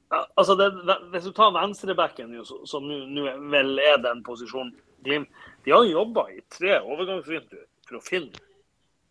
[0.07, 0.69] Ja, altså det,
[1.11, 2.31] hvis du tar venstrebacken,
[2.65, 4.75] som nå vel er den posisjonen
[5.05, 5.29] Glimt
[5.61, 8.39] De har jobba i tre overgangsvinduer for å finne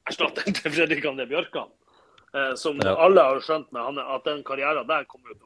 [0.09, 1.69] erstatteren til Fredrik André Bjørkan.
[2.35, 2.97] Eh, som ja.
[2.99, 5.46] alle har skjønt med han, at den karrieren der kommer til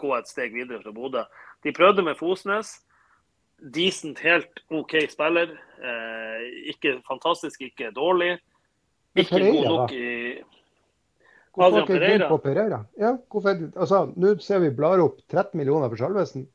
[0.00, 1.24] gå et steg videre fra Bodø.
[1.64, 2.74] De prøvde med Fosnes.
[3.74, 5.54] Decent, helt OK spiller.
[5.78, 8.34] Eh, ikke fantastisk, ikke dårlig.
[9.14, 10.10] Ikke Pereira, god nok i
[11.54, 12.28] Hvorfor Adrian Pereira?
[12.28, 12.80] på Pereira?
[12.98, 16.48] Ja, hvorfor, altså, Nå ser vi blar opp 13 millioner for Salvesen.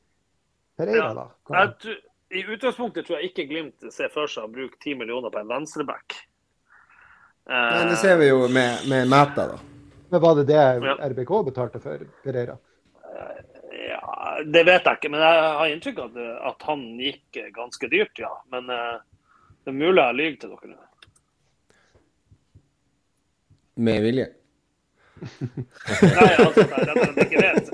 [0.78, 1.14] Pereira, ja.
[1.16, 1.56] da?
[1.56, 1.96] Jeg,
[2.36, 5.50] i utgangspunktet tror jeg ikke Glimt ser for seg å bruke 10 millioner på en
[5.50, 6.20] venstreback.
[7.50, 9.58] Men det ser vi jo med, med Mæta, da.
[10.12, 10.60] Men Var det det
[11.14, 12.60] RBK betalte for Pereira?
[13.90, 16.20] Ja, Det vet jeg ikke, men jeg har inntrykk av
[16.52, 18.32] at, han gikk ganske dyrt, ja.
[18.54, 19.00] Men uh,
[19.64, 20.78] det er mulig jeg lyver til dere.
[23.80, 24.28] Med vilje?
[25.20, 27.72] Nei, altså, det er ikke vet.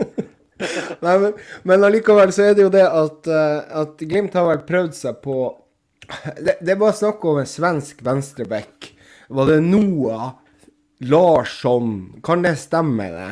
[1.05, 1.31] Nei, men,
[1.67, 5.17] men allikevel så er det jo det at, uh, at Glimt har vel prøvd seg
[5.25, 5.37] på
[6.05, 8.91] Det, det er bare snakk om en svensk venstreback.
[9.33, 10.35] Var det Noah
[11.01, 12.21] Larsson?
[12.23, 13.31] Kan det stemme, det?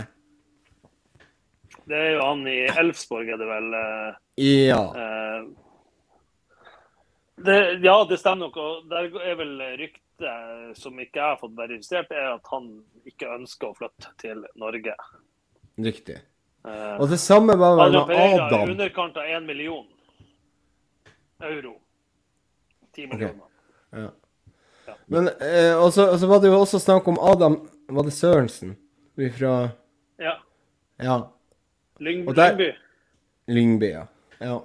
[1.89, 3.67] Det er jo han i Elfsborg, er det vel?
[3.75, 4.79] Uh, ja.
[4.95, 5.49] Uh,
[7.43, 8.57] det, ja, det stemmer nok.
[8.57, 12.69] og Der er vel ryktet som ikke jeg har fått verifisert, er at han
[13.09, 14.95] ikke ønsker å flytte til Norge.
[15.83, 16.21] Riktig.
[16.63, 18.69] Uh, og det samme var vel med Adam.
[18.69, 19.87] I underkant av 1 million
[21.43, 21.73] euro.
[22.95, 23.33] 10 millioner.
[23.91, 24.03] Okay.
[24.03, 24.09] Ja.
[24.87, 24.93] Ja.
[25.05, 27.55] Men eh, og så var det jo også snakk om Adam
[27.87, 28.75] Var det Sørensen
[29.37, 29.69] fra
[30.19, 30.33] Ja.
[30.97, 31.17] ja.
[31.99, 32.69] Lyng, der, Lyngby.
[33.47, 34.05] Lyngby, ja.
[34.39, 34.57] ja.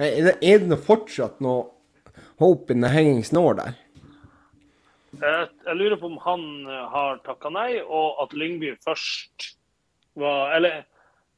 [0.00, 1.68] Er det, det fortsatt noe
[2.40, 3.78] hope in the hanging snore der?
[5.20, 6.44] Jeg, jeg lurer på om han
[6.94, 9.54] har takka nei, og at Lyngby først
[10.18, 10.82] var Eller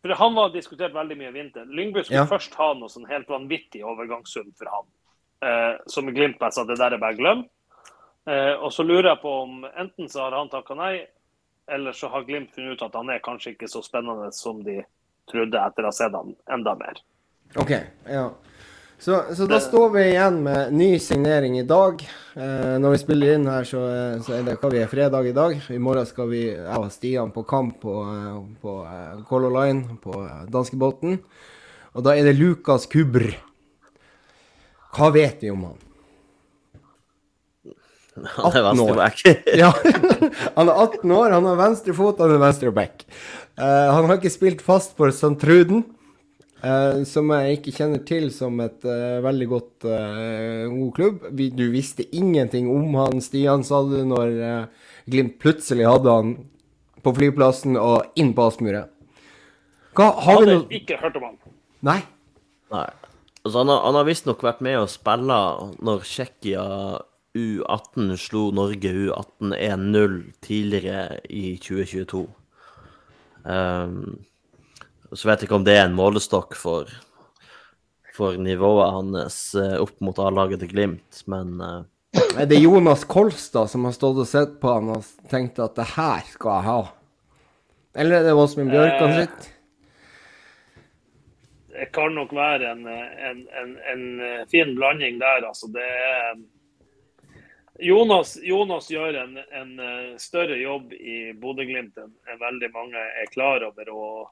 [0.02, 1.66] for han var diskutert veldig mye i vinter.
[1.70, 2.26] Lyngby skulle ja.
[2.26, 4.88] først ha noe sånn helt vanvittig overgangssum for han.
[5.46, 7.44] Eh, som Glimt sa det der er bare glem.
[8.26, 11.04] Eh, og så lurer jeg på om enten så har han takka nei,
[11.74, 14.82] eller så har Glimt funnet ut at han er kanskje ikke så spennende som de
[15.30, 17.00] trodde etter å ha sett han enda mer.
[17.60, 17.72] OK.
[18.08, 18.30] Ja.
[19.02, 22.04] Så, så, da står vi igjen med ny signering i dag.
[22.38, 23.80] Eh, når vi spiller inn her, så,
[24.22, 25.56] så, er det hva vi er fredag i dag.
[25.74, 29.96] I morgen skal vi, jeg og Stian på kamp på, eh, på uh, Color Line
[30.04, 30.22] på
[30.54, 31.18] danskebåten.
[31.98, 33.26] Og da er det Lukas Kubr.
[34.94, 35.82] Hva vet vi om han?
[38.12, 39.22] Han er venstreback.
[39.62, 39.70] ja,
[40.58, 43.06] han er 18 år, han har venstre fot, han er venstreback.
[43.56, 45.86] Uh, han har ikke spilt fast for Santruden.
[46.62, 51.24] Uh, som jeg ikke kjenner til som et uh, veldig godt uh, god klubb.
[51.34, 54.68] Vi, du visste ingenting om han, Stian, sa du, når
[55.10, 56.34] Glimt plutselig hadde han
[57.02, 58.84] på flyplassen og inn på Aspmyra.
[59.98, 61.40] Har vi noe Ikke hørt om han.
[61.82, 61.98] Nei?
[62.70, 62.86] Nei.
[63.42, 65.38] Altså, han har, han har visstnok vært med å spille
[65.82, 66.66] når Tsjekkia
[67.34, 72.26] U18 slo Norge U18 1-0 tidligere i 2022.
[73.44, 74.20] Um,
[75.12, 76.90] så vet jeg ikke om det er en målestokk for,
[78.16, 81.80] for nivået hans eh, opp mot A-laget til Glimt, men uh...
[82.36, 85.88] Er det Jonas Kolstad som har stått og sett på han og tenkt at det
[85.94, 86.78] her skal jeg ha?
[87.96, 89.50] Eller er det Åsmund Bjørkan eh, sitt?
[91.72, 94.04] Det kan nok være en, en, en, en
[94.52, 95.68] fin blanding der, altså.
[95.72, 96.40] Det er
[97.82, 99.72] Jonas, Jonas, gjør en, en,
[100.20, 103.90] større jobb i Bodø-Glimt enn veldig mange er klar over.
[103.90, 104.30] og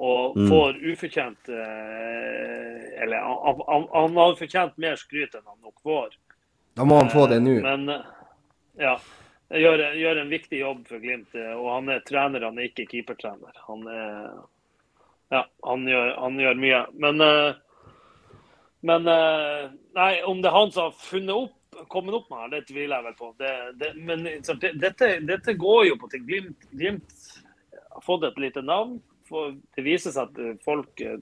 [0.00, 0.48] og mm.
[0.48, 6.14] får ufortjent eh, Eller han, han, han har fortjent mer skryt enn han nok får.
[6.78, 7.58] Da må han få det nå.
[7.58, 7.92] Eh, men
[8.80, 8.94] ja.
[9.50, 11.34] Gjør, gjør, en viktig jobb for Glimt.
[11.36, 13.60] Eh, og han er trener, han er ikke keepertrener.
[13.68, 14.14] Han er
[15.30, 16.80] Ja, han gjør, han gjør mye.
[17.04, 17.24] Men,
[18.88, 22.66] men Nei, om det er han som har funnet opp kommet opp med her, det
[22.68, 23.30] tviler jeg vel på.
[23.38, 26.26] Det, det, men det, dette, dette, går jo på ting.
[26.26, 27.24] Glimt, Glimt
[27.90, 31.18] har fått et lite navn For det viser seg at eh, folk eh,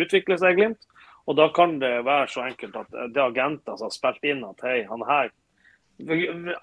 [0.00, 0.88] utvikler seg i Glimt.
[1.28, 4.26] Og da kan det være så enkelt at eh, det er agenter som har spilt
[4.28, 5.32] inn at hei, han her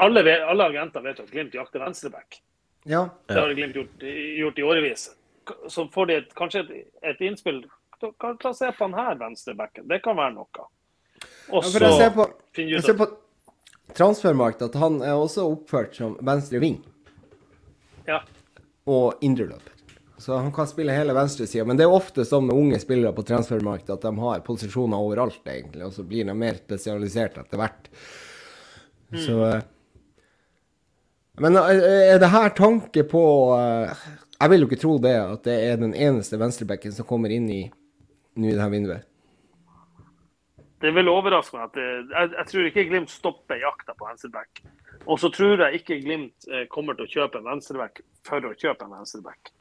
[0.04, 2.40] Alle, alle agenter vet jo at Glimt jakter venstreback.
[2.88, 3.08] Ja.
[3.28, 5.10] Det har Glimt gjort, gjort, i årevis.
[5.68, 7.64] Så får de et, kanskje et, et innspill.
[8.22, 9.88] Kan ta se på han her venstrebacken.
[9.90, 10.68] Det kan være noe.
[11.50, 12.28] Og så ja, jeg ser på,
[12.60, 13.08] jeg ser på
[13.98, 16.82] transfermarkt at han er også oppført som venstre ving.
[18.08, 18.22] Ja.
[18.88, 19.74] Og indreløper.
[20.18, 21.66] Så han kan spille hele venstresida.
[21.66, 25.44] Men det er ofte sånn med unge spillere på transfermarkedet at de har posisjoner overalt,
[25.46, 25.86] egentlig.
[25.86, 27.90] Og så blir de mer spesialisert etter hvert.
[29.14, 29.20] Mm.
[29.22, 29.60] Så eh,
[31.38, 31.84] Men eh,
[32.16, 33.22] er det her tanke på
[33.56, 34.08] eh,
[34.42, 37.46] Jeg vil jo ikke tro det, at det er den eneste venstrebacken som kommer inn
[37.54, 37.62] i
[38.38, 39.06] nå i det her vinduet.
[40.82, 41.70] Det vil overraske meg.
[41.70, 44.64] at det, jeg, jeg, tror ikke Glimt stopper jakta på venstreback.
[45.08, 48.86] Og så tror jeg ikke Glimt kommer til å kjøpe en venstreback for å kjøpe
[48.86, 49.54] en venstreback.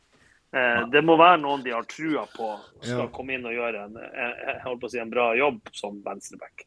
[0.57, 3.13] Eh, det må være noen de har trua på skal ja.
[3.13, 6.67] komme inn og gjøre en, jeg på å si, en bra jobb som venstreback.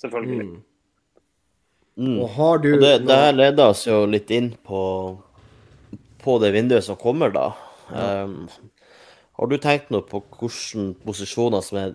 [0.00, 0.46] Selvfølgelig.
[0.52, 0.60] Mm.
[2.02, 2.14] Mm.
[2.22, 4.82] Og har du og det, det, her leder oss jo litt inn på,
[6.22, 7.50] på det vinduet som kommer, da.
[7.92, 8.06] Ja.
[8.24, 8.46] Um,
[9.36, 11.92] har du tenkt noe på hvilke posisjoner som er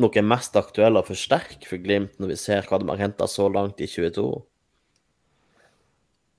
[0.00, 3.48] noe mest aktuelle å forsterke for Glimt, når vi ser hva de har henta så
[3.52, 4.26] langt i 22?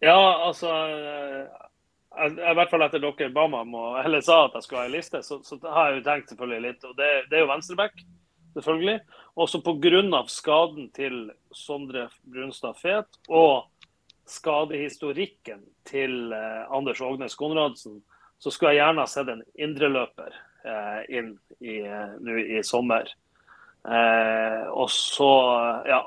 [0.02, 0.18] Ja,
[0.48, 0.72] altså
[2.12, 5.22] i hvert fall etter dere ba meg om sa at jeg skulle ha en liste,
[5.24, 6.84] så, så, har jeg jo tenkt selvfølgelig litt.
[6.84, 8.04] og Det, det er jo venstreback,
[8.58, 9.00] selvfølgelig.
[9.36, 10.24] Også pga.
[10.28, 13.70] skaden til Sondre Brunstad Fet og
[14.28, 18.02] skadehistorikken til eh, Anders Ågnes Konradsen,
[18.40, 23.10] så skulle jeg gjerne ha sett en indreløper eh, inn i, eh, nå i sommer.
[23.88, 25.32] Eh, og så,
[25.90, 26.02] ja.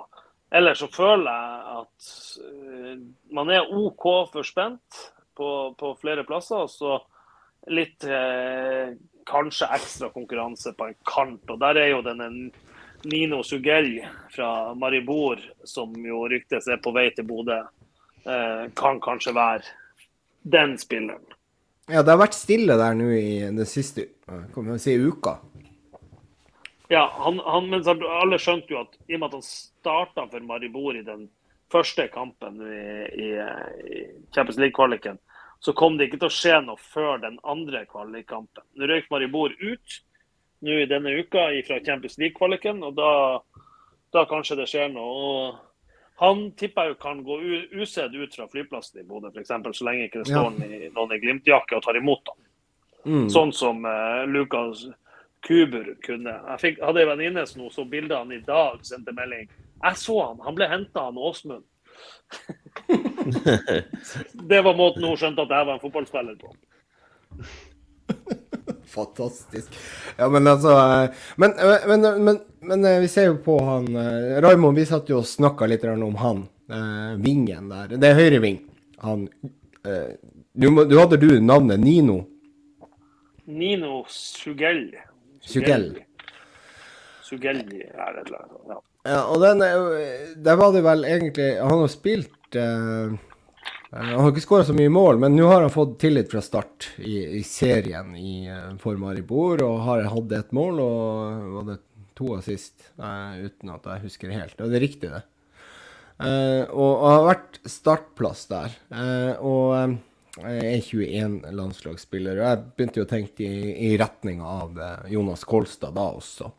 [0.54, 2.10] Ellers så føler jeg at
[2.44, 2.98] uh,
[3.34, 5.00] man er OK for spent
[5.34, 6.68] på, på flere plasser.
[6.70, 7.00] Så
[7.72, 8.94] litt eh,
[9.26, 11.50] kanskje ekstra konkurranse på en kant.
[11.50, 12.28] Og der er jo denne
[13.04, 13.98] Nino Sugell
[14.32, 17.60] fra Maribor, som jo ryktes er på vei til Bodø,
[18.24, 19.64] eh, kan kanskje være
[20.42, 21.24] den spilleren.
[21.88, 25.36] Ja, det har vært stille der nå i den siste kan si, uka.
[26.94, 30.46] Ja, han, han, men alle skjønte jo at i og med at han starta for
[30.46, 31.24] Maribor i den
[31.72, 32.82] første kampen i,
[33.18, 34.02] i, i
[34.34, 35.18] Champions League-kvaliken,
[35.58, 38.62] så kom det ikke til å skje noe før den andre kvalikkampen.
[38.78, 39.98] Nå røyk Maribor ut
[40.64, 43.12] nå i denne uka fra Champions League-kvaliken, og da,
[44.14, 45.10] da, kanskje det skjer noe.
[45.10, 47.40] Og han tipper jeg kan gå
[47.74, 50.90] usedd ut fra flyplassen i Bodø, f.eks., så lenge ikke det står ja.
[50.94, 52.42] noen i Glimt-jakke og tar imot ham.
[53.04, 53.26] Mm.
[53.32, 54.86] Sånn som uh, Lukas
[55.44, 56.34] Kubur kunne.
[56.48, 59.48] Jeg fikk, hadde en venninne som så bildet han i dag, sendte melding.
[59.84, 61.64] Jeg så han, han ble henta av Åsmund.
[64.50, 66.54] det var måten hun skjønte at jeg var en fotballspiller på.
[68.94, 69.76] Fantastisk.
[70.16, 70.72] Ja, men altså
[71.36, 71.54] Men,
[71.88, 73.88] men, men, men vi ser jo på han
[74.42, 76.44] Raymond, vi satt jo og snakka litt om han.
[77.20, 77.96] Vingen der.
[77.98, 78.60] Det er høyreving.
[79.04, 79.26] Han
[80.54, 82.22] du, du hadde du navnet Nino?
[83.44, 85.02] Nino Sugelli.
[85.44, 86.02] Sugelli.
[87.24, 88.80] Sugelli er det eller ja.
[89.08, 89.20] ja.
[89.28, 89.62] og den
[90.44, 93.14] Der var det vel egentlig Han har spilt uh,
[93.94, 96.90] Han har ikke skåra så mye mål, men nå har han fått tillit fra start
[96.98, 101.78] i, i serien i, uh, for Maribor, og har hatt ett mål og var det
[102.18, 104.58] to assist, uh, uten at jeg husker helt.
[104.58, 105.22] Og det er riktig, det.
[106.18, 108.74] Uh, og har vært startplass der.
[109.38, 109.94] og
[110.34, 115.04] jeg er 21 landslagsspiller, og jeg begynte jo å tenke i, i retning av uh,
[115.10, 116.50] Jonas Kolstad da også,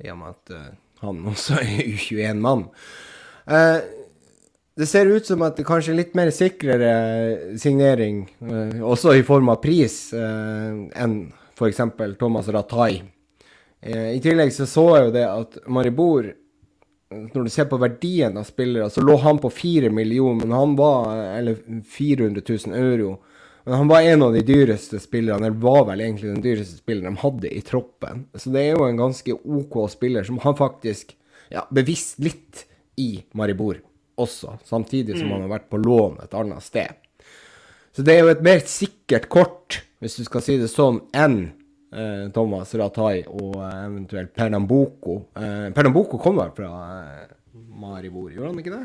[0.00, 0.70] i og med at uh,
[1.02, 2.68] han også er U21-mann.
[3.42, 3.80] Uh, eh,
[4.80, 6.92] det ser ut som at det kanskje er litt mer sikrere
[7.60, 8.22] signering,
[8.80, 11.16] også i form av pris, enn
[11.52, 11.82] f.eks.
[12.16, 13.02] Thomas Ratai.
[13.84, 16.30] I tillegg så så jeg jo det at Maribor
[17.32, 20.74] når du ser på verdien av spillere, så lå han på 4 millioner, men han
[20.78, 23.16] var, eller 400 000 euro.
[23.64, 27.14] Men han var en av de dyreste spillerne, eller var vel egentlig den dyreste spilleren
[27.14, 28.26] de hadde i troppen.
[28.34, 31.14] Så det er jo en ganske OK spiller som han faktisk
[31.52, 32.66] ja, bevisst litt
[32.98, 33.78] i Maribor
[34.20, 35.32] også, samtidig som mm.
[35.36, 36.98] han har vært på lån et annet sted.
[37.92, 41.52] Så det er jo et mer sikkert kort, hvis du skal si det sånn, enn
[42.32, 45.18] Thomas Ratai og eh, eventuelt Pernambuco.
[45.36, 47.34] Eh, Pernambuco kom vel fra eh,
[47.82, 48.84] Maribor, gjorde han ikke det?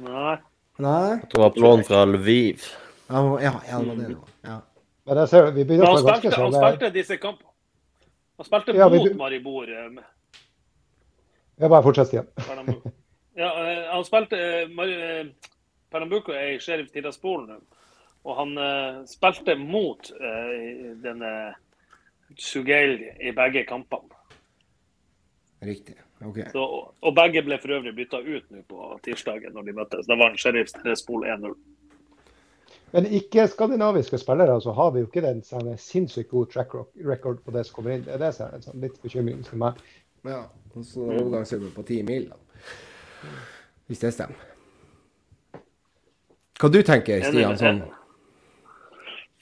[0.00, 0.36] Nei.
[0.80, 1.18] Nei?
[1.28, 2.64] Det var på lån fra Lviv.
[3.10, 4.16] Ja, ja, ja, det var det.
[4.46, 4.56] Ja.
[5.04, 7.50] Men jeg ser, vi begynner han, spilte, han spilte disse kampene.
[8.40, 9.68] Han spilte ja, mot Maribor.
[9.68, 9.90] Eh,
[11.60, 12.30] ja, bare fortsett igjen.
[13.36, 14.40] ja, eh, han spilte
[15.90, 17.58] Pernambuco er i Sheriff Tiraspol nå.
[18.28, 21.30] Og han uh, spilte mot uh, denne
[22.38, 24.16] Sugeil i begge kampene.
[25.62, 25.96] Riktig.
[26.24, 26.38] ok.
[26.52, 26.62] Så,
[27.02, 30.08] og begge ble for øvrig bytta ut nå på tirsdagen når de møttes.
[30.08, 31.52] Da var Sheriff Respol 1-0.
[32.92, 36.72] Men ikke-skandinaviske spillere så har vi jo ikke den sånn sinnssykt god track
[37.06, 38.06] record på det som kommer inn.
[38.06, 39.78] Det er det som er en sånn litt bekymring for meg.
[40.26, 40.42] Ja,
[40.74, 42.40] og så overgangssummen på ti mil, da.
[43.86, 44.48] Hvis det stemmer.
[46.60, 47.56] Hva du tenker Stian?
[47.58, 47.84] sånn?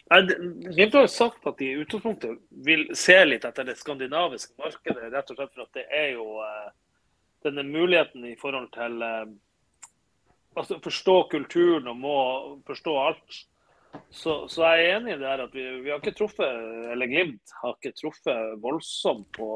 [0.09, 5.11] Glimt har jo sagt at de i utgangspunktet vil se litt etter det skandinaviske markedet.
[5.13, 6.71] Rett og slett for at det er jo uh,
[7.45, 9.27] denne muligheten i forhold til uh,
[10.57, 12.17] altså forstå kulturen og må
[12.67, 13.43] forstå alt.
[14.11, 17.09] Så, så jeg er enig i det her at vi, vi, har ikke truffet, eller
[17.09, 19.51] Glimt har ikke truffet voldsomt på,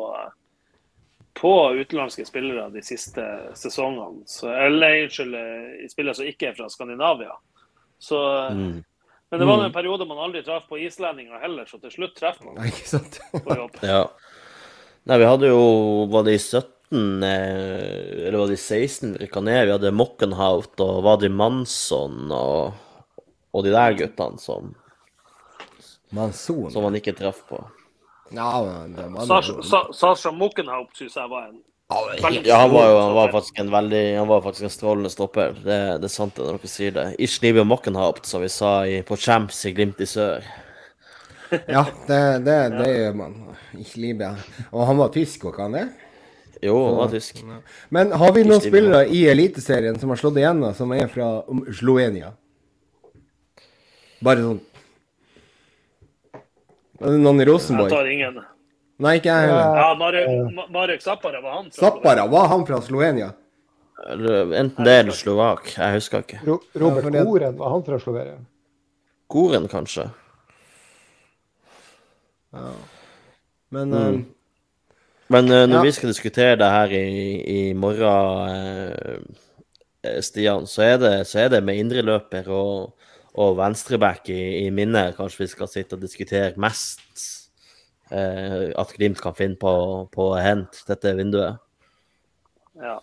[1.39, 3.25] på utenlandske spillere de siste
[3.57, 4.25] sesongene.
[4.29, 5.37] Så, eller unnskyld,
[5.93, 7.37] spillere som ikke er fra Skandinavia.
[8.03, 8.21] Så
[8.57, 8.81] mm.
[9.33, 9.65] Men det var mm.
[9.65, 12.89] en periode man aldri traff på islendinger heller, så til slutt treffer man Nei, ikke
[12.91, 13.15] sant?
[13.33, 13.79] på jobb.
[13.95, 14.03] ja.
[15.09, 15.63] Nei, vi hadde jo
[16.13, 19.63] Var det i 17 eh, eller var det i 16 rykka ned?
[19.71, 22.77] Vi hadde Mockenhout og Wadi Mansson og,
[23.57, 24.75] og de der guttene som
[26.13, 26.69] Manson.
[26.71, 27.57] Som man ikke traff på.
[28.37, 31.63] Ja, men det var Sasha, Sasha Mockenhout syns jeg var en
[32.45, 35.57] ja, han var jo han var faktisk en veldig Han var faktisk en strålende stopper.
[35.65, 37.07] Det, det er sant det når dere sier det.
[37.23, 40.47] Ishlivio Mockenhaupt, som vi sa i, på Champs i Glimt i sør.
[41.69, 43.35] Ja, det, det, det gjør man.
[43.77, 44.33] Ishlivia.
[44.71, 45.87] Og han var tysk, var ikke han det?
[46.63, 47.43] Jo, han var tysk.
[47.93, 51.31] Men har vi noen spillere i Eliteserien som har slått igjennom, som er fra
[51.75, 52.33] Slovenia?
[54.23, 54.61] Bare sånn
[57.03, 57.91] Noen i Rosenborg?
[57.91, 58.37] Jeg tar ingen.
[59.01, 59.79] Nei, ikke jeg heller.
[59.79, 63.33] Ja, Marek, Marek Zappara, var han fra Zappara, var han fra Slovenia?
[64.03, 65.71] Enten det eller slovak.
[65.77, 66.41] Jeg husker ikke.
[66.47, 68.39] Ro Robert ja, Goren, var han fra Slovenia?
[69.31, 70.09] Goren, kanskje.
[72.53, 72.73] Ja.
[73.73, 74.09] Men mm.
[74.09, 74.25] um,
[75.33, 75.83] Men uh, når ja.
[75.87, 77.13] vi skal diskutere det her i,
[77.49, 83.07] i morgen, uh, Stian, så er, det, så er det med indreløper og,
[83.39, 87.42] og venstreback i, i minne kanskje vi skal sitte og diskutere mest eh,
[88.13, 89.73] at Glimt kan finne på,
[90.13, 91.63] på å hente dette vinduet.
[92.77, 92.99] Ja.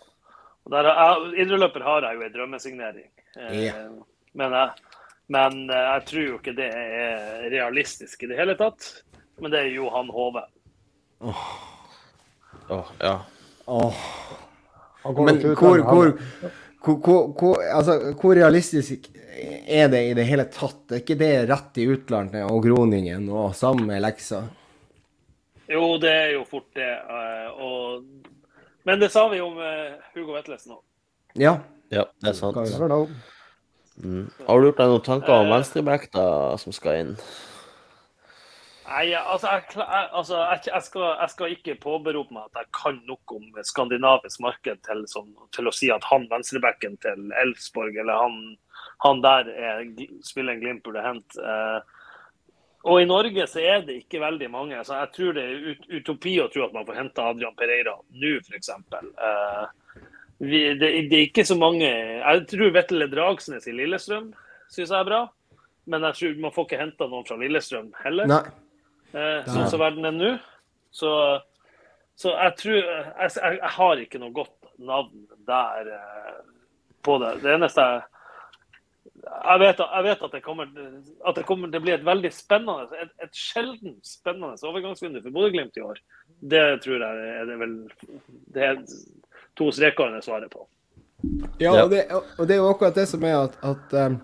[0.70, 3.08] Indreløper har jeg jo en drømmesignering.
[3.36, 3.90] Eh, yeah.
[4.38, 4.98] men, jeg,
[5.30, 8.90] men eh, jeg tror jo ikke det er realistisk i det hele tatt.
[9.40, 10.44] Men det er Johan Hove.
[11.20, 11.42] Åh,
[12.68, 12.94] oh.
[13.00, 13.16] ja.
[13.70, 14.04] Oh.
[15.16, 16.12] Men hvor, hvor,
[16.80, 19.08] hvor, hvor, altså, hvor, realistisk
[19.64, 20.82] er det i det hele tatt?
[20.90, 24.42] Er ikke det rett i utlandet og Groningen og samme leksa?
[25.70, 26.90] Jo, det er jo fort det.
[26.90, 28.06] Eh, og...
[28.88, 30.82] Men det sa vi om eh, Hugo Vetlesen òg.
[31.38, 31.60] Ja.
[31.92, 32.56] ja, det er sant.
[34.00, 34.26] Mm.
[34.46, 36.26] Har du gjort deg noen tanker om venstreback da,
[36.58, 37.14] som skal inn?
[38.90, 42.96] Nei, altså, jeg, altså jeg, jeg, skal, jeg, skal, ikke påberope meg at jeg kan
[43.06, 48.18] nok om skandinavisk marked til, som, til å si at han venstrebacken til Elfsborg eller
[48.18, 48.40] han,
[49.06, 49.84] han der er,
[50.26, 51.38] spiller en Glimt burde hente.
[51.38, 51.99] Eh,
[52.88, 54.84] og i Norge så er det ikke veldig mange.
[54.84, 57.96] så Jeg tror det er ut, utopi å tro at man får hente Adrian Pereira
[57.96, 58.70] nå, f.eks.
[58.72, 59.66] Eh,
[60.40, 64.30] det, det, er ikke så mange Jeg tror Vetle Dragsnes i Lillestrøm
[64.72, 65.20] syns jeg er bra.
[65.90, 68.32] Men jeg tror man får ikke henta noen fra Lillestrøm heller.
[69.12, 70.32] Eh, sånn som verden er nå.
[70.94, 71.10] Så,
[72.16, 76.40] så, jeg tror jeg, jeg, har ikke noe godt navn der uh,
[77.04, 77.36] på det.
[77.44, 78.00] Det eneste jeg
[79.30, 80.72] jeg vet, jeg vet, at, det kommer,
[81.26, 85.36] at det kommer til å bli et veldig spennende, et, et sjelden spennende overgangsvindu for
[85.36, 86.02] Bodø-Glimt i år.
[86.40, 87.78] Det tror jeg er det vel
[88.54, 88.82] det er
[89.58, 90.66] to streker under svaret på.
[91.60, 94.20] Ja, og det, og det, er jo akkurat det som er at, at um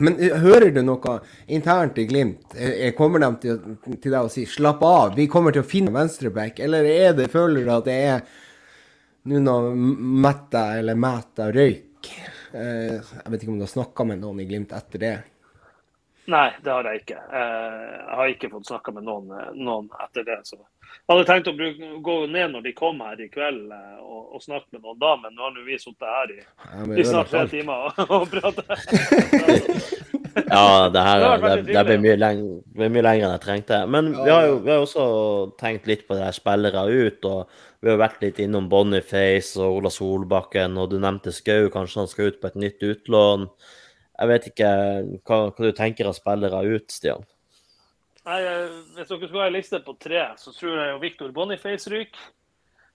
[0.00, 1.18] men hører du noe
[1.52, 2.54] internt i Glimt?
[2.56, 3.58] Eh, eh, kommer de til,
[4.00, 6.62] til deg og sier 'slapp av, vi kommer til å finne venstreback'?
[6.64, 8.22] Eller er det, føler du at det er
[9.28, 9.56] nå
[10.24, 12.08] metta eller mæta røyk?
[12.52, 15.14] Jeg vet ikke om du har snakka med noen i Glimt etter det?
[16.30, 17.16] Nei, det har jeg ikke.
[17.32, 20.38] Jeg har ikke fått snakka med noen, noen, etter det.
[20.46, 20.58] Så.
[20.90, 24.44] Jeg hadde tenkt å bruke, gå ned når de kom her i kveld og, og
[24.44, 27.46] snakke med noen da, men nå har vi sittet her i, ja, i snart tre
[27.50, 28.70] timer og, og pratet.
[30.54, 32.44] ja, det her det, det ble mye, leng,
[32.78, 33.80] mye, lenger enn jeg trengte.
[33.90, 35.08] Men vi har jo vi har også
[35.62, 37.30] tenkt litt på det her spillere ut.
[37.30, 41.70] og Vi har vært litt innom Boniface og Ola Solbakken, og du nevnte Skau.
[41.72, 43.46] Kanskje han skal ut på et nytt utlån.
[44.20, 44.72] Jeg vet ikke
[45.24, 47.24] hva, hva du tenker av spillere ut, Stian?
[48.28, 48.42] Nei,
[48.98, 52.26] Hvis dere skulle ha en liste på tre, så tror jeg Viktor Boniface ryker.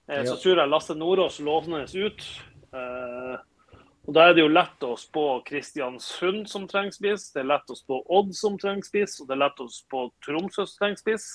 [0.06, 2.22] Eh, så tror jeg Lasse Nordås lånes ut.
[2.70, 3.34] Eh,
[4.06, 7.74] og Da er det jo lett å spå Kristiansund som trenger spiss, det er lett
[7.74, 11.02] å spå Odd som trenger spiss, og det er lett å spå Tromsø som trenger
[11.02, 11.26] spiss.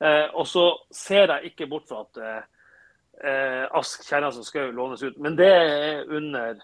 [0.00, 2.48] Eh, og så ser jeg ikke bort fra at
[3.22, 5.18] Ask Kjerransen skal lånes ut.
[5.22, 6.56] Men det er under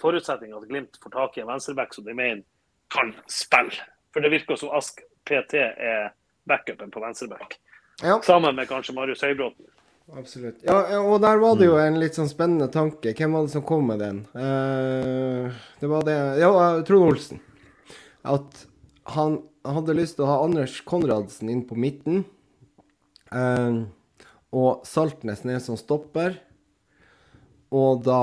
[0.00, 2.42] forutsetning at Glimt får tak i en venstreback som de mener
[2.90, 3.76] kan spille.
[4.14, 6.10] For det virker som Ask PT er
[6.48, 7.58] backupen på venstreback.
[8.02, 8.20] Ja.
[8.22, 9.68] Sammen med kanskje Marius Høybråten.
[10.18, 10.58] Absolutt.
[10.66, 13.12] Ja, og der var det jo en litt sånn spennende tanke.
[13.14, 14.24] Hvem var det som kom med den?
[14.34, 16.50] Uh, det var det Ja,
[16.86, 17.42] Trond Olsen.
[18.26, 18.64] At
[19.14, 22.24] han hadde lyst til å ha Anders Konradsen inn på midten.
[23.30, 23.86] Uh,
[24.50, 26.38] og Saltnes ned som stopper.
[27.70, 28.22] Og da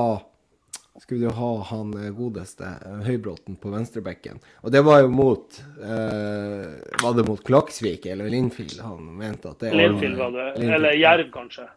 [1.00, 4.40] skulle du ha han eh, godeste eh, Høybråten på venstrebekken.
[4.66, 6.74] Og det var jo mot eh,
[7.04, 10.48] Var det mot Klaksvik eller Linfield han mente at det Linfield var det.
[10.58, 10.74] Linfield.
[10.80, 11.68] Eller Jerv, kanskje.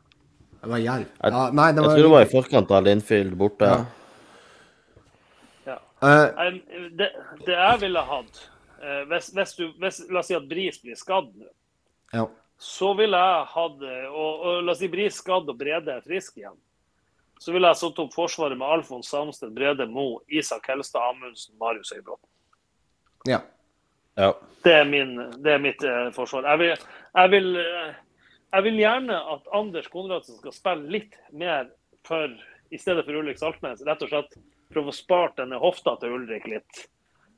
[0.60, 1.06] Det var Jerv.
[1.20, 3.70] Ja, nei, det var, jeg tror det var i forkant av Linfield borte.
[3.70, 3.84] Ja.
[5.68, 5.78] ja.
[6.00, 6.58] Uh,
[6.96, 7.12] det,
[7.44, 8.44] det, jeg ville hatt
[8.80, 11.48] uh, hvis, hvis, du, hvis, La oss si at Bris blir skadd nå.
[12.16, 12.26] Ja.
[12.60, 16.36] Så ville jeg hatt og, og La oss si Bris skadd og Brede er frisk
[16.42, 16.58] igjen
[17.40, 21.94] så ville jeg satt opp Forsvaret med Alfons Samsted, Brede Mo, Isak Helstad Amundsen, Marius
[21.94, 22.28] Høybråten.
[23.28, 23.38] Ja.
[24.20, 24.34] ja.
[24.60, 26.44] Det, er min, det er mitt eh, forsvar.
[26.52, 26.84] Jeg vil,
[27.16, 27.94] jeg, vil, eh,
[28.52, 31.70] jeg vil, gjerne at Anders Konradsen skal spille litt mer
[32.04, 32.28] for,
[32.68, 33.80] i stedet for Ulrik Saltnes.
[33.88, 34.36] Rett og slett
[34.68, 36.84] for å få spart denne hofta til Ulrik litt.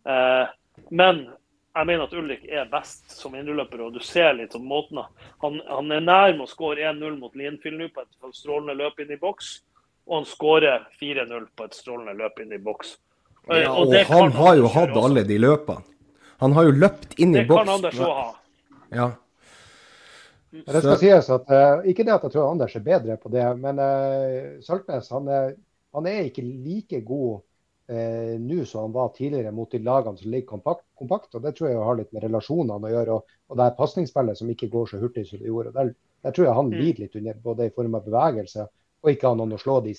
[0.03, 0.51] Eh,
[0.91, 1.29] men
[1.73, 5.61] jeg mener at Ulrik er best som indreløper, og du ser litt sånn måten han,
[5.67, 9.15] han er nær med å skåre 1-0 mot Linfield nå på et strålende løp inn
[9.15, 9.55] i boks
[10.07, 12.97] og han skårer 4-0 på et strålende løp inn i boks.
[13.49, 15.85] Ja, og, og han har jo hatt alle de løpene.
[16.43, 17.61] Han har jo løpt inn i boks.
[17.61, 18.31] Det kan Anders òg ha.
[18.93, 19.09] Ja.
[20.53, 23.31] Men det skal sies at uh, Ikke det at jeg tror Anders er bedre på
[23.33, 25.55] det, men uh, Saltnes han er,
[25.97, 27.41] han er, ikke like god
[27.93, 31.35] uh, nå som han var tidligere mot de lagene som ligger kompakt, kompakt.
[31.35, 33.19] og Det tror jeg har litt med relasjonene å gjøre.
[33.19, 35.75] Og, og det er pasningsspillet som ikke går så hurtig som det gjorde.
[35.77, 35.93] Der,
[36.25, 36.79] der tror jeg han mm.
[36.81, 38.67] lider litt under, både i form av bevegelse
[39.03, 39.95] og ikke ha noen å slå de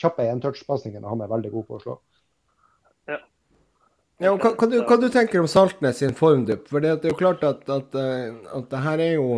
[0.00, 1.96] kjappe entouch-pasningene han er veldig god på å slå.
[3.10, 3.18] Ja.
[4.22, 6.68] ja hva, hva, du, hva, du, tenker om Saltnes sin formdupp?
[6.70, 9.28] For det, er jo klart at, at, eh, at det her er jo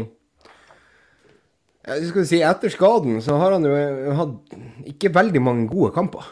[1.89, 4.57] jeg skal si, Etter skaden så har han jo hatt
[4.91, 6.27] ikke veldig mange gode kamper.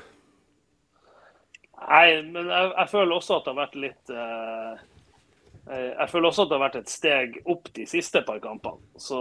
[1.87, 4.73] Nei, men jeg, jeg føler også at det har vært litt uh,
[5.71, 8.83] Jeg føler også at det har vært et steg opp de siste par kampene.
[8.99, 9.21] Så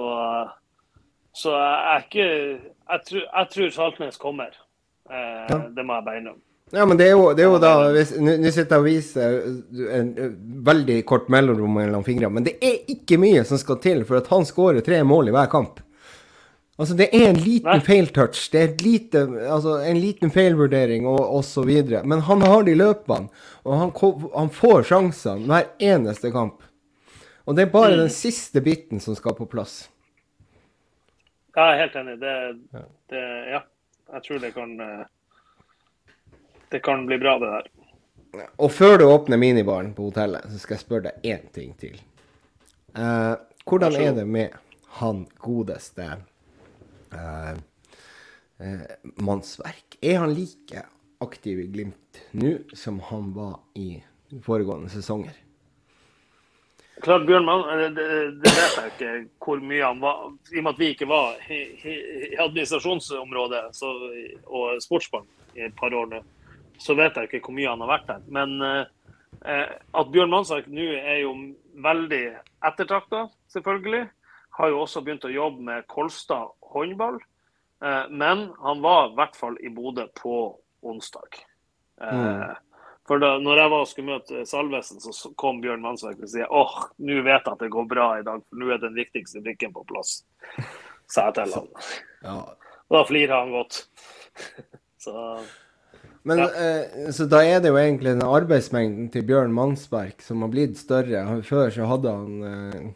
[1.36, 4.52] så jeg er ikke Jeg tror, jeg tror Saltnes kommer.
[5.10, 5.58] Eh, ja.
[5.76, 6.42] Det må jeg bare innrømme.
[6.74, 9.36] Ja, men det er jo, det er jo da Nå sitter jeg og viser
[10.00, 10.32] en, en
[10.66, 14.32] veldig kort mellomrom mellom fingrene, men det er ikke mye som skal til for at
[14.34, 15.84] han skårer tre mål i hver kamp.
[16.76, 21.72] Altså, det er en liten feiltouch, det er lite, altså, en liten feilvurdering og osv.
[22.04, 23.30] Men han har de løpene,
[23.64, 23.94] og han,
[24.34, 26.66] han får sjansene hver eneste kamp.
[27.46, 28.02] Og det er bare mm.
[28.04, 29.86] den siste biten som skal på plass.
[31.56, 32.18] Ja, jeg er helt enig.
[32.20, 32.36] Det,
[33.14, 33.24] det,
[33.54, 33.64] ja.
[34.16, 35.06] Jeg tror det kan eh,
[36.70, 37.72] Det kan bli bra, det der.
[38.60, 41.96] Og før du åpner minibaren på hotellet, så skal jeg spørre deg én ting til.
[42.96, 44.56] Uh, hvordan er det med
[45.00, 46.10] han godeste
[47.16, 47.56] uh,
[48.62, 48.84] uh,
[49.24, 49.98] mannsverk?
[50.02, 50.86] Er han like
[51.24, 53.96] aktiv i Glimt nå som han var i
[54.44, 55.34] foregående sesonger?
[57.04, 58.04] Klart Bjørn Mann, det,
[58.40, 59.14] det, vet jeg ikke
[59.44, 60.30] hvor mye han var.
[60.54, 61.60] I og med at vi ikke var i,
[62.40, 63.92] administrasjonsområdet så,
[64.48, 65.28] og sportsbarn
[65.60, 66.22] i et par år nå,
[66.80, 68.24] så vet jeg ikke hvor mye han har vært der.
[68.38, 71.34] Men eh, at Bjørn Mannsverk nå er jo
[71.84, 72.24] veldig
[72.72, 74.06] ettertrakta, selvfølgelig.
[74.56, 77.18] Har jo også begynt å jobbe med Kolstad håndball.
[77.84, 80.38] Eh, men han var i hvert fall i Bodø på
[80.86, 81.42] onsdag.
[82.02, 82.56] Eh, mm.
[83.06, 86.50] For da når jeg var og skulle møte Salvesen, så kom Bjørn Mannsverk og sier
[86.50, 89.44] åh, nå vet jeg at det går bra i dag, for nå er den viktigste
[89.46, 90.18] brikken på plass.
[91.12, 91.70] Sa jeg til han.
[92.26, 92.40] Ja.
[92.90, 93.84] Da flirer han godt.
[95.06, 95.14] så
[96.26, 96.48] men ja.
[96.58, 100.80] eh, Så da er det jo egentlig den arbeidsmengden til Bjørn Mansberg som har blitt
[100.80, 101.22] større.
[101.46, 102.88] Før så hadde han eh,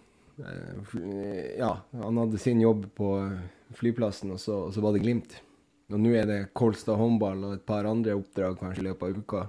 [1.57, 3.13] Ja, han hadde sin jobb på
[3.75, 5.37] flyplassen, og så, og så var det Glimt.
[5.89, 9.23] Og nå er det Kolstad håndball og et par andre oppdrag kanskje i løpet av
[9.23, 9.41] uka.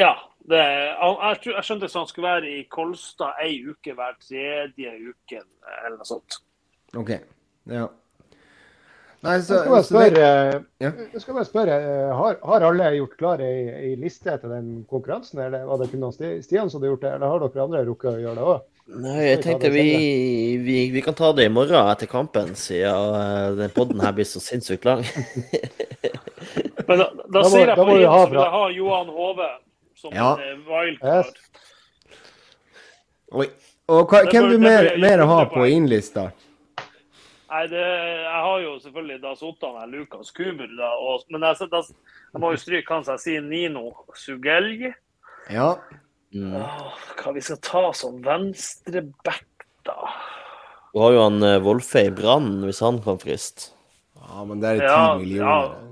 [0.00, 0.12] Ja.
[0.50, 5.42] Det, jeg, jeg, skjønte at han skulle være i Kolstad ei uke hver tredje uke,
[5.84, 6.40] eller noe sånt.
[6.98, 7.12] OK.
[7.70, 7.84] Ja.
[9.20, 10.28] Nei, så, jeg skal bare spørre,
[10.80, 10.90] ja.
[11.12, 11.74] jeg skal bare spørre
[12.16, 15.42] har, har, alle gjort klar ei, ei, liste til den konkurransen?
[15.44, 18.22] Eller var det kun Stian som hadde gjort det, eller har dere andre rukket å
[18.22, 18.62] gjøre det òg?
[18.90, 19.84] Nei, jeg tenkte vi,
[20.64, 24.26] vi, vi, kan ta det i morgen etter kampen, siden uh, den poden her blir
[24.26, 25.04] så sinnssykt lang.
[26.88, 29.50] Men da, da, da sier jeg på hit, så jeg har Johan Hove
[30.00, 30.32] som ja.
[30.40, 31.28] en wildcard.
[31.28, 32.16] Yes.
[33.30, 33.50] Oi.
[33.90, 36.30] Og hva, hvem du mer, mer ha på innlista?
[37.50, 41.70] Nei, det, Jeg har jo selvfølgelig da sittet med Lukas Kubur da, og, men jeg,
[41.72, 44.92] da, jeg, må jo stryke han som jeg sier Nino Sugelj.
[45.50, 45.72] Ja.
[46.30, 46.54] Mm.
[46.60, 49.98] Åh, hva vi skal ta som venstreback, da?
[50.94, 53.72] Du har jo han Wolfe i Brann, hvis han kan friste.
[54.20, 55.74] Ja, men det er ti ja, millioner.
[55.74, 55.90] Ja.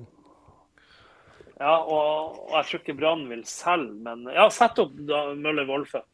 [1.58, 5.66] Ja, og, og jeg tror ikke Brann vil selge, men ja, sett opp da, Møller
[5.66, 6.04] Wolfe.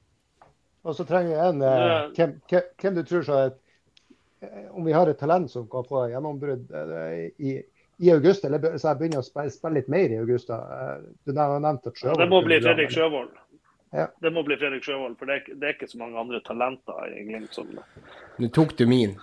[0.85, 2.33] Og så trenger jeg en eh, hvem,
[2.81, 3.64] hvem, du tror så et, eh,
[4.71, 7.55] Om vi har et talent som kan få gjennombrudd eh, i,
[7.99, 10.51] i, august, eller så jeg begynner å spille, spille litt mer i august.
[10.51, 10.61] da.
[10.79, 13.33] Eh, du har nevnt at Sjøvold Det må bli Fredrik Sjøvold.
[13.95, 14.09] Ja.
[14.21, 17.15] Det må bli Fredrik Sjøvold, for det er, det er, ikke så mange andre talenter
[17.15, 17.71] i Glimt som
[18.43, 19.15] Nå tok du min.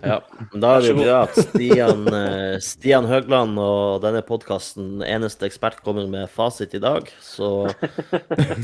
[0.00, 0.22] Ja,
[0.52, 5.82] men Da er det bra at Stian, eh, Stian Høgland og denne podkasten eneste ekspert
[5.84, 7.10] kommer med fasit i dag.
[7.20, 7.68] Så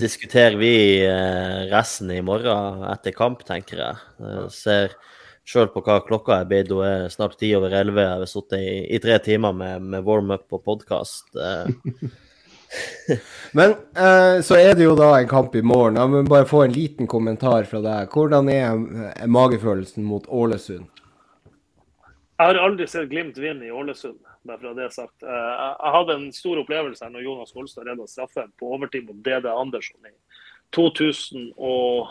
[0.01, 0.75] diskuterer vi
[1.05, 4.97] eh, resten i morgen etter kamp, tenker jeg ser
[5.45, 6.73] sjøl på hva klokka er blitt.
[6.73, 8.05] Hun er snart ti over elleve.
[8.05, 11.31] Jeg har sittet i, i, tre timer med, med warm-up og podkast.
[11.37, 11.67] Eh.
[13.59, 16.01] Men eh, så er det jo da en kamp i morgen.
[16.01, 18.11] Jeg må bare få en liten kommentar fra deg.
[18.11, 20.89] Hvordan er magefølelsen mot Ålesund?
[22.35, 25.23] Jeg har aldri sett Glimt vinne i Ålesund, bare for å ha det sagt.
[25.23, 29.21] Eh, jeg hadde en stor opplevelse her når Jonas Holstad redda straffen på overtid mot
[29.23, 30.15] DD Andersson i
[30.75, 32.11] 2000 og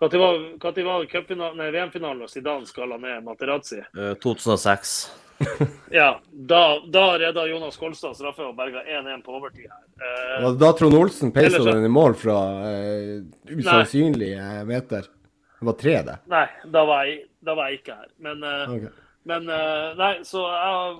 [0.00, 3.80] Når var, var VM-finalen og Zidane skalla ned Materazzi?
[4.22, 4.92] 2006.
[5.40, 5.66] Eh,
[6.00, 6.20] ja.
[6.30, 9.82] Da, da redda Jonas Kolstad straffe og berga 1-1 på overtid her.
[9.98, 12.38] Eh, var det da Trond Olsen peisa den i mål fra
[12.70, 13.18] eh,
[13.50, 15.10] usannsynlige meter?
[15.58, 16.16] Det var tre, det?
[16.30, 18.10] Nei, da var jeg, da var jeg ikke her.
[18.22, 18.96] Men eh, okay.
[19.28, 20.98] Men eh, nei, så jeg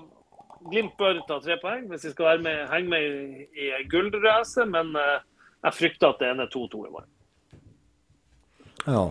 [0.69, 3.05] Glimt bør ta tre poeng hvis de skal være med, henge med
[3.55, 4.67] i, i gullracet.
[4.67, 5.21] Men uh,
[5.63, 7.07] jeg frykter at det ender 2-2 i morgen.
[8.85, 9.09] Ja.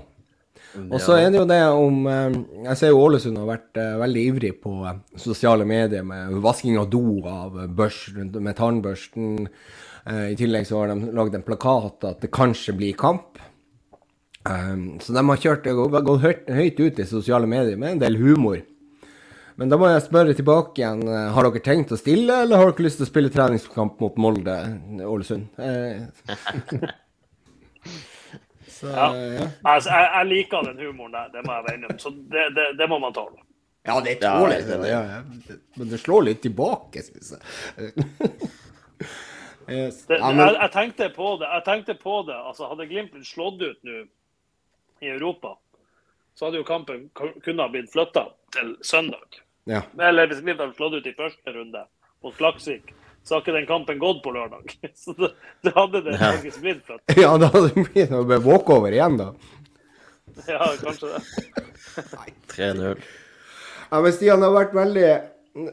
[0.79, 2.35] Og så er det jo det om eh,
[2.67, 4.75] Jeg ser jo Ålesund har vært veldig ivrig på
[5.19, 9.47] sosiale medier med vasking av do av børsten, med tannbørsten.
[10.09, 13.41] I tillegg så har de lagd en plakat at det kanskje blir kamp.
[14.45, 18.63] så de har kjørt, gått høyt ut i sosiale medier med en del humor.
[19.59, 21.03] Men da må jeg spørre tilbake igjen.
[21.11, 24.21] Eh, har dere tenkt å stille, eller har dere lyst til å spille treningskamp mot
[24.23, 24.55] Molde,
[25.03, 25.51] Ålesund?
[28.83, 28.91] Eh.
[28.91, 29.17] Så, ja.
[29.17, 29.51] ja.
[29.63, 31.99] Altså, jeg, jeg, liker den humoren der, det må jeg være om.
[31.99, 33.41] Så det, det, det, må man tåle.
[33.89, 34.79] Ja, det er tåler det.
[34.91, 35.57] Ja, ja.
[35.79, 37.43] Men det slår litt tilbake, syns jeg.
[39.79, 40.05] yes.
[40.07, 40.45] det, men...
[40.45, 41.51] jeg, jeg, tenkte på det.
[41.57, 42.39] Jeg tenkte på det.
[42.39, 44.05] Altså, hadde Glimt blitt slått ut nå
[44.99, 45.55] i Europa,
[46.35, 48.25] så hadde jo kampen kunne ha blitt flytta
[48.55, 49.43] til søndag.
[49.71, 49.85] Ja.
[50.03, 51.85] Eller hvis Glimt hadde slått ut i første runde
[52.25, 52.91] mot Klaksvik,
[53.29, 54.73] så har ikke den kampen gått på lørdag.
[54.97, 55.29] Så det,
[55.61, 57.03] det hadde det faktisk blitt Fett.
[57.21, 59.33] Ja, da hadde det blitt noe walkover igjen, da.
[60.49, 61.21] Ja, kanskje det.
[62.15, 63.03] Nei, 3-0.
[63.91, 65.11] Ja, men Stian, det har vært veldig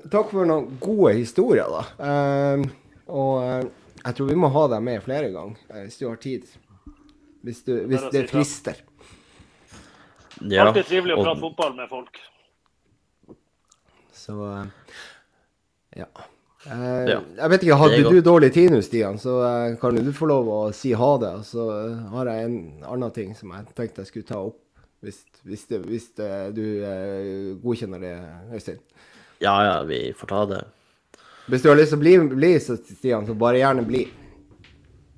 [0.10, 1.82] Takk for noen gode historier, da.
[2.02, 2.64] Uh,
[3.14, 6.18] og uh, jeg tror vi må ha deg med flere ganger, uh, hvis du har
[6.24, 6.48] tid.
[7.46, 8.82] Hvis, du, hvis det frister.
[10.42, 12.18] Ja, Alltid trivelig å prate fotball med folk.
[14.18, 14.40] Så
[15.94, 16.10] ja.
[16.66, 17.20] Ja.
[17.38, 19.40] Jeg vet ikke, Hadde du dårlig tid nå, Stian, så
[19.82, 21.34] kan du få lov å si ha det.
[21.42, 21.66] Og så
[22.16, 22.62] har jeg en
[22.96, 24.58] annen ting som jeg tenkte jeg skulle ta opp,
[25.06, 26.66] hvis, hvis, det, hvis det, du
[27.62, 28.16] godkjenner det,
[28.56, 28.82] Øystein.
[29.44, 30.64] Ja, ja, vi får ta det.
[31.52, 34.08] Hvis du har lyst til å bli, bli så, Stian, så bare gjerne bli.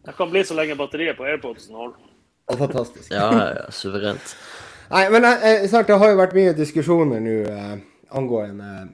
[0.07, 1.99] Jeg kan bli så lenge batteriet på AirPodsen holder.
[2.47, 3.11] Fantastisk.
[3.11, 4.35] ja, ja, suverent.
[4.89, 7.73] Nei, men eh, snart, det har jo vært mye diskusjoner nå eh,
[8.15, 8.85] angående eh,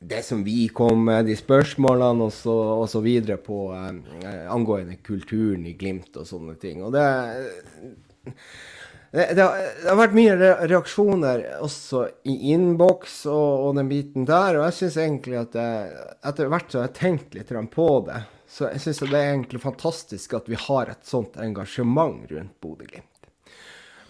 [0.00, 4.96] det som vi kom med, de spørsmålene og så, og så videre på eh, angående
[5.04, 6.80] kulturen i Glimt og sånne ting.
[6.84, 7.04] Og det
[9.12, 10.34] det, det, har, det, har, vært mye
[10.70, 14.60] reaksjoner også i innboks og, og, den biten der.
[14.60, 18.70] Og jeg syns egentlig at etter hvert så har jeg tenkt litt på det, så
[18.70, 23.30] jeg syns det er egentlig fantastisk at vi har et sånt engasjement rundt Bodø-Glimt.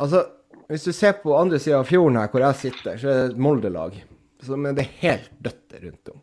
[0.01, 0.27] Altså,
[0.69, 3.33] hvis du ser på andre sida av fjorden her hvor jeg sitter, så er det
[3.33, 3.97] et Molde-lag.
[4.41, 6.21] Det er helt dødt rundt om.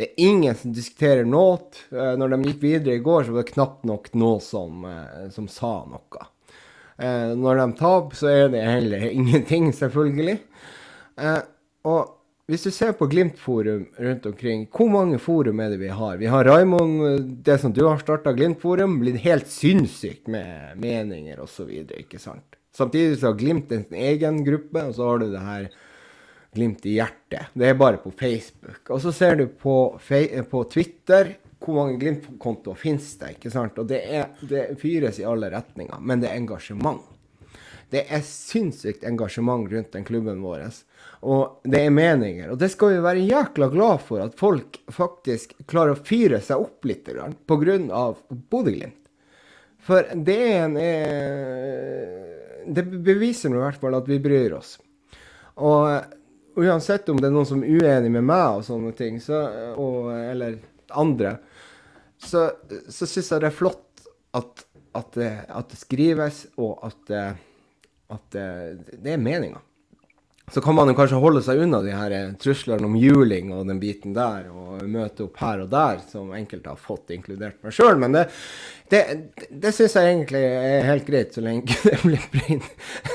[0.00, 1.58] Det er ingen som diskuterer noe.
[1.92, 5.26] Eh, når de gikk videre i går, så var det knapt nok noe som, eh,
[5.34, 6.22] som sa noe.
[6.96, 10.38] Eh, når de taper, så er det heller ingenting, selvfølgelig.
[11.84, 12.16] Og
[12.48, 16.16] hvis du ser på Glimt-forum rundt omkring, hvor mange forum er det vi har?
[16.16, 21.68] Vi har Raimond, det som du har starta Glimt-forum, blitt helt sinnssykt med meninger osv.
[22.72, 25.68] Samtidig så har Glimt en egen gruppe, og så har du det her
[26.54, 27.52] Glimt i hjertet.
[27.54, 28.82] Det er bare på Facebook.
[28.90, 29.76] Og så ser du på,
[30.50, 33.36] på Twitter hvor mange Glimt-kontoer finnes det?
[33.36, 33.78] ikke sant?
[33.78, 37.02] Og det, er, det fyres i alle retninger, men det er engasjement.
[37.90, 40.68] Det er sinnssykt engasjement rundt den klubben vår.
[41.26, 42.52] Og det er meninger.
[42.52, 46.62] Og det skal vi være jækla glad for, at folk faktisk klarer å fyre seg
[46.62, 47.28] opp litt pga.
[47.50, 48.96] Bodø-Glimt.
[49.80, 54.74] For det er en eh, Det beviser i hvert fall at vi bryr oss.
[55.56, 56.19] Og
[56.56, 59.42] uansett om det er noen som er uenig med meg og sånne ting, så,
[59.78, 60.58] og, eller
[60.98, 61.36] andre,
[62.20, 62.48] så,
[62.90, 64.04] så syns jeg det er flott
[64.36, 64.64] at,
[64.96, 67.14] at, det, at det skrives, og at,
[68.10, 68.46] at det,
[69.00, 69.62] det er meninga.
[70.50, 73.78] Så kan man jo kanskje holde seg unna de her truslene om juling og den
[73.82, 78.00] biten der, og møte opp her og der, som enkelte har fått, inkludert meg sjøl.
[78.02, 78.24] Men det,
[78.90, 79.02] det,
[79.62, 82.66] det syns jeg egentlig er helt greit, så lenge det blir bringt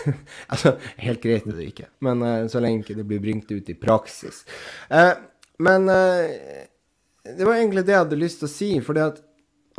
[0.54, 3.78] Altså, helt greit er det ikke, men uh, så lenge det blir bringt ut i
[3.80, 4.46] praksis.
[4.88, 5.12] Uh,
[5.60, 8.72] men det var egentlig det jeg hadde lyst til å si.
[8.84, 9.22] fordi at,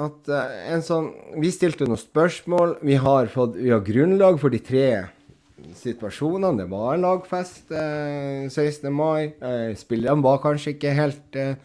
[0.00, 0.30] at
[0.72, 1.10] en sånn,
[1.40, 2.78] Vi stilte noen spørsmål.
[2.80, 4.86] Vi har, fått, vi har grunnlag for de tre
[5.76, 6.62] situasjonene.
[6.62, 8.92] Det var en lagfest eh, 16.
[8.92, 9.32] mai.
[9.40, 11.56] Eh, spillerne var kanskje ikke helt eh,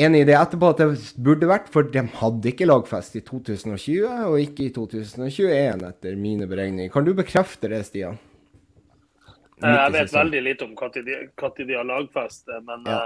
[0.00, 0.88] enig i det etterpå at det
[1.18, 6.50] burde vært, for de hadde ikke lagfest i 2020, og ikke i 2021, etter mine
[6.50, 6.92] beregninger.
[6.94, 8.20] Kan du bekrefte det, Stian?
[9.60, 11.02] Jeg vet veldig lite om når de,
[11.66, 13.02] de, har lagfest, men ja.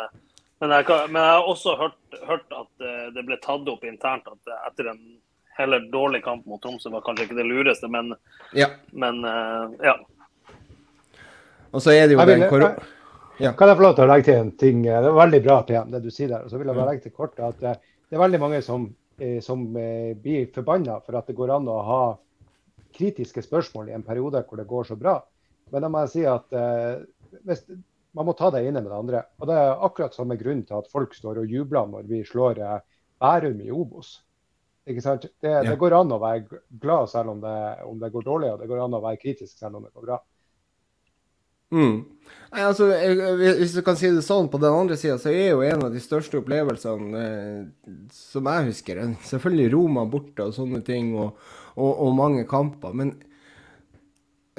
[0.62, 4.28] Men jeg, men jeg, har også hørt, hørt, at eh, det ble tatt opp internt
[4.30, 5.00] at eh, etter en
[5.58, 8.12] heller dårlig kamp mot Tromsø var kanskje ikke det lureste, men
[8.56, 8.68] ja.
[8.92, 9.94] Men, uh, ja.
[11.74, 12.90] Og så er det jo vil, den korona...
[13.42, 13.50] Ja.
[13.58, 14.82] Kan jeg få lov til å legge til en ting?
[14.86, 16.44] Det er veldig bra, PM, det du sier der.
[16.44, 17.72] Og så vil jeg bare legge til kort at det
[18.14, 18.84] er veldig mange som,
[19.42, 22.02] som blir forbanna for at det går an å ha
[22.94, 25.16] kritiske spørsmål i en periode hvor det går så bra.
[25.74, 26.46] Men da må jeg si at
[27.42, 27.64] hvis,
[28.14, 29.22] man må ta det ene med det andre.
[29.40, 32.60] Og Det er akkurat samme grunn til at folk står og jubler når vi slår
[32.62, 32.78] eh,
[33.20, 34.20] Bærum i Obos.
[34.84, 35.24] Ikke sant?
[35.40, 35.64] Det, ja.
[35.64, 37.56] det, går an å være glad selv om det,
[37.88, 40.08] om det, går dårlig, og det går an å være kritisk selv om det går
[40.10, 40.18] bra.
[41.74, 41.94] Mm.
[42.52, 42.86] Nei, altså,
[43.40, 45.94] hvis du kan si det sånn, på den andre sida så er jo en av
[45.94, 51.40] de største opplevelsene eh, som jeg husker, selvfølgelig Roma borte og sånne ting, og,
[51.74, 52.94] og, og mange kamper.
[52.94, 53.16] men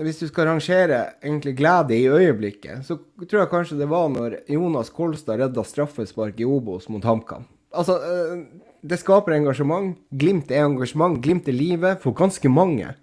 [0.02, 4.42] hvis du skal rangere egentlig glede i øyeblikket, så tror jeg kanskje det var når
[4.52, 7.46] Jonas Kolstad redda straffespark i Obos mot HamKam.
[7.76, 8.44] Altså, eh,
[8.86, 9.96] det skaper engasjement.
[10.14, 11.18] Glimt er engasjement.
[11.24, 12.94] Glimt er livet for ganske mange.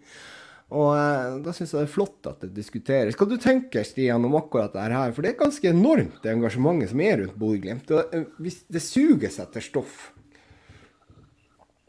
[0.72, 3.16] Og eh, da syns jeg det er flott at det diskuteres.
[3.18, 5.12] Hva du tenker Stian, om akkurat dette her?
[5.12, 7.90] For det er ganske enormt, det engasjementet som er rundt Bodø-Glimt.
[7.90, 10.10] Det, eh, det suges etter stoff.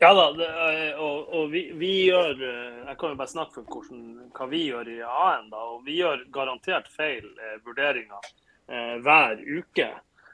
[0.04, 0.48] Ja da, det,
[1.00, 4.02] og, og vi, vi, gjør eh, Jeg kan jo bare snakke for hvordan,
[4.36, 5.46] hva vi gjør i AN.
[5.54, 8.28] da, og Vi gjør garantert feil eh, vurderinger
[8.68, 9.88] eh, hver uke.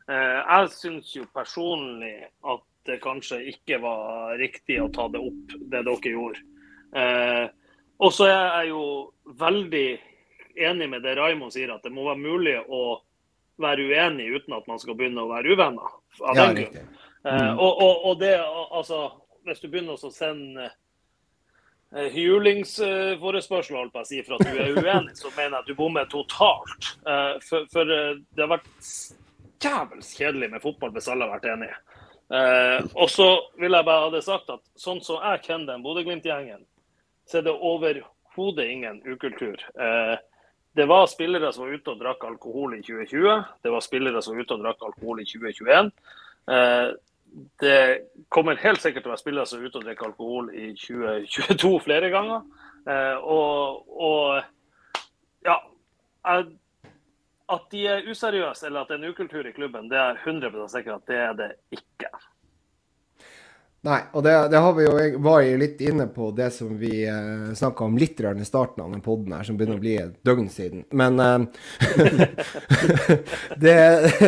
[0.10, 5.56] Eh, jeg syns jo personlig at det kanskje ikke var riktig å ta det opp,
[5.60, 6.44] det dere gjorde.
[6.96, 7.46] Eh,
[8.00, 8.84] og så er jeg jo
[9.40, 9.88] veldig
[10.70, 13.00] enig med det Raymond sier, at det må være mulig å
[13.60, 15.96] være uenig uten at man skal begynne å være uvenner.
[16.24, 16.94] av ja, den grunn.
[17.26, 17.60] Eh, mm.
[17.60, 18.36] og, og, og, det,
[18.72, 19.02] altså,
[19.48, 20.70] hvis du begynner å sende
[21.92, 25.72] eh, hylingsforespørsel holdt på å si, for at du er uenig, så mener jeg at
[25.72, 26.94] du bommer totalt.
[27.04, 28.90] Eh, for, for det har vært
[29.60, 31.76] jævels kjedelig med fotball hvis alle har vært enige.
[32.30, 33.26] Og så
[33.58, 36.62] vil jeg bare ha det sagt at sånn som jeg kjenner den Bodø-Glimt-gjengen,
[37.26, 39.58] så er det overhodet ingen ukultur.
[40.78, 43.42] Det var spillere som var ute og drakk alkohol i 2020.
[43.66, 45.90] Det var spillere som var ute og drakk alkohol i 2021.
[47.62, 48.00] Det
[48.30, 51.74] kommer helt sikkert til å være spillere som er ute og drikker alkohol i 2022
[51.86, 52.46] flere ganger.
[52.90, 55.04] Eh, og, og,
[55.46, 55.60] ja
[57.50, 60.68] At de er useriøse eller at det er en ukultur i klubben, det er 100
[60.70, 62.12] sikkert at det er det ikke.
[63.88, 67.08] Nei, og det, det har vi jo, var jo litt inne på det som vi
[67.08, 70.18] eh, snakka om litt i starten av den poden her, som begynner å bli et
[70.28, 70.84] døgn siden.
[70.92, 71.40] Men eh,
[73.64, 73.78] det,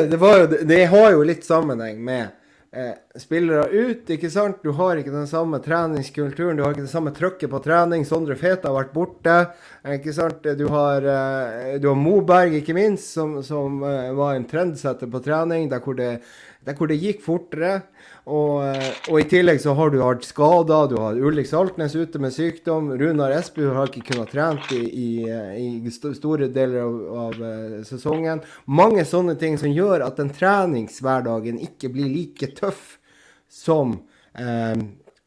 [0.08, 2.32] det, var jo, det har jo litt sammenheng med
[2.72, 4.09] eh, spillere ut.
[4.09, 4.61] ikke sant?
[4.64, 8.06] Du har ikke den samme treningskulturen, du har ikke det samme trøkket på trening.
[8.08, 9.38] Sondre Feta har vært borte.
[9.98, 10.48] ikke sant?
[10.58, 15.24] Du har, eh, du har Moberg, ikke minst, som, som eh, var en trendsetter på
[15.24, 16.22] trening, der hvor det,
[16.66, 17.82] der hvor det gikk fortere.
[18.30, 20.91] Og, eh, og, i tillegg så har du hatt skader.
[20.91, 22.91] Du har Ulrik Saltnes ute med sykdom.
[23.00, 25.09] Runar Espelid har ikke kunnet trent i, i,
[25.58, 28.43] i store deler av, av, eh, sesongen.
[28.69, 32.98] Mange sånne ting som gjør at den treningshverdagen ikke blir like tøff
[33.51, 33.98] som
[34.38, 34.77] eh,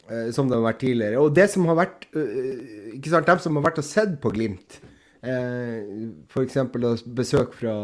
[0.05, 1.18] eh som det har vært tidligere.
[1.24, 4.78] Og det som har vært ikke sant, dem som har vært og sett på Glimt,
[5.24, 5.82] eh,
[6.31, 6.60] f.eks.
[7.10, 7.74] besøk fra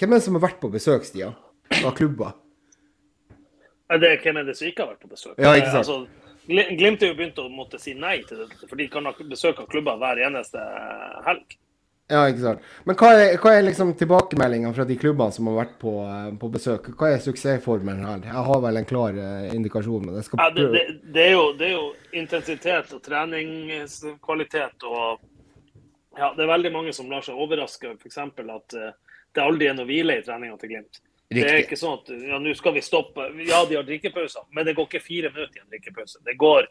[0.00, 1.36] Hvem er det som har vært på besøk, Stian?
[1.84, 2.39] Av klubber?
[3.90, 5.38] Det, hvem er det som ikke har vært på besøk?
[5.38, 5.88] Ja, ikke sant?
[5.88, 6.20] Altså,
[6.50, 9.60] Glimt er jo begynt å måtte si nei til det, for de kan ha besøk
[9.62, 10.62] av klubber hver eneste
[11.26, 11.56] helg.
[12.10, 12.70] Ja, ikke sant.
[12.88, 16.30] Men hva er, hva er liksom tilbakemeldingene fra de klubbene som har vært på, eh,
[16.40, 16.88] på, besøk?
[16.98, 18.24] Hva er suksessformelen her?
[18.26, 19.20] Jeg har vel en klar
[19.54, 20.48] indikasjon, men jeg skal prøve.
[20.48, 21.84] Ja, det, det, det, er jo, det, er jo,
[22.22, 25.28] intensitet og treningskvalitet og
[26.18, 28.18] Ja, det er veldig mange som lar seg overraske f.eks.
[28.18, 30.98] at det aldri er noe hvile i treninga til Glimt.
[31.30, 31.42] Riktig.
[31.46, 33.28] Det er ikke sånn at ja, nå skal vi stoppe.
[33.46, 36.18] Ja, de har drikkepauser, men det går ikke fire minutter i en drikkepause.
[36.26, 36.66] Det går,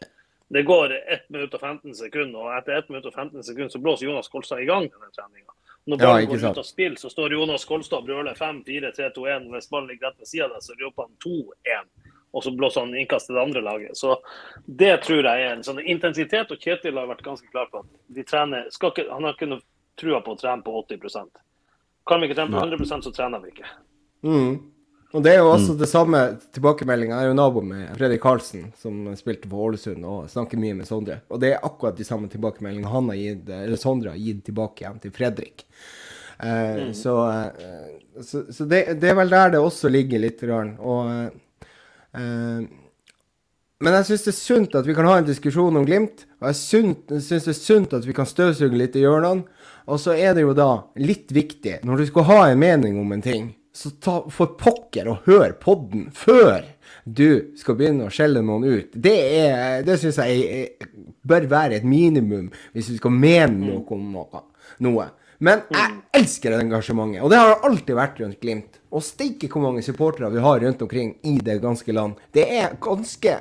[0.51, 3.79] det går 1 minutt og 15 sekunder, og etter 1 minutt og 15 sekunder så
[3.85, 5.55] blåser Jonas Kolstad i gang denne treninga.
[5.87, 9.47] Når ballen ja, går ut av spill, så står Jonas Kolstad og brøler 5-4-3-2-1.
[9.55, 12.13] Hvis ballen ligger rett ved sida av deg, så roper han 2-1.
[12.35, 13.97] Og så blåser han innkast til det andre laget.
[13.97, 14.19] Så
[14.67, 16.51] det tror jeg er en sånn intensitet.
[16.51, 19.63] Og Kjetil har vært ganske klar på at de trener ikke, Han har ikke noe
[19.95, 21.45] trua på å trene på 80%
[22.07, 23.71] Kan vi ikke trene på 100 så trener vi ikke.
[24.25, 24.57] Mm.
[25.09, 25.77] Og det er jo også mm.
[25.79, 26.19] det samme
[26.53, 27.17] tilbakemeldinga.
[27.17, 30.89] Jeg er jo nabo med Fredrik Karlsen, som spilte for Ålesund og snakker mye med
[30.89, 31.23] Sondre.
[31.33, 34.85] Og det er akkurat de samme tilbakemeldingene han har gitt, eller Sondre har gitt tilbake
[34.85, 35.65] igjen til Fredrik.
[36.37, 36.93] Eh, mm.
[36.93, 40.45] Så, eh, så, så det, det, er vel der det også ligger litt.
[40.45, 41.09] Og,
[42.13, 42.61] eh,
[43.79, 46.27] men jeg syns det er sunt at vi kan ha en diskusjon om Glimt.
[46.37, 49.49] Og jeg syns det er sunt at vi kan støvsuge litt i hjørnene.
[49.89, 53.09] Og så er det jo da litt viktig, når du skal ha en mening om
[53.15, 56.65] en ting så ta for pokker og hør podden før
[57.05, 58.91] du skal begynne å skjelle noen ut.
[58.91, 60.73] Det, er, det syns jeg
[61.23, 64.43] bør være et minimum hvis du skal mene noe om noe.
[64.83, 65.07] noe.
[65.39, 68.81] Men jeg elsker engasjementet, og det har alltid vært rundt Glimt.
[68.91, 72.19] Og steike hvor mange supportere vi har rundt omkring i det ganske land.
[72.35, 73.37] Det er ganske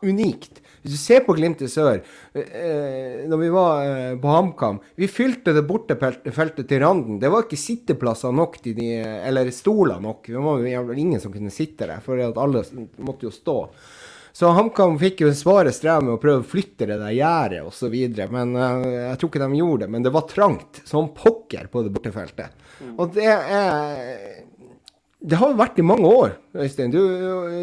[0.00, 0.61] unikt.
[0.82, 2.00] Hvis du ser på Glimt i sør,
[2.34, 7.20] eh, når vi var eh, på HamKam Vi fylte det bortefeltet til randen.
[7.22, 10.26] Det var ikke sitteplasser nok til de, eller stoler nok.
[10.26, 12.64] Det var ingen som kunne sitte der, for alle
[12.98, 13.58] måtte jo stå.
[14.32, 17.96] Så HamKam fikk jo svare strev med å prøve å flytte det der gjerdet osv.
[18.32, 19.92] Men uh, jeg tror ikke de gjorde det.
[19.92, 22.56] Men det var trangt som pokker på det bortefeltet.
[22.80, 22.94] Mm.
[22.96, 24.41] Og det er
[25.22, 26.90] det har jo vært i mange år, Øystein.
[26.90, 26.98] Du,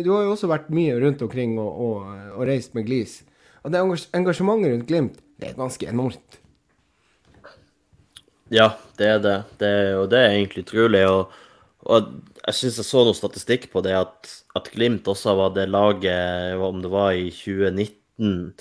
[0.06, 3.20] du, har jo også vært mye rundt omkring og, og, og reist med Glis.
[3.64, 3.82] Og det
[4.16, 6.40] engasjementet rundt Glimt, det er ganske enormt.
[8.50, 9.38] Ja, det er det.
[9.60, 11.04] det er, og det er egentlig utrolig.
[11.10, 11.36] Og,
[11.86, 12.10] og
[12.46, 16.58] jeg syns jeg så noe statistikk på det, at, at, Glimt også var det laget,
[16.58, 18.54] om det var i 2019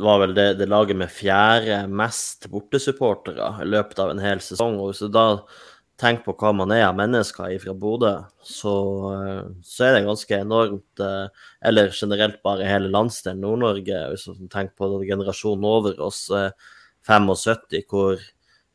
[0.00, 4.78] var vel det, det laget med fjerde mest bortesupportere i løpet av en hel sesong.
[4.80, 5.26] Og så da
[6.00, 8.12] tenker på hva man er av mennesker fra Bodø,
[8.46, 8.72] så,
[9.12, 11.02] eh, så, er det ganske enormt.
[11.04, 16.26] Eh, eller generelt bare hele landsdelen Nord-Norge, hvis man tenker på generasjonen over oss,
[17.08, 18.20] 75, eh, hvor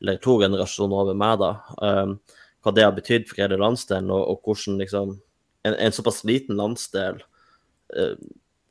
[0.04, 1.54] Eller to generasjoner over meg, da.
[2.62, 5.14] Hva det har betydd for hele landsdelen, og, og hvordan liksom
[5.64, 7.22] en, en, såpass liten landsdel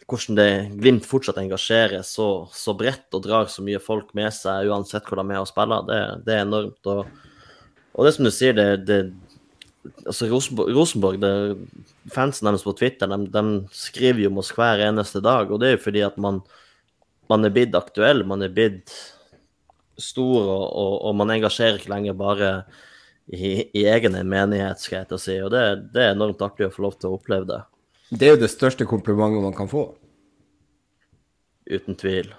[0.06, 4.68] hvordan det Glimt fortsatt engasjerer så, så, bredt og drar så mye folk med seg,
[4.68, 6.92] uansett hvor de er og spiller, det, det er enormt.
[6.92, 7.08] Og,
[7.94, 8.98] og, det som du sier, det, det
[10.04, 11.32] altså Rosenborg, Rosenborg det,
[12.12, 13.42] fansen deres på Twitter de, de,
[13.74, 15.50] skriver jo om oss hver eneste dag.
[15.50, 16.40] Og det er jo fordi at man,
[17.32, 18.92] man er blitt aktuell, man er blitt
[20.00, 22.50] stor, og, og, og, man engasjerer ikke lenger bare
[23.30, 25.36] i, i egen menighet, skal jeg til å si.
[25.44, 25.64] Og det,
[25.94, 27.60] det, er enormt artig å få lov til å oppleve det.
[28.10, 29.86] Det er jo det største komplimentet man kan få.
[31.70, 32.34] Uten tvil.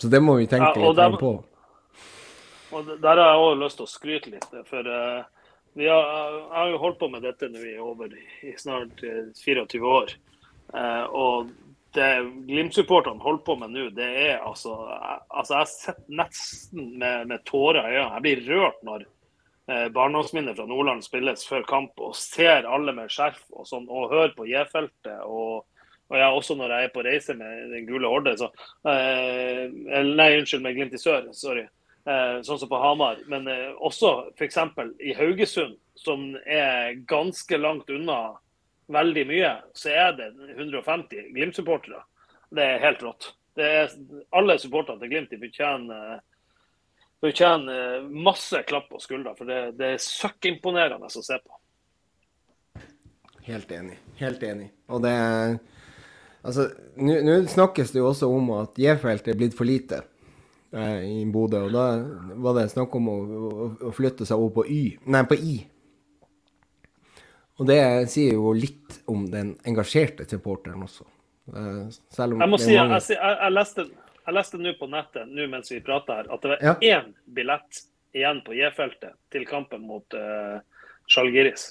[0.00, 1.36] Så det må vi tenke ja, litt der, på.
[2.72, 4.54] Og Der har jeg òg lyst til å skryte litt.
[4.68, 5.24] For uh,
[5.76, 8.12] vi har, jeg har jo holdt på med dette nå i over
[8.44, 10.12] i snart 24 eh, år.
[11.16, 11.48] Og
[11.96, 12.10] det
[12.48, 14.76] Glimt-supporterne holder på med nå, det er altså
[15.30, 18.12] Altså, jeg sett nesten med, med tårer i øynene.
[18.14, 19.04] Jeg blir rørt når
[19.72, 24.12] eh, barndomsminner fra Nordland spilles før kamp, og ser alle med skjerf og sånn, og
[24.12, 25.20] hører på J-feltet.
[25.24, 25.68] og
[26.12, 28.50] og ja, også når jeg er på reise med Den gule horde, så
[28.84, 29.62] eh,
[30.04, 31.30] Nei, unnskyld, med Glimt i sør.
[31.32, 31.64] Sorry.
[32.02, 33.20] Eh, sånn som på Hamar.
[33.30, 34.58] Men eh, også f.eks.
[34.98, 38.34] i Haugesund, som er ganske langt unna
[38.92, 42.02] veldig mye, så er det 150 Glimt-supportere.
[42.50, 43.30] Det er helt rått.
[43.54, 43.92] Er,
[44.34, 46.22] alle supporterne til Glimt de fortjener,
[47.22, 51.58] fortjener masse klapp på skuldra, for det, det er søkkimponerende å se på.
[53.46, 54.00] Helt enig.
[54.18, 54.72] Helt enig.
[54.90, 55.14] Og det
[56.42, 56.64] Altså,
[56.98, 60.00] nå snakkes det jo også om at J-feltet er blitt for lite
[60.72, 61.64] eh, i Bodø.
[61.68, 61.86] Og da
[62.44, 65.56] var det snakk om å, å, å flytte seg over på Y, nei, på I.
[67.60, 71.06] Og det sier jo litt om den engasjerte supporteren også.
[71.52, 71.84] Eh,
[72.14, 72.98] selv om jeg må si, mange...
[72.98, 73.86] jeg, jeg, jeg, leste,
[74.22, 76.74] jeg leste nå på nettet nå mens vi prater her, at det var ja.
[76.96, 77.84] én billett
[78.16, 80.58] igjen på J-feltet til kampen mot uh,
[81.10, 81.70] Sjalgiris.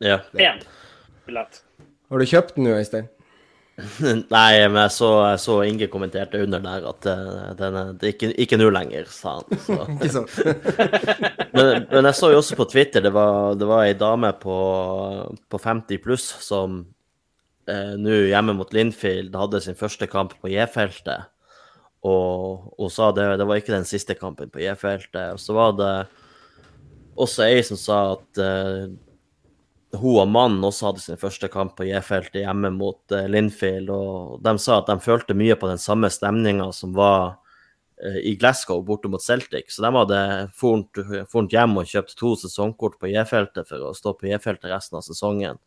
[0.00, 0.20] Ja.
[0.36, 0.60] Én
[1.26, 1.62] billett.
[2.10, 3.08] Har du kjøpt den nå, Øystein?
[4.34, 5.10] Nei, men jeg så,
[5.40, 9.36] så, Inge kommenterte under der at uh, den, det er ikke, ikke nå lenger, sa
[9.38, 9.60] han.
[9.64, 10.24] Så.
[11.56, 14.56] men, men, jeg så jo også på Twitter, det var, det var ei dame på,
[15.50, 16.80] på 50 pluss som
[17.70, 21.30] eh, nå hjemme mot Linfield hadde sin første kamp på J-feltet.
[22.06, 25.36] Og hun sa det, det var ikke den siste kampen på J-feltet.
[25.36, 25.94] Og så var det
[27.20, 28.88] også ei som sa at uh,
[29.98, 33.90] hun og mannen også hadde sin første kamp på J-feltet hjemme mot uh, Linfield.
[33.90, 38.36] Og de sa at de følte mye på den samme stemninga som var uh, i
[38.38, 39.72] Glasgow borte mot Celtic.
[39.74, 40.20] Så de hadde
[40.54, 45.06] fornt hjem og kjøpt to sesongkort på J-feltet for å stå på J-feltet resten av
[45.06, 45.58] sesongen.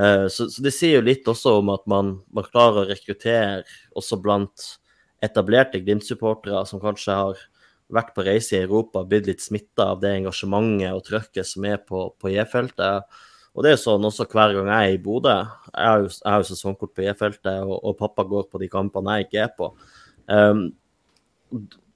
[0.00, 3.66] Uh, så, så, det sier jo litt også om at man, man klarer å rekruttere
[3.98, 4.70] også blant
[5.22, 7.42] etablerte Glimt-supportere som kanskje har
[7.92, 11.76] vært på reise i Europa, blitt litt smitta av det engasjementet og trøkket som er
[11.84, 13.12] på, på J-feltet.
[13.52, 15.34] Og det er sånn også hver gang jeg er i Bodø.
[15.72, 19.42] Jeg har jo, sesongkort på E-feltet, og, og, pappa går på de kampene jeg ikke
[19.44, 19.68] er på.
[20.26, 20.68] Um,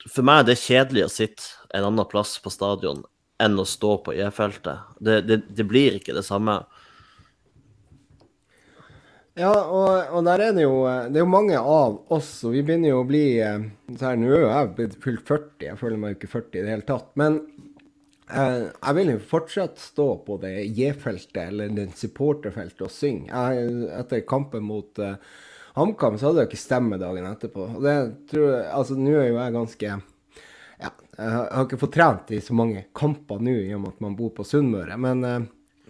[0.07, 3.01] for meg er det kjedelig å sitte en annen plass på stadion
[3.43, 4.85] enn å stå på E-feltet.
[5.01, 6.61] Det, det, det, blir ikke det samme.
[9.37, 10.79] Ja, og, og, der er det jo
[11.13, 14.21] Det er jo mange av oss, og vi begynner jo å bli eh, så her,
[14.21, 16.89] Nå er jeg blitt fylt 40, jeg føler meg jo ikke 40 i det hele
[16.89, 17.11] tatt.
[17.21, 17.41] Men
[18.27, 23.31] jeg vil jo fortsatt stå på det J-feltet eller den supporterfeltet og synge.
[23.31, 25.15] Jeg, etter kampen mot uh,
[25.79, 27.69] HamKam så hadde jeg ikke stemme dagen etterpå.
[27.77, 27.97] Og det
[28.33, 32.41] tror jeg, altså Nå er jo jeg ganske ja, Jeg har ikke fått trent i
[32.43, 34.99] så mange kamper nå i og med at man bor på Sunnmøre.
[35.07, 35.39] Men uh,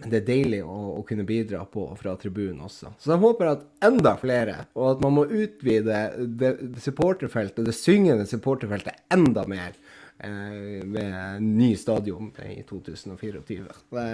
[0.05, 2.93] det er deilig å, å, kunne bidra på fra tribunen også.
[3.01, 7.73] Så jeg håper at enda flere, og at man må utvide det, det supporterfeltet, det
[7.73, 9.73] syngende supporterfeltet enda mer
[10.17, 13.63] ved eh, ny stadion i 2024.
[13.89, 14.05] Det,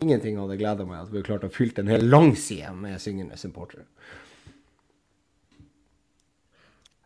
[0.00, 3.38] ingenting hadde gleda meg at vi har klart å fylle en hel langside med syngende
[3.40, 3.86] supportere.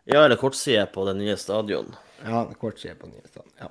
[0.05, 1.95] Ja, eller kortside på det nye stadion.
[2.25, 3.57] Ja, kortside på det nye stadion.
[3.61, 3.71] Ja.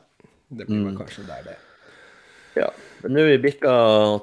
[0.53, 0.97] Det blir mm.
[0.97, 1.59] kanskje der det
[2.57, 2.69] ja.
[3.03, 3.71] Men nå er vi bikka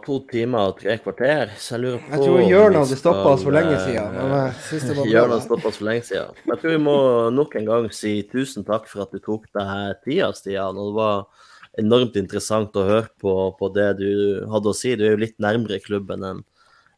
[0.07, 3.42] to timer og tre kvarter, så jeg lurer på Jeg tror Jørn hadde stoppa oss
[3.44, 4.17] for lenge siden.
[4.17, 6.39] Men Jørn hadde stoppa oss for lenge siden.
[6.47, 6.97] Men jeg tror vi må
[7.36, 10.81] nok en gang si tusen takk for at du tok deg tida, Stian.
[10.81, 11.44] Og det var
[11.84, 14.10] enormt interessant å høre på, på, det du
[14.49, 14.94] hadde å si.
[14.97, 16.42] Du er jo litt nærmere klubben enn,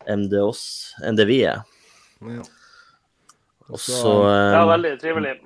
[0.06, 0.64] enn, det, oss,
[1.02, 1.66] enn det vi er.
[2.22, 2.46] Ja.
[3.72, 5.40] Og så ja, veldig trivelig.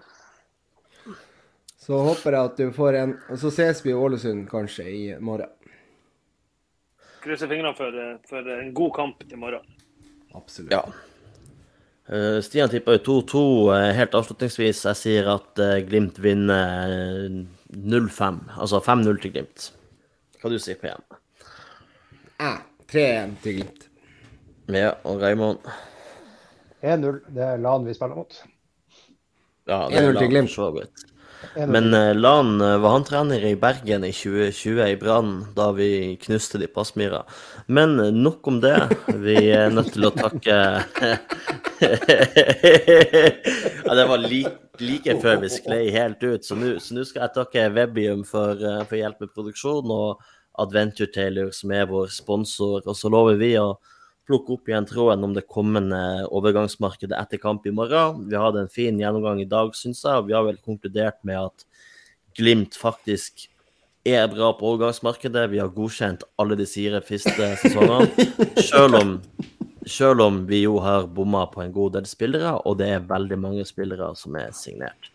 [1.80, 5.55] Så håper jeg at du får en så ses vi i Ålesund kanskje i morgen
[7.26, 9.76] krysser fingrene for, for, en god kamp i morgen.
[10.36, 10.72] Absolutt.
[10.72, 10.84] Ja.
[12.06, 13.42] Uh, Stian tipper 2-2.
[13.72, 17.26] Uh, helt avslutningsvis, jeg sier at uh, Glimt vinner
[17.74, 18.38] 0-5.
[18.60, 19.70] Altså 5-0 til Glimt.
[20.40, 21.04] Hva du sier på igjen?
[22.38, 22.52] Ja,
[22.92, 23.88] 3-1 til Glimt.
[24.70, 25.66] Ja, og Raymond?
[26.82, 27.20] 1-0.
[27.34, 28.38] Det er LAN vi spiller mot.
[29.66, 31.06] Ja, det er LAN, for så vidt.
[31.68, 36.16] Men uh, Lan uh, var han trener i Bergen i 2020 i Brann, da vi
[36.22, 37.22] knuste de på Aspmyra.
[37.66, 38.76] Men uh, nok om det.
[39.08, 40.56] Vi er nødt til å takke
[43.86, 47.68] Ja, det var like, like før vi sklei helt ut, så nå skal jeg takke
[47.76, 50.22] Webium for, for hjelp med produksjon, og
[50.58, 52.80] Adventure Taylor, som er vår sponsor.
[52.84, 53.76] Og så lover vi å
[54.26, 56.00] plukke opp igjen tråden om det kommende
[56.34, 58.24] overgangsmarkedet etter kamp i morgen.
[58.30, 61.48] Vi hadde en fin gjennomgang i dag, syns jeg, og vi har vel konkludert med
[61.48, 61.66] at
[62.36, 63.46] Glimt faktisk
[64.04, 65.46] er bra på overgangsmarkedet.
[65.50, 68.26] Vi har godkjent alle de fire første sesongene.
[68.60, 69.14] Selv om,
[69.88, 73.40] selv om vi jo har bomma på en god del spillere, og det er veldig
[73.40, 75.10] mange spillere som er signert.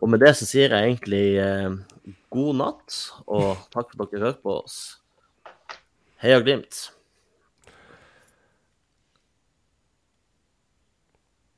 [0.00, 4.30] Og med det så sier jeg egentlig eh, god natt, og takk for at dere
[4.30, 4.80] hørte på oss.
[6.24, 6.86] Heia Glimt.